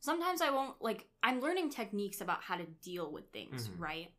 sometimes 0.00 0.40
I 0.42 0.50
won't 0.50 0.80
like 0.82 1.06
I'm 1.22 1.40
learning 1.40 1.70
techniques 1.70 2.20
about 2.20 2.42
how 2.42 2.56
to 2.56 2.64
deal 2.82 3.10
with 3.10 3.28
things, 3.32 3.68
Mhm. 3.68 3.80
right? 3.80 4.12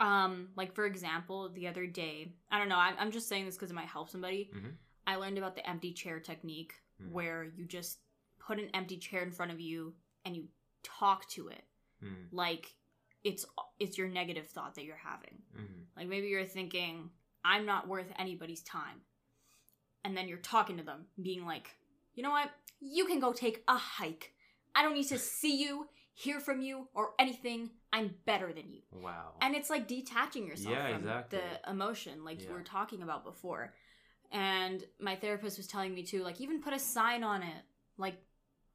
Um 0.00 0.48
like 0.56 0.74
for 0.74 0.84
example, 0.84 1.48
the 1.50 1.68
other 1.68 1.86
day, 1.86 2.32
I 2.50 2.58
don't 2.58 2.68
know, 2.68 2.76
I'm, 2.76 2.94
I'm 2.98 3.10
just 3.12 3.28
saying 3.28 3.46
this 3.46 3.56
cuz 3.56 3.70
it 3.70 3.74
might 3.74 3.88
help 3.88 4.10
somebody. 4.10 4.50
Mhm. 4.54 4.76
I 5.06 5.16
learned 5.16 5.38
about 5.38 5.54
the 5.54 5.68
empty 5.68 5.92
chair 5.92 6.20
technique 6.20 6.74
Mhm. 7.00 7.10
where 7.10 7.44
you 7.44 7.64
just 7.66 8.00
put 8.38 8.58
an 8.58 8.70
empty 8.74 8.96
chair 8.98 9.22
in 9.22 9.30
front 9.32 9.52
of 9.52 9.60
you 9.60 9.94
and 10.24 10.36
you 10.36 10.48
talk 10.82 11.28
to 11.30 11.48
it 11.48 11.64
Mm, 12.02 12.28
like 12.30 12.74
it's 13.24 13.46
it's 13.78 13.96
your 13.98 14.08
negative 14.08 14.48
thought 14.48 14.74
that 14.74 14.84
you're 14.84 14.96
having. 14.96 15.42
mhm. 15.54 15.86
Like 15.96 16.08
maybe 16.08 16.28
you're 16.28 16.44
thinking, 16.44 17.10
I'm 17.44 17.64
not 17.66 17.88
worth 17.88 18.12
anybody's 18.18 18.62
time. 18.62 19.00
And 20.04 20.16
then 20.16 20.28
you're 20.28 20.38
talking 20.38 20.76
to 20.76 20.82
them, 20.84 21.06
being 21.20 21.44
like, 21.44 21.76
you 22.14 22.22
know 22.22 22.30
what? 22.30 22.50
You 22.80 23.06
can 23.06 23.18
go 23.18 23.32
take 23.32 23.64
a 23.66 23.76
hike. 23.76 24.34
I 24.74 24.82
don't 24.82 24.94
need 24.94 25.08
to 25.08 25.18
see 25.18 25.56
you, 25.62 25.88
hear 26.14 26.38
from 26.38 26.60
you, 26.60 26.88
or 26.94 27.14
anything. 27.18 27.70
I'm 27.92 28.14
better 28.26 28.52
than 28.52 28.70
you. 28.72 28.82
Wow. 28.92 29.34
And 29.40 29.54
it's 29.56 29.70
like 29.70 29.88
detaching 29.88 30.46
yourself 30.46 30.74
Yeah, 30.76 30.88
from 30.88 30.98
exactly. 30.98 31.38
the 31.40 31.70
emotion, 31.70 32.24
like 32.24 32.40
you 32.42 32.48
Yeah. 32.48 32.54
were 32.54 32.62
talking 32.62 33.02
about 33.02 33.24
before. 33.24 33.74
And 34.32 34.84
my 35.00 35.16
therapist 35.16 35.56
was 35.58 35.66
telling 35.66 35.94
me 35.94 36.02
too, 36.02 36.22
like 36.22 36.40
even 36.40 36.60
put 36.62 36.72
a 36.72 36.78
sign 36.78 37.22
on 37.24 37.42
it. 37.42 37.62
Like 37.98 38.16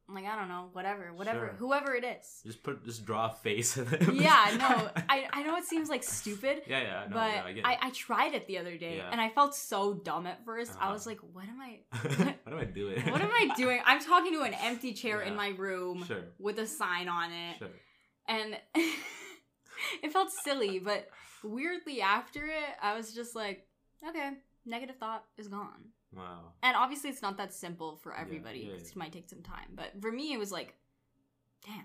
like 0.08 0.24
I 0.26 0.36
don't 0.36 0.48
know, 0.48 0.68
whatever, 0.72 1.12
whatever, 1.14 1.46
Sure. 1.46 1.54
whoever 1.58 1.94
it 1.94 2.04
is. 2.04 2.42
just 2.44 2.62
put 2.62 2.84
just 2.84 3.04
draw 3.06 3.26
a 3.26 3.30
face. 3.30 3.76
And 3.76 3.86
then 3.86 4.14
yeah, 4.16 4.50
no, 4.58 4.90
I, 5.08 5.26
I 5.32 5.42
know 5.44 5.56
it 5.56 5.64
seems 5.64 5.88
like 5.88 6.02
stupid, 6.02 6.62
yeah, 6.66 6.80
yeah, 6.82 7.04
no, 7.08 7.14
but 7.14 7.36
no, 7.36 7.42
I 7.44 7.52
get 7.52 7.64
I, 7.66 7.72
it. 7.74 7.78
I 7.82 7.90
tried 7.90 8.34
it 8.34 8.46
the 8.46 8.58
other 8.58 8.76
day 8.76 8.96
Yeah. 8.98 9.08
and 9.12 9.20
I 9.20 9.28
felt 9.30 9.54
so 9.54 9.94
dumb 9.94 10.26
at 10.26 10.44
1st 10.44 10.70
I 10.78 10.84
Uh-huh. 10.84 10.92
was 10.92 11.06
like, 11.06 11.20
what 11.32 11.46
am 11.48 11.60
I 11.60 11.78
what 12.44 12.52
am 12.52 12.58
I 12.58 12.64
doing? 12.64 13.00
what 13.12 13.22
am 13.22 13.30
I 13.32 13.54
doing? 13.56 13.80
I'm 13.86 14.00
talking 14.04 14.32
to 14.34 14.42
an 14.42 14.54
empty 14.54 14.92
chair 14.92 15.22
in 15.22 15.34
my 15.36 15.48
room 15.50 16.04
Sure, 16.04 16.24
with 16.38 16.58
a 16.58 16.66
sign 16.66 17.08
on 17.08 17.30
it. 17.32 17.58
sure. 17.58 17.68
And 18.28 18.56
it 20.02 20.12
felt 20.12 20.30
silly, 20.30 20.78
but 20.78 21.08
weirdly 21.44 22.02
after 22.02 22.44
it, 22.46 22.74
I 22.82 22.96
was 22.96 23.14
just 23.14 23.34
like, 23.34 23.66
okay, 24.06 24.30
negative 24.64 24.96
thought 24.96 25.24
is 25.36 25.48
gone. 25.48 25.90
Wow. 26.14 26.52
And 26.62 26.76
obviously 26.76 27.10
it's 27.10 27.22
not 27.22 27.36
that 27.38 27.52
simple 27.52 27.96
for 27.96 28.16
everybody 28.16 28.60
yeah, 28.60 28.72
because 28.72 28.88
yeah. 28.88 28.92
it 28.92 28.96
might 28.96 29.12
take 29.12 29.28
some 29.28 29.42
time. 29.42 29.68
But 29.74 29.92
for 30.00 30.12
me 30.12 30.32
it 30.32 30.38
was 30.38 30.52
like, 30.52 30.74
damn. 31.64 31.84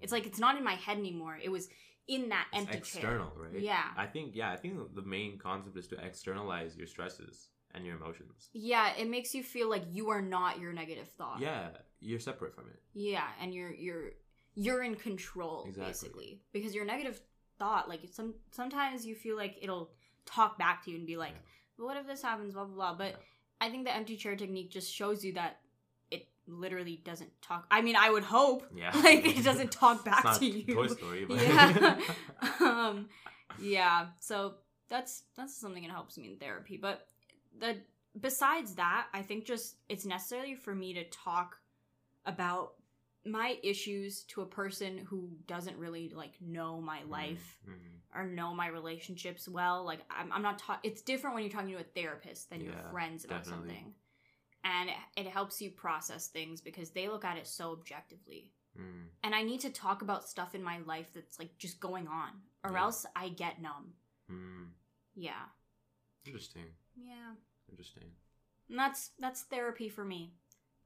It's 0.00 0.12
like 0.12 0.26
it's 0.26 0.38
not 0.38 0.56
in 0.56 0.64
my 0.64 0.74
head 0.74 0.98
anymore. 0.98 1.38
It 1.42 1.50
was 1.50 1.68
in 2.08 2.30
that 2.30 2.46
It's 2.52 2.62
empty 2.62 2.78
external, 2.78 3.30
chair. 3.30 3.48
right? 3.52 3.60
Yeah. 3.62 3.84
I 3.96 4.06
think 4.06 4.34
yeah, 4.34 4.50
I 4.50 4.56
think 4.56 4.94
the 4.94 5.02
main 5.02 5.38
concept 5.38 5.76
is 5.76 5.86
to 5.88 6.04
externalize 6.04 6.76
your 6.76 6.86
stresses 6.86 7.48
and 7.74 7.84
your 7.84 7.96
emotions. 7.96 8.48
Yeah, 8.52 8.92
it 8.98 9.08
makes 9.08 9.34
you 9.34 9.42
feel 9.42 9.68
like 9.68 9.84
you 9.90 10.10
are 10.10 10.22
not 10.22 10.58
your 10.58 10.72
negative 10.72 11.08
thought. 11.08 11.40
Yeah, 11.40 11.68
you're 12.00 12.18
separate 12.18 12.54
from 12.54 12.64
it. 12.68 12.80
Yeah, 12.94 13.26
and 13.40 13.54
you're 13.54 13.72
you're 13.72 14.10
you're 14.54 14.82
in 14.82 14.96
control 14.96 15.64
Exactly. 15.68 15.90
basically 15.90 16.40
because 16.52 16.74
your 16.74 16.84
negative 16.84 17.20
thought 17.58 17.88
like 17.88 18.00
some 18.10 18.34
sometimes 18.50 19.06
you 19.06 19.14
feel 19.14 19.36
like 19.36 19.56
it'll 19.60 19.90
talk 20.26 20.58
back 20.58 20.84
to 20.84 20.90
you 20.90 20.96
and 20.96 21.06
be 21.06 21.16
like, 21.16 21.32
Yeah. 21.32 21.38
"What 21.80 21.96
if 21.96 22.06
this 22.06 22.22
happens?" 22.22 22.52
blah 22.52 22.64
blah 22.64 22.74
blah. 22.74 22.94
But. 22.94 23.20
I 23.60 23.68
think 23.68 23.84
the 23.84 23.94
empty 23.94 24.16
chair 24.16 24.36
technique 24.36 24.70
just 24.70 24.90
shows 24.90 25.22
you 25.22 25.34
that 25.34 25.58
it 26.10 26.26
literally 26.46 27.00
doesn't 27.04 27.30
talk. 27.42 27.66
I 27.70 27.82
mean, 27.82 27.94
I 27.94 28.08
would 28.10 28.24
hope 28.24 28.66
Yeah. 28.74 28.90
like 29.04 29.26
it 29.26 29.44
doesn't 29.44 29.70
talk 29.70 30.02
back 30.02 30.38
to 30.38 30.46
you. 30.46 30.74
Toy 30.74 30.86
Story, 30.86 31.26
but 31.26 31.36
yeah. 31.42 32.00
um, 32.60 33.08
yeah. 33.60 34.06
So 34.18 34.54
that's 34.88 35.24
that's 35.36 35.54
something 35.54 35.82
that 35.82 35.90
helps 35.92 36.16
me 36.16 36.28
in 36.28 36.36
therapy. 36.36 36.78
But 36.78 37.06
the 37.58 37.76
besides 38.18 38.76
that, 38.76 39.08
I 39.12 39.20
think 39.20 39.44
just 39.44 39.76
it's 39.90 40.06
necessary 40.06 40.54
for 40.54 40.74
me 40.74 40.94
to 40.94 41.04
talk 41.10 41.58
about 42.24 42.72
my 43.24 43.58
issues 43.62 44.22
to 44.24 44.40
a 44.42 44.46
person 44.46 44.98
who 44.98 45.30
doesn't 45.46 45.76
really 45.76 46.08
like 46.14 46.40
know 46.40 46.80
my 46.80 47.02
life 47.04 47.58
Mhm. 47.68 48.00
or 48.14 48.24
know 48.24 48.54
my 48.54 48.68
relationships 48.68 49.46
well. 49.48 49.84
Like 49.84 50.00
I'm, 50.10 50.32
I'm 50.32 50.42
not 50.42 50.58
ta- 50.58 50.80
It's 50.82 51.02
different 51.02 51.34
when 51.34 51.42
you're 51.44 51.52
talking 51.52 51.70
to 51.72 51.80
a 51.80 51.82
therapist 51.84 52.48
than 52.50 52.62
your 52.62 52.74
friends 52.90 53.24
about 53.24 53.44
definitely. 53.44 53.68
something, 53.74 53.94
and 54.64 54.88
it, 54.90 54.96
it 55.16 55.26
helps 55.26 55.60
you 55.60 55.70
process 55.70 56.28
things 56.28 56.60
because 56.62 56.90
they 56.90 57.08
look 57.08 57.24
at 57.24 57.36
it 57.36 57.46
so 57.46 57.72
objectively 57.72 58.52
Mm. 58.78 59.08
and 59.24 59.34
I 59.34 59.42
need 59.42 59.60
to 59.62 59.70
talk 59.70 60.00
about 60.00 60.28
stuff 60.28 60.54
in 60.54 60.62
my 60.62 60.78
life 60.78 61.12
that's 61.12 61.38
like 61.40 61.58
just 61.58 61.80
going 61.80 62.06
on, 62.06 62.30
or 62.62 62.70
Yeah. 62.72 62.80
else 62.82 63.04
I 63.16 63.28
get 63.30 63.60
numb. 63.60 63.94
Mm. 64.30 64.70
Yeah, 65.16 65.48
Interesting. 66.24 66.66
yeah, 66.94 67.34
Interesting. 67.68 68.14
and 68.68 68.78
that's 68.78 69.08
that's 69.18 69.42
therapy 69.42 69.88
for 69.88 70.04
me. 70.04 70.32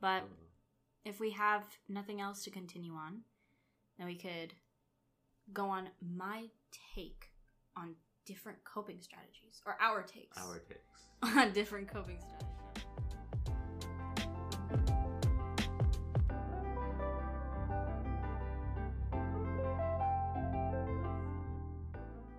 But 0.00 0.22
Oh. 0.22 0.28
If 1.04 1.20
we 1.20 1.30
have 1.30 1.64
nothing 1.88 2.20
else 2.20 2.44
to 2.44 2.50
continue 2.50 2.94
on, 2.94 3.20
then 3.98 4.06
we 4.06 4.16
could 4.16 4.54
go 5.52 5.66
on 5.66 5.88
my 6.00 6.46
take 6.94 7.30
on 7.76 7.94
different 8.24 8.58
coping 8.64 9.00
strategies, 9.00 9.60
or 9.66 9.76
our 9.80 10.02
takes 10.02 10.38
Our 10.38 10.58
takes. 10.60 10.80
on 11.36 11.52
different 11.52 11.88
coping 11.92 12.18
strategies. 12.18 13.54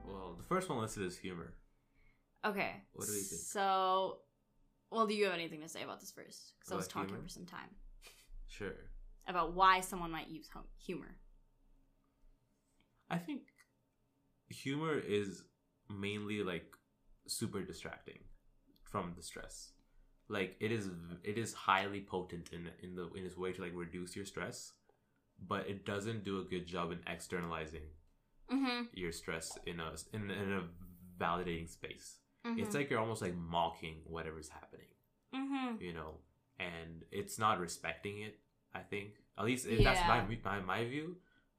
Well, 0.07 0.35
the 0.37 0.43
first 0.43 0.69
one 0.69 0.79
listed 0.79 1.03
is 1.03 1.17
humor. 1.17 1.53
Okay, 2.45 2.71
What 2.93 3.07
do 3.07 3.11
we 3.13 3.19
think? 3.19 3.41
So, 3.41 4.19
well, 4.91 5.07
do 5.07 5.15
you 5.15 5.25
have 5.25 5.33
anything 5.33 5.61
to 5.61 5.69
say 5.69 5.83
about 5.83 5.99
this 5.99 6.11
first? 6.11 6.53
Because 6.59 6.71
I 6.73 6.75
was 6.75 6.87
talking 6.87 7.09
humor? 7.09 7.23
for 7.23 7.29
some 7.29 7.45
time. 7.45 7.69
Sure. 8.57 8.75
about 9.27 9.53
why 9.53 9.81
someone 9.81 10.11
might 10.11 10.29
use 10.29 10.47
hum- 10.53 10.63
humor. 10.77 11.15
I 13.09 13.17
think 13.17 13.41
humor 14.49 14.97
is 14.97 15.43
mainly 15.89 16.43
like 16.43 16.75
super 17.27 17.61
distracting 17.61 18.19
from 18.83 19.13
the 19.15 19.23
stress. 19.23 19.71
Like 20.27 20.55
it 20.59 20.71
is 20.71 20.89
it 21.23 21.37
is 21.37 21.53
highly 21.53 22.01
potent 22.01 22.49
in 22.51 22.69
in 22.81 22.95
the 22.95 23.09
in 23.13 23.25
its 23.25 23.37
way 23.37 23.51
to 23.51 23.61
like 23.61 23.73
reduce 23.75 24.15
your 24.15 24.25
stress, 24.25 24.73
but 25.47 25.67
it 25.69 25.85
doesn't 25.85 26.23
do 26.23 26.39
a 26.39 26.43
good 26.43 26.65
job 26.65 26.91
in 26.91 26.99
externalizing 27.07 27.81
Mm-hmm. 28.51 28.83
your 28.93 29.11
stress 29.11 29.57
in 29.65 29.79
a 29.79 29.93
in, 30.13 30.29
in 30.29 30.51
a 30.53 30.61
validating 31.19 31.67
space. 31.67 32.17
mm-hmm. 32.45 32.59
It's 32.59 32.75
like 32.75 32.91
you're 32.91 32.99
almost 32.99 33.23
like 33.23 33.35
mocking 33.35 34.01
whatever's 34.05 34.49
happening, 34.49 34.91
mm-hmm. 35.33 35.81
you 35.81 35.93
know, 35.93 36.19
and 36.59 37.03
it's 37.11 37.39
not 37.39 37.59
respecting 37.59 38.21
it. 38.21 38.37
I 38.75 38.81
think 38.81 39.09
at 39.37 39.45
least 39.45 39.65
it, 39.67 39.83
that's 39.83 40.01
my, 40.07 40.19
my 40.43 40.59
my 40.61 40.85
view. 40.85 41.17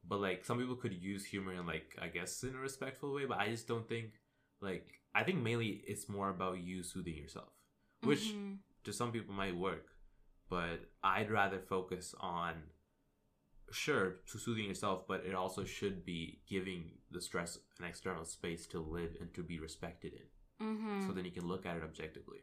But 0.08 0.20
like 0.20 0.44
some 0.44 0.58
people 0.58 0.76
could 0.76 0.92
use 0.92 1.24
humor 1.24 1.52
in 1.54 1.66
like 1.66 1.96
I 2.00 2.08
guess 2.08 2.42
in 2.44 2.54
a 2.54 2.58
respectful 2.58 3.12
way, 3.14 3.24
but 3.26 3.38
I 3.38 3.48
just 3.48 3.66
don't 3.66 3.88
think 3.88 4.12
like 4.60 4.86
I 5.14 5.24
think 5.24 5.38
mainly 5.42 5.82
it's 5.86 6.08
more 6.08 6.30
about 6.30 6.58
you 6.58 6.82
soothing 6.82 7.16
yourself, 7.16 7.52
which 8.02 8.24
Mhm. 8.34 8.58
to 8.84 8.92
some 8.92 9.10
people 9.12 9.34
might 9.34 9.56
work, 9.56 9.86
but 10.48 10.76
I'd 11.02 11.30
rather 11.30 11.58
focus 11.58 12.14
on 12.20 12.54
sure 13.72 14.20
to 14.30 14.38
soothing 14.38 14.66
yourself, 14.66 15.06
but 15.08 15.24
it 15.26 15.34
also 15.34 15.64
should 15.64 16.04
be 16.04 16.40
giving 16.46 16.98
the 17.10 17.20
stress 17.20 17.58
an 17.78 17.84
external 17.84 18.24
space 18.24 18.66
to 18.68 18.78
live 18.80 19.16
and 19.20 19.34
to 19.34 19.42
be 19.42 19.58
respected 19.58 20.12
in, 20.14 20.28
Mhm. 20.66 21.06
so 21.06 21.12
then 21.12 21.24
you 21.24 21.32
can 21.32 21.46
look 21.48 21.66
at 21.66 21.76
it 21.76 21.82
objectively. 21.82 22.42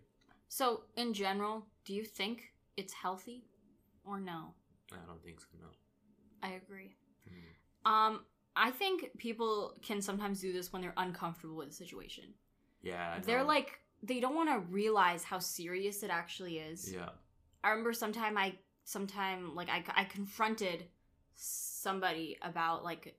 So, 0.50 0.84
in 0.96 1.14
general, 1.14 1.66
do 1.86 1.94
you 1.96 2.04
think 2.04 2.54
it's 2.76 2.94
healthy 2.94 3.46
or 4.04 4.20
no? 4.20 4.54
I 4.92 5.06
don't 5.08 5.24
think 5.24 5.40
so. 5.40 5.48
No. 5.62 5.68
I 6.42 6.54
agree. 6.54 6.96
Mhm. 7.30 7.90
Um, 7.90 8.26
I 8.56 8.72
think 8.72 9.18
people 9.18 9.78
can 9.82 10.02
sometimes 10.02 10.40
do 10.42 10.54
this 10.54 10.72
when 10.72 10.82
they're 10.82 10.94
uncomfortable 10.98 11.56
with 11.56 11.70
the 11.70 11.74
situation. 11.74 12.34
Yeah. 12.82 13.20
They're 13.20 13.44
like 13.44 13.80
they 14.04 14.20
don't 14.20 14.36
want 14.36 14.50
to 14.50 14.60
realize 14.70 15.24
how 15.24 15.40
serious 15.40 16.04
it 16.04 16.10
actually 16.10 16.60
is. 16.60 16.92
Yeah. 16.92 17.10
I 17.64 17.70
remember 17.70 17.94
sometime 17.94 18.38
I 18.38 18.56
sometime 18.84 19.56
like 19.56 19.70
I 19.70 19.84
I 19.96 20.04
confronted 20.04 20.90
somebody 21.36 22.38
about 22.42 22.84
like 22.84 23.18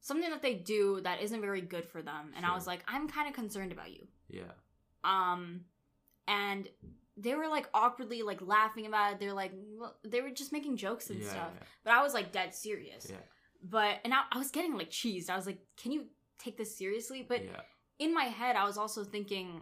something 0.00 0.30
that 0.30 0.42
they 0.42 0.54
do 0.54 1.00
that 1.02 1.20
isn't 1.22 1.40
very 1.40 1.60
good 1.62 1.84
for 1.84 2.02
them 2.02 2.32
and 2.36 2.46
I 2.46 2.54
was 2.54 2.66
like 2.66 2.84
I'm 2.86 3.08
kind 3.08 3.28
of 3.28 3.34
concerned 3.34 3.72
about 3.72 3.90
you. 3.90 4.06
Yeah. 4.28 4.52
Um 5.02 5.64
and 6.28 6.68
they 7.20 7.34
were 7.34 7.48
like 7.48 7.68
awkwardly 7.74 8.22
like 8.22 8.40
laughing 8.40 8.86
about 8.86 9.12
it. 9.12 9.20
They're 9.20 9.34
like 9.34 9.52
well, 9.78 9.96
they 10.04 10.20
were 10.20 10.30
just 10.30 10.52
making 10.52 10.76
jokes 10.76 11.10
and 11.10 11.20
yeah, 11.20 11.28
stuff. 11.28 11.50
But 11.84 11.92
I 11.92 12.02
was 12.02 12.14
like 12.14 12.32
dead 12.32 12.54
serious. 12.54 13.08
Yeah. 13.10 13.16
But 13.62 13.96
and 14.04 14.14
I, 14.14 14.22
I 14.32 14.38
was 14.38 14.50
getting 14.50 14.74
like 14.76 14.90
cheesed. 14.90 15.28
I 15.28 15.36
was 15.36 15.46
like, 15.46 15.58
"Can 15.76 15.92
you 15.92 16.06
take 16.38 16.56
this 16.56 16.76
seriously?" 16.76 17.24
But 17.28 17.44
yeah. 17.44 17.60
in 17.98 18.14
my 18.14 18.24
head, 18.24 18.56
I 18.56 18.64
was 18.64 18.78
also 18.78 19.04
thinking, 19.04 19.60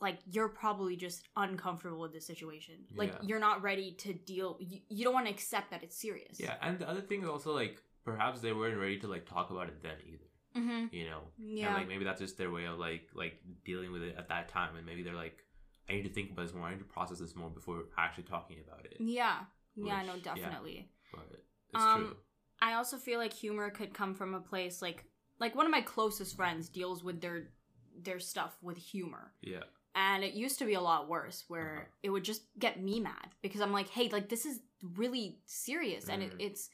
like, 0.00 0.18
you're 0.30 0.48
probably 0.48 0.96
just 0.96 1.28
uncomfortable 1.36 2.00
with 2.00 2.14
the 2.14 2.20
situation. 2.22 2.76
Like, 2.96 3.10
Yeah. 3.10 3.18
you're 3.28 3.40
not 3.40 3.62
ready 3.62 3.92
to 4.04 4.14
deal. 4.14 4.56
You, 4.60 4.80
you 4.88 5.04
don't 5.04 5.12
want 5.12 5.26
to 5.26 5.32
accept 5.32 5.70
that 5.72 5.82
it's 5.82 6.00
serious. 6.00 6.40
Yeah. 6.40 6.54
And 6.62 6.78
the 6.78 6.88
other 6.88 7.02
thing 7.02 7.22
is 7.22 7.28
also 7.28 7.52
like 7.52 7.82
perhaps 8.04 8.40
they 8.40 8.54
weren't 8.54 8.78
ready 8.78 8.98
to 9.00 9.08
like 9.08 9.26
talk 9.26 9.50
about 9.50 9.68
it 9.68 9.82
then 9.82 9.98
either. 10.06 10.24
Mm-hmm. 10.56 10.94
You 10.94 11.04
know. 11.10 11.20
Yeah. 11.36 11.66
And 11.66 11.74
like 11.74 11.88
maybe 11.88 12.04
that's 12.04 12.20
just 12.20 12.38
their 12.38 12.50
way 12.50 12.64
of 12.64 12.78
like 12.78 13.08
like 13.14 13.34
dealing 13.66 13.92
with 13.92 14.02
it 14.02 14.14
at 14.16 14.28
that 14.30 14.48
time, 14.48 14.76
and 14.76 14.86
maybe 14.86 15.02
they're 15.02 15.14
like, 15.14 15.44
I 15.88 15.94
need 15.94 16.04
to 16.04 16.10
think 16.12 16.30
about 16.32 16.42
this 16.46 16.54
more. 16.54 16.66
I 16.66 16.72
need 16.72 16.78
to 16.80 16.84
process 16.84 17.18
this 17.18 17.34
more 17.36 17.50
before 17.50 17.84
actually 17.96 18.24
talking 18.24 18.58
about 18.66 18.84
it. 18.84 18.96
yeah. 19.00 19.40
Yeah. 19.76 20.02
No, 20.02 20.14
Which- 20.14 20.26
yeah. 20.26 20.34
definitely. 20.34 20.90
But 21.12 21.28
it's 21.72 21.82
Um, 21.82 22.00
true. 22.06 22.16
I 22.60 22.74
also 22.74 22.96
feel 22.98 23.18
like 23.18 23.32
humor 23.32 23.70
could 23.70 23.94
come 23.94 24.14
from 24.14 24.34
a 24.34 24.40
place 24.40 24.82
like 24.82 25.04
like 25.38 25.54
one 25.54 25.66
of 25.66 25.70
my 25.70 25.80
closest 25.82 26.34
friends 26.36 26.68
deals 26.68 27.04
with 27.04 27.20
their 27.20 27.52
their 27.96 28.18
stuff 28.20 28.56
with 28.62 28.76
humor. 28.76 29.34
Yeah. 29.40 29.64
And 29.94 30.22
it 30.24 30.34
used 30.34 30.58
to 30.60 30.64
be 30.66 30.74
a 30.74 30.80
lot 30.80 31.08
worse 31.08 31.44
where 31.48 31.76
Uh-huh. 31.76 31.90
it 32.02 32.10
would 32.10 32.24
just 32.24 32.42
get 32.58 32.80
me 32.82 33.00
mad 33.00 33.34
because 33.42 33.60
I'm 33.60 33.72
like, 33.72 33.88
hey, 33.88 34.08
like 34.10 34.28
this 34.28 34.44
is 34.46 34.60
really 34.82 35.40
serious 35.46 36.08
and 36.08 36.22
it, 36.22 36.32
Mhm. 36.32 36.40
it's 36.46 36.70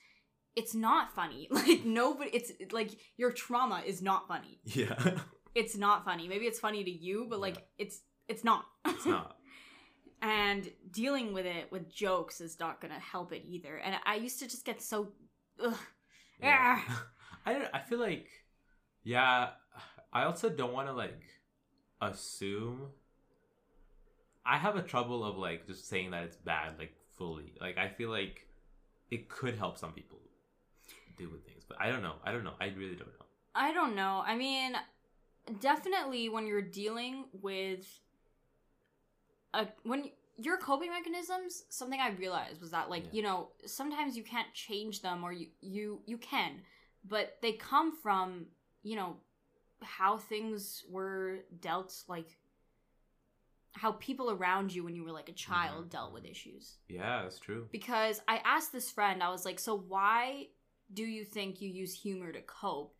it's 0.57 0.75
not 0.75 1.13
funny. 1.15 1.49
Like 1.69 1.85
nobody 1.85 2.31
it's 2.31 2.51
it's 2.59 2.73
like 2.73 2.91
your 3.17 3.33
trauma 3.33 3.83
is 3.87 4.01
not 4.03 4.27
funny. 4.29 4.61
Yeah. 4.65 5.21
It's 5.55 5.77
not 5.77 6.05
funny. 6.05 6.27
Maybe 6.27 6.47
it's 6.47 6.59
funny 6.59 6.83
to 6.83 6.91
you, 6.91 7.27
but 7.31 7.39
like 7.39 7.57
Yeah. 7.57 7.63
it's 7.85 8.01
it's 8.29 8.45
not. 8.45 8.65
it's 8.87 9.07
not. 9.07 9.37
and 10.23 10.71
dealing 10.91 11.33
with 11.33 11.47
it 11.47 11.71
with 11.71 11.93
jokes 11.93 12.41
is 12.41 12.59
not 12.59 12.81
gonna 12.81 12.99
help 12.99 13.33
it 13.33 13.43
either. 13.47 13.77
And 13.77 13.97
I 14.07 14.17
used 14.17 14.39
to 14.41 14.49
just 14.49 14.65
get 14.65 14.83
so 14.83 15.13
ugh. 15.63 15.77
Yeah. 16.43 16.81
I 17.47 17.53
don't, 17.53 17.69
I 17.75 17.81
feel 17.81 17.99
like 17.99 18.27
yeah, 19.03 19.51
I 20.13 20.25
also 20.25 20.49
don't 20.49 20.73
want 20.73 20.89
to 20.89 20.95
like 20.95 21.23
assume 22.01 22.89
I 24.47 24.59
have 24.59 24.77
a 24.77 24.83
trouble 24.83 25.25
of 25.25 25.37
like 25.37 25.67
just 25.67 25.89
saying 25.89 26.11
that 26.13 26.25
it's 26.25 26.37
bad 26.37 26.79
like 26.79 26.95
fully. 27.17 27.55
Like 27.61 27.79
I 27.79 27.89
feel 27.89 28.11
like 28.11 28.47
it 29.11 29.29
could 29.29 29.57
help 29.57 29.79
some 29.79 29.93
people 29.93 30.19
deal 31.17 31.31
with 31.31 31.45
things, 31.45 31.65
but 31.69 31.81
I 31.81 31.91
don't 31.91 32.03
know. 32.03 32.15
I 32.25 32.33
don't 32.33 32.45
know. 32.45 32.55
I 32.61 32.67
really 32.67 32.97
don't 32.97 33.09
know. 33.09 33.27
I 33.55 33.73
don't 33.73 33.95
know. 33.95 34.23
I 34.27 34.37
mean, 34.37 34.73
definitely 35.61 36.29
when 36.29 36.47
you're 36.47 36.63
dealing 36.63 37.27
with 37.33 37.87
a 39.61 39.69
when 39.85 40.11
your 40.37 40.59
coping 40.59 40.91
mechanisms, 40.91 41.65
something 41.69 42.01
I 42.01 42.11
realized 42.11 42.61
was 42.61 42.73
that 42.73 42.91
like, 42.91 43.05
Yeah. 43.05 43.11
you 43.13 43.23
know, 43.23 43.49
sometimes 43.67 44.17
you 44.17 44.25
can't 44.25 44.53
change 44.53 45.01
them 45.03 45.23
or 45.25 45.33
you 45.33 45.49
you 45.61 46.03
you 46.07 46.19
can, 46.19 46.63
but 47.05 47.39
they 47.43 47.53
come 47.53 47.97
from, 48.03 48.47
you 48.83 48.97
know, 48.97 49.17
how 49.83 50.17
things 50.17 50.85
were 50.91 51.41
dealt 51.61 51.95
like 52.09 52.37
how 53.73 53.93
people 53.93 54.31
around 54.31 54.73
you 54.73 54.85
when 54.85 54.95
you 54.95 55.03
were 55.05 55.13
like 55.13 55.29
a 55.29 55.33
child 55.33 55.87
Mhm. 55.87 55.91
dealt 55.91 56.13
with 56.13 56.25
issues 56.25 56.79
Yeah, 56.89 57.23
that's 57.23 57.39
true. 57.41 57.69
because 57.73 58.21
I 58.29 58.37
asked 58.39 58.73
this 58.73 58.91
friend, 58.91 59.23
I 59.23 59.31
was 59.31 59.45
like, 59.45 59.59
so 59.59 59.75
why 59.77 60.49
do 60.93 61.05
you 61.05 61.25
think 61.25 61.61
you 61.61 61.69
use 61.69 61.93
humor 61.93 62.31
to 62.33 62.43
cope? 62.43 62.95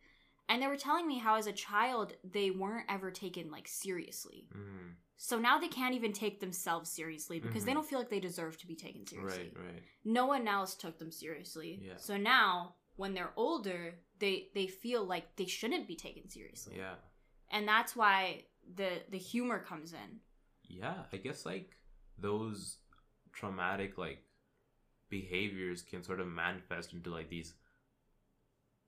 And 0.49 0.61
they 0.61 0.67
were 0.67 0.77
telling 0.77 1.07
me 1.07 1.17
how 1.17 1.35
as 1.35 1.47
a 1.47 1.53
child 1.53 2.13
they 2.23 2.51
weren't 2.51 2.85
ever 2.89 3.09
taken 3.09 3.49
like 3.51 3.67
seriously. 3.67 4.47
Mm, 4.53 4.95
So 5.17 5.39
now 5.39 5.57
they 5.59 5.67
can't 5.69 5.95
even 5.95 6.11
take 6.13 6.39
themselves 6.39 6.89
seriously 6.91 7.39
because 7.39 7.63
they 7.65 7.71
Mhm. 7.71 7.75
don't 7.75 7.87
feel 7.87 7.99
like 7.99 8.09
they 8.09 8.19
deserve 8.19 8.57
to 8.57 8.67
be 8.67 8.75
taken 8.75 9.07
seriously. 9.07 9.51
right, 9.55 9.65
right. 9.73 9.83
No 10.03 10.25
one 10.25 10.47
else 10.47 10.75
took 10.75 10.97
them 10.99 11.11
seriously. 11.11 11.79
Yeah. 11.81 11.97
So 11.97 12.17
now 12.17 12.75
when 12.97 13.13
they're 13.13 13.33
older, 13.35 13.99
they 14.19 14.51
they 14.53 14.67
feel 14.67 15.05
like 15.05 15.35
they 15.37 15.45
shouldn't 15.45 15.87
be 15.87 15.95
taken 15.95 16.27
seriously. 16.29 16.77
Yeah. 16.77 16.95
And 17.49 17.67
that's 17.67 17.95
why 17.95 18.45
the 18.73 19.03
the 19.09 19.17
humor 19.17 19.59
comes 19.63 19.93
in. 19.93 20.19
Yeah, 20.63 21.05
I 21.13 21.17
guess 21.17 21.45
like 21.45 21.77
those 22.17 22.79
traumatic 23.31 23.97
like 23.97 24.23
behaviors 25.09 25.81
can 25.81 26.03
sort 26.03 26.19
of 26.19 26.27
manifest 26.27 26.93
into 26.93 27.09
like 27.09 27.29
these 27.29 27.53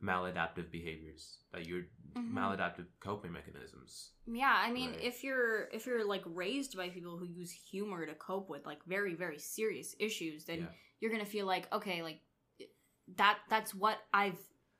maladaptive 0.02 0.70
behaviors 0.72 1.40
that 1.52 1.66
you're 1.66 1.84
Mhm. 2.16 2.32
maladaptive 2.34 2.86
coping 3.00 3.32
mechanisms. 3.32 4.12
Yeah, 4.26 4.54
I 4.56 4.72
mean, 4.72 4.92
Right. 4.92 5.02
if 5.02 5.24
you're 5.24 5.70
if 5.72 5.86
you're 5.86 6.06
like 6.06 6.24
raised 6.26 6.78
by 6.78 6.90
people 6.90 7.18
who 7.18 7.26
use 7.26 7.52
humor 7.52 8.06
to 8.06 8.14
cope 8.16 8.50
with 8.50 8.66
like 8.66 8.84
very 8.86 9.16
very 9.16 9.40
serious 9.40 9.96
issues, 10.00 10.46
then 10.46 10.60
Yeah. 10.60 10.72
you're 11.00 11.12
gonna 11.12 11.26
feel 11.26 11.46
like 11.46 11.72
okay, 11.74 12.04
like 12.04 12.22
that 13.16 13.40
that's 13.50 13.74
what 13.74 13.98
I've 14.14 14.38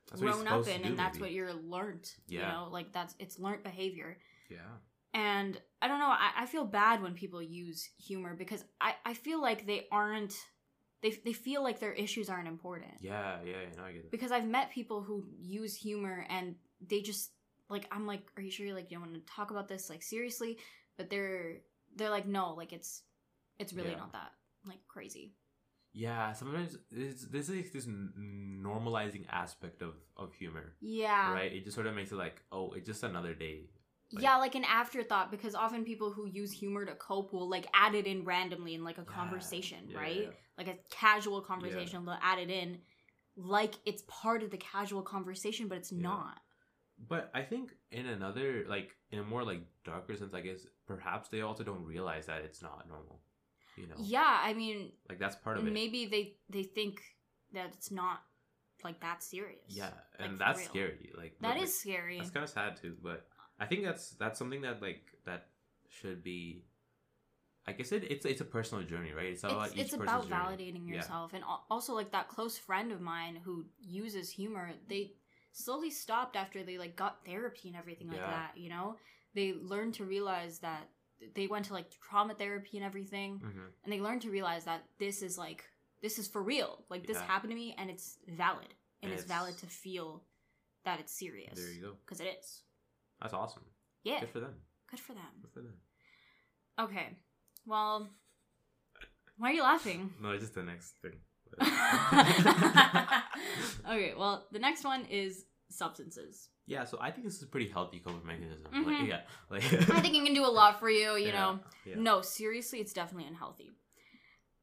That's 0.08 0.22
what 0.22 0.32
grown 0.32 0.46
up 0.48 0.66
in, 0.68 0.82
do, 0.82 0.88
and 0.88 0.98
that's 0.98 1.14
maybe. 1.18 1.22
what 1.22 1.32
you're 1.32 1.52
learned. 1.54 2.12
You 2.26 2.40
Yeah. 2.40 2.52
know, 2.52 2.68
like 2.70 2.92
that's 2.92 3.14
it's 3.18 3.38
learned 3.38 3.62
behavior. 3.64 4.20
Yeah. 4.48 4.78
And 5.14 5.60
I 5.82 5.88
don't 5.88 5.98
know, 6.00 6.06
I, 6.10 6.32
I 6.36 6.46
feel 6.46 6.64
bad 6.66 7.02
when 7.02 7.14
people 7.14 7.42
use 7.42 7.84
humor 7.98 8.34
because 8.36 8.64
I, 8.80 8.94
I 9.04 9.14
feel 9.14 9.40
like 9.40 9.66
they 9.66 9.88
aren't 9.90 10.34
they 11.02 11.10
they 11.24 11.32
feel 11.32 11.62
like 11.62 11.78
their 11.80 11.92
issues 11.92 12.28
aren't 12.28 12.48
important. 12.48 12.92
Yeah, 13.00 13.38
yeah, 13.44 13.52
yeah, 13.62 13.76
no, 13.76 13.84
I 13.84 13.92
get 13.92 14.04
it. 14.04 14.10
Because 14.10 14.32
I've 14.32 14.46
met 14.46 14.70
people 14.70 15.02
who 15.02 15.24
use 15.38 15.74
humor 15.76 16.26
and 16.28 16.56
they 16.86 17.00
just 17.00 17.32
like 17.68 17.86
I'm 17.92 18.06
like, 18.06 18.22
are 18.36 18.42
you 18.42 18.50
sure 18.50 18.66
you 18.66 18.74
like 18.74 18.90
you 18.90 18.98
don't 18.98 19.10
want 19.10 19.26
to 19.26 19.32
talk 19.32 19.50
about 19.50 19.68
this 19.68 19.88
like 19.90 20.02
seriously? 20.02 20.58
But 20.96 21.10
they're 21.10 21.58
they're 21.96 22.10
like, 22.10 22.26
no, 22.26 22.54
like 22.54 22.72
it's 22.72 23.02
it's 23.58 23.72
really 23.72 23.90
Yeah. 23.90 23.98
not 23.98 24.12
that 24.12 24.32
like 24.66 24.80
crazy. 24.88 25.34
Yeah, 25.92 26.32
sometimes 26.32 26.76
it's, 26.92 27.24
there's 27.24 27.48
like 27.50 27.72
this 27.72 27.86
normalizing 27.86 29.24
aspect 29.30 29.82
of 29.82 29.94
of 30.16 30.34
humor, 30.34 30.74
Yeah. 30.80 31.32
right? 31.32 31.52
It 31.52 31.64
just 31.64 31.74
sort 31.74 31.86
of 31.86 31.94
makes 31.94 32.12
it 32.12 32.16
like, 32.16 32.42
oh, 32.52 32.72
it's 32.72 32.86
just 32.86 33.02
another 33.02 33.34
day. 33.34 33.70
Like- 34.12 34.22
yeah, 34.22 34.36
like 34.36 34.54
an 34.54 34.64
afterthought 34.64 35.30
because 35.30 35.54
often 35.54 35.84
people 35.84 36.10
who 36.12 36.26
use 36.26 36.50
humor 36.50 36.84
to 36.86 36.94
cope 36.94 37.32
will 37.32 37.48
like 37.48 37.66
add 37.74 37.94
it 37.94 38.06
in 38.06 38.24
randomly 38.24 38.74
in 38.74 38.82
like 38.84 38.98
a 38.98 39.02
Yeah, 39.08 39.14
conversation, 39.14 39.78
yeah, 39.88 39.98
right? 39.98 40.22
yeah. 40.22 40.28
Like 40.56 40.68
a 40.68 40.76
casual 40.90 41.40
conversation, 41.42 42.04
they'll 42.04 42.18
add 42.22 42.38
it 42.38 42.50
in 42.50 42.78
like 43.36 43.74
it's 43.84 44.02
part 44.08 44.42
of 44.42 44.50
the 44.50 44.56
casual 44.56 45.02
conversation, 45.02 45.68
but 45.68 45.78
it's 45.78 45.92
not. 45.92 46.40
But 47.08 47.30
I 47.32 47.42
think 47.42 47.74
in 47.92 48.06
another, 48.06 48.64
like, 48.66 48.96
in 49.12 49.20
a 49.20 49.22
more 49.22 49.44
like 49.44 49.60
darker 49.84 50.16
sense, 50.16 50.34
I 50.34 50.40
guess 50.40 50.66
perhaps 50.86 51.28
they 51.28 51.42
also 51.42 51.62
don't 51.62 51.84
realize 51.84 52.26
that 52.26 52.40
it's 52.42 52.60
not 52.62 52.88
normal. 52.88 53.20
You 53.76 53.86
know, 53.86 53.94
Yeah, 53.98 54.40
I 54.42 54.54
mean, 54.54 54.90
like 55.08 55.20
that's 55.20 55.36
part 55.36 55.58
of 55.58 55.66
it. 55.66 55.72
maybe 55.72 56.06
they 56.06 56.34
they 56.50 56.64
think 56.64 57.00
that 57.52 57.70
it's 57.74 57.92
not 57.92 58.22
like 58.82 59.00
that 59.00 59.22
serious. 59.22 59.60
Yeah, 59.68 59.90
and 60.18 60.32
for 60.32 60.38
that's 60.38 60.60
real. 60.60 60.68
scary. 60.70 61.12
Like 61.16 61.38
That 61.40 61.56
is 61.56 61.62
like, 61.62 61.68
scary. 61.68 62.18
That's 62.18 62.30
kind 62.30 62.44
of 62.44 62.50
sad 62.50 62.76
too. 62.76 62.96
But 63.00 63.28
I 63.58 63.66
think 63.66 63.84
that's 63.84 64.10
that's 64.10 64.38
something 64.38 64.62
that 64.62 64.80
like 64.82 65.02
that 65.24 65.48
should 65.88 66.22
be. 66.22 66.64
I 67.66 67.72
guess 67.72 67.92
it, 67.92 68.04
it's 68.10 68.24
it's 68.24 68.40
a 68.40 68.44
personal 68.46 68.84
journey, 68.84 69.12
right? 69.12 69.26
It's 69.26 69.44
it's, 69.44 69.52
about 69.52 69.72
each 69.72 69.78
it's 69.78 69.92
about 69.94 70.06
person's 70.06 70.30
journey. 70.30 70.72
validating 70.72 70.88
Yeah. 70.88 70.94
yourself 70.96 71.34
and 71.34 71.44
also 71.70 71.94
like 71.94 72.12
that 72.12 72.28
close 72.28 72.56
friend 72.56 72.92
of 72.92 73.00
mine 73.00 73.36
who 73.44 73.66
uses 73.78 74.30
humor 74.30 74.70
they 74.88 75.12
slowly 75.52 75.90
stopped 75.90 76.34
after 76.36 76.62
they 76.62 76.78
like 76.78 76.94
got 76.96 77.24
therapy 77.26 77.68
and 77.68 77.76
everything 77.76 78.08
like 78.08 78.16
Yeah. 78.18 78.30
that 78.30 78.52
you 78.56 78.70
know 78.70 78.96
they 79.34 79.52
learned 79.52 79.94
to 79.94 80.04
realize 80.04 80.60
that 80.60 80.88
they 81.34 81.46
went 81.46 81.66
to 81.66 81.74
like 81.74 81.90
trauma 81.90 82.32
therapy 82.34 82.78
and 82.78 82.86
everything 82.86 83.40
Mhm. 83.40 83.66
and 83.84 83.92
they 83.92 84.00
learned 84.00 84.22
to 84.22 84.30
realize 84.30 84.64
that 84.64 84.84
this 84.98 85.20
is 85.20 85.36
like 85.36 85.64
this 86.00 86.18
is 86.18 86.26
for 86.28 86.42
real 86.42 86.86
like 86.88 87.06
this 87.06 87.16
Yeah. 87.18 87.26
happened 87.26 87.50
to 87.50 87.56
me 87.56 87.74
and 87.76 87.90
it's 87.90 88.18
valid 88.28 88.68
and, 89.02 89.10
And 89.10 89.12
it's, 89.12 89.24
it's- 89.24 89.36
valid 89.36 89.58
to 89.58 89.66
feel 89.66 90.24
that 90.84 91.00
it's 91.00 91.12
serious 91.12 91.58
There 91.58 91.72
you 91.72 91.82
go. 91.82 91.96
because 92.04 92.20
it 92.20 92.38
is 92.40 92.62
That's 93.20 93.34
awesome. 93.34 93.62
yeah 94.04 94.20
Good 94.20 94.30
for 94.30 94.40
them. 94.40 94.54
good 94.90 95.00
for 95.00 95.12
them 95.14 95.32
Good 95.42 95.50
for 95.52 95.60
them. 95.60 95.74
okay 96.80 97.08
well 97.66 98.08
why 99.38 99.50
are 99.50 99.54
you 99.54 99.62
laughing 99.62 100.10
No, 100.22 100.30
it's 100.30 100.42
just 100.42 100.54
the 100.54 100.62
next 100.62 100.94
thing. 101.02 101.14
okay, 103.88 104.12
well, 104.18 104.46
the 104.52 104.58
next 104.58 104.84
one 104.84 105.04
is 105.06 105.44
substances. 105.70 106.48
yeah, 106.66 106.84
so 106.84 106.98
I 107.00 107.10
think 107.10 107.24
this 107.26 107.36
is 107.36 107.42
a 107.42 107.46
pretty 107.46 107.68
healthy 107.68 107.98
coping 108.00 108.26
mechanism. 108.26 108.66
Mhm. 108.72 108.86
Like, 109.00 109.08
yeah, 109.08 109.20
like 109.50 109.64
I 109.90 110.00
think 110.00 110.14
it 110.14 110.24
can 110.24 110.34
do 110.34 110.44
a 110.44 110.54
lot 110.60 110.78
for 110.78 110.90
you, 110.90 111.16
you 111.16 111.26
Yeah, 111.32 111.32
know. 111.32 111.60
yeah. 111.86 111.94
No, 111.98 112.20
seriously, 112.20 112.80
it's 112.80 112.92
definitely 112.92 113.28
unhealthy. 113.28 113.70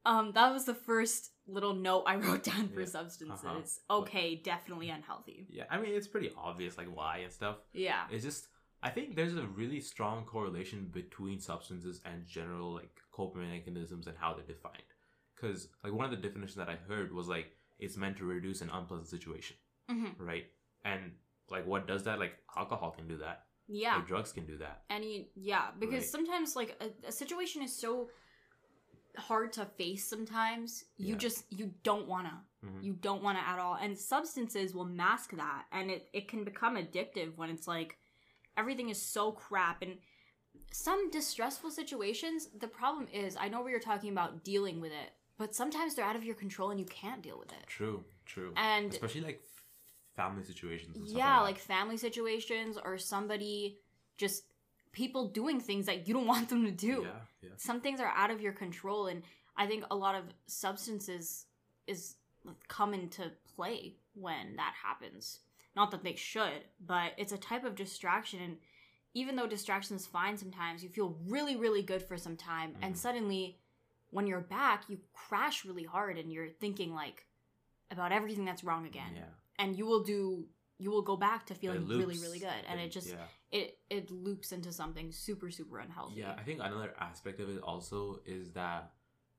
Um, 0.05 0.31
that 0.33 0.53
was 0.53 0.65
the 0.65 0.75
first 0.75 1.31
little 1.47 1.73
note 1.73 2.03
I 2.05 2.15
wrote 2.23 2.43
down 2.43 2.69
for 2.69 2.81
Yeah. 2.81 2.85
substances. 2.87 3.45
Uh-huh. 3.89 3.99
Okay, 4.01 4.35
definitely 4.35 4.89
unhealthy. 4.89 5.47
Yeah, 5.49 5.65
I 5.69 5.77
mean 5.79 5.93
it's 5.93 6.07
pretty 6.07 6.31
obvious 6.37 6.77
like 6.77 6.87
why 6.93 7.17
and 7.19 7.31
stuff. 7.31 7.57
Yeah. 7.73 8.03
It's 8.11 8.23
just 8.23 8.47
I 8.83 8.89
think 8.91 9.15
there's 9.15 9.35
a 9.35 9.47
really 9.47 9.79
strong 9.81 10.25
correlation 10.25 10.89
between 10.93 11.39
substances 11.39 12.01
and 12.05 12.25
general 12.27 12.73
like 12.73 12.91
coping 13.11 13.49
mechanisms 13.49 14.05
and 14.07 14.15
how 14.17 14.33
they're 14.33 14.45
defined. 14.45 14.83
Because 15.35 15.67
like 15.83 15.93
one 15.93 16.05
of 16.05 16.11
the 16.11 16.17
definitions 16.17 16.55
that 16.55 16.69
I 16.69 16.77
heard 16.87 17.11
was 17.13 17.27
like 17.27 17.47
it's 17.79 17.97
meant 17.97 18.17
to 18.17 18.25
reduce 18.25 18.61
an 18.61 18.69
unpleasant 18.69 19.09
situation, 19.09 19.57
hmm 19.89 20.09
right? 20.19 20.45
And 20.83 21.11
like 21.49 21.65
what 21.65 21.87
does 21.87 22.03
that? 22.03 22.19
Like 22.19 22.33
alcohol 22.55 22.91
can 22.91 23.07
do 23.07 23.17
that. 23.17 23.45
Yeah. 23.67 23.95
Like 23.95 24.07
drugs 24.07 24.31
can 24.31 24.45
do 24.45 24.57
that. 24.59 24.83
Any 24.89 25.29
yeah, 25.35 25.71
because 25.79 26.03
Right. 26.03 26.15
sometimes 26.17 26.55
like 26.55 26.79
a, 26.79 27.07
a 27.07 27.11
situation 27.11 27.63
is 27.63 27.75
so 27.75 28.09
hard 29.17 29.53
to 29.53 29.65
face 29.65 30.05
sometimes 30.05 30.85
you 30.97 31.13
Yeah. 31.13 31.17
just 31.17 31.45
you 31.51 31.73
don't 31.83 32.07
wanna 32.07 32.43
Mhm. 32.63 32.83
you 32.83 32.93
don't 32.93 33.23
wanna 33.23 33.39
at 33.39 33.59
all 33.59 33.75
and 33.75 33.97
substances 33.97 34.73
will 34.73 34.85
mask 34.85 35.31
that 35.31 35.65
and 35.71 35.89
it, 35.91 36.09
it 36.13 36.27
can 36.27 36.43
become 36.43 36.75
addictive 36.75 37.35
when 37.37 37.49
it's 37.49 37.67
like 37.67 37.97
everything 38.57 38.89
is 38.89 39.01
so 39.01 39.31
crap 39.31 39.81
and 39.81 39.97
some 40.71 41.09
distressful 41.11 41.71
situations 41.71 42.47
the 42.59 42.67
problem 42.67 43.07
is 43.11 43.35
i 43.39 43.47
know 43.49 43.61
we 43.61 43.71
were 43.73 43.79
talking 43.79 44.11
about 44.11 44.43
dealing 44.43 44.79
with 44.81 44.91
it 44.91 45.11
but 45.37 45.53
sometimes 45.53 45.95
they're 45.95 46.05
out 46.05 46.15
of 46.15 46.23
your 46.23 46.35
control 46.35 46.69
and 46.71 46.79
you 46.79 46.85
can't 46.85 47.21
deal 47.21 47.37
with 47.37 47.51
it 47.51 47.67
True, 47.67 48.03
true. 48.25 48.53
and 48.55 48.93
Especially 48.93 49.21
like 49.21 49.41
family 50.15 50.43
situations. 50.43 51.11
Yeah 51.11 51.35
like, 51.41 51.55
like 51.55 51.59
family 51.59 51.97
situations 51.97 52.77
or 52.83 52.97
somebody 52.97 53.79
just 54.17 54.45
people 54.95 55.27
doing 55.29 55.59
things 55.59 55.85
that 55.85 56.07
you 56.07 56.13
don't 56.15 56.25
want 56.33 56.49
them 56.49 56.63
to 56.65 56.71
do 56.71 57.01
Yeah, 57.03 57.19
yeah. 57.43 57.49
some 57.57 57.79
things 57.81 57.99
are 57.99 58.13
out 58.15 58.31
of 58.31 58.41
your 58.41 58.53
control 58.53 59.07
and 59.07 59.21
i 59.55 59.67
think 59.67 59.83
a 59.91 59.95
lot 59.95 60.15
of 60.15 60.23
substances 60.47 61.45
is 61.87 62.15
come 62.67 62.93
into 62.93 63.31
play 63.55 63.97
when 64.13 64.55
that 64.55 64.73
happens 64.83 65.39
not 65.75 65.91
that 65.91 66.03
they 66.03 66.15
should 66.15 66.61
but 66.85 67.11
it's 67.17 67.31
a 67.33 67.37
type 67.37 67.63
of 67.63 67.75
distraction 67.75 68.39
and 68.41 68.57
even 69.13 69.35
though 69.35 69.47
distraction 69.47 69.95
is 69.95 70.05
fine 70.07 70.37
sometimes 70.37 70.83
you 70.83 70.89
feel 70.89 71.17
really 71.27 71.55
really 71.55 71.81
good 71.83 72.01
for 72.01 72.17
some 72.17 72.35
time 72.37 72.75
and 72.81 72.93
Mhm. 72.95 72.97
suddenly 72.97 73.59
when 74.11 74.27
you're 74.27 74.41
back 74.41 74.83
you 74.89 74.97
crash 75.13 75.65
really 75.65 75.83
hard 75.83 76.17
and 76.17 76.31
you're 76.31 76.49
thinking 76.49 76.93
like 76.93 77.25
about 77.91 78.11
everything 78.11 78.45
that's 78.45 78.63
wrong 78.63 78.85
again 78.85 79.13
Yeah. 79.15 79.29
and 79.59 79.77
you 79.77 79.85
will 79.85 80.03
do 80.03 80.47
you 80.77 80.91
will 80.91 81.01
go 81.01 81.15
back 81.15 81.45
to 81.45 81.53
feeling 81.55 81.87
really 81.87 82.17
really 82.17 82.39
good 82.39 82.63
and 82.69 82.79
it 82.79 82.91
just 82.91 83.09
yeah. 83.09 83.25
it 83.51 83.77
it 83.89 84.11
loops 84.11 84.51
into 84.51 84.71
something 84.71 85.11
super 85.11 85.49
super 85.49 85.79
unhealthy 85.79 86.19
Yeah, 86.19 86.33
I 86.37 86.43
think 86.43 86.59
another 86.61 86.93
aspect 86.99 87.39
of 87.39 87.49
it 87.49 87.61
also 87.61 88.19
is 88.25 88.51
that 88.51 88.91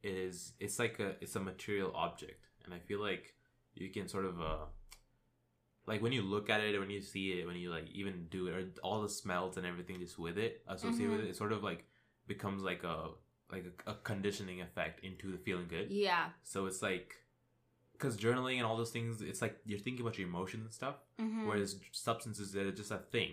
it 0.03 0.15
is 0.15 0.53
it's 0.61 0.79
like 0.79 0.99
a 1.01 1.17
it's 1.21 1.37
a 1.37 1.41
material 1.41 1.93
object, 1.95 2.47
and 2.65 2.73
I 2.73 2.79
feel 2.79 3.01
like 3.01 3.35
you 3.75 3.91
can 3.91 4.09
sort 4.09 4.25
of 4.25 4.41
uh 4.41 4.67
like 5.87 6.03
when 6.03 6.13
you 6.13 6.23
look 6.23 6.51
at 6.51 6.61
it, 6.61 6.79
when 6.79 6.91
you 6.91 7.01
see 7.01 7.33
it, 7.33 7.47
when 7.47 7.57
you 7.57 7.71
like 7.71 7.89
even 7.93 8.27
do 8.31 8.49
it, 8.49 8.55
or 8.55 8.65
all 8.83 9.03
the 9.03 9.09
smells 9.09 9.57
and 9.57 9.67
everything 9.67 9.99
just 10.01 10.19
with 10.19 10.37
it 10.39 10.63
associated 10.69 11.11
with 11.11 11.21
Mhm. 11.21 11.27
it, 11.27 11.31
it 11.31 11.37
sort 11.37 11.53
of 11.53 11.63
like 11.63 11.85
becomes 12.27 12.63
like 12.63 12.83
a 12.85 13.11
like 13.51 13.65
a, 13.87 13.91
a 13.93 13.95
conditioning 13.95 14.61
effect 14.61 15.05
into 15.05 15.31
the 15.31 15.39
feeling 15.39 15.69
good. 15.69 15.91
yeah 15.91 16.31
So 16.43 16.67
it's 16.67 16.83
like 16.83 17.15
because 17.99 18.17
journaling 18.17 18.57
and 18.57 18.65
all 18.67 18.77
those 18.77 18.91
things, 18.91 19.23
it's 19.23 19.41
like 19.43 19.57
you're 19.65 19.79
thinking 19.79 20.03
about 20.03 20.19
your 20.19 20.29
emotions 20.29 20.65
and 20.65 20.73
stuff. 20.73 20.97
Mhm. 21.19 21.47
Whereas 21.47 21.81
substances, 21.93 22.53
they're 22.53 22.71
just 22.73 22.91
a 22.91 22.99
thing, 22.99 23.33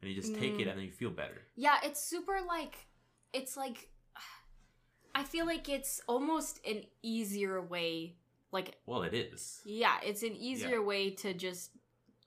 and 0.00 0.10
you 0.10 0.14
just 0.14 0.34
take 0.34 0.54
it 0.54 0.66
Mm. 0.66 0.70
and 0.70 0.78
then 0.78 0.84
you 0.86 0.92
feel 0.92 1.10
better. 1.10 1.42
Yeah, 1.56 1.78
it's 1.82 2.02
super 2.04 2.40
like 2.46 2.74
it's 3.32 3.56
like 3.56 3.88
I 5.14 5.24
feel 5.24 5.46
like 5.46 5.68
it's 5.68 6.00
almost 6.06 6.60
an 6.66 6.84
easier 7.02 7.60
way 7.62 8.16
like 8.50 8.76
Well, 8.86 9.02
it 9.02 9.14
is. 9.14 9.62
yeah, 9.64 9.98
it's 10.02 10.22
an 10.22 10.36
easier 10.36 10.82
way 10.82 11.10
to 11.10 11.32
just 11.34 11.70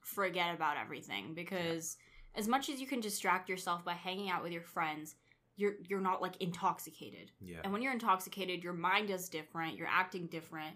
forget 0.02 0.54
about 0.56 0.78
everything 0.78 1.34
because 1.36 1.98
as 2.36 2.48
much 2.48 2.70
as 2.70 2.82
you 2.82 2.88
can 2.88 3.00
distract 3.00 3.48
yourself 3.50 3.84
by 3.86 3.94
hanging 3.94 4.30
out 4.30 4.44
with 4.44 4.52
your 4.52 4.62
friends, 4.62 5.16
you're 5.56 5.76
you're 5.88 6.02
not 6.02 6.22
like 6.22 6.36
intoxicated. 6.42 7.32
Yeah. 7.42 7.60
And 7.64 7.72
when 7.72 7.82
you're 7.82 7.94
intoxicated, 7.94 8.64
your 8.64 8.74
mind 8.74 9.10
is 9.10 9.30
different, 9.30 9.78
you're 9.78 9.88
acting 9.88 10.28
different, 10.28 10.76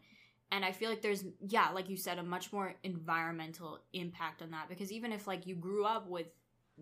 and 0.51 0.65
I 0.65 0.71
feel 0.71 0.89
like 0.89 1.01
there's 1.01 1.23
yeah, 1.47 1.69
like 1.71 1.89
you 1.89 1.97
said, 1.97 2.17
a 2.19 2.23
much 2.23 2.51
more 2.51 2.75
environmental 2.83 3.79
impact 3.93 4.41
on 4.41 4.51
that 4.51 4.69
because 4.69 4.91
even 4.91 5.11
if 5.11 5.27
like 5.27 5.45
you 5.47 5.55
grew 5.55 5.85
up 5.85 6.07
with 6.07 6.27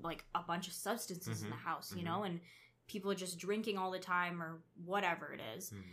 like 0.01 0.24
a 0.36 0.41
bunch 0.41 0.68
of 0.68 0.74
substances 0.74 1.41
in 1.43 1.49
Mhm, 1.49 1.51
the 1.51 1.55
house, 1.55 1.93
you 1.95 2.01
mhm. 2.01 2.05
know, 2.05 2.24
and 2.24 2.39
people 2.88 3.11
are 3.11 3.15
just 3.15 3.38
drinking 3.39 3.78
all 3.78 3.91
the 3.91 3.99
time 3.99 4.41
or 4.41 4.61
whatever 4.86 5.34
it 5.34 5.41
is, 5.57 5.72
Mhm. 5.72 5.84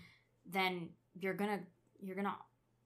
then 0.46 0.90
you're 1.14 1.34
gonna 1.34 1.60
you're 2.00 2.16
gonna 2.16 2.36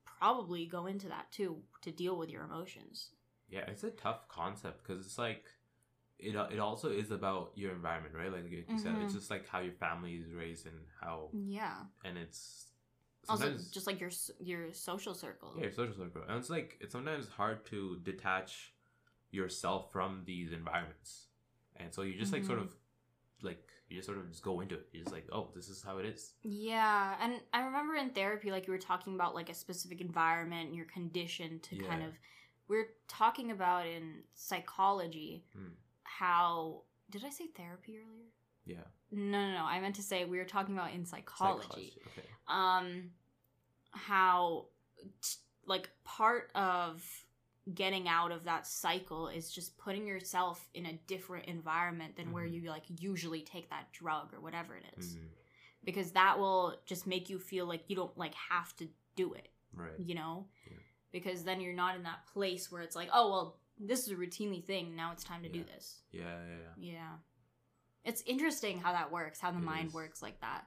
probably 0.04 0.66
go 0.66 0.86
into 0.86 1.08
that 1.08 1.30
too 1.30 1.62
to 1.82 1.90
deal 1.90 2.16
with 2.16 2.30
your 2.30 2.44
emotions. 2.44 3.10
Yeah, 3.48 3.60
it's 3.66 3.84
a 3.84 3.90
tough 3.90 4.28
concept 4.28 4.86
because 4.86 5.04
it's 5.06 5.18
like 5.18 5.44
it. 6.18 6.34
It 6.34 6.58
also 6.58 6.90
is 6.90 7.10
about 7.10 7.52
your 7.56 7.72
environment, 7.72 8.14
right? 8.14 8.32
Like 8.32 8.50
you 8.50 8.64
said, 8.76 8.96
it's 9.00 9.12
Mhm. 9.12 9.16
just 9.16 9.30
like 9.30 9.48
how 9.48 9.60
your 9.60 9.72
family 9.74 10.14
is 10.16 10.32
raised 10.32 10.66
and 10.66 10.76
how, 11.00 11.30
Yeah. 11.32 11.84
and 12.04 12.18
it's 12.18 12.66
Also, 13.28 13.56
just 13.70 13.86
like 13.86 14.00
your 14.00 14.10
your 14.40 14.72
social 14.72 15.14
circle. 15.14 15.52
yeah, 15.56 15.64
your 15.64 15.72
social 15.72 15.94
circle, 15.94 16.22
and 16.28 16.38
it's 16.38 16.50
like 16.50 16.76
it's 16.80 16.92
sometimes 16.92 17.28
hard 17.28 17.64
to 17.66 17.98
detach 18.02 18.72
yourself 19.30 19.92
from 19.92 20.22
these 20.24 20.52
environments, 20.52 21.26
and 21.76 21.92
so 21.92 22.02
you 22.02 22.14
just 22.18 22.32
like 22.32 22.44
sort 22.44 22.58
Mhm. 22.58 22.62
of 22.62 22.74
like 23.42 23.68
you 23.88 23.96
just 23.96 24.06
sort 24.06 24.18
of 24.18 24.28
just 24.30 24.42
go 24.42 24.60
into 24.60 24.74
it. 24.76 24.88
You're 24.92 25.04
just 25.04 25.14
like, 25.14 25.26
oh, 25.32 25.50
this 25.54 25.68
is 25.68 25.82
how 25.82 25.98
it 25.98 26.06
is. 26.06 26.34
Yeah, 26.42 27.16
and 27.20 27.40
I 27.52 27.62
remember 27.62 27.94
in 27.94 28.10
therapy, 28.10 28.50
like 28.50 28.66
you 28.66 28.72
were 28.72 28.78
talking 28.78 29.14
about 29.14 29.34
like 29.34 29.48
a 29.50 29.54
specific 29.54 30.00
environment 30.00 30.68
and 30.68 30.76
your 30.76 30.86
condition 30.86 31.60
to 31.60 31.76
kind 31.78 32.02
of. 32.02 32.18
We're 32.68 32.88
talking 33.08 33.50
about 33.50 33.86
in 33.86 34.24
psychology 34.34 35.44
Hmm. 35.54 35.68
how 36.04 36.82
did 37.10 37.24
I 37.24 37.30
say 37.30 37.46
therapy 37.46 37.96
earlier? 37.98 38.28
Yeah, 38.68 38.84
No, 39.10 39.46
no, 39.48 39.52
no. 39.54 39.64
I 39.64 39.80
meant 39.80 39.96
to 39.96 40.02
say 40.02 40.24
we 40.24 40.38
were 40.38 40.44
talking 40.44 40.74
about 40.76 40.92
in 40.92 41.04
psychology. 41.06 41.94
Okay. 42.08 42.26
Um, 42.46 43.10
how 43.92 44.66
t- 45.22 45.38
like 45.66 45.88
part 46.04 46.50
of 46.54 47.02
getting 47.74 48.08
out 48.08 48.32
of 48.32 48.44
that 48.44 48.66
cycle 48.66 49.28
is 49.28 49.50
just 49.50 49.76
putting 49.78 50.06
yourself 50.06 50.68
in 50.74 50.86
a 50.86 50.92
different 51.06 51.46
environment 51.46 52.16
than 52.16 52.32
where 52.32 52.46
Mhm. 52.46 52.52
you 52.62 52.70
like 52.70 52.84
usually 53.00 53.42
take 53.42 53.68
that 53.70 53.92
drug 53.92 54.32
or 54.32 54.40
whatever 54.40 54.74
it 54.76 54.84
is 54.96 55.16
Mhm. 55.16 55.28
because 55.84 56.12
that 56.12 56.38
will 56.38 56.80
just 56.86 57.06
make 57.06 57.28
you 57.28 57.38
feel 57.38 57.66
like 57.66 57.84
you 57.90 57.96
don't 57.96 58.16
like 58.16 58.34
have 58.34 58.74
to 58.76 58.88
do 59.16 59.34
it 59.34 59.50
Right. 59.74 59.98
you 60.00 60.14
know 60.14 60.48
Yeah. 60.70 60.78
because 61.12 61.44
then 61.44 61.60
you're 61.60 61.74
not 61.74 61.94
in 61.96 62.04
that 62.04 62.26
place 62.26 62.72
where 62.72 62.80
it's 62.80 62.96
like 62.96 63.10
oh 63.12 63.30
well 63.30 63.60
this 63.78 64.00
is 64.06 64.12
a 64.12 64.16
routinely 64.16 64.64
thing 64.64 64.96
now 64.96 65.12
it's 65.12 65.22
time 65.24 65.42
to 65.42 65.48
do 65.50 65.62
this 65.62 66.02
Yeah, 66.10 66.22
yeah, 66.46 66.58
yeah. 66.58 66.74
yeah 66.94 67.18
it's 68.08 68.22
interesting 68.26 68.78
how 68.78 68.92
that 68.92 69.12
works 69.12 69.38
how 69.40 69.50
the 69.50 69.58
It 69.58 69.64
mind 69.64 69.88
is. 69.88 69.94
works 69.94 70.22
like 70.22 70.40
that. 70.40 70.64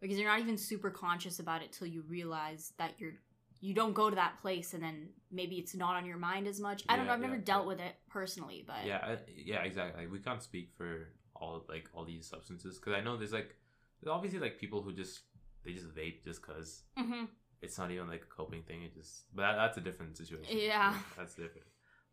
Because 0.00 0.18
you're 0.18 0.28
not 0.28 0.40
even 0.40 0.58
super 0.58 0.90
conscious 0.90 1.38
about 1.38 1.62
it 1.62 1.70
till 1.72 1.86
you 1.86 2.02
realize 2.08 2.72
that 2.78 2.92
you're 2.98 3.14
you 3.60 3.72
don't 3.74 3.94
go 3.94 4.10
to 4.10 4.16
that 4.16 4.38
place 4.42 4.74
and 4.74 4.82
then 4.82 5.08
maybe 5.30 5.54
it's 5.56 5.74
not 5.76 5.94
on 5.94 6.04
your 6.04 6.16
mind 6.16 6.48
as 6.48 6.58
much. 6.60 6.82
I 6.88 6.96
don't 6.96 7.04
Yeah, 7.04 7.10
know 7.10 7.14
i've 7.14 7.20
never 7.20 7.36
yeah, 7.36 7.40
dealt 7.52 7.62
yeah. 7.62 7.68
with 7.68 7.80
it 7.80 7.94
personally 8.10 8.64
but 8.66 8.84
yeah 8.84 8.98
I, 9.02 9.18
yeah 9.34 9.62
exactly. 9.62 10.02
Like, 10.02 10.12
we 10.12 10.18
can't 10.18 10.42
speak 10.42 10.70
for 10.76 11.08
all 11.36 11.64
like 11.68 11.88
all 11.94 12.04
these 12.04 12.26
substances 12.26 12.78
because 12.78 12.94
i 12.94 13.00
know 13.00 13.16
there's 13.16 13.32
like 13.32 13.54
there's 14.00 14.12
obviously 14.12 14.38
like 14.40 14.58
people 14.58 14.82
who 14.82 14.92
just 14.92 15.20
they 15.64 15.72
just 15.72 15.88
vape 15.94 16.24
just 16.24 16.40
because 16.42 16.82
hmm 16.98 17.24
it's 17.60 17.78
not 17.78 17.90
even 17.92 18.08
like 18.08 18.22
a 18.22 18.34
coping 18.34 18.62
thing 18.62 18.82
it 18.82 18.92
just 18.94 19.24
but 19.34 19.42
that, 19.42 19.56
that's 19.56 19.76
a 19.78 19.80
different 19.80 20.16
situation. 20.16 20.58
Yeah. 20.58 20.94
that's 21.16 21.34
different. 21.34 21.66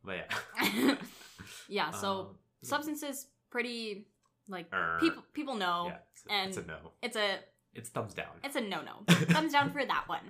But 0.05 0.17
yeah. 0.61 0.95
Yeah 1.67 1.89
so 1.91 2.07
Um, 2.19 2.35
substances 2.63 3.27
pretty 3.49 4.05
like 4.49 4.67
er, 4.73 4.97
people 4.99 5.23
people 5.33 5.55
know 5.55 5.85
yeah 5.87 5.97
it's, 6.11 6.25
a- 6.27 6.31
and- 6.31 6.49
it's 6.49 6.57
a 6.57 6.63
no 6.63 6.77
it's 7.01 7.15
a 7.15 7.37
it's 7.75 7.89
thumbs 7.89 8.13
down 8.13 8.27
it's 8.43 8.55
a 8.55 8.61
no 8.61 8.81
no 8.81 8.93
thumbs 9.33 9.51
down 9.53 9.71
for 9.71 9.85
that 9.85 10.03
one 10.07 10.21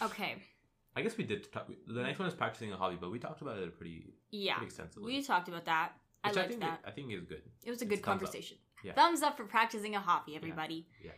okay 0.00 0.36
i 0.96 1.02
guess 1.02 1.16
we 1.16 1.24
did 1.24 1.50
talk 1.52 1.66
the 1.86 2.02
next 2.02 2.18
one 2.18 2.28
is 2.28 2.34
practicing 2.34 2.72
a 2.72 2.76
hobby 2.76 2.96
but 3.00 3.10
we 3.10 3.18
talked 3.18 3.42
about 3.42 3.58
it 3.58 3.76
pretty 3.76 4.14
yeah 4.30 4.54
pretty 4.54 4.66
extensively 4.66 5.06
we 5.12 5.22
talked 5.22 5.48
about 5.48 5.64
that 5.64 5.92
i 6.24 6.28
which 6.28 6.36
I 6.36 6.40
liked 6.40 6.50
think 6.50 6.60
that 6.62 6.80
It, 6.84 6.88
I 6.88 6.90
think 6.92 7.12
is 7.12 7.24
good. 7.24 7.42
it 7.64 7.70
was 7.70 7.80
a 7.82 7.84
it's 7.84 7.90
good 7.90 8.02
thumbs 8.02 8.14
up. 8.14 8.20
conversation 8.20 8.56
Yeah. 8.84 8.92
thumbs 8.94 9.22
up 9.22 9.36
for 9.36 9.44
practicing 9.44 9.94
a 9.96 10.00
hobby 10.00 10.36
everybody 10.36 10.86
Yeah. 11.04 11.10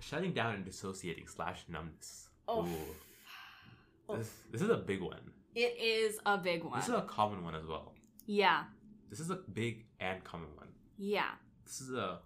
Shutting 0.00 0.32
down 0.32 0.54
and 0.54 0.64
dissociating 0.64 1.26
slash 1.26 1.64
numbness. 1.68 2.28
Oh. 2.46 2.64
Ooh. 2.64 4.16
This, 4.16 4.30
this 4.52 4.62
is 4.62 4.70
a 4.70 4.76
big 4.76 5.00
one. 5.02 5.18
it 5.56 5.76
is 5.76 6.20
a 6.24 6.38
big 6.38 6.62
one 6.62 6.78
This 6.78 6.88
is 6.88 6.94
a 6.94 7.02
common 7.02 7.42
one 7.42 7.56
as 7.56 7.66
well. 7.66 7.94
yeah 8.26 8.62
This 9.10 9.18
is 9.18 9.30
a 9.30 9.34
big 9.36 9.86
and 9.98 10.22
common 10.22 10.48
one. 10.56 10.67
Yeah 10.98 11.30
This 11.64 11.80
is 11.80 11.94
a 11.94 12.18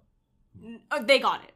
N- 0.62 0.80
oh, 0.90 1.02
they 1.02 1.18
got 1.18 1.44
it 1.44 1.52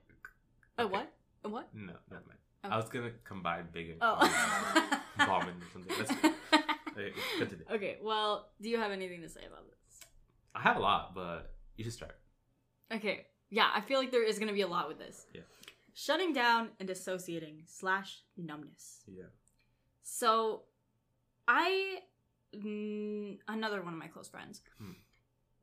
a 0.78 0.82
Okay. 0.82 0.92
what 0.92 1.12
a 1.44 1.48
what 1.48 1.68
no, 1.74 1.92
never 2.10 2.22
mind. 2.26 2.38
Oh. 2.64 2.68
I 2.70 2.76
was 2.76 2.88
gonna 2.88 3.10
combine 3.24 3.66
big 3.72 3.90
and 3.90 3.98
oh 4.00 4.18
or 5.60 5.72
something. 5.72 5.96
Let's 5.98 6.10
okay, 6.92 7.12
continue. 7.38 7.64
okay 7.72 7.98
well 8.02 8.50
do 8.60 8.68
you 8.68 8.78
have 8.78 8.92
anything 8.92 9.22
to 9.22 9.28
say 9.28 9.40
about 9.46 9.64
this 9.70 9.76
I 10.56 10.60
have 10.60 10.76
a 10.76 10.80
lot, 10.80 11.14
but 11.14 11.52
you 11.76 11.84
should 11.84 11.92
start. 11.92 12.16
Okay. 12.90 13.26
Yeah, 13.50 13.68
I 13.74 13.80
feel 13.82 13.98
like 13.98 14.10
there 14.10 14.24
is 14.24 14.38
to 14.48 14.54
be 14.54 14.62
a 14.62 14.66
lot 14.66 14.88
with 14.88 14.98
this. 14.98 15.26
Yeah. 15.34 15.42
Shutting 15.92 16.32
down 16.32 16.70
and 16.80 16.88
dissociating 16.88 17.64
slash 17.66 18.22
numbness. 18.36 19.02
Yeah. 19.06 19.24
So, 20.02 20.62
I 21.46 21.98
mm, 22.54 23.38
another 23.48 23.82
one 23.82 23.92
of 23.92 23.98
my 23.98 24.06
close 24.06 24.28
friends. 24.28 24.62
Hmm. 24.78 24.92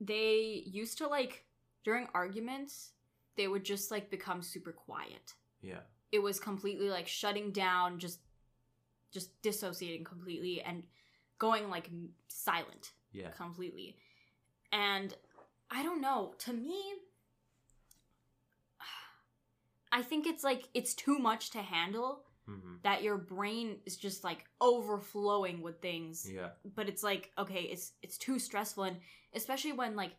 They 0.05 0.63
used 0.65 0.97
to 0.99 1.07
like 1.07 1.45
during 1.83 2.07
arguments, 2.13 2.91
they 3.35 3.47
would 3.47 3.63
just 3.63 3.91
like 3.91 4.09
become 4.09 4.41
super 4.41 4.71
quiet. 4.71 5.33
Yeah. 5.61 5.79
It 6.11 6.19
was 6.19 6.39
completely 6.39 6.89
like 6.89 7.07
shutting 7.07 7.51
down, 7.51 7.99
just 7.99 8.19
just 9.11 9.41
dissociating 9.41 10.03
completely 10.03 10.61
and 10.61 10.83
going 11.39 11.69
like 11.69 11.89
silent 12.27 12.91
Yeah. 13.11 13.29
completely. 13.29 13.95
And 14.71 15.13
I 15.69 15.83
don't 15.83 16.01
know, 16.01 16.33
to 16.39 16.53
me 16.53 16.81
I 19.91 20.01
think 20.01 20.27
it's 20.27 20.43
like 20.43 20.69
it's 20.73 20.93
too 20.93 21.19
much 21.19 21.51
to 21.51 21.59
handle 21.59 22.23
hmm 22.45 22.75
that 22.83 23.01
your 23.01 23.17
brain 23.17 23.77
is 23.85 23.95
just 23.95 24.23
like 24.25 24.43
overflowing 24.59 25.61
with 25.61 25.81
things. 25.81 26.29
Yeah. 26.29 26.49
But 26.75 26.89
it's 26.89 27.03
like 27.03 27.31
okay, 27.37 27.61
it's 27.63 27.93
it's 28.01 28.17
too 28.17 28.39
stressful 28.39 28.83
and 28.83 28.97
especially 29.33 29.71
when 29.73 29.95
like 29.95 30.11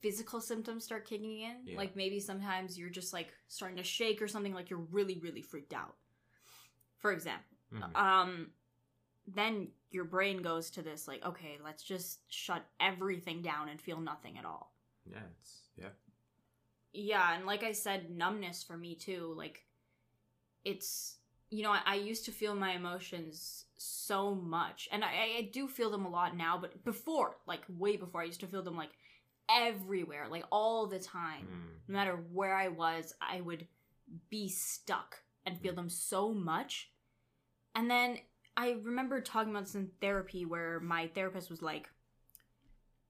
physical 0.00 0.40
symptoms 0.40 0.84
start 0.84 1.06
kicking 1.08 1.40
in, 1.40 1.56
Yeah. 1.64 1.76
like 1.76 1.96
maybe 1.96 2.20
sometimes 2.20 2.78
you're 2.78 2.90
just 2.90 3.12
like 3.12 3.28
starting 3.48 3.78
to 3.78 3.82
shake 3.82 4.22
or 4.22 4.28
something 4.28 4.54
like 4.54 4.70
you're 4.70 4.86
really 4.92 5.18
really 5.18 5.42
freaked 5.42 5.72
out. 5.74 5.96
For 6.98 7.12
example, 7.12 7.56
Mhm. 7.72 7.96
um 7.96 8.52
then 9.26 9.72
your 9.90 10.04
brain 10.04 10.42
goes 10.42 10.70
to 10.70 10.82
this 10.82 11.08
like 11.08 11.24
okay 11.24 11.58
let's 11.64 11.82
just 11.82 12.20
shut 12.28 12.64
everything 12.78 13.42
down 13.42 13.68
and 13.68 13.80
feel 13.80 14.00
nothing 14.00 14.38
at 14.38 14.44
all 14.44 14.72
Yeah. 15.04 15.18
It's 15.40 15.70
yeah. 15.76 15.90
yeah 16.92 17.34
and 17.34 17.44
like 17.46 17.62
i 17.62 17.72
said 17.72 18.10
numbness 18.10 18.62
for 18.62 18.76
me 18.76 18.94
too 18.94 19.34
like 19.36 19.64
it's 20.64 21.16
you 21.50 21.62
know 21.62 21.70
i, 21.70 21.80
I 21.86 21.94
used 21.96 22.24
to 22.26 22.32
feel 22.32 22.54
my 22.54 22.72
emotions 22.72 23.64
so 23.76 24.34
much 24.34 24.88
and 24.90 25.04
I, 25.04 25.08
I 25.38 25.50
do 25.52 25.68
feel 25.68 25.90
them 25.90 26.04
a 26.06 26.10
lot 26.10 26.36
now 26.36 26.58
but 26.58 26.82
before 26.84 27.36
like 27.46 27.62
way 27.68 27.96
before 27.96 28.20
i 28.22 28.24
used 28.24 28.40
to 28.40 28.46
feel 28.46 28.62
them 28.62 28.76
like 28.76 28.90
everywhere 29.48 30.26
like 30.28 30.44
all 30.50 30.86
the 30.86 30.98
time 30.98 31.46
Mm. 31.46 31.88
no 31.88 31.94
matter 31.94 32.16
where 32.32 32.56
I 32.56 32.66
was, 32.68 33.14
I 33.20 33.40
would 33.40 33.66
be 34.28 34.48
stuck 34.48 35.18
and 35.44 35.56
feel 35.60 35.72
them 35.74 35.88
so 35.88 36.32
much. 36.34 36.90
And 37.76 37.88
then 37.88 38.18
I 38.56 38.72
remember 38.82 39.20
talking 39.20 39.50
about 39.50 39.66
this 39.66 39.76
in 39.76 39.90
therapy 40.00 40.44
where 40.44 40.80
my 40.80 41.06
therapist 41.14 41.48
was 41.48 41.62
like, 41.62 41.88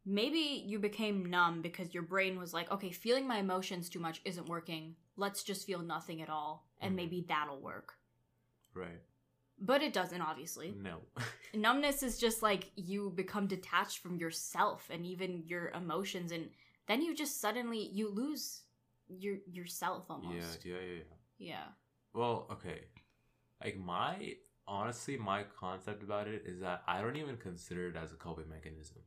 maybe 0.05 0.63
you 0.67 0.79
became 0.79 1.25
numb 1.31 1.63
because 1.63 1.95
your 1.95 2.03
brain 2.03 2.39
was 2.39 2.53
like, 2.55 2.71
okay, 2.71 2.91
feeling 2.91 3.27
my 3.27 3.39
emotions 3.39 3.89
too 3.89 3.99
much 4.01 4.21
isn't 4.25 4.49
working. 4.49 4.95
Let's 5.17 5.43
just 5.43 5.67
feel 5.67 5.81
nothing 5.81 6.21
at 6.23 6.29
all, 6.29 6.67
and 6.81 6.93
Mhm. 6.93 6.97
maybe 6.97 7.25
that'll 7.27 7.61
work. 7.61 7.95
Right. 8.77 9.01
But 9.59 9.83
it 9.83 9.93
doesn't, 9.93 10.21
obviously. 10.21 10.75
No. 10.83 10.99
Numbness 11.55 12.03
is 12.03 12.19
just 12.19 12.43
like 12.43 12.71
you 12.77 13.11
become 13.15 13.47
detached 13.47 13.99
from 13.99 14.17
yourself 14.17 14.89
and 14.93 15.07
even 15.07 15.43
your 15.47 15.71
emotions, 15.71 16.31
and 16.31 16.51
then 16.87 17.01
you 17.01 17.15
just 17.15 17.41
suddenly 17.41 17.79
you 17.79 18.11
lose 18.11 18.63
your 19.09 19.37
yourself 19.51 20.05
almost. 20.11 20.65
Yeah. 20.65 20.75
Yeah. 20.75 20.81
Yeah. 20.81 20.95
Yeah. 20.95 21.03
Yeah. 21.39 21.65
Well, 22.13 22.47
okay. 22.53 22.81
Like 23.65 23.79
my 23.79 24.35
honestly, 24.69 25.17
my 25.17 25.45
concept 25.59 26.03
about 26.03 26.29
it 26.29 26.43
is 26.45 26.61
that 26.61 26.83
I 26.87 27.01
don't 27.01 27.17
even 27.17 27.37
consider 27.37 27.89
it 27.89 27.97
as 27.97 28.13
a 28.13 28.17
coping 28.17 28.49
mechanism. 28.49 29.03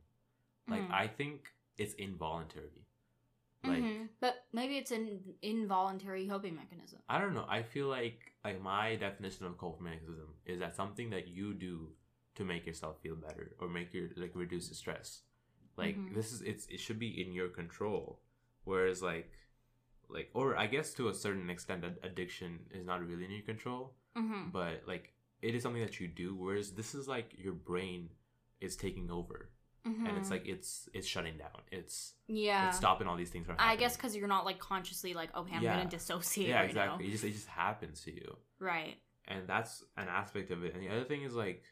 Like 0.66 0.82
Mhm. 0.82 0.90
I 0.92 1.06
think 1.06 1.52
it's 1.76 1.94
involuntary. 1.94 2.86
Like 3.62 3.82
Mhm. 3.82 4.08
But 4.20 4.46
maybe 4.52 4.78
it's 4.78 4.90
an 4.90 5.34
involuntary 5.42 6.26
coping 6.26 6.54
mechanism. 6.56 7.00
I 7.08 7.18
don't 7.20 7.34
know. 7.34 7.46
I 7.48 7.62
feel 7.62 7.88
like 7.88 8.32
like 8.44 8.60
my 8.62 8.96
definition 8.96 9.44
of 9.46 9.58
coping 9.58 9.84
mechanism 9.84 10.34
is 10.46 10.58
that 10.60 10.74
something 10.74 11.10
that 11.10 11.28
you 11.28 11.52
do 11.54 11.92
to 12.36 12.44
make 12.44 12.64
yourself 12.66 13.00
feel 13.02 13.16
better 13.16 13.54
or 13.60 13.68
make 13.68 13.92
your 13.92 14.08
like 14.16 14.32
reduce 14.34 14.68
the 14.68 14.74
stress. 14.74 15.22
Like 15.76 15.96
Mhm. 15.96 16.14
this 16.14 16.32
is 16.32 16.40
it's 16.42 16.66
it 16.68 16.80
should 16.80 16.98
be 16.98 17.20
in 17.22 17.32
your 17.32 17.48
control. 17.48 18.22
Whereas 18.64 19.02
like 19.02 19.30
like 20.08 20.30
or 20.34 20.56
I 20.56 20.66
guess 20.66 20.94
to 20.94 21.08
a 21.08 21.14
certain 21.14 21.50
extent 21.50 21.84
ad- 21.84 21.98
addiction 22.02 22.66
is 22.70 22.84
not 22.86 23.04
really 23.06 23.24
in 23.24 23.30
your 23.30 23.42
control. 23.54 23.94
Mm-hmm. 24.16 24.50
but 24.50 24.82
like 24.88 25.14
it 25.40 25.54
is 25.54 25.62
something 25.62 25.82
that 25.82 26.00
you 26.00 26.08
do. 26.08 26.34
Whereas 26.34 26.72
this 26.74 26.94
is 26.96 27.06
like 27.06 27.32
your 27.38 27.52
brain 27.54 28.10
is 28.60 28.74
taking 28.76 29.08
over, 29.08 29.50
and 29.84 30.16
it's 30.18 30.28
Mhm. 30.28 30.32
like 30.32 30.46
it's 30.46 30.88
it's 30.92 31.06
shutting 31.06 31.36
down. 31.38 31.62
It's 31.72 32.14
yeah. 32.26 32.68
it's 32.68 32.76
stopping 32.76 33.06
all 33.06 33.16
these 33.16 33.30
things 33.30 33.46
from. 33.46 33.56
Happening. 33.56 33.76
i 33.78 33.80
guess 33.80 33.96
because 33.96 34.14
you're 34.14 34.28
not 34.28 34.44
like 34.44 34.58
consciously 34.58 35.14
like, 35.14 35.34
okay, 35.34 35.56
I'm 35.56 35.62
Yeah. 35.62 35.76
gonna 35.78 35.88
dissociate 35.90 36.48
yeah, 36.48 36.56
right 36.60 36.68
exactly. 36.70 37.04
now. 37.04 37.08
It 37.08 37.12
just 37.12 37.24
it 37.24 37.32
just 37.32 37.48
happens 37.48 38.02
to 38.04 38.12
you, 38.12 38.36
Right. 38.58 38.96
and 39.26 39.48
that's 39.48 39.82
an 39.96 40.08
aspect 40.08 40.50
of 40.50 40.64
it. 40.64 40.74
And 40.74 40.82
the 40.82 40.88
other 40.90 41.04
thing 41.04 41.22
is 41.22 41.34
like 41.34 41.62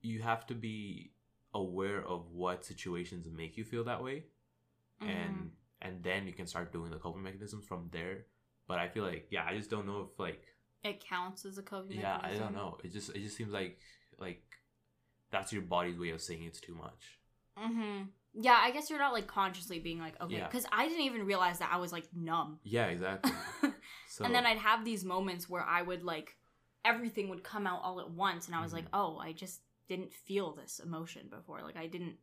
you 0.00 0.22
have 0.22 0.46
to 0.46 0.54
be 0.54 1.12
aware 1.54 2.02
of 2.06 2.30
what 2.32 2.64
situations 2.64 3.26
make 3.28 3.56
you 3.56 3.64
feel 3.64 3.84
that 3.84 4.02
way 4.02 4.24
Mhm. 5.00 5.08
and 5.08 5.52
and 5.82 6.02
then 6.02 6.26
you 6.26 6.32
can 6.32 6.46
start 6.46 6.72
doing 6.72 6.90
the 6.90 6.98
coping 6.98 7.22
mechanisms 7.22 7.64
from 7.64 7.88
there 7.92 8.26
but 8.66 8.78
i 8.78 8.88
feel 8.88 9.04
like 9.04 9.28
yeah 9.30 9.44
i 9.46 9.56
just 9.56 9.70
don't 9.70 9.86
know 9.86 10.10
if 10.12 10.18
like 10.18 10.44
it 10.82 10.98
counts 11.04 11.44
as 11.44 11.56
a 11.58 11.62
coping 11.62 11.98
yeah 12.00 12.18
i 12.22 12.34
don't 12.36 12.52
know 12.54 12.76
it 12.82 12.92
just 12.92 13.10
it 13.10 13.20
just 13.20 13.36
seems 13.36 13.52
like 13.52 13.78
like 14.18 14.42
that's 15.34 15.52
your 15.52 15.62
body's 15.62 15.98
way 15.98 16.10
of 16.10 16.20
saying 16.20 16.42
it's 16.44 16.60
too 16.60 16.74
much 16.74 17.18
Mm-hmm. 17.58 18.02
Yeah, 18.46 18.58
I 18.60 18.72
guess 18.72 18.90
you're 18.90 18.98
not 18.98 19.12
like 19.12 19.28
consciously 19.28 19.78
being 19.78 20.00
like, 20.00 20.20
okay, 20.20 20.38
Yeah. 20.38 20.48
because 20.48 20.66
I 20.72 20.88
didn't 20.88 21.04
even 21.04 21.24
realize 21.24 21.60
that 21.60 21.70
I 21.72 21.76
was 21.76 21.92
like 21.92 22.06
numb. 22.12 22.58
yeah 22.64 22.86
exactly 22.86 23.30
so 24.08 24.24
and 24.24 24.34
then 24.34 24.44
I'd 24.44 24.58
have 24.58 24.84
these 24.84 25.04
moments 25.04 25.48
where 25.48 25.62
I 25.62 25.82
would 25.82 26.02
like 26.02 26.34
everything 26.84 27.28
would 27.30 27.44
come 27.44 27.66
out 27.66 27.80
all 27.84 28.00
at 28.00 28.10
once, 28.10 28.46
and 28.46 28.54
I 28.56 28.60
was 28.62 28.72
like, 28.72 28.84
Mhm. 28.86 29.00
oh, 29.00 29.18
I 29.18 29.32
just 29.32 29.60
didn't 29.88 30.12
feel 30.12 30.52
this 30.54 30.80
emotion 30.84 31.28
before. 31.30 31.62
Like 31.62 31.76
I 31.76 31.86
didn't 31.86 32.16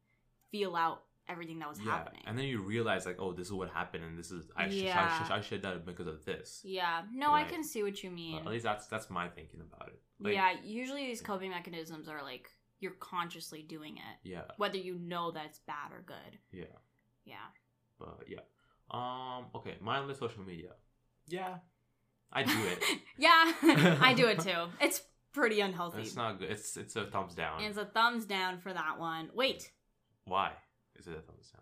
feel 0.51 0.75
out 0.75 1.03
everything 1.29 1.59
that 1.59 1.69
was 1.69 1.79
yeah 1.79 1.91
happening. 1.97 2.21
and 2.27 2.37
then 2.37 2.45
you 2.45 2.61
realize 2.61 3.05
like 3.05 3.15
oh 3.19 3.31
this 3.31 3.47
is 3.47 3.53
what 3.53 3.69
happened 3.69 4.03
and 4.03 4.17
this 4.19 4.31
is 4.31 4.43
i 4.57 4.63
should 4.67 4.73
Yeah. 4.73 4.99
I, 4.99 5.23
should, 5.23 5.31
I 5.37 5.41
should 5.41 5.61
that 5.61 5.85
because 5.85 6.07
of 6.07 6.25
this 6.25 6.59
yeah, 6.65 7.03
no, 7.13 7.31
I 7.31 7.43
can 7.45 7.63
see 7.63 7.83
what 7.83 8.03
you 8.03 8.11
mean. 8.11 8.39
at 8.39 8.47
least 8.47 8.65
that's 8.65 8.87
that's 8.87 9.09
my 9.09 9.29
thinking 9.29 9.61
about 9.61 9.87
it 9.93 10.01
Like, 10.19 10.33
yeah, 10.33 10.51
usually 10.63 11.05
these 11.05 11.21
coping 11.21 11.51
mechanisms 11.51 12.09
are 12.09 12.21
like 12.21 12.49
you're 12.81 12.91
consciously 12.99 13.61
doing 13.63 13.95
it, 13.97 14.17
yeah 14.29 14.41
whether 14.57 14.77
you 14.77 14.95
know 14.99 15.31
that 15.31 15.45
it's 15.45 15.59
bad 15.59 15.91
or 15.91 16.03
good. 16.05 16.37
yeah 16.51 16.65
Yeah. 17.25 17.35
but 17.99 18.25
yeah 18.27 18.39
um 18.91 19.45
okay 19.55 19.75
mindless 19.79 20.19
social 20.19 20.43
media 20.43 20.71
yeah 21.27 21.55
i 22.33 22.43
do 22.43 22.57
it 22.65 22.83
yeah, 23.17 23.53
I 24.01 24.13
do 24.15 24.27
it 24.27 24.39
too. 24.47 24.67
It's 24.81 25.01
pretty 25.33 25.61
unhealthy. 25.61 26.01
it's 26.01 26.15
not 26.15 26.39
good 26.39 26.49
it's 26.51 26.75
it's 26.75 26.95
a 26.97 27.05
thumbs 27.05 27.35
down 27.35 27.61
It's 27.63 27.77
a 27.77 27.85
thumbs 27.85 28.25
down 28.25 28.57
for 28.57 28.73
that 28.73 28.99
one. 28.99 29.29
Wait. 29.33 29.71
why 30.25 30.51
is 30.99 31.07
it 31.07 31.11
a 31.17 31.21
thumbs 31.21 31.49
down 31.53 31.61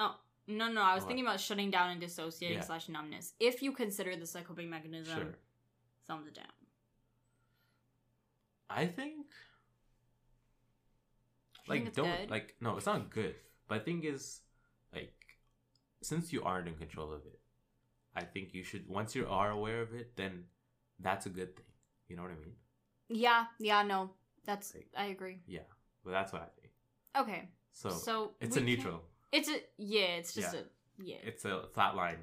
Oh, 0.00 0.16
no, 0.48 0.68
no. 0.70 0.82
I 0.82 0.94
was 0.94 1.04
What? 1.04 1.08
thinking 1.10 1.24
about 1.24 1.38
shutting 1.40 1.70
down 1.70 1.90
and 1.90 2.00
dissociating 2.00 2.58
Yeah. 2.58 2.64
slash 2.64 2.88
numbness. 2.88 3.34
If 3.38 3.62
you 3.62 3.70
consider 3.72 4.16
the 4.16 4.28
a 4.38 4.42
coping 4.42 4.68
mechanism, 4.68 5.16
sure 5.16 5.34
thumbs 6.08 6.32
down. 6.32 6.46
I 8.68 8.86
think 8.86 9.26
like 11.68 11.92
don't 11.94 12.06
good. 12.20 12.30
like 12.30 12.54
no, 12.60 12.76
it's 12.76 12.86
not 12.86 13.10
good. 13.10 13.34
But 13.68 13.78
the 13.78 13.84
thing 13.84 14.04
is, 14.04 14.40
like, 14.92 15.14
since 16.02 16.32
you 16.32 16.42
aren't 16.42 16.68
in 16.68 16.74
control 16.74 17.12
of 17.12 17.22
it, 17.26 17.38
I 18.14 18.24
think 18.24 18.52
you 18.54 18.62
should 18.62 18.88
once 18.88 19.14
you 19.14 19.26
are 19.28 19.50
aware 19.50 19.80
of 19.82 19.94
it, 19.94 20.16
then 20.16 20.44
that's 21.00 21.26
a 21.26 21.30
good 21.30 21.56
thing. 21.56 21.64
You 22.08 22.16
know 22.16 22.22
what 22.22 22.32
I 22.32 22.36
mean? 22.44 22.54
Yeah, 23.08 23.44
yeah, 23.58 23.82
no. 23.82 24.10
That's, 24.44 24.74
Like- 24.74 24.88
I 24.96 25.06
agree. 25.06 25.38
Yeah. 25.46 25.60
But 26.04 26.10
that's 26.12 26.32
what 26.32 26.42
I 26.42 26.60
think. 26.60 26.72
Okay. 27.16 27.48
So, 27.72 27.88
So, 27.90 28.32
it's 28.40 28.56
a 28.58 28.60
neutral. 28.60 29.00
It's 29.32 29.48
a, 29.48 29.56
yeah, 29.78 30.18
it's 30.20 30.34
just 30.34 30.52
Yeah. 30.54 30.60
a, 30.60 31.02
yeah. 31.02 31.16
It's 31.24 31.44
a 31.46 31.62
flat 31.74 31.96
line. 31.96 32.18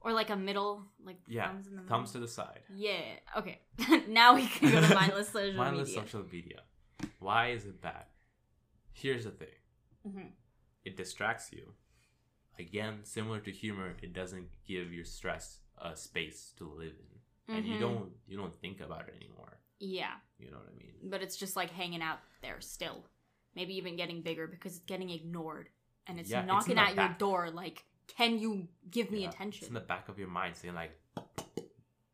or 0.00 0.12
like 0.12 0.30
a 0.30 0.36
middle, 0.36 0.82
like 1.04 1.18
Yeah, 1.26 1.48
thumbs 1.48 1.66
in 1.66 1.76
the. 1.76 1.82
Thumbs 1.82 2.12
to 2.12 2.18
the 2.18 2.28
side. 2.28 2.60
Yeah, 2.74 3.02
okay. 3.36 3.60
now 4.08 4.34
we 4.36 4.46
can 4.46 4.70
go 4.72 4.80
to 4.80 4.94
mindless 4.94 5.28
social 5.32 5.54
Mindless 5.54 5.88
media. 5.88 6.02
social 6.02 6.24
media. 6.32 6.60
Why 7.18 7.48
is 7.50 7.64
it 7.66 7.80
bad? 7.82 8.04
Here's 8.96 9.24
the 9.24 9.30
thing. 9.30 9.48
Mhm. 10.06 10.32
it 10.84 10.96
distracts 10.96 11.52
you. 11.52 11.74
Again, 12.60 13.04
similar 13.04 13.40
to 13.40 13.50
humor, 13.50 13.96
it 14.02 14.12
doesn't 14.12 14.48
give 14.64 14.92
your 14.92 15.04
stress 15.04 15.60
a 15.78 15.96
space 15.96 16.52
to 16.58 16.64
live 16.64 16.94
in, 17.00 17.54
and 17.54 17.66
you 17.66 17.74
Mhm. 17.74 17.80
don't 17.80 18.12
you 18.28 18.36
don't 18.36 18.54
think 18.54 18.80
about 18.80 19.08
it 19.08 19.16
anymore. 19.16 19.58
Yeah, 19.80 20.20
You 20.38 20.50
know 20.52 20.58
what 20.58 20.68
I 20.68 20.76
mean? 20.76 21.10
but 21.10 21.22
it's 21.22 21.36
just 21.36 21.56
like 21.56 21.70
hanging 21.70 22.02
out 22.02 22.20
there 22.40 22.60
still. 22.60 23.04
Maybe 23.54 23.74
even 23.76 23.96
getting 23.96 24.22
bigger 24.22 24.46
because 24.46 24.76
it's 24.76 24.84
getting 24.86 25.10
ignored. 25.10 25.68
And 26.06 26.20
it's 26.20 26.30
Yeah, 26.30 26.44
knocking 26.44 26.72
in 26.72 26.76
the 26.76 26.82
at 26.82 26.94
your 26.94 27.08
door 27.18 27.50
like, 27.50 27.84
can 28.06 28.38
you 28.38 28.68
give 28.88 29.10
me 29.10 29.22
Yeah, 29.22 29.32
It's 29.42 29.62
in 29.66 29.74
the 29.74 29.80
back 29.80 30.08
of 30.08 30.18
your 30.20 30.28
mind, 30.28 30.56
saying 30.56 30.74
like, 30.74 30.92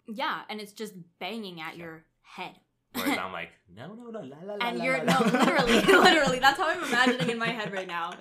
Yeah, 0.06 0.44
and 0.48 0.60
it's 0.60 0.72
just 0.72 0.94
banging 1.18 1.60
at 1.60 1.76
Yeah. 1.76 1.84
your 1.84 2.06
head. 2.22 2.58
Whereas 2.94 3.18
I'm 3.24 3.32
like, 3.32 3.50
no, 3.74 3.94
no, 3.94 4.10
no, 4.10 4.20
la 4.20 4.36
la 4.44 4.54
la. 4.54 4.66
and 4.68 4.78
la, 4.78 4.84
you're 4.84 5.02
la, 5.04 5.18
no, 5.18 5.26
la." 5.26 5.38
literally, 5.44 5.72
literally. 6.02 6.38
That's 6.38 6.58
how 6.58 6.68
I'm 6.68 6.82
imagining 6.84 7.30
in 7.30 7.38
my 7.38 7.48
head 7.48 7.72
right 7.72 7.88
now. 7.88 8.14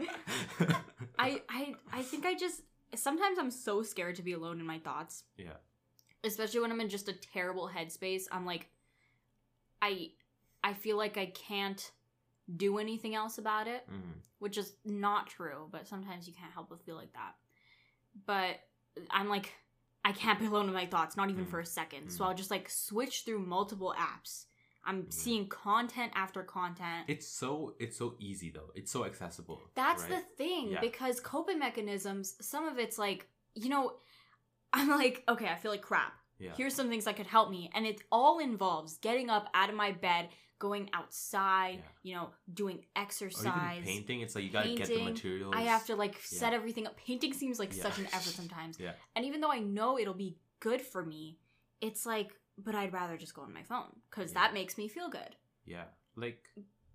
I, 1.20 1.42
I, 1.50 1.76
I 1.92 2.02
think 2.04 2.26
I 2.26 2.34
just 2.36 2.62
sometimes 2.96 3.38
I'm 3.40 3.52
so 3.52 3.84
scared 3.84 4.16
to 4.16 4.22
be 4.24 4.34
alone 4.34 4.60
in 4.60 4.66
my 4.66 4.80
thoughts. 4.80 5.24
Yeah. 5.38 5.54
Especially 6.24 6.60
when 6.60 6.72
I'm 6.72 6.82
in 6.82 6.90
just 6.90 7.08
a 7.10 7.14
terrible 7.14 7.70
headspace. 7.76 8.24
I'm 8.32 8.46
like, 8.46 8.70
I, 9.82 10.12
I 10.64 10.74
feel 10.74 10.98
like 10.98 11.18
I 11.18 11.28
can't 11.28 11.92
do 12.58 12.78
anything 12.78 13.16
else 13.16 13.38
about 13.38 13.68
it, 13.68 13.88
Mhm. 13.90 14.20
which 14.40 14.58
is 14.58 14.74
not 14.86 15.28
true. 15.28 15.68
But 15.72 15.88
sometimes 15.88 16.28
you 16.28 16.34
can't 16.34 16.52
help 16.52 16.70
but 16.70 16.82
feel 16.82 16.96
like 16.96 17.14
that. 17.14 17.36
But 18.26 18.60
I'm 19.10 19.30
like, 19.30 19.54
I 20.04 20.12
can't 20.12 20.40
be 20.40 20.48
alone 20.48 20.66
with 20.66 20.76
my 20.76 20.86
thoughts, 20.86 21.16
not 21.16 21.30
even 21.30 21.46
Mm. 21.46 21.50
for 21.50 21.60
a 21.60 21.66
second. 21.66 22.10
So 22.12 22.24
Mm. 22.24 22.28
I'll 22.28 22.34
just 22.36 22.52
like 22.52 22.70
switch 22.70 23.24
through 23.24 23.40
multiple 23.40 23.96
apps. 23.98 24.46
I'm 24.84 25.04
Mm. 25.04 25.14
seeing 25.14 25.48
content 25.48 26.12
after 26.16 26.42
content. 26.44 27.06
It's 27.08 27.28
so 27.28 27.76
it's 27.80 27.98
so 27.98 28.16
easy 28.20 28.50
though. 28.50 28.72
It's 28.76 28.92
so 28.92 29.06
accessible. 29.06 29.62
That's 29.76 30.04
right? 30.04 30.12
the 30.12 30.22
thing 30.36 30.72
Yeah. 30.72 30.80
because 30.82 31.20
coping 31.20 31.60
mechanisms, 31.60 32.36
some 32.46 32.68
of 32.68 32.80
it's 32.80 32.98
like, 32.98 33.30
you 33.56 33.70
know, 33.70 33.98
I'm 34.74 34.90
like, 34.90 35.24
okay, 35.28 35.48
I 35.48 35.56
feel 35.56 35.72
like 35.72 35.82
crap. 35.82 36.14
yeah. 36.40 36.54
Here's 36.56 36.74
some 36.74 36.90
things 36.90 37.06
that 37.06 37.16
could 37.16 37.28
help 37.28 37.52
me. 37.52 37.70
And 37.76 37.86
it 37.86 38.02
all 38.12 38.40
involves 38.40 38.98
getting 38.98 39.30
up 39.30 39.48
out 39.54 39.70
of 39.70 39.76
my 39.76 39.92
bed, 39.92 40.30
going 40.58 40.90
outside, 40.94 41.76
Yeah. 41.84 41.92
you 42.04 42.16
know, 42.16 42.30
doing 42.52 42.86
exercise. 42.96 43.84
painting. 43.86 44.22
It's 44.22 44.34
like 44.36 44.44
you 44.46 44.50
gotta 44.50 44.74
get 44.76 44.88
the 44.88 45.04
materials. 45.04 45.54
I 45.56 45.62
have 45.62 45.86
to 45.88 45.96
like 45.96 46.20
set 46.22 46.54
everything 46.54 46.88
up. 46.88 46.98
Painting 46.98 47.34
seems 47.34 47.60
like 47.60 47.72
such 47.74 48.00
an 48.00 48.06
effort 48.14 48.34
sometimes. 48.34 48.80
Yeah. 48.80 48.94
And 49.16 49.26
even 49.26 49.42
though 49.42 49.52
I 49.52 49.60
know 49.60 50.00
it'll 50.00 50.14
be 50.16 50.38
good 50.60 50.82
for 50.82 51.06
me, 51.06 51.38
it's 51.82 52.06
like, 52.06 52.36
but 52.58 52.76
I'd 52.76 52.94
rather 52.94 53.18
just 53.18 53.34
go 53.34 53.42
on 53.44 53.54
my 53.54 53.64
phone 53.64 53.92
because 54.10 54.32
Yeah. 54.32 54.40
that 54.42 54.54
makes 54.54 54.78
me 54.78 54.88
feel 54.88 55.10
good. 55.10 55.36
Yeah, 55.66 55.86
like 56.16 56.44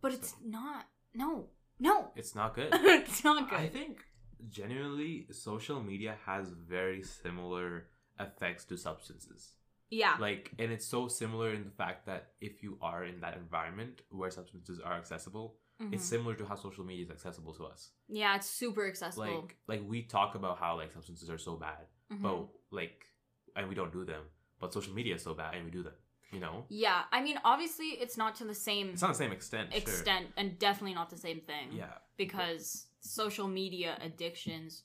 But 0.01 0.13
it's 0.15 0.35
not. 0.45 0.87
No. 1.15 1.49
No. 1.79 2.13
it's 2.17 2.35
not 2.35 2.55
good. 2.55 2.69
it's 2.73 3.25
not 3.25 3.49
good. 3.51 3.59
I 3.59 3.69
think 3.69 4.05
genuinely 4.49 5.27
social 5.33 5.83
media 5.83 6.17
has 6.27 6.51
very 6.51 7.03
similar 7.03 7.89
effects 8.21 8.65
to 8.67 8.77
substances. 8.77 9.53
yeah. 9.91 10.17
Like 10.19 10.53
and 10.59 10.73
it's 10.73 10.87
so 10.87 11.09
similar 11.09 11.53
in 11.53 11.65
the 11.65 11.71
fact 11.71 12.07
that 12.07 12.33
if 12.41 12.63
you 12.63 12.77
are 12.83 13.05
in 13.05 13.21
that 13.21 13.37
environment 13.37 14.03
where 14.11 14.31
substances 14.31 14.81
are 14.81 14.95
accessible, 14.95 15.59
it's 15.93 16.05
Mhm. 16.05 16.09
similar 16.15 16.35
to 16.37 16.45
how 16.47 16.55
social 16.57 16.85
media 16.85 17.05
is 17.05 17.11
accessible 17.11 17.53
to 17.55 17.65
us. 17.67 17.91
Yeah, 18.09 18.35
it's 18.37 18.49
super 18.49 18.87
accessible. 18.87 19.43
Like 19.43 19.57
like 19.69 19.83
we 19.89 20.03
talk 20.03 20.35
about 20.35 20.59
how 20.59 20.77
like 20.77 20.93
substances 20.93 21.29
are 21.31 21.39
so 21.39 21.57
bad, 21.57 21.87
Mhm. 22.13 22.23
but 22.23 22.49
like 22.71 23.07
and 23.55 23.69
we 23.69 23.75
don't 23.75 23.93
do 23.93 24.05
them. 24.05 24.25
But 24.61 24.73
social 24.73 24.95
media 24.95 25.15
is 25.17 25.23
so 25.23 25.35
bad 25.35 25.55
and 25.55 25.65
we 25.65 25.71
do 25.71 25.83
that 25.85 25.99
You 26.33 26.41
know? 26.41 26.65
yeah, 26.69 27.03
I 27.13 27.23
mean, 27.23 27.39
obviously, 27.45 27.87
it's 28.05 28.17
not 28.17 28.35
to 28.37 28.45
the 28.45 28.55
same 28.55 28.91
It's 28.91 29.03
not 29.03 29.09
the 29.17 29.23
same 29.25 29.33
extent. 29.33 29.73
sure. 29.73 29.79
extent, 29.81 30.27
and 30.37 30.59
definitely 30.59 30.95
not 30.95 31.11
the 31.11 31.19
same 31.19 31.41
thing. 31.41 31.67
Yeah. 31.73 31.95
because 32.17 32.87
social 33.01 33.47
media 33.47 33.99
addictions 34.03 34.83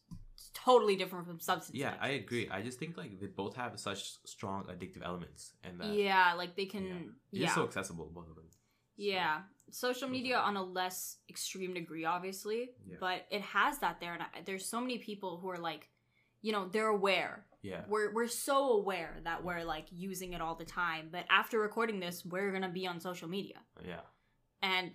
totally 0.53 0.95
different 0.95 1.25
from 1.27 1.39
substance. 1.39 1.77
Yeah, 1.77 1.93
I 2.01 2.09
agree. 2.09 2.49
I 2.49 2.61
just 2.61 2.77
think 2.79 2.97
like 2.97 3.19
they 3.19 3.27
both 3.27 3.55
have 3.55 3.79
such 3.79 4.01
strong 4.25 4.63
addictive 4.65 5.03
elements 5.03 5.53
and 5.63 5.79
that 5.79 5.87
Yeah, 5.93 6.33
like 6.41 6.55
they 6.55 6.65
can. 6.65 6.85
It's 7.31 7.39
Yeah, 7.39 7.45
just 7.45 7.55
so 7.55 7.63
accessible, 7.63 8.11
both 8.13 8.29
of 8.29 8.35
them. 8.35 8.45
So, 8.49 8.57
yeah. 8.97 9.41
Social 9.71 10.09
media 10.09 10.37
on 10.37 10.57
a 10.57 10.63
less 10.63 11.17
extreme 11.29 11.73
degree, 11.73 12.05
obviously, 12.05 12.71
Yeah. 12.85 12.97
but 12.99 13.25
it 13.31 13.41
has 13.41 13.79
that 13.79 13.99
there, 14.01 14.13
and 14.13 14.23
I, 14.23 14.41
there's 14.45 14.65
so 14.67 14.81
many 14.81 14.97
people 14.97 15.37
who 15.39 15.49
are 15.49 15.57
like, 15.59 15.87
you 16.41 16.51
know, 16.51 16.67
they're 16.67 16.87
aware. 16.99 17.45
Yeah. 17.61 17.81
We're 17.87 18.11
we're 18.13 18.27
so 18.27 18.71
aware 18.73 19.17
that 19.23 19.43
we're 19.43 19.63
like 19.63 19.85
using 19.91 20.33
it 20.33 20.41
all 20.41 20.55
the 20.55 20.65
time, 20.65 21.09
but 21.11 21.25
after 21.29 21.59
recording 21.59 21.99
this, 21.99 22.25
we're 22.25 22.51
gonna 22.51 22.69
be 22.69 22.87
on 22.87 22.99
social 22.99 23.27
media. 23.29 23.57
Yeah. 23.85 24.01
and 24.61 24.91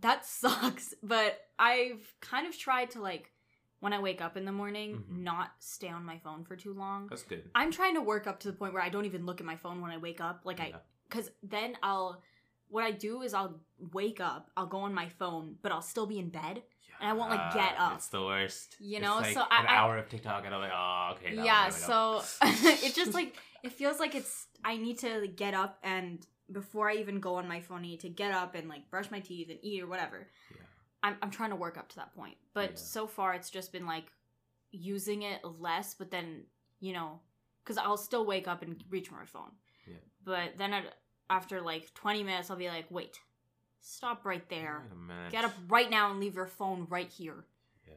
that 0.00 0.26
sucks 0.40 0.92
but 1.02 1.40
i've 1.58 2.12
kind 2.20 2.46
of 2.46 2.58
tried 2.58 2.90
to 2.90 3.00
like 3.00 3.32
when 3.80 3.92
i 3.94 3.98
wake 3.98 4.20
up 4.20 4.36
in 4.36 4.44
the 4.44 4.52
morning 4.52 4.90
Mhm. 5.10 5.18
not 5.22 5.52
stay 5.60 5.88
on 5.88 6.04
my 6.04 6.18
phone 6.18 6.44
for 6.44 6.54
too 6.56 6.74
long 6.74 7.06
That's 7.08 7.22
good. 7.22 7.48
i'm 7.54 7.70
trying 7.72 7.94
to 7.94 8.02
work 8.02 8.26
up 8.26 8.40
to 8.40 8.48
the 8.50 8.56
point 8.56 8.74
where 8.74 8.82
i 8.82 8.90
don't 8.90 9.06
even 9.06 9.24
look 9.24 9.40
at 9.40 9.46
my 9.46 9.56
phone 9.56 9.80
when 9.80 9.90
i 9.90 9.96
wake 9.96 10.20
up 10.20 10.40
like 10.44 10.60
i 10.60 10.74
because 11.08 11.30
then 11.42 11.76
i'll 11.82 12.20
what 12.68 12.84
i 12.84 12.90
do 12.90 13.22
is 13.22 13.32
i'll 13.32 13.58
wake 13.92 14.20
up 14.20 14.50
i'll 14.56 14.66
go 14.66 14.78
on 14.80 14.92
my 14.92 15.08
phone 15.08 15.56
but 15.62 15.72
i'll 15.72 15.80
still 15.82 16.06
be 16.06 16.18
in 16.18 16.28
bed 16.28 16.62
and 17.00 17.10
I 17.10 17.12
won't, 17.12 17.30
like, 17.30 17.54
get 17.54 17.74
ah, 17.78 17.92
up. 17.92 17.98
It's 17.98 18.08
the 18.08 18.22
worst. 18.22 18.76
You 18.80 19.00
know, 19.00 19.16
like 19.16 19.34
so 19.34 19.40
an 19.40 19.66
I- 19.66 19.76
hour 19.76 19.98
of 19.98 20.08
TikTok, 20.08 20.44
and 20.44 20.54
I'm 20.54 20.60
like, 20.60 20.72
oh, 20.74 21.14
okay. 21.14 21.34
yeah 21.34 21.68
so 21.70 22.22
it 22.42 22.94
just 22.94 23.14
like 23.14 23.36
it 23.62 23.72
feels 23.72 23.98
like 23.98 24.14
it's 24.14 24.46
i 24.64 24.76
need 24.76 24.98
to 24.98 25.20
like, 25.20 25.36
get 25.36 25.54
up 25.54 25.78
and 25.82 26.24
before 26.52 26.88
I 26.90 26.94
even 26.94 27.20
go 27.20 27.36
on 27.36 27.48
my 27.48 27.60
phone, 27.60 27.78
I 27.78 27.82
need 27.82 28.00
to 28.00 28.08
get 28.08 28.32
up 28.32 28.54
and 28.54 28.68
like 28.68 28.90
brush 28.90 29.10
my 29.10 29.20
teeth 29.20 29.48
and 29.50 29.58
eat 29.62 29.82
or 29.82 29.86
whatever. 29.86 30.28
Yeah. 30.50 30.62
I'm 31.02 31.16
I'm 31.22 31.30
trying 31.30 31.50
to 31.50 31.56
work 31.56 31.76
up 31.76 31.88
to 31.90 31.96
that 31.96 32.14
point. 32.14 32.36
But 32.54 32.70
Yeah. 32.70 32.76
so 32.76 33.06
far 33.06 33.34
it's 33.34 33.50
just 33.50 33.72
been 33.72 33.86
like 33.86 34.06
using 34.70 35.22
it 35.22 35.40
less, 35.44 35.94
but 35.94 36.10
then, 36.10 36.44
you 36.80 36.92
know, 36.92 37.20
cuz 37.64 37.78
I'll 37.78 37.96
still 37.96 38.24
wake 38.24 38.46
up 38.48 38.62
and 38.62 38.82
reach 38.88 39.08
for 39.08 39.16
my 39.16 39.24
phone. 39.24 39.52
Yeah. 39.86 39.96
But 40.24 40.58
then 40.58 40.72
at, 40.72 40.94
after 41.28 41.60
like 41.60 41.92
20 41.94 42.22
minutes 42.22 42.50
I'll 42.50 42.56
be 42.56 42.68
like, 42.68 42.90
"Wait. 42.90 43.18
Stop 43.86 44.24
right 44.24 44.46
there. 44.48 44.82
Wait 44.84 44.92
a 44.92 44.96
minute. 44.96 45.32
Get 45.32 45.44
up 45.44 45.54
right 45.68 45.88
now 45.90 46.10
and 46.10 46.18
leave 46.20 46.34
your 46.34 46.46
phone 46.46 46.86
right 46.90 47.08
here." 47.10 47.44
Yeah. 47.86 47.92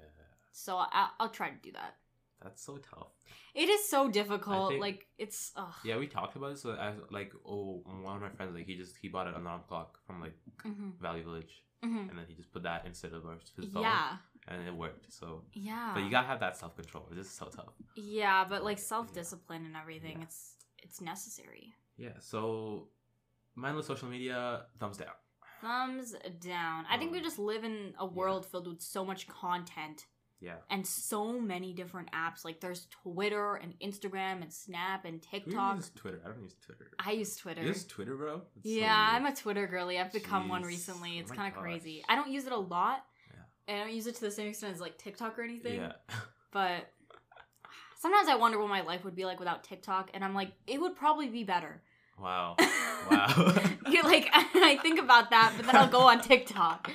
So 0.51 0.77
I 0.77 1.09
I'll 1.19 1.29
try 1.29 1.49
to 1.49 1.57
do 1.61 1.71
that. 1.73 1.97
That's 2.43 2.61
so 2.63 2.77
tough. 2.77 3.07
It 3.55 3.67
is 3.69 3.89
so 3.89 4.09
difficult. 4.09 4.69
think- 4.69 4.81
like 4.81 5.07
it's 5.17 5.51
ugh. 5.55 5.73
Yeah, 5.83 5.97
we 5.97 6.07
talked 6.07 6.35
about 6.35 6.51
this. 6.51 6.61
So 6.61 6.71
as 6.73 6.95
like, 7.09 7.33
oh, 7.45 7.81
one 7.85 8.15
of 8.17 8.21
my 8.21 8.29
friends, 8.29 8.55
like, 8.55 8.65
he 8.67 8.75
just 8.77 8.95
he 9.01 9.07
bought 9.09 9.27
an 9.27 9.33
alarm 9.33 9.63
clock 9.67 9.99
from 10.05 10.21
like 10.21 10.37
Mhm. 10.63 10.97
Value 10.99 11.23
Village, 11.23 11.63
Mhm. 11.83 12.09
and 12.09 12.17
then 12.17 12.25
he 12.27 12.35
just 12.35 12.51
put 12.51 12.63
that 12.63 12.85
instead 12.85 13.13
of 13.13 13.23
his 13.55 13.65
phone, 13.73 13.81
Yeah. 13.81 14.17
and 14.47 14.67
it 14.67 14.73
worked. 14.73 15.11
So, 15.11 15.43
Yeah. 15.53 15.91
but 15.93 16.03
you 16.03 16.09
gotta 16.11 16.27
have 16.27 16.39
that 16.41 16.55
self 16.55 16.75
control. 16.75 17.07
This 17.11 17.25
is 17.27 17.33
so 17.33 17.49
tough. 17.49 17.73
Yeah, 17.95 18.45
but 18.45 18.63
like 18.63 18.77
self 18.77 19.11
discipline 19.11 19.65
and 19.65 19.75
everything, 19.75 20.17
Yeah. 20.19 20.25
it's 20.25 20.55
it's 20.77 21.01
necessary. 21.01 21.73
Yeah. 21.97 22.17
So, 22.19 22.89
mindless 23.55 23.87
social 23.87 24.07
media, 24.07 24.67
thumbs 24.79 24.97
down. 24.97 25.15
Thumbs 25.61 26.15
down. 26.39 26.85
I 26.89 26.97
think 26.97 27.11
we 27.11 27.17
Um, 27.19 27.23
just 27.23 27.39
live 27.39 27.63
in 27.63 27.93
a 27.97 28.05
world 28.05 28.45
filled 28.45 28.67
with 28.67 28.81
so 28.81 29.03
much 29.05 29.27
content 29.27 30.05
Yeah. 30.39 30.57
and 30.69 30.85
so 30.87 31.39
many 31.39 31.73
different 31.73 32.11
apps. 32.11 32.45
Like 32.45 32.59
there's 32.61 32.85
Twitter 32.87 33.55
and 33.55 33.77
Instagram 33.79 34.41
and 34.41 34.53
Snap 34.53 35.05
and 35.05 35.23
Who 35.23 35.31
TikTok. 35.39 35.75
uses 35.77 35.91
Twitter? 35.91 36.21
I 36.23 36.27
don't 36.29 36.41
use 36.43 36.55
Twitter. 36.61 36.91
I 36.99 37.11
use 37.11 37.35
Twitter. 37.35 37.61
You 37.61 37.67
use 37.67 37.85
Twitter, 37.85 38.15
bro? 38.15 38.37
So 38.39 38.43
yeah, 38.63 39.11
weird. 39.13 39.25
I'm 39.25 39.33
a 39.33 39.35
Twitter 39.35 39.67
girly. 39.67 39.99
I've 39.99 40.13
become 40.13 40.47
one 40.47 40.63
recently. 40.63 41.17
Oh 41.17 41.21
It's 41.21 41.29
my 41.29 41.35
kind 41.35 41.53
of 41.53 41.59
crazy. 41.61 42.03
I 42.07 42.15
don't 42.15 42.29
use 42.31 42.45
it 42.45 42.53
a 42.53 42.57
lot. 42.57 43.05
Yeah. 43.29 43.41
And 43.67 43.81
I 43.81 43.83
don't 43.85 43.93
use 43.95 44.07
it 44.07 44.15
to 44.15 44.21
the 44.21 44.31
same 44.31 44.47
extent 44.47 44.73
as 44.73 44.81
like 44.81 44.97
TikTok 44.97 45.37
or 45.37 45.41
anything. 45.43 45.81
Yeah. 45.81 45.93
But 46.51 46.91
sometimes 47.99 48.27
I 48.27 48.35
wonder 48.35 48.57
what 48.57 48.69
my 48.69 48.81
life 48.81 49.03
would 49.05 49.15
be 49.15 49.23
like 49.25 49.37
without 49.39 49.63
TikTok, 49.63 50.09
and 50.15 50.23
I'm 50.25 50.33
like, 50.33 50.51
it 50.65 50.81
would 50.81 50.95
probably 50.95 51.27
be 51.27 51.43
better. 51.43 51.83
Wow. 52.21 52.55
Wow. 53.09 53.55
You're 53.89 54.03
like, 54.03 54.29
I 54.33 54.77
think 54.81 54.99
about 54.99 55.31
that, 55.31 55.53
but 55.57 55.65
then 55.65 55.75
I'll 55.75 55.87
go 55.87 56.01
on 56.01 56.21
TikTok 56.21 56.91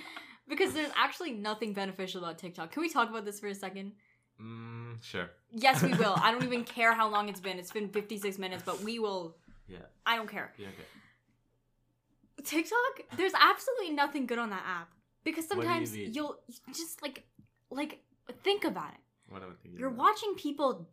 because 0.48 0.72
there's 0.72 0.90
actually 0.96 1.32
nothing 1.32 1.72
beneficial 1.72 2.22
about 2.22 2.38
TikTok. 2.38 2.70
Can 2.70 2.82
we 2.82 2.88
talk 2.88 3.10
about 3.10 3.24
this 3.24 3.40
for 3.40 3.48
a 3.48 3.54
second? 3.54 3.92
Mm, 4.40 5.02
sure. 5.02 5.30
Yes, 5.50 5.82
we 5.82 5.94
will. 5.94 6.14
I 6.16 6.30
don't 6.30 6.44
even 6.44 6.62
care 6.62 6.92
how 6.94 7.08
long 7.08 7.28
it's 7.28 7.40
been. 7.40 7.58
It's 7.58 7.72
been 7.72 7.88
56 7.88 8.38
minutes, 8.38 8.62
but 8.64 8.80
we 8.82 8.98
will. 8.98 9.36
Yeah. 9.66 9.78
I 10.06 10.16
don't 10.16 10.28
care. 10.28 10.52
Yeah. 10.56 10.68
Okay. 10.68 12.44
TikTok, 12.44 13.16
there's 13.16 13.32
absolutely 13.34 13.94
nothing 13.94 14.26
good 14.26 14.38
on 14.38 14.50
that 14.50 14.62
app 14.66 14.90
because 15.24 15.46
What 15.46 15.56
you 15.56 15.62
sometimes 15.62 15.96
you'll 15.96 16.38
just 16.72 17.02
like, 17.02 17.24
like 17.70 18.02
think 18.42 18.64
about 18.64 18.92
it. 18.92 19.00
What 19.32 19.42
am 19.42 19.48
I 19.50 19.54
thinking? 19.62 19.80
You're 19.80 19.88
about? 19.88 19.98
watching 19.98 20.34
people 20.34 20.88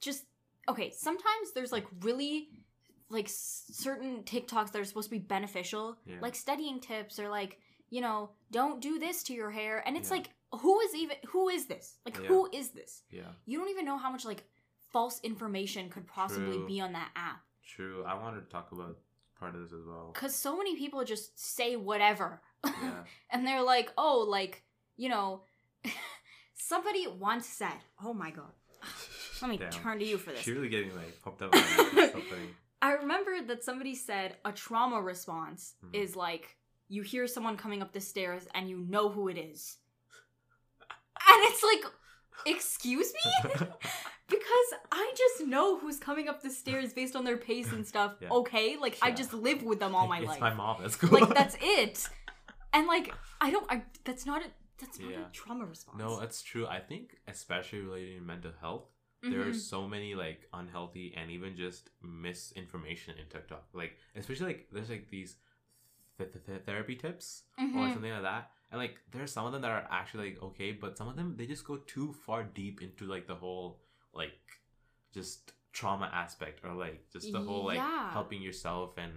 just 0.00 0.24
okay. 0.68 0.90
Sometimes 0.90 1.52
there's 1.54 1.72
like 1.72 1.86
really 2.02 2.48
like 3.12 3.26
s- 3.26 3.64
certain 3.70 4.22
TikToks 4.24 4.72
that 4.72 4.80
are 4.80 4.84
supposed 4.84 5.08
to 5.10 5.16
be 5.18 5.24
beneficial, 5.36 5.96
Yeah. 6.06 6.16
like 6.20 6.34
studying 6.34 6.80
tips 6.80 7.18
or 7.18 7.28
like 7.28 7.58
you 7.90 8.00
know 8.00 8.30
don't 8.50 8.80
do 8.80 8.98
this 8.98 9.22
to 9.24 9.32
your 9.34 9.50
hair, 9.50 9.82
and 9.86 9.96
it's 9.96 10.10
Yeah. 10.10 10.16
like 10.18 10.30
who 10.62 10.80
is 10.80 10.94
even 10.94 11.16
who 11.28 11.48
is 11.48 11.66
this? 11.66 11.98
Like 12.04 12.16
Yeah. 12.18 12.26
who 12.26 12.48
is 12.52 12.70
this? 12.70 13.02
Yeah. 13.10 13.30
You 13.46 13.58
don't 13.58 13.68
even 13.70 13.84
know 13.84 13.98
how 13.98 14.10
much 14.10 14.24
like 14.24 14.44
false 14.92 15.20
information 15.22 15.88
could 15.90 16.06
possibly 16.06 16.56
True. 16.58 16.66
be 16.66 16.80
on 16.80 16.92
that 16.92 17.10
app 17.16 17.40
True. 17.64 18.04
I 18.04 18.14
wanted 18.14 18.40
to 18.44 18.50
talk 18.50 18.72
about 18.72 18.98
part 19.38 19.54
of 19.54 19.62
this 19.62 19.72
as 19.72 19.86
well. 19.86 20.10
because 20.12 20.34
so 20.34 20.56
many 20.56 20.76
people 20.76 21.02
just 21.04 21.38
say 21.38 21.76
whatever. 21.76 22.42
And 23.30 23.46
they're 23.46 23.62
like, 23.62 23.90
oh, 23.96 24.26
like, 24.28 24.62
you 24.96 25.08
know, 25.08 25.44
somebody 26.54 27.06
once 27.06 27.46
said, 27.46 27.74
oh 28.04 28.12
my 28.12 28.30
god, 28.30 28.52
let 29.40 29.50
me 29.50 29.56
Damn. 29.56 29.70
turn 29.70 29.98
to 29.98 30.04
you 30.04 30.18
for 30.18 30.30
this. 30.30 30.40
She's 30.42 30.54
really 30.54 30.68
getting 30.68 30.94
like 30.94 31.20
pumped 31.22 31.42
up 31.42 31.54
something. 31.54 32.54
I 32.82 32.92
remember 32.94 33.40
that 33.46 33.62
somebody 33.64 33.94
said 33.94 34.36
a 34.44 34.52
trauma 34.52 35.00
response 35.00 35.76
Mhm. 35.84 35.94
is 35.94 36.16
like 36.16 36.56
you 36.88 37.02
hear 37.02 37.26
someone 37.26 37.56
coming 37.56 37.80
up 37.80 37.92
the 37.92 38.00
stairs 38.00 38.46
and 38.54 38.68
you 38.68 38.78
know 38.78 39.08
who 39.08 39.28
it 39.28 39.38
is. 39.38 39.78
And 41.28 41.38
it's 41.48 41.62
like, 41.62 41.84
excuse 42.46 43.12
me? 43.24 43.60
Because 44.28 44.68
I 44.90 45.12
just 45.14 45.46
know 45.46 45.78
who's 45.78 45.98
coming 45.98 46.26
up 46.26 46.40
the 46.42 46.48
stairs 46.48 46.94
based 46.94 47.14
on 47.14 47.24
their 47.24 47.36
pace 47.36 47.70
and 47.70 47.86
stuff. 47.86 48.14
Yeah. 48.18 48.30
Okay? 48.30 48.78
Like, 48.80 48.96
I 49.02 49.10
just 49.10 49.34
live 49.34 49.62
with 49.62 49.78
them 49.78 49.94
all 49.94 50.06
my 50.08 50.20
it's 50.20 50.26
life. 50.28 50.40
my 50.40 50.54
mom. 50.54 50.80
That's 50.80 50.96
cool. 50.96 51.10
like, 51.10 51.34
that's 51.34 51.54
it. 51.60 52.08
And 52.72 52.86
like, 52.86 53.12
I 53.42 53.50
don't, 53.50 53.66
I, 53.70 53.82
that's 54.04 54.24
not 54.24 54.40
a, 54.40 54.46
that's 54.78 54.98
not 54.98 55.10
Yeah. 55.10 55.26
a 55.26 55.30
trauma 55.32 55.66
response. 55.66 55.98
no, 55.98 56.18
that's 56.18 56.40
true. 56.40 56.66
I 56.66 56.80
think 56.80 57.18
especially 57.28 57.80
related 57.80 58.14
to 58.20 58.22
mental 58.22 58.52
health, 58.58 58.86
There 59.22 59.46
are 59.48 59.54
so 59.54 59.86
many 59.88 60.14
like 60.14 60.48
unhealthy 60.52 61.14
and 61.16 61.30
even 61.30 61.56
just 61.56 61.90
misinformation 62.02 63.14
in 63.18 63.26
TikTok. 63.28 63.64
Like 63.72 63.96
especially 64.16 64.46
like 64.46 64.68
there's 64.72 64.90
like 64.90 65.08
these 65.10 65.36
th- 66.18 66.32
th- 66.32 66.44
th- 66.44 66.62
therapy 66.66 66.96
tips 66.96 67.44
or 67.58 67.64
Mhm. 67.64 67.92
something 67.94 68.10
like 68.12 68.22
that. 68.22 68.50
And 68.70 68.80
like 68.80 68.96
there's 69.12 69.32
some 69.32 69.46
of 69.46 69.52
them 69.52 69.62
that 69.62 69.70
are 69.70 69.86
actually 69.90 70.30
like 70.30 70.42
okay, 70.42 70.72
but 70.72 70.96
some 70.98 71.08
of 71.08 71.16
them 71.16 71.36
they 71.36 71.46
just 71.46 71.64
go 71.64 71.76
too 71.76 72.12
far 72.12 72.42
deep 72.42 72.82
into 72.82 73.06
like 73.06 73.26
the 73.26 73.34
whole 73.36 73.80
like 74.12 74.40
just 75.12 75.52
trauma 75.72 76.10
aspect 76.12 76.64
or 76.64 76.74
like 76.74 77.08
just 77.12 77.32
the 77.32 77.40
whole 77.40 77.64
like 77.64 77.76
Yeah. 77.76 78.10
helping 78.12 78.42
yourself 78.42 78.98
and 78.98 79.12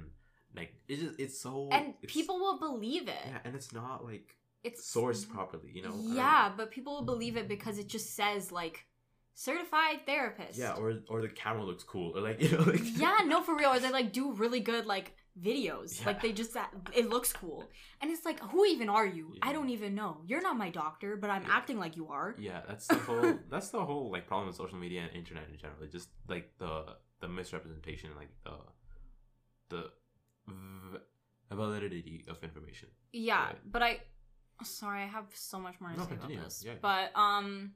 like 0.56 0.74
it's 0.88 1.02
just 1.02 1.20
it's 1.20 1.40
so 1.40 1.70
and 1.72 1.90
it's- 2.02 2.14
people 2.14 2.38
will 2.40 2.60
believe 2.60 3.08
it. 3.08 3.26
yeah, 3.26 3.40
and 3.44 3.56
it's 3.56 3.74
not 3.74 4.06
like 4.06 4.38
It's 4.64 4.82
sourced 4.96 5.28
properly, 5.30 5.70
you 5.72 5.82
know. 5.84 5.94
Yeah, 5.96 6.54
but 6.58 6.72
people 6.72 6.94
will 6.96 7.06
believe 7.14 7.38
it 7.38 7.48
because 7.48 7.78
it 7.78 7.88
just 7.88 8.16
says 8.16 8.52
like 8.52 8.86
certified 9.36 9.98
therapist. 10.08 10.58
Yeah, 10.58 10.74
or 10.74 10.88
or 11.10 11.22
the 11.22 11.28
camera 11.30 11.64
looks 11.64 11.84
cool, 11.84 12.18
or 12.18 12.22
like 12.28 12.42
you 12.42 12.50
know, 12.58 12.64
like 12.64 12.82
yeah, 12.98 13.20
no, 13.26 13.44
for 13.44 13.56
real. 13.56 13.72
Or 13.74 13.80
they 13.80 13.92
like 13.92 14.12
do 14.12 14.32
really 14.34 14.62
good 14.62 14.86
like 14.88 15.14
videos. 15.40 16.00
Yeah. 16.00 16.08
Like 16.08 16.22
they 16.24 16.32
just 16.32 16.56
it 16.94 17.10
looks 17.10 17.32
cool, 17.34 17.62
and 18.02 18.10
it's 18.10 18.26
like, 18.26 18.40
who 18.52 18.66
even 18.66 18.90
are 18.90 19.06
you? 19.06 19.36
I 19.42 19.52
don't 19.54 19.70
even 19.70 19.94
know. 19.94 20.22
You're 20.26 20.42
not 20.42 20.58
my 20.58 20.70
doctor, 20.70 21.18
but 21.18 21.30
I'm 21.30 21.44
Yeah. 21.44 21.58
acting 21.58 21.78
like 21.78 21.96
you 21.98 22.08
are. 22.08 22.36
Yeah, 22.40 22.62
that's 22.68 22.88
the 22.88 22.96
whole 22.96 23.34
that's 23.52 23.70
the 23.70 23.84
whole 23.86 24.10
like 24.12 24.26
problem 24.28 24.48
with 24.48 24.56
social 24.56 24.78
media 24.78 25.02
and 25.06 25.12
internet 25.16 25.46
in 25.52 25.58
general. 25.58 25.86
Just 25.92 26.10
like 26.28 26.54
the 26.58 26.74
the 27.22 27.28
misrepresentation, 27.28 28.10
like 28.16 28.32
the 28.44 28.56
the 29.70 29.82
v- 30.48 31.00
validity 31.52 32.26
of 32.30 32.44
information. 32.44 32.90
Yeah, 33.12 33.46
Right. 33.48 33.72
but 33.72 33.84
I. 33.84 34.00
Sorry, 34.64 35.02
I 35.04 35.08
have 35.08 35.26
so 35.34 35.60
much 35.60 35.76
more 35.82 35.90
to 35.92 35.98
No, 35.98 36.04
say 36.06 36.12
about 36.14 36.22
continue. 36.22 36.44
this. 36.46 36.64
Yeah. 36.66 36.76
But 36.82 37.12
um, 37.14 37.74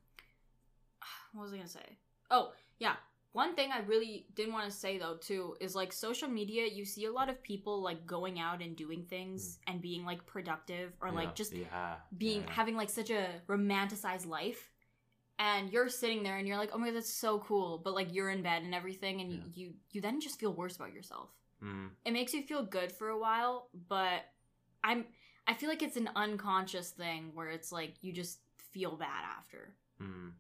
what 1.34 1.44
was 1.44 1.54
I 1.54 1.58
gonna 1.58 1.70
say? 1.70 1.98
Oh 2.32 2.54
yeah, 2.80 2.96
one 3.34 3.56
thing 3.56 3.72
I 3.72 3.80
really 3.80 4.26
didn't 4.36 4.54
want 4.54 4.70
to 4.70 4.76
say 4.76 4.98
though 4.98 5.16
too 5.16 5.56
is 5.60 5.76
like 5.76 5.92
social 5.94 6.28
media. 6.28 6.66
You 6.68 6.86
see 6.86 7.06
a 7.06 7.12
lot 7.12 7.30
of 7.30 7.42
people 7.44 7.82
like 7.82 8.06
going 8.06 8.40
out 8.40 8.62
and 8.62 8.76
doing 8.76 9.04
things 9.10 9.60
and 9.68 9.82
being 9.82 10.06
like 10.06 10.26
productive 10.26 10.94
or 11.02 11.10
Mm. 11.10 11.14
Yeah, 11.14 11.20
like 11.20 11.36
just 11.36 11.54
yeah, 11.54 11.96
being 12.18 12.42
yeah. 12.42 12.52
having 12.52 12.76
like 12.76 12.90
such 12.90 13.10
a 13.10 13.28
romanticized 13.48 14.28
life. 14.28 14.72
And 15.38 15.72
you're 15.72 15.88
sitting 15.88 16.22
there 16.22 16.38
and 16.38 16.46
you're 16.46 16.58
like, 16.58 16.72
oh 16.74 16.78
my 16.78 16.88
god, 16.88 16.98
that's 16.98 17.14
so 17.14 17.40
cool. 17.40 17.78
But 17.78 17.94
like 17.94 18.14
you're 18.14 18.30
in 18.30 18.42
bed 18.44 18.64
and 18.64 18.76
everything, 18.76 19.22
and 19.22 19.56
you 19.56 19.74
you 19.92 20.02
then 20.02 20.20
just 20.20 20.40
feel 20.40 20.54
worse 20.54 20.76
about 20.76 20.94
yourself 20.94 21.30
Mm, 21.64 21.90
it 22.06 22.12
makes 22.14 22.34
you 22.34 22.42
feel 22.44 22.64
good 22.64 22.92
for 22.92 23.10
a 23.10 23.20
while, 23.20 23.68
but 23.90 24.22
I'm 24.84 25.06
I 25.48 25.54
feel 25.54 25.70
like 25.70 25.84
it's 25.84 25.98
an 25.98 26.10
unconscious 26.16 26.92
thing 26.92 27.32
where 27.34 27.50
it's 27.50 27.72
like 27.72 27.96
you 28.02 28.14
just 28.14 28.40
feel 28.72 28.96
bad 28.96 29.24
after. 29.38 29.74
mm, 30.02 30.32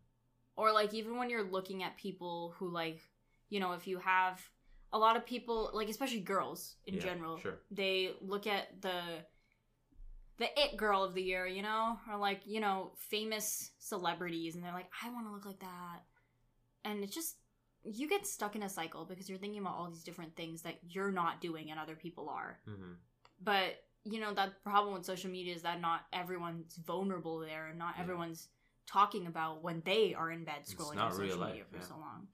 Or 0.59 0.71
like 0.73 0.93
even 0.93 1.17
when 1.17 1.29
you're 1.29 1.49
looking 1.57 1.83
at 1.83 1.97
people 1.97 2.53
who 2.57 2.69
like, 2.69 2.99
you 3.49 3.59
know, 3.59 3.71
if 3.73 3.87
you 3.87 3.99
have 3.99 4.35
a 4.91 4.97
lot 4.99 5.15
of 5.17 5.25
people 5.25 5.71
like 5.73 5.89
especially 5.89 6.21
girls 6.21 6.75
in 6.85 6.95
Yeah, 6.95 7.01
general, 7.07 7.37
sure. 7.37 7.59
they 7.71 8.11
look 8.21 8.45
at 8.47 8.81
the 8.81 9.01
the 10.37 10.47
it 10.59 10.77
girl 10.77 11.03
of 11.03 11.13
the 11.13 11.21
year, 11.21 11.45
you 11.45 11.61
know, 11.61 11.97
or 12.09 12.17
like, 12.17 12.41
you 12.45 12.59
know, 12.61 12.91
famous 12.97 13.71
celebrities 13.79 14.55
and 14.55 14.63
they're 14.63 14.73
like, 14.73 14.89
I 15.03 15.09
want 15.11 15.27
to 15.27 15.33
look 15.33 15.45
like 15.45 15.59
that. 15.59 15.99
And 16.85 17.03
it's 17.03 17.15
just 17.15 17.37
you 17.83 18.07
get 18.09 18.27
stuck 18.27 18.55
in 18.55 18.63
a 18.63 18.69
cycle 18.69 19.05
because 19.05 19.29
you're 19.29 19.37
thinking 19.37 19.61
about 19.61 19.75
all 19.75 19.89
these 19.89 20.03
different 20.03 20.35
things 20.35 20.61
that 20.63 20.79
you're 20.83 21.11
not 21.11 21.41
doing 21.41 21.71
and 21.71 21.79
other 21.79 21.95
people 21.95 22.29
are. 22.29 22.59
mhm. 22.67 22.95
But, 23.41 23.83
you 24.03 24.19
know, 24.19 24.33
that 24.33 24.63
problem 24.63 24.93
with 24.93 25.05
social 25.05 25.31
media 25.31 25.55
is 25.55 25.61
that 25.63 25.81
not 25.81 26.01
everyone's 26.13 26.75
vulnerable 26.77 27.39
there 27.39 27.67
and 27.67 27.79
not 27.79 27.95
Yeah. 27.97 28.03
everyone's 28.03 28.49
talking 28.89 29.27
about 29.27 29.63
when 29.63 29.81
they 29.85 30.13
are 30.13 30.31
in 30.31 30.43
bed 30.43 30.61
scrolling 30.65 30.97
on 30.99 31.11
social 31.11 31.37
life, 31.37 31.51
media 31.51 31.63
for 31.71 31.77
yeah. 31.77 31.83
so 31.83 31.95
long. 31.95 32.27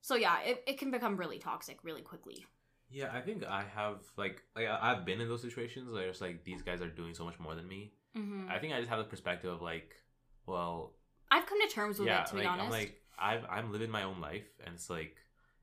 So 0.00 0.14
yeah, 0.14 0.40
it, 0.42 0.62
it 0.66 0.78
can 0.78 0.90
become 0.90 1.16
really 1.16 1.38
toxic 1.38 1.78
really 1.82 2.02
quickly. 2.02 2.44
Yeah, 2.90 3.10
I 3.12 3.20
think 3.20 3.44
I 3.44 3.64
have 3.74 3.98
like 4.16 4.42
like 4.54 4.66
I- 4.66 4.92
I've 4.92 5.04
been 5.04 5.20
in 5.20 5.28
those 5.28 5.42
situations 5.42 5.90
where 5.90 6.08
it's 6.08 6.20
like 6.20 6.44
these 6.44 6.62
guys 6.62 6.80
are 6.80 6.88
doing 6.88 7.14
so 7.14 7.24
much 7.24 7.38
more 7.40 7.54
than 7.54 7.66
me. 7.66 7.92
hmm 8.14 8.46
I 8.48 8.58
think 8.58 8.72
I 8.72 8.78
just 8.78 8.90
have 8.90 8.98
the 8.98 9.04
perspective 9.04 9.52
of 9.52 9.62
like, 9.62 9.94
well, 10.46 10.92
I've 11.30 11.46
come 11.46 11.60
to 11.60 11.74
terms 11.74 11.98
with 11.98 12.08
yeah, 12.08 12.20
it 12.20 12.26
to 12.28 12.34
like 12.34 12.44
be 12.44 12.48
honest. 12.48 12.64
I'm 12.66 12.70
like 12.70 13.00
I've 13.18 13.44
I'm 13.50 13.72
living 13.72 13.90
my 13.90 14.04
own 14.04 14.20
life, 14.20 14.46
and 14.64 14.74
it's 14.74 14.88
like 14.90 15.16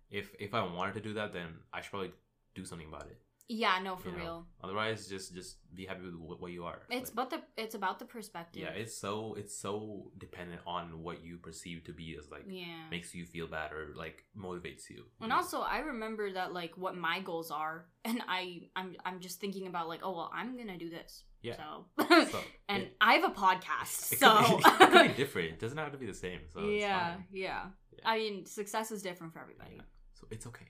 if 0.10 0.32
if 0.40 0.54
I 0.54 0.64
wanted 0.64 0.96
to 0.96 1.02
do 1.02 1.14
that, 1.14 1.32
then 1.32 1.48
I 1.72 1.82
should 1.82 1.92
probably 1.92 2.12
do 2.56 2.66
something 2.66 2.88
about 2.88 3.04
it. 3.04 3.18
Yeah, 3.54 3.80
no, 3.84 3.98
for 3.98 4.10
you 4.10 4.16
know? 4.16 4.22
real. 4.22 4.46
Otherwise, 4.64 5.08
just 5.10 5.34
just 5.34 5.58
be 5.76 5.86
happy 5.86 6.04
with 6.06 6.16
what, 6.16 6.40
what 6.42 6.52
you 6.52 6.64
are. 6.64 6.80
It's 6.90 7.10
Like, 7.10 7.16
but 7.20 7.28
the 7.32 7.40
it's 7.64 7.76
about 7.76 8.00
the 8.00 8.06
perspective. 8.06 8.62
yeah, 8.64 8.70
it's 8.82 8.96
so 8.96 9.36
it's 9.38 9.56
so 9.66 10.12
dependent 10.18 10.62
on 10.66 11.04
what 11.04 11.18
you 11.24 11.38
perceive 11.38 11.84
to 11.86 11.94
be 11.94 12.16
as 12.20 12.32
like 12.32 12.46
yeah. 12.48 12.88
makes 12.90 13.14
you 13.14 13.26
feel 13.26 13.48
bad 13.48 13.74
or 13.74 13.94
like 13.96 14.24
motivates 14.38 14.90
you. 14.90 15.04
And 15.20 15.34
also, 15.34 15.60
I 15.60 15.80
remember 15.80 16.32
that 16.32 16.54
like 16.54 16.78
what 16.78 16.96
my 16.96 17.20
goals 17.20 17.52
are, 17.52 17.88
and 18.06 18.22
I 18.28 18.70
I'm 18.76 18.96
I'm 19.04 19.20
just 19.20 19.42
thinking 19.42 19.68
about 19.68 19.90
like, 19.90 20.00
oh 20.04 20.14
well, 20.16 20.32
I'm 20.34 20.56
gonna 20.58 20.78
do 20.78 20.90
this. 20.90 21.24
Yeah. 21.42 21.58
So, 21.58 21.86
So, 22.32 22.40
and 22.70 22.84
it- 22.84 22.96
I 23.02 23.16
have 23.16 23.26
a 23.26 23.34
podcast, 23.34 24.14
it 24.14 24.20
so 24.20 24.30
could, 24.62 24.82
it 24.82 24.92
could 24.92 25.08
be 25.10 25.14
different. 25.24 25.50
It 25.54 25.60
doesn't 25.60 25.78
have 25.78 25.92
to 25.92 25.98
be 25.98 26.06
the 26.06 26.14
same. 26.14 26.42
So 26.54 26.60
it's 26.62 26.82
yeah, 26.84 27.16
fine. 27.16 27.26
yeah, 27.34 27.64
Yeah. 27.98 28.00
I 28.06 28.18
mean, 28.20 28.46
success 28.46 28.92
is 28.92 29.02
different 29.02 29.34
for 29.34 29.40
everybody. 29.40 29.76
Yeah. 29.78 29.82
So 30.14 30.28
it's 30.30 30.46
okay. 30.48 30.68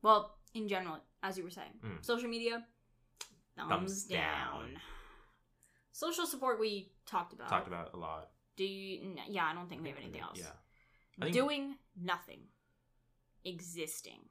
Well, 0.00 0.37
in 0.54 0.68
general, 0.68 0.98
as 1.22 1.36
you 1.38 1.44
were 1.44 1.50
saying, 1.50 1.72
Mm. 1.82 2.04
social 2.04 2.28
media, 2.28 2.66
thumbs, 3.56 3.68
Thumbs 3.70 4.04
down. 4.04 4.72
down. 4.72 4.80
Social 5.92 6.26
support 6.26 6.60
we 6.60 6.92
talked 7.06 7.32
about. 7.32 7.48
Talked 7.48 7.66
about 7.68 7.92
a 7.94 7.96
lot. 7.96 8.30
Do 8.56 8.64
you? 8.64 9.16
Yeah, 9.28 9.46
I 9.46 9.54
don't 9.54 9.68
think 9.68 9.82
we 9.82 9.88
have 9.88 9.98
anything 9.98 10.20
else. 10.20 10.38
Yeah. 10.38 11.28
Doing 11.30 11.76
nothing, 11.96 12.48
existing. 13.44 14.28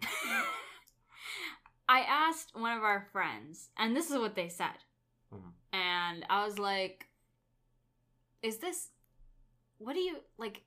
I 1.88 2.00
asked 2.00 2.50
one 2.54 2.76
of 2.76 2.82
our 2.84 3.06
friends, 3.12 3.68
and 3.76 3.96
this 3.96 4.10
is 4.10 4.18
what 4.18 4.34
they 4.36 4.48
said. 4.48 4.78
Mhm. 5.32 5.52
And 5.72 6.24
I 6.30 6.44
was 6.44 6.58
like, 6.58 7.08
is 8.42 8.58
this. 8.58 8.90
What 9.78 9.94
do 9.94 10.00
you. 10.00 10.22
Like, 10.38 10.62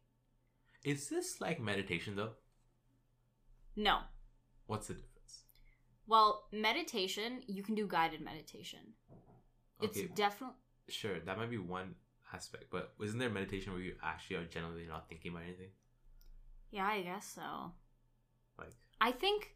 Is 0.84 1.10
this 1.10 1.40
like 1.42 1.60
meditation 1.60 2.16
though? 2.16 2.32
no. 3.76 4.00
What's 4.68 4.88
the 4.88 4.94
difference? 4.94 5.44
Well, 6.08 6.44
meditation, 6.52 7.42
you 7.48 7.64
can 7.64 7.76
do 7.76 7.86
guided 7.88 8.22
meditation. 8.22 8.80
It's 9.82 9.98
Okay, 9.98 10.08
definitely. 10.16 10.56
sure, 10.90 11.20
that 11.20 11.38
might 11.38 11.50
be 11.50 11.58
one 11.58 11.96
aspect, 12.34 12.66
but 12.72 12.94
isn't 13.04 13.20
there 13.20 13.30
meditation 13.30 13.74
where 13.74 13.82
you 13.82 13.96
actually 14.02 14.38
are 14.38 14.46
generally 14.46 14.86
not 14.88 15.10
thinking 15.10 15.32
about 15.32 15.44
anything? 15.44 15.70
Yeah, 16.72 16.88
I 16.88 17.02
guess 17.02 17.26
so. 17.28 17.72
Like, 18.58 18.74
I 19.02 19.12
think, 19.12 19.56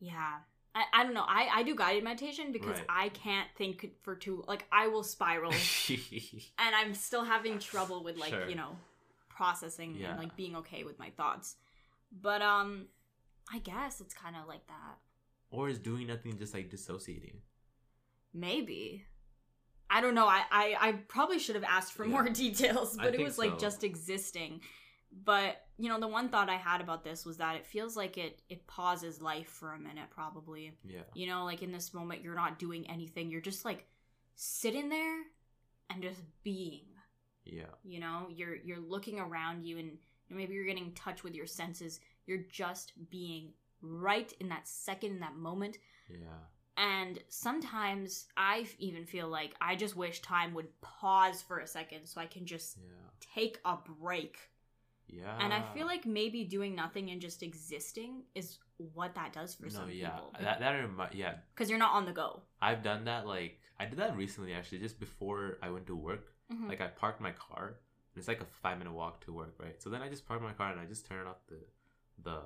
yeah. 0.00 0.38
I, 0.74 0.82
I 0.92 1.04
don't 1.04 1.14
know. 1.14 1.24
I, 1.26 1.48
I 1.54 1.62
do 1.62 1.74
guided 1.76 2.02
meditation 2.02 2.50
because 2.50 2.78
Right. 2.78 2.86
I 2.88 3.08
can't 3.10 3.48
think 3.56 3.86
for 4.02 4.16
too 4.16 4.44
like 4.48 4.64
I 4.72 4.88
will 4.88 5.04
spiral 5.04 5.52
and 5.88 6.74
I'm 6.74 6.94
still 6.94 7.22
having 7.24 7.60
trouble 7.60 8.02
with 8.02 8.16
like 8.16 8.30
Sure. 8.30 8.48
you 8.48 8.56
know 8.56 8.76
processing 9.34 9.96
Yeah. 9.96 10.10
and 10.10 10.18
like 10.18 10.36
being 10.36 10.56
okay 10.56 10.84
with 10.84 10.98
my 10.98 11.10
thoughts. 11.10 11.56
But 12.12 12.40
um, 12.42 12.86
I 13.52 13.58
guess 13.58 14.00
it's 14.00 14.14
kind 14.14 14.36
of 14.36 14.46
like 14.48 14.66
that. 14.68 14.96
or 15.50 15.68
is 15.68 15.78
doing 15.78 16.06
nothing 16.06 16.38
just 16.38 16.54
like 16.54 16.70
dissociating? 16.70 17.36
Maybe. 18.32 19.04
I 19.90 20.00
don't 20.00 20.14
know. 20.14 20.26
I 20.26 20.42
I, 20.50 20.76
I 20.80 20.92
probably 21.08 21.38
should 21.38 21.54
have 21.54 21.64
asked 21.64 21.92
for 21.92 22.04
Yeah. 22.04 22.10
more 22.12 22.28
details, 22.44 22.96
I 22.98 23.04
but 23.04 23.14
it 23.14 23.16
think 23.18 23.28
was 23.28 23.38
like 23.38 23.58
just 23.58 23.84
existing. 23.84 24.60
But 25.24 25.60
you 25.78 25.88
know, 25.88 26.00
the 26.00 26.08
one 26.08 26.28
thought 26.28 26.48
I 26.50 26.56
had 26.56 26.80
about 26.80 27.04
this 27.04 27.24
was 27.24 27.36
that 27.38 27.56
it 27.56 27.66
feels 27.66 27.96
like 27.96 28.18
it 28.18 28.40
it 28.48 28.66
pauses 28.66 29.20
life 29.20 29.48
for 29.48 29.72
a 29.72 29.78
minute, 29.78 30.10
probably. 30.10 30.72
Yeah. 30.84 31.02
You 31.14 31.26
know, 31.28 31.44
like 31.44 31.62
in 31.62 31.70
this 31.72 31.94
moment, 31.94 32.22
you're 32.22 32.34
not 32.34 32.58
doing 32.58 32.88
anything. 32.90 33.30
You're 33.30 33.40
just 33.40 33.64
like 33.64 33.86
sitting 34.34 34.88
there 34.88 35.18
and 35.90 36.02
just 36.02 36.20
being. 36.42 36.86
Yeah. 37.44 37.64
You 37.84 38.00
know, 38.00 38.26
you're 38.30 38.56
you're 38.56 38.80
looking 38.80 39.20
around 39.20 39.64
you, 39.64 39.78
and 39.78 39.98
maybe 40.30 40.54
you're 40.54 40.66
getting 40.66 40.86
in 40.86 40.92
touch 40.92 41.22
with 41.22 41.34
your 41.34 41.46
senses. 41.46 42.00
You're 42.26 42.44
just 42.50 42.92
being 43.10 43.52
right 43.82 44.32
in 44.40 44.48
that 44.48 44.66
second, 44.66 45.12
in 45.12 45.20
that 45.20 45.36
moment. 45.36 45.78
Yeah. 46.08 46.18
And 46.76 47.20
sometimes 47.28 48.26
I 48.36 48.66
even 48.78 49.04
feel 49.06 49.28
like 49.28 49.54
I 49.60 49.76
just 49.76 49.94
wish 49.96 50.20
time 50.22 50.54
would 50.54 50.68
pause 50.80 51.40
for 51.42 51.58
a 51.58 51.66
second 51.66 52.06
so 52.06 52.20
I 52.20 52.26
can 52.26 52.46
just 52.46 52.78
Yeah. 52.78 52.92
take 53.34 53.60
a 53.64 53.76
break. 54.00 54.38
Yeah. 55.06 55.36
And 55.38 55.52
I 55.52 55.62
feel 55.74 55.86
like 55.86 56.04
maybe 56.06 56.44
doing 56.44 56.74
nothing 56.74 57.10
and 57.10 57.20
just 57.20 57.42
existing 57.42 58.24
is 58.34 58.58
what 58.94 59.14
that 59.14 59.32
does 59.32 59.54
for 59.54 59.64
no, 59.64 59.68
some 59.70 59.90
yeah. 59.90 60.10
people. 60.10 60.32
That 60.40 60.58
that 60.60 60.70
remi- 60.72 61.16
yeah. 61.16 61.34
Because 61.54 61.70
you're 61.70 61.78
not 61.78 61.92
on 61.92 62.06
the 62.06 62.12
go. 62.12 62.42
I've 62.60 62.82
done 62.82 63.04
that 63.04 63.26
like 63.26 63.60
I 63.78 63.84
did 63.84 63.98
that 63.98 64.16
recently 64.16 64.52
actually 64.54 64.78
just 64.78 64.98
before 64.98 65.58
I 65.62 65.70
went 65.70 65.86
to 65.86 65.94
work. 65.94 66.32
Mhm. 66.52 66.68
Like 66.68 66.80
I 66.80 66.88
parked 66.88 67.20
my 67.20 67.32
car. 67.32 67.66
And 67.68 68.20
it's 68.20 68.28
like 68.28 68.40
a 68.40 68.44
five 68.62 68.78
minute 68.78 68.92
walk 68.92 69.24
to 69.24 69.32
work, 69.32 69.54
right? 69.58 69.80
So 69.82 69.90
then 69.90 70.00
I 70.02 70.08
just 70.08 70.24
parked 70.26 70.42
my 70.42 70.52
car 70.52 70.70
and 70.70 70.80
I 70.80 70.84
just 70.86 71.06
turned 71.06 71.26
off 71.28 71.44
the 71.48 71.60
the 72.22 72.42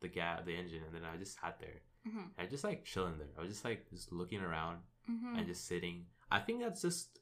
the 0.00 0.08
gas 0.08 0.44
the 0.46 0.56
engine 0.56 0.82
and 0.86 0.94
then 0.94 1.04
I 1.04 1.16
just 1.18 1.38
sat 1.38 1.58
there. 1.60 1.80
Mhm. 2.06 2.30
And 2.36 2.46
I 2.46 2.46
just 2.46 2.64
like 2.64 2.84
chilling 2.84 3.18
there. 3.18 3.28
I 3.36 3.40
was 3.42 3.50
just 3.50 3.64
like 3.64 3.90
just 3.90 4.12
looking 4.12 4.40
around 4.40 4.82
Mhm. 5.08 5.36
and 5.38 5.46
just 5.46 5.66
sitting. 5.66 6.06
I 6.30 6.40
think 6.40 6.60
that's 6.60 6.80
just 6.80 7.18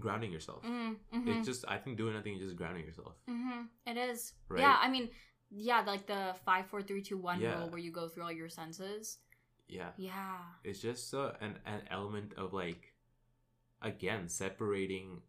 grounding 0.00 0.32
yourself. 0.32 0.64
Mhm. 0.64 0.98
Mhm. 1.12 1.28
It's 1.38 1.46
just 1.46 1.64
I 1.68 1.78
think 1.78 1.96
doing 1.98 2.14
nothing 2.14 2.34
is 2.34 2.40
just 2.40 2.56
grounding 2.56 2.84
yourself. 2.84 3.14
It 3.86 3.96
is. 3.96 4.34
Right? 4.48 4.60
Yeah, 4.60 4.76
I 4.80 4.88
mean, 4.90 5.10
yeah, 5.50 5.80
like 5.82 6.06
the 6.06 6.34
five, 6.44 6.66
four, 6.66 6.82
three, 6.82 7.02
two, 7.02 7.16
one 7.16 7.40
Yeah. 7.40 7.58
rule 7.60 7.70
where 7.70 7.78
you 7.78 7.92
go 7.92 8.08
through 8.08 8.24
all 8.24 8.32
your 8.32 8.48
senses. 8.48 9.20
Yeah. 9.68 9.92
Yeah. 9.96 10.44
It's 10.64 10.80
just 10.80 11.14
uh, 11.14 11.34
an 11.40 11.60
an 11.64 11.86
element 11.88 12.34
of 12.34 12.52
like 12.52 12.94
again 13.80 14.28
separating 14.28 15.22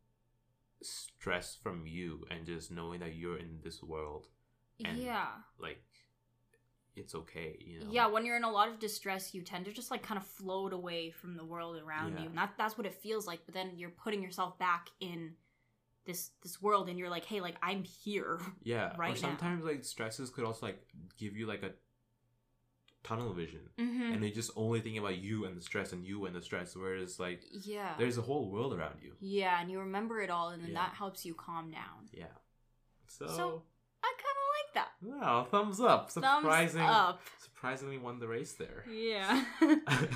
stress 0.82 1.56
from 1.62 1.86
you 1.88 2.26
and 2.30 2.46
just 2.46 2.72
knowing 2.72 3.00
that 3.00 3.16
you're 3.16 3.38
in 3.38 3.60
this 3.64 3.82
world 3.84 4.28
And- 4.84 4.98
yeah. 4.98 5.28
like 5.60 5.84
it's 6.96 7.14
okay, 7.14 7.56
you 7.60 7.80
know. 7.80 7.86
Yeah, 7.92 8.08
when 8.08 8.26
you're 8.26 8.38
in 8.38 8.44
a 8.44 8.50
lot 8.52 8.70
of 8.70 8.80
distress, 8.80 9.32
you 9.34 9.44
tend 9.44 9.66
to 9.66 9.72
just 9.72 9.92
like 9.92 10.02
kind 10.02 10.18
of 10.20 10.26
float 10.26 10.74
away 10.74 11.12
from 11.12 11.38
the 11.38 11.46
world 11.46 11.78
around 11.78 12.14
Yeah. 12.14 12.24
you. 12.24 12.30
And 12.30 12.38
that, 12.40 12.54
that's 12.58 12.76
what 12.76 12.88
it 12.88 12.96
feels 12.96 13.28
like. 13.28 13.42
But 13.46 13.54
then 13.54 13.74
you're 13.76 13.92
putting 13.92 14.24
yourself 14.24 14.58
back 14.58 14.90
in 15.00 15.34
this 16.06 16.32
this 16.42 16.60
world 16.62 16.90
and 16.90 16.98
you're 16.98 17.10
like, 17.10 17.26
hey, 17.26 17.40
like 17.42 17.56
I'm 17.62 17.84
here. 17.84 18.40
Yeah. 18.64 18.96
right 18.98 19.12
or 19.12 19.22
now. 19.22 19.28
sometimes 19.30 19.64
like 19.64 19.84
stresses 19.84 20.30
could 20.32 20.44
also 20.44 20.66
like 20.66 20.82
give 21.18 21.36
you 21.38 21.46
like 21.46 21.62
a 21.64 21.72
tunnel 23.08 23.34
vision. 23.34 23.62
Mm-hmm. 23.80 24.14
And 24.14 24.24
they 24.24 24.32
just 24.32 24.52
only 24.56 24.80
think 24.82 24.98
about 24.98 25.18
you 25.18 25.46
and 25.46 25.56
the 25.58 25.62
stress 25.62 25.94
and 25.94 26.06
you 26.06 26.26
and 26.26 26.36
the 26.36 26.42
stress, 26.42 26.76
whereas 26.76 27.20
like 27.20 27.42
yeah. 27.64 27.94
there's 27.98 28.18
a 28.18 28.22
whole 28.22 28.50
world 28.50 28.74
around 28.74 28.96
you. 29.02 29.14
yeah, 29.20 29.60
and 29.62 29.70
you 29.72 29.80
remember 29.80 30.22
it 30.22 30.30
all 30.30 30.50
and 30.50 30.62
then 30.64 30.72
Yeah. 30.72 30.82
that 30.86 30.94
helps 30.96 31.26
you 31.26 31.34
calm 31.34 31.72
down. 31.72 32.10
Yeah. 32.12 32.26
So, 33.08 33.28
So, 33.28 33.64
I 34.04 34.14
kind 34.26 34.38
of 34.44 34.48
like 34.58 34.72
that. 34.76 34.90
wow, 35.02 35.48
thumbs 35.50 35.80
up. 35.80 36.12
Surprising 36.12 36.82
Thumbs 36.82 36.92
up. 36.92 37.22
surprisingly 37.40 37.98
won 37.98 38.20
the 38.20 38.28
race 38.28 38.54
there. 38.54 38.84
Yeah. 38.92 39.44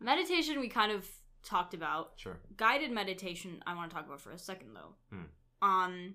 Meditation 0.00 0.60
we 0.60 0.68
kind 0.68 0.92
of 0.92 1.06
talked 1.44 1.74
about. 1.74 2.12
sure. 2.16 2.36
guided 2.56 2.90
meditation 2.90 3.62
i 3.66 3.74
want 3.74 3.88
to 3.90 3.96
talk 3.96 4.06
about 4.06 4.20
for 4.20 4.32
a 4.32 4.38
second 4.38 4.74
though 4.74 4.94
Hmm. 5.10 5.28
um 5.62 6.14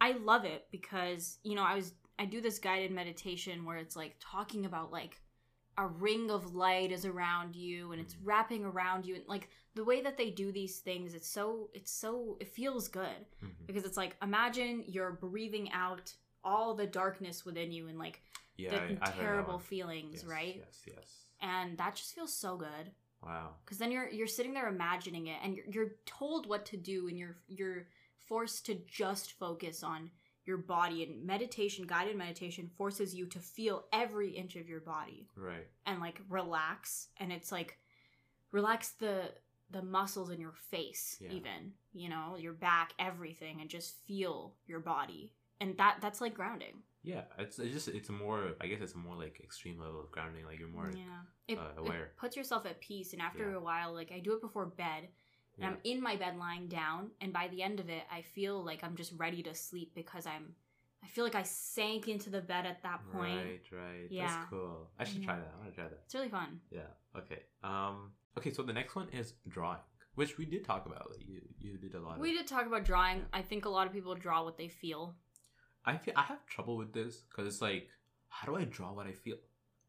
i 0.00 0.12
love 0.12 0.44
it 0.44 0.66
because 0.72 1.38
you 1.44 1.54
know 1.54 1.62
i 1.62 1.74
was 1.76 1.92
i 2.22 2.24
do 2.24 2.40
this 2.40 2.58
guided 2.58 2.90
meditation 2.92 3.64
where 3.64 3.78
it's 3.78 3.96
like 3.96 4.14
talking 4.20 4.64
about 4.64 4.92
like 4.92 5.20
a 5.78 5.86
ring 5.86 6.30
of 6.30 6.54
light 6.54 6.92
is 6.92 7.04
around 7.06 7.56
you 7.56 7.92
and 7.92 8.00
it's 8.00 8.14
Mhm. 8.14 8.20
wrapping 8.24 8.64
around 8.64 9.06
you 9.06 9.14
and 9.16 9.26
like 9.26 9.48
the 9.74 9.84
way 9.84 10.02
that 10.02 10.16
they 10.18 10.30
do 10.30 10.52
these 10.52 10.78
things 10.80 11.14
it's 11.14 11.28
so 11.28 11.70
it's 11.74 11.90
so 11.90 12.36
it 12.40 12.48
feels 12.48 12.88
good 12.88 13.20
Mhm. 13.42 13.66
because 13.66 13.84
it's 13.84 13.96
like 13.96 14.16
imagine 14.22 14.84
you're 14.86 15.12
breathing 15.12 15.70
out 15.72 16.14
all 16.44 16.74
the 16.74 16.86
darkness 16.86 17.44
within 17.44 17.72
you 17.72 17.88
and 17.88 17.98
like 17.98 18.22
Yeah, 18.56 18.70
the 18.70 18.82
I- 18.82 18.94
that 18.94 19.14
terrible 19.16 19.58
feelings 19.58 20.16
Yes, 20.22 20.24
right 20.24 20.56
Yes, 20.64 20.82
yes. 20.86 21.26
and 21.40 21.78
that 21.78 21.96
just 21.96 22.14
feels 22.14 22.34
so 22.34 22.56
good 22.56 22.92
Wow. 23.22 23.56
because 23.64 23.78
then 23.78 23.90
you're 23.90 24.10
you're 24.10 24.26
sitting 24.36 24.52
there 24.54 24.68
imagining 24.68 25.26
it 25.28 25.38
and 25.42 25.56
you're, 25.56 25.66
you're 25.74 25.94
told 26.04 26.46
what 26.46 26.66
to 26.66 26.76
do 26.76 27.08
and 27.08 27.16
you're 27.18 27.38
you're 27.48 27.88
forced 28.28 28.66
to 28.66 28.74
just 28.86 29.32
focus 29.32 29.82
on 29.82 30.10
your 30.44 30.58
body 30.58 31.02
and 31.04 31.24
meditation 31.24 31.86
guided 31.86 32.16
meditation 32.16 32.68
forces 32.76 33.14
you 33.14 33.26
to 33.26 33.38
feel 33.38 33.84
every 33.92 34.30
inch 34.30 34.56
of 34.56 34.68
your 34.68 34.80
body 34.80 35.28
Right. 35.36 35.66
and 35.86 36.00
like 36.00 36.20
relax 36.28 37.08
and 37.18 37.32
it's 37.32 37.52
like 37.52 37.78
relax 38.50 38.90
the 38.98 39.30
the 39.70 39.82
muscles 39.82 40.30
in 40.30 40.40
your 40.40 40.52
face 40.70 41.16
Yeah. 41.20 41.30
even 41.32 41.72
you 41.94 42.08
know 42.08 42.36
your 42.38 42.52
back 42.52 42.92
everything 42.98 43.60
and 43.60 43.70
just 43.70 43.96
feel 44.06 44.54
your 44.66 44.80
body 44.80 45.32
and 45.60 45.76
that 45.78 45.98
that's 46.00 46.20
like 46.20 46.34
grounding 46.34 46.82
Yeah, 47.04 47.22
it's, 47.38 47.58
it's 47.58 47.72
just 47.72 47.88
it's 47.88 48.10
more 48.10 48.52
I 48.60 48.66
guess 48.66 48.80
it's 48.82 48.94
a 48.94 48.98
more 48.98 49.16
like 49.16 49.40
extreme 49.42 49.78
level 49.80 50.00
of 50.00 50.10
grounding. 50.12 50.44
Like 50.44 50.58
you're 50.60 50.68
more 50.68 50.90
yeah 50.94 51.22
it, 51.48 51.58
uh, 51.58 51.62
it 51.76 51.78
aware. 51.78 52.12
puts 52.20 52.36
yourself 52.36 52.66
at 52.66 52.80
peace 52.80 53.12
and 53.12 53.22
after 53.22 53.50
Yeah. 53.50 53.56
a 53.56 53.60
while 53.60 53.92
like 53.94 54.12
i 54.12 54.20
do 54.20 54.32
it 54.34 54.40
before 54.40 54.66
bed 54.66 55.08
and 55.56 55.62
yeah. 55.62 55.68
I'm 55.68 55.76
in 55.84 56.02
my 56.02 56.16
bed 56.16 56.36
lying 56.38 56.68
down, 56.68 57.10
and 57.20 57.32
by 57.32 57.48
the 57.48 57.62
end 57.62 57.80
of 57.80 57.88
it, 57.88 58.02
I 58.10 58.22
feel 58.22 58.64
like 58.64 58.82
I'm 58.82 58.96
just 58.96 59.12
ready 59.16 59.42
to 59.42 59.54
sleep 59.54 59.92
because 59.94 60.26
I'm. 60.26 60.54
I 61.04 61.08
feel 61.08 61.24
like 61.24 61.34
I 61.34 61.42
sank 61.42 62.06
into 62.06 62.30
the 62.30 62.40
bed 62.40 62.64
at 62.64 62.80
that 62.84 63.00
point. 63.12 63.36
Right, 63.36 63.60
right. 63.72 64.06
Yeah. 64.08 64.26
That's 64.28 64.50
cool. 64.50 64.88
I 65.00 65.04
should 65.04 65.18
Yeah. 65.22 65.26
try 65.26 65.36
that. 65.36 65.52
I 65.52 65.58
want 65.58 65.70
to 65.70 65.74
try 65.74 65.88
that. 65.88 66.00
It's 66.04 66.14
really 66.14 66.28
fun. 66.28 66.60
Yeah. 66.70 66.82
Okay. 67.16 67.40
Um. 67.64 68.12
Okay. 68.38 68.52
So 68.52 68.62
the 68.62 68.72
next 68.72 68.94
one 68.94 69.08
is 69.12 69.34
drawing, 69.48 69.80
which 70.14 70.38
we 70.38 70.46
did 70.46 70.64
talk 70.64 70.86
about. 70.86 71.12
You, 71.18 71.40
you 71.58 71.76
did 71.76 71.94
a 71.94 72.00
lot. 72.00 72.20
We 72.20 72.30
of, 72.30 72.38
did 72.38 72.46
talk 72.46 72.66
about 72.66 72.84
drawing. 72.84 73.18
Yeah. 73.18 73.24
I 73.32 73.42
think 73.42 73.64
a 73.64 73.68
lot 73.68 73.86
of 73.88 73.92
people 73.92 74.14
draw 74.14 74.44
what 74.44 74.56
they 74.56 74.68
feel. 74.68 75.14
I 75.84 75.96
feel 75.96 76.14
I 76.16 76.22
have 76.22 76.46
trouble 76.46 76.76
with 76.76 76.92
this 76.92 77.24
because 77.28 77.52
it's 77.52 77.60
like, 77.60 77.88
how 78.28 78.46
do 78.46 78.56
I 78.56 78.64
draw 78.64 78.92
what 78.92 79.06
I 79.08 79.12
feel? 79.12 79.36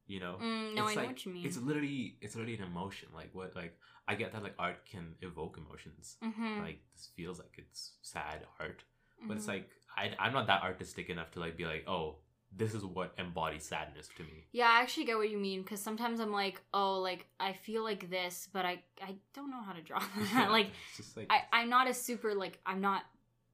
You 0.05 0.19
know, 0.19 0.37
Mm, 0.41 0.75
no, 0.75 0.83
It's 0.87 0.91
I 0.91 0.95
know 0.95 1.01
like- 1.01 1.09
what 1.11 1.25
you 1.25 1.31
mean. 1.33 1.45
it's 1.45 1.57
literally 1.57 2.17
it's 2.21 2.35
literally 2.35 2.57
an 2.57 2.63
emotion. 2.63 3.09
Like 3.13 3.33
what? 3.33 3.55
Like 3.55 3.79
I 4.07 4.15
get 4.15 4.33
that 4.33 4.43
like 4.43 4.55
art 4.59 4.85
can 4.85 5.15
evoke 5.21 5.57
emotions. 5.57 6.17
mm-hmm. 6.21 6.59
Like 6.61 6.79
this 6.93 7.09
feels 7.15 7.39
like 7.39 7.55
it's 7.57 7.93
sad 8.01 8.45
art, 8.59 8.83
but 9.27 9.37
it's 9.37 9.45
Mhm. 9.45 9.49
like 9.55 9.69
I 9.95 10.13
I'm 10.19 10.33
not 10.33 10.47
that 10.47 10.61
artistic 10.63 11.09
enough 11.09 11.31
to 11.31 11.39
like 11.39 11.55
be 11.55 11.65
like, 11.65 11.87
oh, 11.87 12.17
this 12.55 12.73
is 12.75 12.83
what 12.85 13.13
embodies 13.17 13.63
sadness 13.65 14.09
to 14.17 14.23
me. 14.23 14.45
Yeah, 14.51 14.67
I 14.69 14.81
actually 14.81 15.05
get 15.05 15.17
what 15.17 15.29
you 15.29 15.37
mean 15.39 15.61
because 15.63 15.81
sometimes 15.81 16.19
I'm 16.19 16.31
like, 16.33 16.61
oh, 16.73 16.99
like 16.99 17.25
I 17.39 17.53
feel 17.53 17.83
like 17.83 18.09
this, 18.09 18.49
but 18.51 18.65
I 18.65 18.83
I 19.01 19.15
don't 19.33 19.49
know 19.49 19.61
how 19.61 19.71
to 19.73 19.81
draw 19.81 19.99
like 20.57 20.71
like 21.15 21.27
I 21.31 21.43
I'm 21.53 21.69
not 21.69 21.87
a 21.87 21.93
super 21.93 22.35
like 22.35 22.59
I'm 22.65 22.81
not 22.81 23.03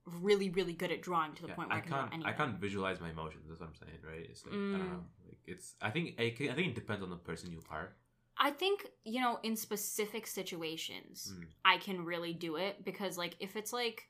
really 0.05 0.49
really 0.49 0.73
good 0.73 0.91
at 0.91 1.01
drawing 1.03 1.33
to 1.35 1.43
the 1.43 1.49
Yeah, 1.49 1.53
point 1.55 1.69
where 1.69 1.77
I, 1.77 1.81
I 1.81 1.83
can 1.83 2.09
can't. 2.09 2.25
I 2.25 2.33
can't 2.33 2.55
visualize 2.59 2.99
my 2.99 3.11
emotions. 3.11 3.45
That's 3.47 3.59
what 3.61 3.69
I'm 3.69 3.75
saying, 3.75 3.99
right? 4.03 4.25
It's 4.27 4.43
like 4.45 4.55
I 4.55 4.57
don't 4.57 4.81
Mm. 4.81 4.89
know. 4.89 5.03
It's. 5.47 5.75
I 5.81 5.89
think. 5.89 6.15
I, 6.19 6.23
I 6.23 6.53
think 6.53 6.67
it 6.69 6.75
depends 6.75 7.03
on 7.03 7.09
the 7.09 7.15
person 7.17 7.51
you 7.51 7.61
are. 7.69 7.93
I 8.37 8.51
think 8.51 8.87
you 9.03 9.19
know 9.21 9.39
in 9.43 9.55
specific 9.55 10.25
situations 10.25 11.33
Mm. 11.35 11.45
I 11.65 11.77
can 11.77 12.05
really 12.05 12.33
do 12.33 12.55
it 12.55 12.85
because 12.85 13.17
like 13.17 13.35
if 13.41 13.55
it's 13.57 13.73
like 13.73 14.07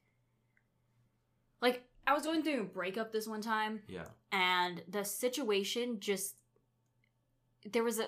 like 1.62 1.84
I 2.08 2.14
was 2.14 2.24
going 2.24 2.44
through 2.44 2.62
a 2.62 2.64
breakup 2.64 3.12
this 3.12 3.28
one 3.28 3.42
time 3.42 3.82
Yeah. 3.88 4.06
and 4.32 4.82
the 4.88 5.04
situation 5.04 6.00
just 6.00 6.36
there 7.72 7.84
was 7.84 8.00
a 8.00 8.08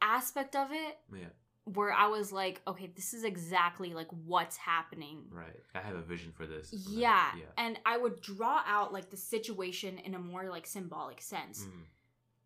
aspect 0.00 0.56
of 0.56 0.68
it 0.72 0.98
Yeah. 1.12 1.28
where 1.64 1.92
I 1.92 2.06
was 2.08 2.32
like, 2.32 2.60
okay, 2.66 2.90
this 2.94 3.14
is 3.14 3.24
exactly 3.24 3.94
like 3.94 4.08
what's 4.26 4.56
happening. 4.56 5.24
Right. 5.30 5.60
I 5.74 5.80
have 5.80 5.96
a 5.96 6.02
vision 6.02 6.32
for 6.32 6.46
this. 6.46 6.72
Yeah. 6.72 7.30
Yeah. 7.36 7.44
And 7.56 7.78
I 7.86 7.96
would 7.98 8.20
draw 8.20 8.62
out 8.66 8.92
like 8.92 9.10
the 9.10 9.16
situation 9.16 9.98
in 9.98 10.14
a 10.14 10.18
more 10.18 10.48
like 10.50 10.66
symbolic 10.66 11.20
sense. 11.22 11.64
Mm. 11.64 11.84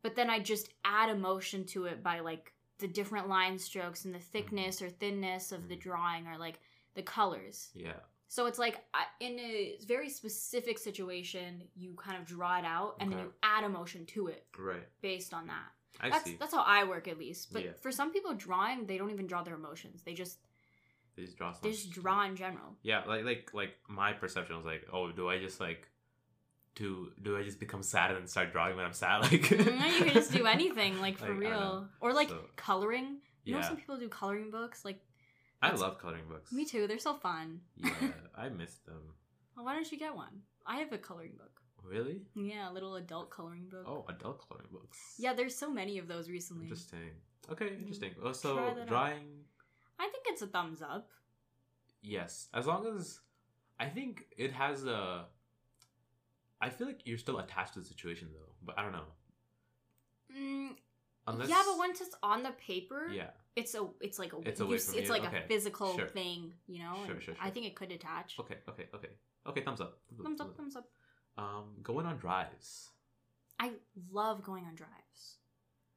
But 0.07 0.15
then 0.15 0.31
I 0.31 0.39
just 0.39 0.69
add 0.85 1.09
emotion 1.11 1.65
to 1.65 1.87
it 1.87 2.01
by 2.01 2.21
like 2.21 2.53
the 2.79 2.87
different 2.87 3.29
line 3.29 3.59
strokes 3.59 4.05
and 4.05 4.15
the 4.15 4.21
thickness 4.21 4.81
or 4.81 4.89
thinness 4.89 5.51
of 5.51 5.67
the 5.69 5.75
Mhm. 5.77 5.81
drawing 5.81 6.29
or 6.29 6.39
like 6.39 6.61
the 6.95 7.03
colors. 7.03 7.71
Yeah. 7.75 7.99
So 8.29 8.47
it's 8.47 8.57
like 8.61 8.85
in 9.19 9.37
a 9.41 9.79
very 9.85 10.09
specific 10.09 10.79
situation, 10.79 11.69
you 11.75 11.95
kind 11.97 12.17
of 12.19 12.25
draw 12.25 12.57
it 12.57 12.65
out 12.65 12.99
and 13.01 13.11
then 13.11 13.19
you 13.19 13.35
add 13.43 13.65
emotion 13.65 14.07
to 14.07 14.29
it 14.29 14.47
Right. 14.57 14.87
based 15.01 15.35
on 15.35 15.49
that. 15.49 15.73
I 15.99 16.11
that's 16.11 16.25
see. 16.25 16.37
that's 16.37 16.55
how 16.55 16.63
I 16.63 16.85
work 16.85 17.09
at 17.09 17.19
least. 17.19 17.53
But 17.53 17.65
Yeah. 17.65 17.73
for 17.73 17.91
some 17.91 18.13
people 18.13 18.33
drawing, 18.35 18.87
they 18.87 18.99
don't 18.99 19.11
even 19.11 19.27
draw 19.27 19.43
their 19.43 19.57
emotions. 19.57 20.05
They 20.05 20.15
just 20.15 20.39
They 21.17 21.25
just 21.25 21.37
draw. 21.37 21.53
they 21.61 21.73
just 21.73 21.91
draw 21.91 22.23
in 22.23 22.37
general. 22.37 22.77
Yeah. 22.83 23.03
Like 23.07 23.25
like 23.25 23.53
like 23.55 23.75
my 23.89 24.13
perception 24.13 24.55
was 24.55 24.67
like, 24.67 24.87
oh, 24.93 25.11
do 25.11 25.29
I 25.29 25.41
just 25.41 25.59
like. 25.59 25.89
Do 26.77 27.11
do 27.23 27.37
I 27.39 27.43
just 27.43 27.59
become 27.59 27.83
sad 27.83 28.11
and 28.11 28.21
then 28.21 28.27
start 28.29 28.53
drawing 28.53 28.77
when 28.77 28.85
I'm 28.85 28.93
sad? 28.93 29.23
Like 29.33 29.41
Mm, 29.49 29.99
you 29.99 30.05
can 30.05 30.15
just 30.15 30.33
do 30.33 30.47
anything, 30.47 31.01
like 31.01 31.17
for 31.25 31.31
Like, 31.35 31.41
real. 31.41 31.89
Or 32.01 32.13
like 32.13 32.29
So- 32.29 32.45
coloring. 32.57 33.19
You 33.45 33.55
know 33.55 33.63
some 33.63 33.77
people 33.77 33.97
do 33.97 34.09
coloring 34.09 34.51
books? 34.51 34.85
Like 34.85 35.01
I 35.63 35.71
love 35.73 35.99
coloring 35.99 36.27
books. 36.29 36.53
me 36.53 36.65
too, 36.67 36.87
they're 36.87 36.99
so 36.99 37.15
fun. 37.15 37.61
Yeah. 37.77 37.91
I 38.37 38.49
miss 38.51 38.75
them. 38.87 39.03
Well, 39.57 39.65
why 39.65 39.75
don't 39.75 39.91
you 39.91 39.99
get 39.99 40.15
one? 40.15 40.43
I 40.67 40.77
have 40.83 40.93
a 40.93 40.99
coloring 40.99 41.33
book. 41.39 41.55
Really? 41.83 42.23
Yeah, 42.35 42.71
a 42.71 42.73
little 42.73 42.97
adult 42.97 43.31
coloring 43.31 43.69
book. 43.71 43.85
Oh, 43.87 44.05
adult 44.09 44.39
coloring 44.47 44.69
books. 44.73 44.99
Yeah, 45.19 45.33
there's 45.35 45.57
so 45.57 45.71
many 45.73 45.99
of 45.99 46.09
those 46.09 46.29
recently. 46.29 46.65
Interesting. 46.67 47.13
Okay, 47.51 47.67
Mm. 47.67 47.79
interesting. 47.79 48.13
Try 48.15 48.27
Also, 48.27 48.57
that 48.57 48.79
out. 48.81 48.87
drawing, 48.89 49.45
I 49.99 50.09
think 50.13 50.25
it's 50.27 50.43
a 50.43 50.49
thumbs 50.49 50.83
up. 50.83 51.09
yes. 52.03 52.49
As 52.53 52.67
long 52.67 52.87
as 52.87 53.21
I 53.79 53.87
think 53.87 54.25
it 54.37 54.53
has 54.53 54.85
a. 54.85 55.27
I 56.67 56.71
feel 56.71 56.87
like 56.87 57.01
you're 57.05 57.19
still 57.27 57.39
attached 57.39 57.75
to 57.75 57.81
the 57.81 57.87
situation 57.87 58.29
though, 58.33 58.53
but 58.65 58.79
I 58.79 58.83
don't 58.83 58.93
know. 58.93 59.09
Mm, 60.37 60.71
Unless 61.29 61.49
yeah, 61.49 61.63
but 61.67 61.79
once 61.79 62.01
it's 62.01 62.15
on 62.23 62.43
the 62.43 62.51
paper, 62.53 63.07
yeah, 63.13 63.31
it's 63.55 63.75
a 63.75 63.87
it's 64.01 64.19
like 64.19 64.33
a 64.33 64.39
It's 64.49 64.61
you 64.61 64.67
away 64.67 64.77
s- 64.77 64.87
from 64.87 64.99
it's 64.99 65.09
you, 65.09 65.15
like 65.15 65.25
okay, 65.27 65.43
a 65.45 65.49
physical 65.49 65.97
sure. 65.97 66.09
thing, 66.09 66.53
you 66.67 66.81
know. 66.81 66.95
Sure, 67.07 67.15
and 67.15 67.23
sure, 67.23 67.35
I 67.41 67.51
think 67.51 67.67
it 67.67 67.75
could 67.75 67.91
attach. 67.93 68.37
okay, 68.41 68.57
okay, 68.69 68.87
okay, 68.95 69.09
okay. 69.49 69.61
Thumbs 69.63 69.81
up. 69.81 69.99
Thumbs 70.23 70.41
up, 70.41 70.57
thumbs 70.57 70.77
up. 70.77 70.89
Um, 71.39 71.77
going 71.83 72.07
on 72.07 72.17
drives. 72.17 72.91
I 73.59 73.73
love 74.11 74.43
going 74.43 74.65
on 74.65 74.75
drives. 74.75 75.39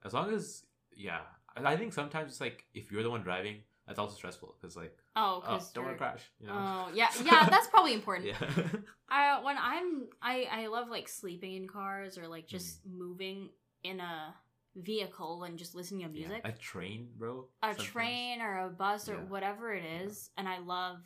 As 0.05 0.13
long 0.13 0.32
as 0.34 0.65
yeah, 0.95 1.22
I 1.55 1.74
I 1.74 1.78
think 1.78 1.93
sometimes 1.93 2.32
it's 2.32 2.41
like 2.41 2.65
if 2.74 2.91
you're 2.91 3.03
the 3.03 3.09
one 3.09 3.22
driving, 3.22 3.57
that's 3.88 3.99
also 3.99 4.15
stressful 4.15 4.55
because 4.59 4.76
like 4.76 4.97
Oh, 5.22 5.43
oh, 5.45 5.51
because 5.53 5.72
don't 5.72 5.86
want 5.86 5.97
to 5.97 6.03
crash. 6.03 6.22
You 6.39 6.47
know. 6.47 6.53
Oh 6.55 6.89
yeah, 6.93 7.09
yeah, 7.24 7.49
that's 7.49 7.67
probably 7.67 7.93
important. 7.93 8.28
yeah. 8.32 8.38
I 9.09 9.41
when 9.43 9.57
I'm 9.59 10.07
I 10.22 10.47
I 10.51 10.67
love 10.67 10.88
like 10.89 11.07
sleeping 11.09 11.53
in 11.55 11.67
cars 11.67 12.17
or 12.17 12.28
like 12.28 12.47
just 12.47 12.88
Mm. 12.88 12.97
moving 12.97 13.49
in 13.84 13.99
a 13.99 14.34
vehicle 14.76 15.43
and 15.43 15.57
just 15.57 15.76
listening 15.76 16.03
to 16.03 16.09
music. 16.09 16.41
Yeah, 16.43 16.51
a 16.51 16.53
train, 16.53 17.09
bro. 17.17 17.47
a 17.61 17.67
sometimes. 17.74 17.88
train 17.89 18.41
or 18.41 18.65
a 18.65 18.70
bus 18.70 19.09
or 19.09 19.15
Yeah. 19.15 19.24
whatever 19.34 19.74
it 19.74 19.84
is, 20.03 20.30
and 20.38 20.47
I 20.47 20.59
love 20.59 20.99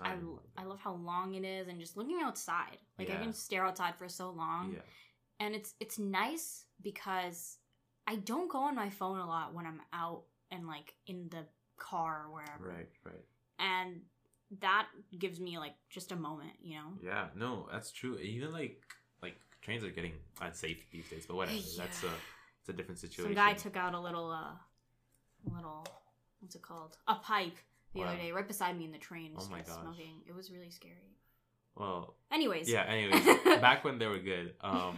I, 0.00 0.16
I 0.56 0.64
love 0.64 0.80
how 0.80 0.94
long 0.94 1.34
it 1.34 1.44
is 1.44 1.68
and 1.68 1.78
just 1.78 1.96
looking 1.96 2.20
outside. 2.22 2.78
Like 2.98 3.08
I 3.08 3.12
Yeah. 3.14 3.20
can 3.20 3.32
stare 3.32 3.64
outside 3.64 3.94
for 3.96 4.08
so 4.08 4.30
long. 4.30 4.72
Yeah. 4.72 4.80
And 5.38 5.54
it's 5.54 5.74
it's 5.80 5.98
nice 5.98 6.66
because 6.80 7.58
I 8.06 8.16
don't 8.16 8.50
go 8.50 8.58
on 8.58 8.74
my 8.74 8.90
phone 8.90 9.18
a 9.18 9.26
lot 9.26 9.54
when 9.54 9.66
I'm 9.66 9.80
out 9.92 10.24
and 10.50 10.66
like 10.66 10.94
in 11.06 11.28
the 11.30 11.46
car 11.90 12.24
or 12.26 12.32
wherever. 12.34 12.68
Right. 12.76 12.88
Right. 13.04 13.24
And 13.58 14.00
that 14.60 14.86
gives 15.18 15.40
me 15.40 15.58
like 15.58 15.74
just 15.90 16.12
a 16.12 16.16
moment, 16.16 16.52
you 16.62 16.76
know? 16.76 16.90
Yeah, 17.02 17.26
no, 17.36 17.68
that's 17.72 17.90
true. 17.90 18.18
Even 18.18 18.52
like 18.52 18.82
like 19.22 19.36
trains 19.62 19.84
are 19.84 19.90
getting 19.90 20.12
unsafe 20.40 20.80
these 20.90 21.08
days, 21.08 21.26
but 21.26 21.36
whatever. 21.36 21.58
That's 21.76 22.02
a 22.02 22.12
it's 22.60 22.68
a 22.68 22.72
different 22.72 23.00
situation. 23.00 23.34
Some 23.36 23.44
guy 23.44 23.54
took 23.54 23.76
out 23.76 23.94
a 23.94 24.00
little 24.00 24.30
uh 24.30 24.54
little 25.54 25.84
what's 26.40 26.54
it 26.54 26.62
called? 26.62 26.96
A 27.08 27.14
pipe 27.16 27.56
the 27.94 28.00
Wow. 28.00 28.08
other 28.08 28.16
day 28.18 28.32
right 28.32 28.48
beside 28.48 28.78
me 28.78 28.84
in 28.86 28.92
the 28.92 28.98
train 28.98 29.32
Oh 29.36 29.46
my 29.50 29.58
gosh. 29.58 29.76
smoking. 29.82 30.22
It 30.26 30.34
was 30.34 30.50
really 30.50 30.70
scary. 30.70 31.16
Well, 31.74 32.14
Anyways. 32.30 32.68
yeah. 32.68 32.84
Anyways, 32.84 33.24
back 33.60 33.84
when 33.84 33.98
they 33.98 34.06
were 34.06 34.18
good, 34.18 34.54
um, 34.60 34.96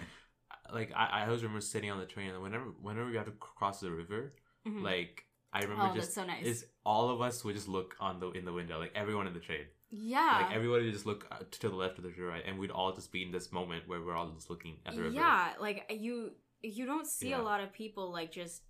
like 0.72 0.92
I, 0.94 1.06
I 1.22 1.26
always 1.26 1.42
remember 1.42 1.60
sitting 1.60 1.90
on 1.90 1.98
the 1.98 2.06
train, 2.06 2.30
and 2.30 2.42
whenever 2.42 2.64
whenever 2.80 3.08
we 3.10 3.16
had 3.16 3.26
to 3.26 3.32
cross 3.32 3.80
the 3.80 3.90
river, 3.90 4.32
Mhm. 4.66 4.82
like 4.82 5.24
I 5.52 5.60
remember 5.60 5.88
oh, 5.90 5.94
just 5.94 6.14
so 6.14 6.24
nice. 6.24 6.44
is 6.44 6.66
all 6.84 7.10
of 7.10 7.20
us 7.20 7.44
would 7.44 7.54
just 7.54 7.68
look 7.68 7.96
on 8.00 8.20
the 8.20 8.30
in 8.30 8.44
the 8.44 8.52
window, 8.52 8.78
like 8.78 8.92
everyone 8.94 9.26
in 9.26 9.34
the 9.34 9.40
train, 9.40 9.64
yeah. 9.90 10.42
like 10.42 10.54
everybody 10.54 10.84
would 10.84 10.92
just 10.92 11.06
look 11.06 11.26
uh, 11.30 11.38
to 11.50 11.68
the 11.68 11.74
left 11.74 11.98
or 11.98 12.02
to 12.02 12.08
the 12.08 12.22
right, 12.22 12.42
and 12.46 12.58
we'd 12.58 12.70
all 12.70 12.92
just 12.92 13.10
be 13.10 13.22
in 13.22 13.32
this 13.32 13.50
moment 13.52 13.88
where 13.88 14.00
we're 14.00 14.14
all 14.14 14.30
just 14.30 14.48
looking 14.50 14.76
at 14.86 14.94
the 14.94 15.02
river. 15.02 15.14
Yeah, 15.14 15.52
like 15.60 15.90
you 15.90 16.32
you 16.62 16.86
don't 16.86 17.06
see 17.06 17.30
Yeah. 17.30 17.40
a 17.40 17.42
lot 17.42 17.60
of 17.60 17.72
people 17.72 18.12
like 18.12 18.30
just 18.30 18.62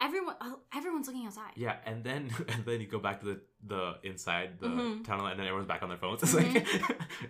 everyone 0.00 0.36
uh, 0.40 0.54
everyone's 0.74 1.06
looking 1.06 1.26
outside. 1.26 1.52
Yeah, 1.56 1.76
and 1.84 2.02
then 2.02 2.30
and 2.48 2.64
then 2.64 2.80
you 2.80 2.86
go 2.86 2.98
back 2.98 3.20
to 3.20 3.26
the 3.26 3.40
the 3.66 3.94
inside 4.02 4.58
the 4.58 4.68
Mhm. 4.68 5.04
tunnel, 5.04 5.26
and 5.26 5.38
then 5.38 5.46
everyone's 5.46 5.68
back 5.68 5.82
on 5.82 5.88
their 5.88 5.98
phones. 5.98 6.22
It's 6.22 6.34
like 6.34 6.66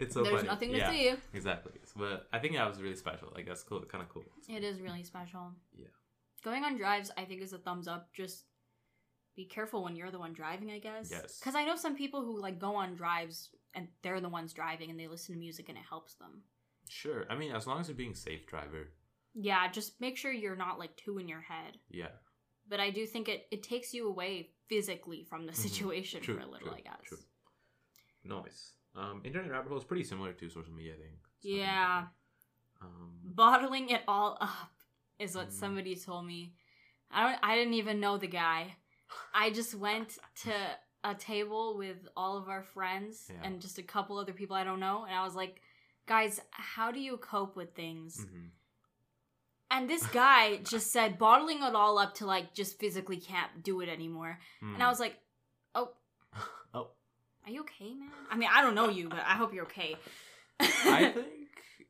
it's 0.01 0.15
so 0.15 0.23
There's 0.23 0.37
funny. 0.37 0.49
nothing 0.49 0.70
to 0.73 0.79
yeah, 0.79 0.91
see. 0.91 1.15
Exactly. 1.35 1.73
But 1.97 2.29
I 2.33 2.39
think 2.39 2.55
that 2.55 2.69
was 2.69 2.81
really 2.81 2.97
special. 2.97 3.29
Like 3.35 3.47
that's 3.47 3.62
cool, 3.62 3.81
kind 3.83 4.03
of 4.03 4.09
cool. 4.09 4.24
It 4.49 4.62
is 4.65 4.81
really 4.81 5.03
special. 5.03 5.53
Yeah. 5.77 5.87
Going 6.45 6.65
on 6.65 6.77
drives, 6.77 7.11
I 7.16 7.24
think, 7.24 7.43
is 7.43 7.53
a 7.53 7.59
thumbs 7.59 7.87
up. 7.87 8.12
Just 8.15 8.45
be 9.35 9.45
careful 9.47 9.83
when 9.85 9.97
you're 9.97 10.11
the 10.11 10.19
one 10.19 10.33
driving, 10.33 10.71
I 10.71 10.79
guess. 10.79 11.11
Yes. 11.11 11.39
Because 11.39 11.55
I 11.55 11.65
know 11.65 11.77
some 11.77 11.97
people 11.97 12.23
who 12.25 12.41
like 12.41 12.59
go 12.59 12.75
on 12.77 12.95
drives 12.95 13.51
and 13.75 13.89
they're 14.03 14.21
the 14.21 14.29
ones 14.29 14.53
driving 14.53 14.91
and 14.91 14.99
they 15.01 15.09
listen 15.09 15.35
to 15.35 15.39
music 15.39 15.69
and 15.69 15.79
it 15.79 15.85
helps 15.89 16.15
them. 16.15 16.43
Sure. 16.89 17.25
I 17.31 17.35
mean, 17.37 17.53
as 17.53 17.67
long 17.67 17.81
as 17.81 17.89
you're 17.89 17.97
being 17.97 18.15
safe 18.15 18.47
driver. 18.47 18.89
Yeah, 19.35 19.71
just 19.71 19.99
make 20.01 20.19
sure 20.19 20.31
you're 20.33 20.57
not 20.57 20.79
like 20.79 20.95
too 20.97 21.19
in 21.19 21.29
your 21.29 21.41
head. 21.41 21.79
Yeah. 21.91 22.09
But 22.69 22.81
I 22.81 22.91
do 22.91 23.07
think 23.07 23.29
it, 23.29 23.47
it 23.51 23.63
takes 23.63 23.95
you 23.95 24.09
away 24.09 24.51
physically 24.69 25.25
from 25.25 25.47
the 25.47 25.53
Mhm. 25.53 25.57
situation 25.57 26.21
True, 26.23 26.35
for 26.37 26.41
a 26.43 26.47
little, 26.47 26.69
true, 26.69 26.77
I 26.77 26.81
guess. 26.81 27.01
true. 27.05 27.19
Nice. 28.25 28.73
Um, 28.95 29.23
internet 29.25 29.51
rabbit 29.51 29.69
hole 29.71 29.79
is 29.79 29.85
pretty 29.85 30.05
similar 30.05 30.33
to 30.35 30.49
social 30.51 30.73
media. 30.73 30.93
I 30.95 30.97
think. 30.99 31.13
It's 31.39 31.45
Yeah. 31.47 32.07
Um. 32.81 33.19
bottling 33.25 33.89
it 33.91 34.03
all 34.07 34.37
up 34.41 34.71
is 35.19 35.35
what 35.35 35.49
Mm. 35.49 35.53
somebody 35.53 35.97
told 35.97 36.27
me. 36.27 36.55
I 37.11 37.31
don't 37.31 37.41
I 37.43 37.57
didn't 37.57 37.75
even 37.75 38.01
know 38.01 38.19
the 38.19 38.27
guy. 38.29 38.77
I 39.34 39.51
just 39.51 39.74
went 39.74 40.18
to 40.44 40.52
a 41.05 41.14
table 41.14 41.76
with 41.76 42.09
all 42.16 42.36
of 42.36 42.48
our 42.48 42.62
friends 42.62 43.30
Yeah. 43.30 43.40
and 43.44 43.60
just 43.60 43.78
a 43.78 43.82
couple 43.82 44.18
other 44.18 44.32
people 44.32 44.55
I 44.56 44.64
don't 44.64 44.80
know 44.80 45.05
and 45.05 45.14
I 45.14 45.24
was 45.24 45.34
like, 45.34 45.60
"Guys, 46.06 46.40
how 46.51 46.93
do 46.93 47.01
you 47.01 47.16
cope 47.16 47.56
with 47.56 47.74
things?" 47.74 48.26
mhm. 48.26 48.51
And 49.70 49.89
this 49.89 50.06
guy 50.06 50.59
just 50.59 50.93
said 50.93 51.18
bottling 51.18 51.62
it 51.62 51.74
all 51.74 51.98
up 51.98 52.14
to 52.16 52.26
like 52.26 52.52
just 52.55 52.78
physically 52.78 53.16
can't 53.16 53.62
do 53.62 53.80
it 53.80 53.89
anymore. 53.89 54.39
And 54.60 54.82
I 54.82 54.86
Mm. 54.86 54.89
was 54.90 55.01
like, 55.01 55.16
"Oh, 55.74 55.93
oh, 56.74 56.90
are 57.44 57.51
you 57.51 57.60
okay, 57.62 57.94
man?" 57.94 58.10
I 58.30 58.36
mean, 58.36 58.51
I 58.52 58.60
don't 58.62 58.74
know 58.74 58.90
you, 58.90 59.09
but 59.09 59.20
I 59.20 59.34
hope 59.34 59.55
you're 59.55 59.64
okay. 59.64 59.97
I 60.60 61.06
think 61.14 61.48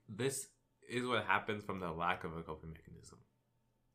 this 0.09 0.49
is 0.89 1.05
what 1.05 1.25
happens 1.25 1.65
from 1.65 1.81
the 1.81 1.91
lack 1.91 2.23
of 2.25 2.37
a 2.37 2.43
coping 2.43 2.73
mechanism. 2.73 3.19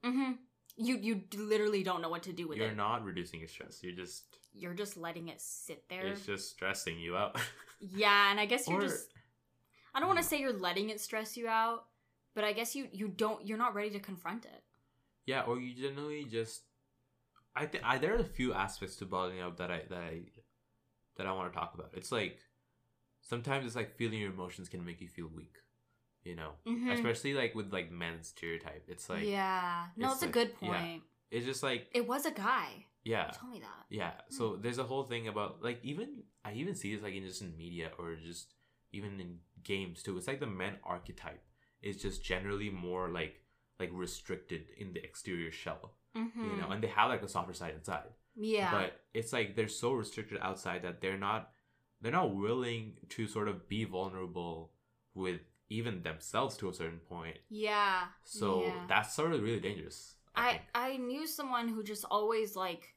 hmm 0.04 0.32
You 0.78 0.98
you 0.98 1.24
literally 1.36 1.84
don't 1.84 2.02
know 2.02 2.10
what 2.10 2.24
to 2.24 2.34
do 2.34 2.48
with 2.48 2.58
it. 2.58 2.62
You're 2.62 2.76
not 2.76 3.04
reducing 3.04 3.40
your 3.40 3.50
stress. 3.50 3.82
You're 3.84 3.96
just 3.96 4.24
You're 4.54 4.74
just 4.76 4.96
letting 4.98 5.28
it 5.30 5.42
sit 5.42 5.84
there. 5.90 6.06
it's 6.08 6.26
just 6.26 6.50
stressing 6.52 7.00
you 7.00 7.16
out. 7.18 7.40
Yeah, 7.80 8.32
and 8.32 8.40
I 8.40 8.48
guess 8.48 8.68
you're 8.68 8.80
Or- 8.80 8.82
just 8.82 9.08
I 9.94 10.00
don't 10.00 10.08
want 10.08 10.18
to 10.20 10.24
Yeah. 10.26 10.30
say 10.30 10.40
you're 10.40 10.54
letting 10.68 10.90
it 10.90 11.00
stress 11.00 11.38
you 11.38 11.48
out, 11.48 11.86
but 12.34 12.44
I 12.44 12.52
guess 12.54 12.76
you 12.76 12.88
you 12.92 13.08
don't 13.08 13.46
you're 13.46 13.58
not 13.58 13.76
ready 13.76 13.92
to 13.92 14.00
confront 14.00 14.46
it. 14.46 14.64
Yeah, 15.26 15.44
or 15.44 15.60
you 15.60 15.76
generally 15.76 16.24
just. 16.26 16.64
I 17.56 17.66
think 17.68 17.84
I 17.84 17.98
there 18.00 18.16
are 18.16 18.20
a 18.20 18.24
few 18.40 18.54
aspects 18.54 18.96
to 18.98 19.06
bottling 19.06 19.42
up 19.42 19.58
that 19.58 19.70
I 19.72 19.84
that 19.90 20.00
I 20.02 20.22
that 21.18 21.28
I 21.28 21.32
want 21.34 21.52
to 21.54 21.60
talk 21.60 21.74
about. 21.76 21.92
It's 21.94 22.12
like 22.12 22.40
sometimes 23.22 23.66
it's 23.66 23.76
like 23.76 23.96
feeling 23.96 24.20
your 24.20 24.32
emotions 24.32 24.70
can 24.70 24.84
make 24.86 25.00
you 25.02 25.08
feel 25.08 25.28
weak, 25.28 25.56
you 26.28 26.36
know, 26.36 26.52
Mhm. 26.68 26.92
especially 26.96 27.34
like 27.42 27.56
with 27.56 27.70
like 27.78 27.90
men's 27.92 28.28
stereotype. 28.34 28.84
It's 28.94 29.08
like 29.10 29.26
yeah. 29.26 29.88
No, 29.96 30.08
it's 30.08 30.16
it's, 30.16 30.24
a 30.24 30.26
like- 30.28 30.34
good 30.40 30.52
yeah. 30.62 30.68
point. 30.82 31.04
it's 31.32 31.46
just 31.52 31.64
like 31.64 31.82
It 32.00 32.06
was 32.14 32.26
a 32.26 32.32
guy. 32.48 32.70
yeah, 33.04 33.28
Tell 33.40 33.50
me 33.50 33.60
that. 33.60 33.84
yeah. 33.90 34.14
So 34.30 34.44
there's 34.62 34.78
a 34.86 34.88
whole 34.92 35.04
thing 35.12 35.28
about 35.28 35.52
like 35.68 35.80
even 35.84 36.24
I 36.44 36.54
even 36.62 36.76
see 36.76 36.94
this 36.94 37.04
like 37.04 37.14
in 37.20 37.24
just 37.24 37.42
in 37.42 37.56
media 37.58 37.92
or 38.00 38.16
just 38.16 38.54
even 38.92 39.20
in 39.24 39.40
games 39.64 40.04
too. 40.04 40.18
It's 40.18 40.28
like 40.28 40.40
the 40.40 40.54
men 40.64 40.76
archetype 40.84 41.44
is 41.82 42.02
just 42.02 42.24
generally 42.24 42.70
more 42.70 43.06
like 43.20 43.36
like 43.80 43.90
restricted 43.94 44.64
in 44.78 44.94
the 44.94 45.02
exterior 45.04 45.52
shell, 45.52 45.96
Mm-hmm. 46.16 46.44
you 46.50 46.58
know, 46.60 46.70
and 46.72 46.82
they 46.84 46.88
have 47.00 47.10
like 47.10 47.22
a 47.24 47.28
softer 47.28 47.54
side 47.54 47.76
inside. 47.76 48.12
yeah. 48.36 48.72
but 48.72 48.90
it's 49.14 49.32
like 49.34 49.56
they're 49.56 49.68
so 49.84 49.90
restricted 49.94 50.38
outside 50.42 50.82
that 50.84 51.02
they're 51.02 51.18
not 51.30 51.42
they're 52.02 52.12
not 52.22 52.36
willing 52.36 52.84
to 53.16 53.28
sort 53.28 53.48
of 53.52 53.68
be 53.68 53.84
vulnerable 53.98 54.72
with 55.16 55.42
even 55.70 56.02
themselves 56.04 56.56
to 56.58 56.70
a 56.70 56.74
certain 56.74 57.00
point 57.00 57.38
yeah. 57.50 58.04
so 58.24 58.64
yeah. 58.64 58.74
that's 58.88 59.14
sort 59.14 59.34
of 59.34 59.42
really 59.42 59.60
dangerous 59.60 60.16
I 60.36 60.50
think. 60.52 60.62
I 60.76 60.98
knew 60.98 61.26
someone 61.26 61.68
who 61.68 61.84
just 61.84 62.06
always 62.10 62.56
like 62.56 62.94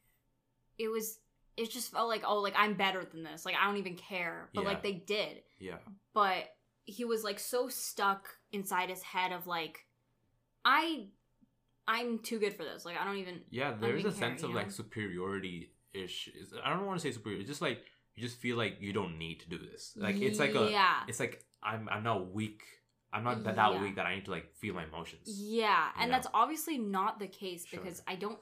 it 0.79 0.89
was 0.89 1.19
it 1.57 1.71
just 1.71 1.91
felt 1.91 2.09
like 2.09 2.23
oh 2.27 2.39
like 2.41 2.55
I'm 2.57 2.75
better 2.75 3.05
than 3.05 3.23
this 3.23 3.45
like 3.45 3.55
I 3.61 3.67
don't 3.67 3.79
even 3.79 3.97
care 3.97 4.49
but 4.55 4.63
Yeah. 4.63 4.69
like 4.69 4.83
they 4.83 4.93
did 4.93 5.43
yeah 5.59 5.79
but 6.15 6.45
he 6.85 7.05
was 7.05 7.25
like 7.25 7.39
so 7.39 7.69
stuck 7.69 8.29
inside 8.53 8.91
his 8.91 9.03
head 9.03 9.33
of 9.33 9.47
like 9.47 9.87
I 10.65 11.07
I'm 11.89 12.19
too 12.19 12.39
good 12.39 12.55
for 12.55 12.65
this 12.65 12.85
like 12.85 12.97
I 13.01 13.05
don't 13.05 13.17
even 13.19 13.41
yeah 13.51 13.73
there's 13.79 14.05
a 14.05 14.11
care, 14.11 14.19
sense 14.19 14.43
of 14.43 14.51
you 14.51 14.57
like 14.57 14.71
superiority 14.71 15.73
ish 15.93 16.31
i 16.65 16.71
don't 16.73 16.87
want 16.87 17.01
to 17.01 17.03
say 17.03 17.11
superior 17.11 17.41
it's 17.41 17.49
just 17.49 17.61
like 17.61 17.81
you 18.17 18.23
just 18.23 18.39
feel 18.39 18.57
like 18.57 18.77
you 18.81 18.93
don't 18.93 19.19
need 19.19 19.41
to 19.41 19.49
do 19.49 19.59
this 19.59 19.93
like 19.97 20.17
it's 20.21 20.39
like 20.39 20.55
a 20.55 20.71
yeah 20.71 20.97
it's 21.09 21.21
like 21.21 21.45
i'm 21.63 21.89
i'm 21.91 22.03
not 22.03 22.33
weak 22.33 22.63
i'm 23.13 23.25
not 23.25 23.43
that, 23.45 23.57
that 23.57 23.73
Yeah. 23.73 23.83
weak 23.83 23.97
that 23.97 24.07
i 24.07 24.15
need 24.17 24.25
to 24.27 24.31
like 24.31 24.55
feel 24.55 24.75
my 24.75 24.85
emotions 24.85 25.27
yeah 25.27 25.89
and 25.99 26.07
You 26.09 26.13
that's 26.13 26.27
obviously 26.35 26.79
not 26.79 27.19
the 27.19 27.29
case 27.29 27.67
Sure. 27.67 27.81
because 27.81 28.03
I 28.07 28.17
don't 28.17 28.39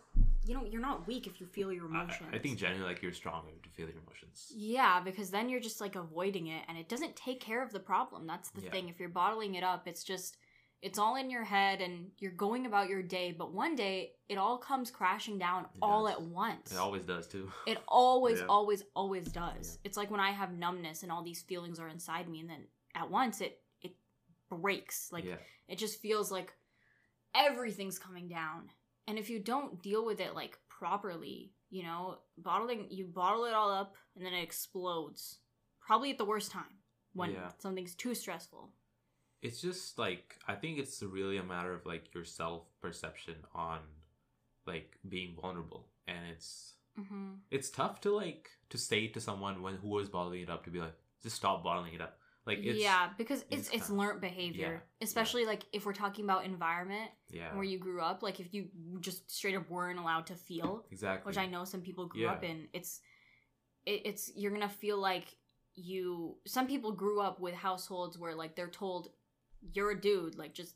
you 0.47 0.55
know 0.55 0.65
you're 0.65 0.81
not 0.81 1.07
weak 1.07 1.27
if 1.27 1.41
you 1.41 1.47
feel 1.47 1.71
your 1.73 1.85
I- 1.87 1.89
emotions 1.91 2.29
I, 2.33 2.39
think 2.39 2.59
generally 2.59 2.85
like 2.85 3.03
you're 3.03 3.13
stronger 3.13 3.51
to 3.63 3.69
feel 3.71 3.87
your 3.89 3.99
emotions 4.07 4.51
Yeah, 4.55 5.01
because 5.01 5.31
then 5.31 5.49
you're 5.51 5.61
just 5.61 5.81
like 5.81 5.95
avoiding 5.97 6.47
it 6.47 6.63
and 6.69 6.79
it 6.79 6.89
doesn't 6.89 7.15
take 7.17 7.41
care 7.41 7.63
of 7.63 7.71
the 7.73 7.81
problem. 7.81 8.27
That's 8.27 8.51
the 8.51 8.63
Yeah. 8.63 8.71
thing. 8.71 8.89
If 8.89 8.99
you're 9.01 9.09
bottling 9.11 9.57
it 9.57 9.65
up, 9.65 9.87
it's 9.87 10.05
just 10.05 10.39
it's 10.81 10.99
all 10.99 11.17
in 11.17 11.29
your 11.31 11.43
head 11.45 11.81
and 11.81 12.11
you're 12.19 12.31
going 12.33 12.65
about 12.67 12.89
your 12.89 13.03
day, 13.03 13.33
but 13.37 13.53
one 13.53 13.75
day 13.75 14.13
it 14.29 14.39
all 14.39 14.59
comes 14.59 14.91
crashing 14.91 15.39
down 15.39 15.65
It 15.65 15.79
all 15.83 16.05
does. 16.07 16.15
at 16.15 16.23
once. 16.23 16.71
it 16.73 16.79
always 16.79 17.03
does 17.03 17.27
too 17.27 17.51
It 17.67 17.79
always, 17.89 18.39
Yeah. 18.41 18.47
always, 18.49 18.85
always 18.95 19.25
does. 19.33 19.73
Yeah. 19.75 19.81
It's 19.89 19.97
like 19.97 20.11
when 20.11 20.21
I 20.21 20.31
have 20.31 20.53
numbness 20.53 21.03
and 21.03 21.11
all 21.11 21.23
these 21.23 21.43
feelings 21.43 21.81
are 21.81 21.89
inside 21.89 22.29
me, 22.29 22.41
and 22.41 22.49
then 22.51 22.67
at 22.95 23.11
once 23.11 23.41
it 23.41 23.61
it 23.83 23.97
breaks. 24.49 25.11
Like 25.13 25.25
yeah 25.25 25.37
it 25.69 25.79
just 25.79 26.01
feels 26.01 26.31
like 26.31 26.55
everything's 27.35 27.99
coming 27.99 28.29
down. 28.29 28.71
And 29.07 29.19
if 29.19 29.31
you 29.31 29.39
don't 29.39 29.83
deal 29.83 30.05
with 30.05 30.21
it 30.21 30.35
like 30.35 30.59
properly, 30.69 31.53
you 31.71 31.83
know, 31.83 32.19
bottling 32.37 32.87
you 32.91 33.07
bottle 33.07 33.45
it 33.45 33.55
all 33.55 33.71
up 33.71 33.95
and 34.17 34.25
then 34.25 34.33
it 34.35 34.43
explodes. 34.43 35.39
Probably 35.81 36.11
at 36.11 36.19
the 36.19 36.25
worst 36.25 36.51
time 36.51 36.79
when 37.15 37.35
something's 37.59 37.95
too 37.95 38.15
stressful. 38.15 38.71
It's 39.43 39.61
just 39.61 39.99
like 39.99 40.37
I 40.47 40.55
think 40.55 40.79
it's 40.79 41.03
really 41.03 41.37
a 41.39 41.43
matter 41.43 41.73
of 41.73 41.87
like 41.87 42.13
your 42.15 42.25
self 42.25 42.63
perception 42.81 43.37
on 43.55 43.81
like 44.67 44.99
being 45.09 45.35
vulnerable, 45.41 45.87
and 46.07 46.19
it's 46.33 46.75
Mm-hmm. 46.99 47.35
it's 47.53 47.71
tough 47.71 48.01
to 48.01 48.11
like 48.11 48.51
to 48.71 48.77
say 48.77 49.07
to 49.07 49.21
someone 49.21 49.63
when 49.63 49.77
who 49.77 49.97
is 50.01 50.09
bottling 50.09 50.43
it 50.43 50.51
up 50.51 50.65
to 50.65 50.71
be 50.71 50.81
like 50.81 50.97
just 51.23 51.37
stop 51.37 51.63
bottling 51.63 51.95
it 51.95 52.01
up. 52.01 52.19
Like 52.45 52.59
it's 52.59 52.81
yeah, 52.81 53.11
because 53.17 53.45
it's 53.51 53.71
it's 53.71 53.89
learned 53.89 54.21
behavior, 54.21 54.83
yeah, 54.83 55.05
especially 55.07 55.47
like 55.47 55.63
if 55.73 55.87
we're 55.87 55.93
talking 55.93 56.25
about 56.25 56.45
environment 56.45 57.09
yeah 57.31 57.55
where 57.55 57.63
you 57.63 57.79
grew 57.79 58.01
up. 58.03 58.25
Like 58.25 58.41
if 58.41 58.53
you 58.53 58.67
just 58.99 59.31
straight 59.31 59.55
up 59.55 59.71
weren't 59.71 60.01
allowed 60.01 60.27
to 60.27 60.35
feel, 60.35 60.87
exactly 60.91 61.29
which 61.31 61.39
I 61.39 61.47
know 61.47 61.65
some 61.65 61.83
people 61.83 62.07
grew 62.07 62.23
Yeah. 62.23 62.33
up 62.33 62.43
in. 62.43 62.67
It's 62.73 63.01
it, 63.87 64.03
it's 64.05 64.33
you're 64.35 64.51
gonna 64.51 64.69
feel 64.69 64.99
like 64.99 65.27
you. 65.77 66.37
Some 66.49 66.67
people 66.67 66.91
grew 66.91 67.21
up 67.21 67.39
with 67.39 67.55
households 67.55 68.19
where 68.19 68.35
like 68.35 68.57
they're 68.57 68.67
told 68.67 69.11
you're 69.73 69.91
a 69.93 70.01
dude, 70.01 70.37
like 70.39 70.55
just 70.55 70.75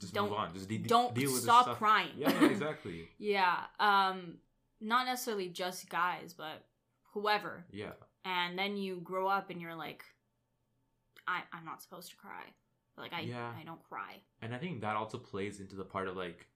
just 0.00 0.12
don't- 0.14 0.30
move 0.30 0.38
on. 0.38 0.52
Just 0.54 0.68
de- 0.68 0.78
don't 0.78 1.14
deal 1.14 1.32
with 1.32 1.42
stop 1.42 1.76
crying. 1.78 2.10
Yeah, 2.16 2.32
yeah, 2.32 2.48
exactly. 2.50 3.08
yeah, 3.18 3.56
um, 3.80 4.38
not 4.80 5.06
necessarily 5.06 5.48
just 5.48 5.88
guys, 5.88 6.34
but 6.36 6.64
whoever. 7.12 7.64
yeah, 7.70 7.92
And 8.24 8.58
then 8.58 8.76
you 8.76 9.00
grow 9.02 9.28
up 9.28 9.50
and 9.50 9.60
you're 9.60 9.74
like, 9.76 10.04
I 11.28 11.42
I'm 11.52 11.64
not 11.64 11.80
supposed 11.82 12.10
to 12.10 12.16
cry. 12.16 12.42
Like 12.96 13.12
I 13.12 13.20
Yeah. 13.20 13.52
I 13.58 13.64
don't 13.64 13.82
cry. 13.88 14.20
and 14.42 14.54
I 14.54 14.58
think 14.58 14.80
that 14.82 14.96
also 14.96 15.18
plays 15.18 15.60
into 15.60 15.76
the 15.76 15.84
part 15.84 16.08
of 16.08 16.16
like 16.16 16.46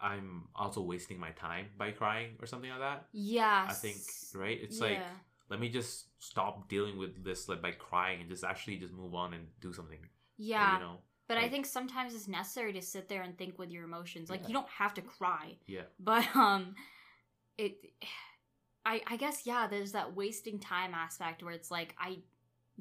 I'm 0.00 0.44
also 0.54 0.80
wasting 0.80 1.18
my 1.18 1.30
time 1.32 1.66
by 1.76 1.90
crying 1.90 2.36
or 2.40 2.46
something 2.46 2.70
like 2.70 2.78
that. 2.80 3.06
Yeah, 3.12 3.66
I 3.68 3.72
think 3.72 3.96
right. 4.34 4.58
It's 4.62 4.78
yeah. 4.80 4.86
like 4.86 4.98
let 5.50 5.60
me 5.60 5.68
just 5.68 6.06
stop 6.18 6.68
dealing 6.68 6.98
with 6.98 7.24
this 7.24 7.48
like 7.48 7.60
by 7.62 7.72
crying 7.72 8.20
and 8.20 8.28
just 8.30 8.44
actually 8.44 8.76
just 8.76 8.92
move 8.94 9.14
on 9.14 9.34
and 9.34 9.46
do 9.60 9.72
something. 9.72 9.98
Or, 10.38 10.42
yeah. 10.44 10.74
you 10.78 10.84
know. 10.84 10.98
But 11.26 11.36
I 11.36 11.48
think 11.50 11.66
sometimes 11.66 12.14
it's 12.14 12.26
necessary 12.26 12.72
to 12.72 12.80
sit 12.80 13.08
there 13.08 13.20
and 13.22 13.36
think 13.36 13.58
with 13.58 13.70
your 13.70 13.84
emotions. 13.84 14.30
Like 14.30 14.40
Yeah. 14.42 14.48
you 14.48 14.54
don't 14.54 14.68
have 14.70 14.94
to 14.94 15.02
cry, 15.02 15.56
Yeah. 15.66 15.82
but 16.00 16.24
um, 16.34 16.74
it. 17.58 17.76
I 18.86 19.02
I 19.06 19.16
guess 19.16 19.44
yeah. 19.44 19.66
There's 19.66 19.92
that 19.92 20.14
wasting 20.16 20.58
time 20.58 20.94
aspect 20.94 21.42
where 21.42 21.52
it's 21.52 21.70
like 21.70 21.94
I 22.00 22.18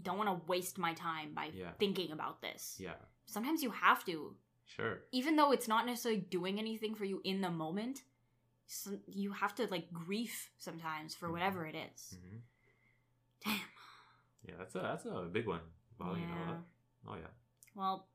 don't 0.01 0.17
want 0.17 0.29
to 0.29 0.47
waste 0.47 0.77
my 0.77 0.93
time 0.93 1.33
by 1.33 1.49
Yeah. 1.53 1.71
thinking 1.79 2.11
about 2.11 2.41
this. 2.41 2.77
Yeah. 2.79 2.93
Sometimes 3.25 3.61
you 3.63 3.71
have 3.71 4.05
to, 4.05 4.35
Sure. 4.65 4.99
even 5.11 5.35
though 5.35 5.51
it's 5.51 5.67
not 5.67 5.85
necessarily 5.85 6.21
doing 6.21 6.59
anything 6.59 6.95
for 6.95 7.03
you 7.03 7.19
in 7.25 7.41
the 7.41 7.49
moment. 7.51 8.03
Some, 8.67 8.99
you 9.07 9.31
have 9.33 9.55
to 9.55 9.65
like 9.67 9.91
grief 9.91 10.51
sometimes 10.57 11.15
for 11.15 11.27
Mhm. 11.27 11.31
whatever 11.33 11.65
it 11.65 11.75
is. 11.75 12.13
hmm 12.17 12.37
Damn. 13.43 13.59
Yeah, 14.47 14.53
that's 14.59 14.75
a 14.75 14.79
that's 14.79 15.05
a 15.05 15.27
big 15.31 15.47
one. 15.47 15.61
Well, 15.99 16.15
you 16.17 16.25
know. 16.27 16.35
Yeah. 16.47 16.57
Oh 17.09 17.15
yeah. 17.15 17.27
Well, 17.77 18.07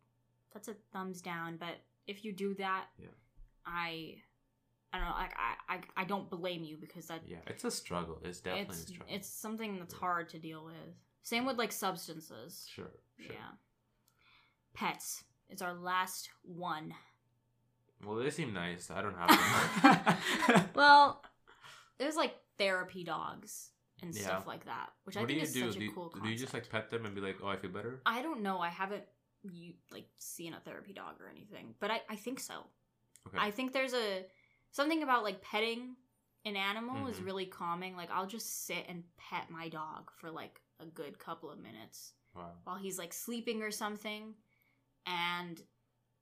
that's 0.53 0.69
a 0.69 0.75
thumbs 0.93 1.23
down. 1.23 1.57
But 1.57 1.77
if 2.07 2.25
you 2.25 2.33
do 2.35 2.55
that, 2.57 2.87
Yeah. 2.99 3.07
I, 3.65 4.17
I 4.93 4.99
don't 4.99 5.07
know. 5.09 5.15
Like 5.15 5.35
I, 5.69 5.75
I, 5.77 5.81
I 6.03 6.05
don't 6.05 6.29
blame 6.29 6.65
you 6.65 6.77
because 6.79 7.07
that 7.07 7.23
Yeah, 7.27 7.39
it's 7.47 7.65
a 7.65 7.71
struggle. 7.71 8.19
It's 8.25 8.41
definitely 8.41 8.75
it's 8.75 8.85
a 8.85 8.87
struggle. 8.93 9.15
it's 9.15 9.29
something 9.29 9.79
that's 9.79 9.95
Yeah. 9.95 10.01
hard 10.01 10.29
to 10.31 10.39
deal 10.39 10.65
with. 10.65 10.75
Same 11.23 11.47
with 11.47 11.57
like 11.57 11.73
substances. 11.73 12.67
sure. 12.69 12.91
Sure. 13.19 13.33
Yeah. 13.35 13.53
Pets 14.75 15.25
It's 15.49 15.63
our 15.63 15.75
last 15.75 16.31
one. 16.43 16.95
Well, 18.05 18.17
they 18.17 18.31
seem 18.31 18.53
nice. 18.53 18.91
I 18.91 19.01
don't 19.01 19.15
have 19.17 19.29
them. 20.53 20.69
Well, 20.75 21.23
there's 21.99 22.17
like 22.17 22.35
therapy 22.59 23.05
dogs 23.05 23.71
and 24.03 24.13
Yeah. 24.15 24.23
stuff 24.23 24.47
like 24.47 24.65
that, 24.65 24.91
which 25.05 25.17
I 25.17 25.21
what 25.21 25.29
do 25.29 25.35
think 25.35 25.43
you 25.45 25.49
is 25.49 25.53
do? 25.55 25.61
such 25.67 25.75
Do 25.75 25.81
a 25.81 25.85
you, 25.85 25.93
cool 25.93 26.13
do 26.23 26.29
you 26.29 26.37
just 26.37 26.53
like 26.55 26.69
pet 26.69 26.91
them 26.91 27.07
and 27.07 27.15
be 27.15 27.21
like, 27.21 27.37
"Oh, 27.43 27.47
I 27.49 27.57
feel 27.57 27.71
better"? 27.71 28.01
I 28.05 28.23
don't 28.23 28.43
know. 28.43 28.59
I 28.59 28.71
haven't 28.71 29.05
you 29.51 29.75
like 29.91 30.07
seeing 30.19 30.55
a 30.55 30.61
therapy 30.61 30.93
dog 30.93 31.21
or 31.21 31.29
anything, 31.29 31.75
but 31.81 31.91
I, 31.91 32.01
I 32.09 32.17
think 32.17 32.39
so. 32.41 32.67
Okay. 33.29 33.39
I 33.39 33.51
think 33.51 33.73
there's 33.73 33.95
a 33.95 34.25
something 34.71 35.03
about 35.03 35.23
like 35.23 35.43
petting 35.43 35.97
an 36.45 36.57
animal 36.57 37.07
is 37.07 37.19
Mhm. 37.19 37.27
really 37.27 37.47
calming. 37.47 37.97
Like 37.97 38.11
I'll 38.11 38.27
just 38.27 38.67
sit 38.67 38.85
and 38.89 39.05
pet 39.17 39.51
my 39.51 39.69
dog 39.69 40.11
for 40.17 40.31
like 40.31 40.61
a 40.81 40.87
good 40.87 41.19
couple 41.19 41.51
of 41.51 41.59
minutes 41.61 42.13
wow. 42.35 42.51
while 42.65 42.77
he's 42.77 42.99
like 42.99 43.13
sleeping 43.13 43.63
or 43.63 43.71
something, 43.71 44.35
and 45.07 45.63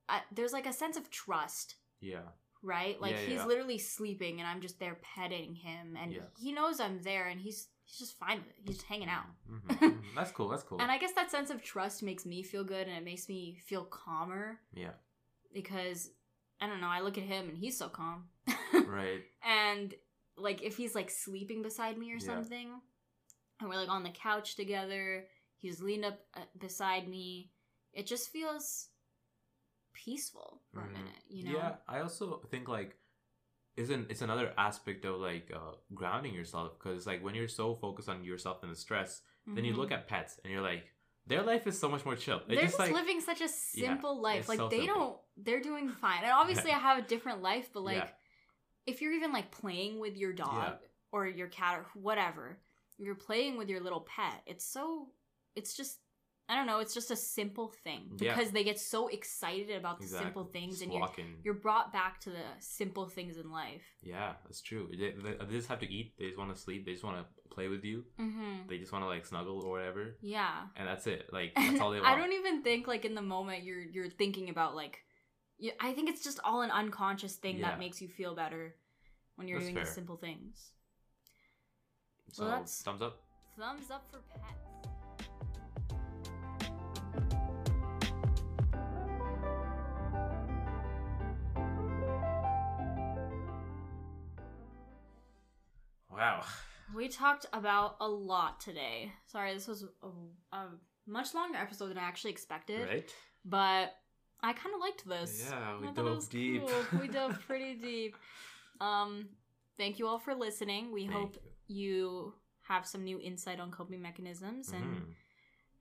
I, 0.08 0.22
there's 0.32 0.52
like 0.52 0.66
a 0.66 0.72
sense 0.72 0.96
of 0.96 1.08
trust, 1.10 1.76
Yeah. 2.00 2.28
right? 2.62 3.00
Like 3.00 3.12
Yeah, 3.12 3.20
he's 3.20 3.30
yeah. 3.36 3.46
literally 3.46 3.78
sleeping 3.78 4.40
and 4.40 4.48
I'm 4.48 4.60
just 4.60 4.78
there 4.78 4.96
petting 4.96 5.54
him, 5.54 5.96
and 5.96 6.12
Yeah. 6.12 6.26
he 6.38 6.52
knows 6.52 6.80
I'm 6.80 7.00
there, 7.02 7.28
and 7.28 7.40
he's 7.40 7.68
he's 7.90 7.98
just 8.08 8.18
fine 8.18 8.38
with 8.38 8.48
it. 8.48 8.54
He's 8.64 8.76
just 8.76 8.86
hanging 8.86 9.08
out. 9.08 9.24
Mhm, 9.50 9.78
mhm. 9.78 10.02
That's 10.14 10.30
cool. 10.32 10.48
That's 10.48 10.62
cool. 10.68 10.80
And 10.80 10.90
I 10.90 10.98
guess 10.98 11.12
that 11.14 11.30
sense 11.30 11.50
of 11.50 11.62
trust 11.62 12.02
makes 12.02 12.24
me 12.24 12.42
feel 12.42 12.62
good 12.64 12.86
and 12.86 12.96
it 12.96 13.04
makes 13.04 13.28
me 13.28 13.58
feel 13.66 13.84
calmer 13.84 14.60
yeah. 14.74 14.92
because 15.52 16.10
I 16.60 16.66
don't 16.68 16.80
know, 16.80 16.88
I 16.88 17.00
look 17.00 17.18
at 17.18 17.24
him 17.24 17.48
and 17.48 17.58
he's 17.58 17.76
so 17.78 17.88
calm. 17.88 18.28
Right. 18.86 19.22
and 19.42 19.94
like 20.36 20.62
if 20.62 20.76
he's 20.76 20.94
like 20.94 21.10
sleeping 21.10 21.62
beside 21.62 21.98
me 21.98 22.12
or 22.12 22.16
Yeah. 22.16 22.26
something 22.26 22.80
and 23.60 23.68
we're 23.68 23.76
like 23.76 23.88
on 23.88 24.02
the 24.04 24.10
couch 24.10 24.56
together, 24.56 25.26
he's 25.56 25.80
leaned 25.82 26.04
up 26.04 26.18
uh, 26.34 26.40
beside 26.58 27.08
me, 27.08 27.50
it 27.92 28.06
just 28.06 28.30
feels 28.30 28.88
peaceful 29.92 30.62
for 30.72 30.80
Mhm. 30.80 30.86
a 30.88 30.92
minute, 30.92 31.22
you 31.28 31.44
know? 31.44 31.58
Yeah. 31.58 31.76
I 31.88 32.00
also 32.00 32.42
think 32.50 32.68
like 32.68 32.96
isn't 33.80 34.10
it's 34.10 34.22
another 34.22 34.52
aspect 34.58 35.04
of 35.04 35.20
like 35.20 35.50
uh, 35.54 35.72
grounding 35.94 36.34
yourself 36.34 36.72
because 36.78 37.06
like 37.06 37.22
when 37.24 37.34
you're 37.34 37.48
so 37.48 37.74
focused 37.74 38.08
on 38.08 38.22
yourself 38.24 38.62
and 38.62 38.70
the 38.70 38.76
stress, 38.76 39.22
then 39.46 39.64
you 39.64 39.74
look 39.74 39.90
at 39.90 40.06
pets 40.06 40.38
and 40.44 40.52
you're 40.52 40.62
like 40.62 40.84
their 41.26 41.42
life 41.42 41.66
is 41.66 41.78
so 41.78 41.88
much 41.88 42.04
more 42.04 42.16
chill. 42.16 42.38
It's 42.38 42.48
they're 42.48 42.62
just 42.66 42.78
like 42.78 42.92
living 42.92 43.20
such 43.20 43.40
a 43.40 43.48
simple 43.48 44.20
life. 44.20 44.48
Like 44.48 44.58
so 44.58 44.68
they 44.68 44.80
simple. 44.86 44.96
don't 44.96 45.16
they're 45.44 45.60
doing 45.62 45.88
fine. 45.88 46.22
And 46.22 46.32
obviously 46.32 46.70
I 46.70 46.78
have 46.78 46.98
a 46.98 47.02
different 47.02 47.42
life, 47.42 47.70
but 47.72 47.82
like 47.82 47.96
Yeah. 47.96 48.08
if 48.86 49.00
you're 49.00 49.12
even 49.12 49.32
like 49.32 49.50
playing 49.50 49.98
with 50.00 50.16
your 50.16 50.32
dog 50.32 50.78
Yeah. 50.80 50.88
or 51.12 51.26
your 51.26 51.48
cat 51.48 51.78
or 51.78 51.86
whatever, 51.94 52.58
you're 52.98 53.14
playing 53.14 53.56
with 53.58 53.68
your 53.68 53.80
little 53.80 54.00
pet. 54.02 54.42
It's 54.46 54.64
so 54.64 55.08
it's 55.56 55.74
just 55.74 55.98
I 56.50 56.56
don't 56.56 56.66
know, 56.66 56.80
it's 56.80 56.94
just 56.94 57.10
a 57.12 57.16
simple 57.16 57.68
thing 57.84 58.02
Yeah. 58.18 58.34
because 58.34 58.50
they 58.50 58.64
get 58.64 58.78
so 58.80 59.06
excited 59.08 59.70
about 59.76 59.98
the 59.98 60.04
exactly. 60.04 60.26
simple 60.26 60.44
things 60.56 60.82
and 60.82 60.92
you're 60.92 61.08
you're 61.44 61.54
brought 61.66 61.92
back 61.92 62.20
to 62.22 62.30
the 62.30 62.44
simple 62.58 63.06
things 63.16 63.36
in 63.42 63.50
life. 63.52 63.82
Yeah, 64.02 64.32
that's 64.44 64.60
true. 64.60 64.88
They, 64.90 65.12
they, 65.24 65.34
they 65.46 65.54
just 65.60 65.68
have 65.68 65.78
to 65.80 65.90
eat. 65.98 66.14
They 66.18 66.26
just 66.26 66.38
want 66.38 66.54
to 66.54 66.60
sleep. 66.60 66.84
They 66.86 66.92
just 66.92 67.04
want 67.04 67.18
to 67.18 67.24
play 67.54 67.68
with 67.68 67.84
you. 67.84 68.04
Mhm. 68.18 68.68
They 68.68 68.78
just 68.78 68.92
want 68.92 69.04
to 69.04 69.08
like 69.08 69.24
snuggle 69.26 69.60
or 69.64 69.70
whatever, 69.76 70.16
Yeah. 70.22 70.66
and 70.76 70.88
that's 70.88 71.06
it. 71.06 71.32
Like 71.32 71.54
that's 71.56 71.80
all 71.80 71.90
they 71.92 72.00
want. 72.00 72.10
I 72.12 72.16
don't 72.20 72.32
even 72.32 72.62
think 72.62 72.86
like 72.88 73.04
in 73.04 73.14
the 73.14 73.22
moment 73.36 73.62
you're 73.62 73.82
you're 73.94 74.10
thinking 74.10 74.48
about 74.50 74.74
like 74.74 74.98
you, 75.58 75.70
I 75.78 75.92
think 75.92 76.08
it's 76.10 76.24
just 76.24 76.40
all 76.42 76.62
an 76.62 76.70
unconscious 76.70 77.36
thing 77.36 77.58
Yeah. 77.58 77.68
that 77.68 77.78
makes 77.78 78.02
you 78.02 78.08
feel 78.08 78.34
better 78.34 78.74
when 79.36 79.46
you're 79.46 79.58
That's 79.60 79.72
doing 79.72 79.84
the 79.84 79.90
simple 79.90 80.16
things. 80.16 80.72
so 82.32 82.42
well, 82.42 82.50
that's- 82.52 82.82
thumbs 82.82 83.02
up. 83.02 83.14
Thumbs 83.58 83.90
up 83.90 84.04
for 84.10 84.18
pets. 84.32 84.69
Wow. 96.20 96.42
We 96.94 97.08
talked 97.08 97.46
about 97.52 97.96
a 98.00 98.08
lot 98.08 98.60
today. 98.60 99.12
Sorry, 99.26 99.54
this 99.54 99.66
was 99.68 99.84
a, 100.02 100.56
a 100.56 100.66
much 101.06 101.34
longer 101.34 101.56
episode 101.56 101.88
than 101.88 101.98
I 101.98 102.02
actually 102.02 102.32
expected, 102.32 102.86
Right? 102.86 103.10
but 103.44 103.94
I 104.42 104.52
kind 104.52 104.74
of 104.74 104.80
liked 104.80 105.08
this. 105.08 105.46
Yeah, 105.50 105.78
we 105.80 105.86
I 105.88 105.90
thought 105.92 106.00
it 106.00 106.08
dove 106.08 106.16
was 106.16 106.28
deep. 106.28 106.62
cool. 106.66 107.00
We 107.00 107.08
dove 107.18 107.38
pretty 107.46 107.74
deep. 107.76 108.16
Um, 108.80 109.28
thank 109.78 109.98
you 109.98 110.06
all 110.08 110.18
for 110.18 110.34
listening. 110.34 110.92
We 110.92 111.02
Thank 111.06 111.12
hope 111.14 111.36
you 111.68 112.34
have 112.68 112.84
some 112.86 113.04
new 113.04 113.18
insight 113.20 113.60
on 113.60 113.70
coping 113.70 114.02
mechanisms 114.02 114.70
and 114.72 114.84
Mhm. 114.84 115.14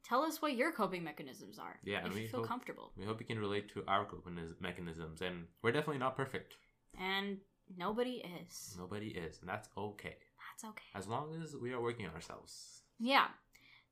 tell 0.04 0.22
us 0.24 0.42
what 0.42 0.56
your 0.56 0.72
coping 0.72 1.04
mechanisms 1.04 1.60
are. 1.60 1.80
Yeah, 1.84 2.00
and 2.00 2.08
if 2.10 2.14
we 2.16 2.22
you 2.22 2.28
feel 2.30 2.40
hope- 2.42 2.48
comfortable. 2.50 2.94
We 2.98 3.06
hope 3.06 3.20
you 3.20 3.26
can 3.26 3.40
relate 3.40 3.70
to 3.74 3.84
our 3.88 4.06
coping 4.06 4.38
mechanisms, 4.62 5.22
and 5.22 5.48
we're 5.64 5.72
definitely 5.72 6.00
not 6.00 6.16
perfect. 6.16 6.56
And 7.00 7.40
nobody 7.78 8.24
is. 8.46 8.76
Nobody 8.78 9.08
is, 9.10 9.40
and 9.42 9.50
that's 9.50 9.70
okay. 9.78 10.18
That's 10.62 10.72
okay. 10.72 10.84
As 10.96 11.08
long 11.08 11.42
as 11.44 11.56
we 11.56 11.72
are 11.74 11.82
working 11.82 12.06
on 12.06 12.14
ourselves. 12.14 12.82
Yeah. 13.00 13.28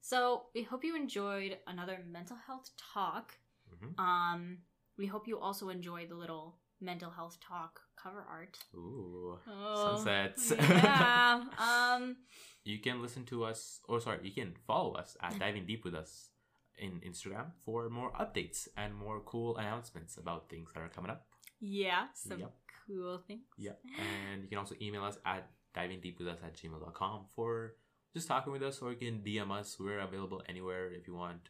So 0.02 0.44
we 0.54 0.64
hope 0.64 0.84
you 0.84 0.96
enjoyed 0.96 1.58
another 1.68 2.00
mental 2.10 2.38
health 2.46 2.70
talk. 2.94 3.34
hmm 3.70 4.00
Um, 4.00 4.58
we 4.98 5.06
hope 5.06 5.28
you 5.28 5.40
also 5.40 5.70
enjoyed 5.70 6.10
the 6.10 6.16
little 6.16 6.58
mental 6.82 7.10
health 7.12 7.38
talk 7.40 7.80
cover 8.02 8.26
art. 8.30 8.58
Ooh. 8.76 9.38
Oh, 9.48 9.96
Sunsets. 9.98 10.52
yeah. 10.60 11.44
Um. 11.60 12.18
You 12.64 12.80
can 12.80 13.02
listen 13.02 13.24
to 13.26 13.46
us, 13.46 13.80
or 13.88 14.02
sorry, 14.02 14.20
you 14.24 14.32
can 14.32 14.54
follow 14.68 14.94
us 14.94 15.16
at 15.22 15.40
Diving 15.40 15.66
Deep 15.66 15.86
with 15.86 15.96
Us 15.96 16.30
in 16.78 17.00
Instagram 17.00 17.52
for 17.64 17.90
more 17.90 18.12
updates 18.12 18.68
and 18.76 18.94
more 18.94 19.22
cool 19.22 19.56
announcements 19.56 20.18
about 20.18 20.50
things 20.50 20.70
that 20.74 20.82
are 20.82 20.90
coming 20.90 21.10
up. 21.12 21.28
Yeah. 21.62 22.08
Some 22.14 22.40
Yep. 22.42 22.54
cool 22.88 23.20
things. 23.26 23.46
Yeah, 23.58 23.72
And 24.04 24.44
you 24.44 24.50
can 24.50 24.58
also 24.58 24.76
email 24.82 25.06
us 25.06 25.18
at 25.26 25.48
divingdeepwithus 25.78 26.42
at 26.48 26.54
gmail.com 26.58 27.26
for 27.36 27.76
just 28.14 28.28
talking 28.28 28.52
with 28.52 28.64
us, 28.64 28.82
or 28.82 28.92
you 28.92 28.98
can 28.98 29.20
DM 29.22 29.52
us. 29.52 29.78
We're 29.80 30.00
available 30.00 30.42
anywhere 30.50 30.90
if 30.92 31.08
you 31.08 31.14
want 31.14 31.50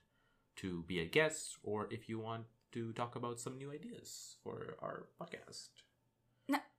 to 0.57 0.83
be 0.87 0.99
a 0.99 1.05
guest, 1.05 1.55
or 1.63 1.87
if 1.91 2.09
you 2.09 2.19
want 2.19 2.43
to 2.73 2.91
talk 2.93 3.15
about 3.15 3.39
some 3.39 3.57
new 3.57 3.71
ideas 3.71 4.35
for 4.43 4.75
our 4.81 5.07
podcast. 5.21 5.69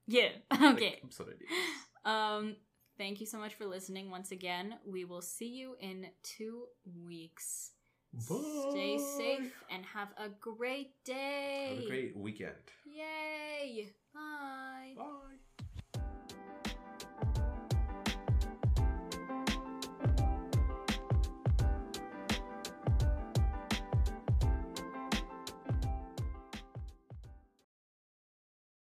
Yeah. 0.07 0.31
Like 0.51 0.75
Okay. 0.77 0.95
ideas. 1.05 1.53
Um. 2.05 2.57
Thank 2.99 3.21
you 3.21 3.27
so 3.27 3.39
much 3.39 3.55
for 3.55 3.65
listening 3.67 4.11
once 4.11 4.33
again. 4.33 4.75
We 4.85 5.05
will 5.05 5.23
see 5.23 5.47
you 5.61 5.77
in 5.81 6.07
two 6.25 6.67
weeks. 7.07 7.73
Stay 8.19 8.99
safe 8.99 9.53
and 9.71 9.85
have 9.95 10.09
a 10.19 10.29
great 10.41 10.93
day. 11.05 11.77
Have 11.77 11.85
a 11.85 11.87
great 11.87 12.17
weekend. 12.17 12.65
Yay! 12.85 13.93
Bye. 14.13 14.95
Bye. 14.97 15.48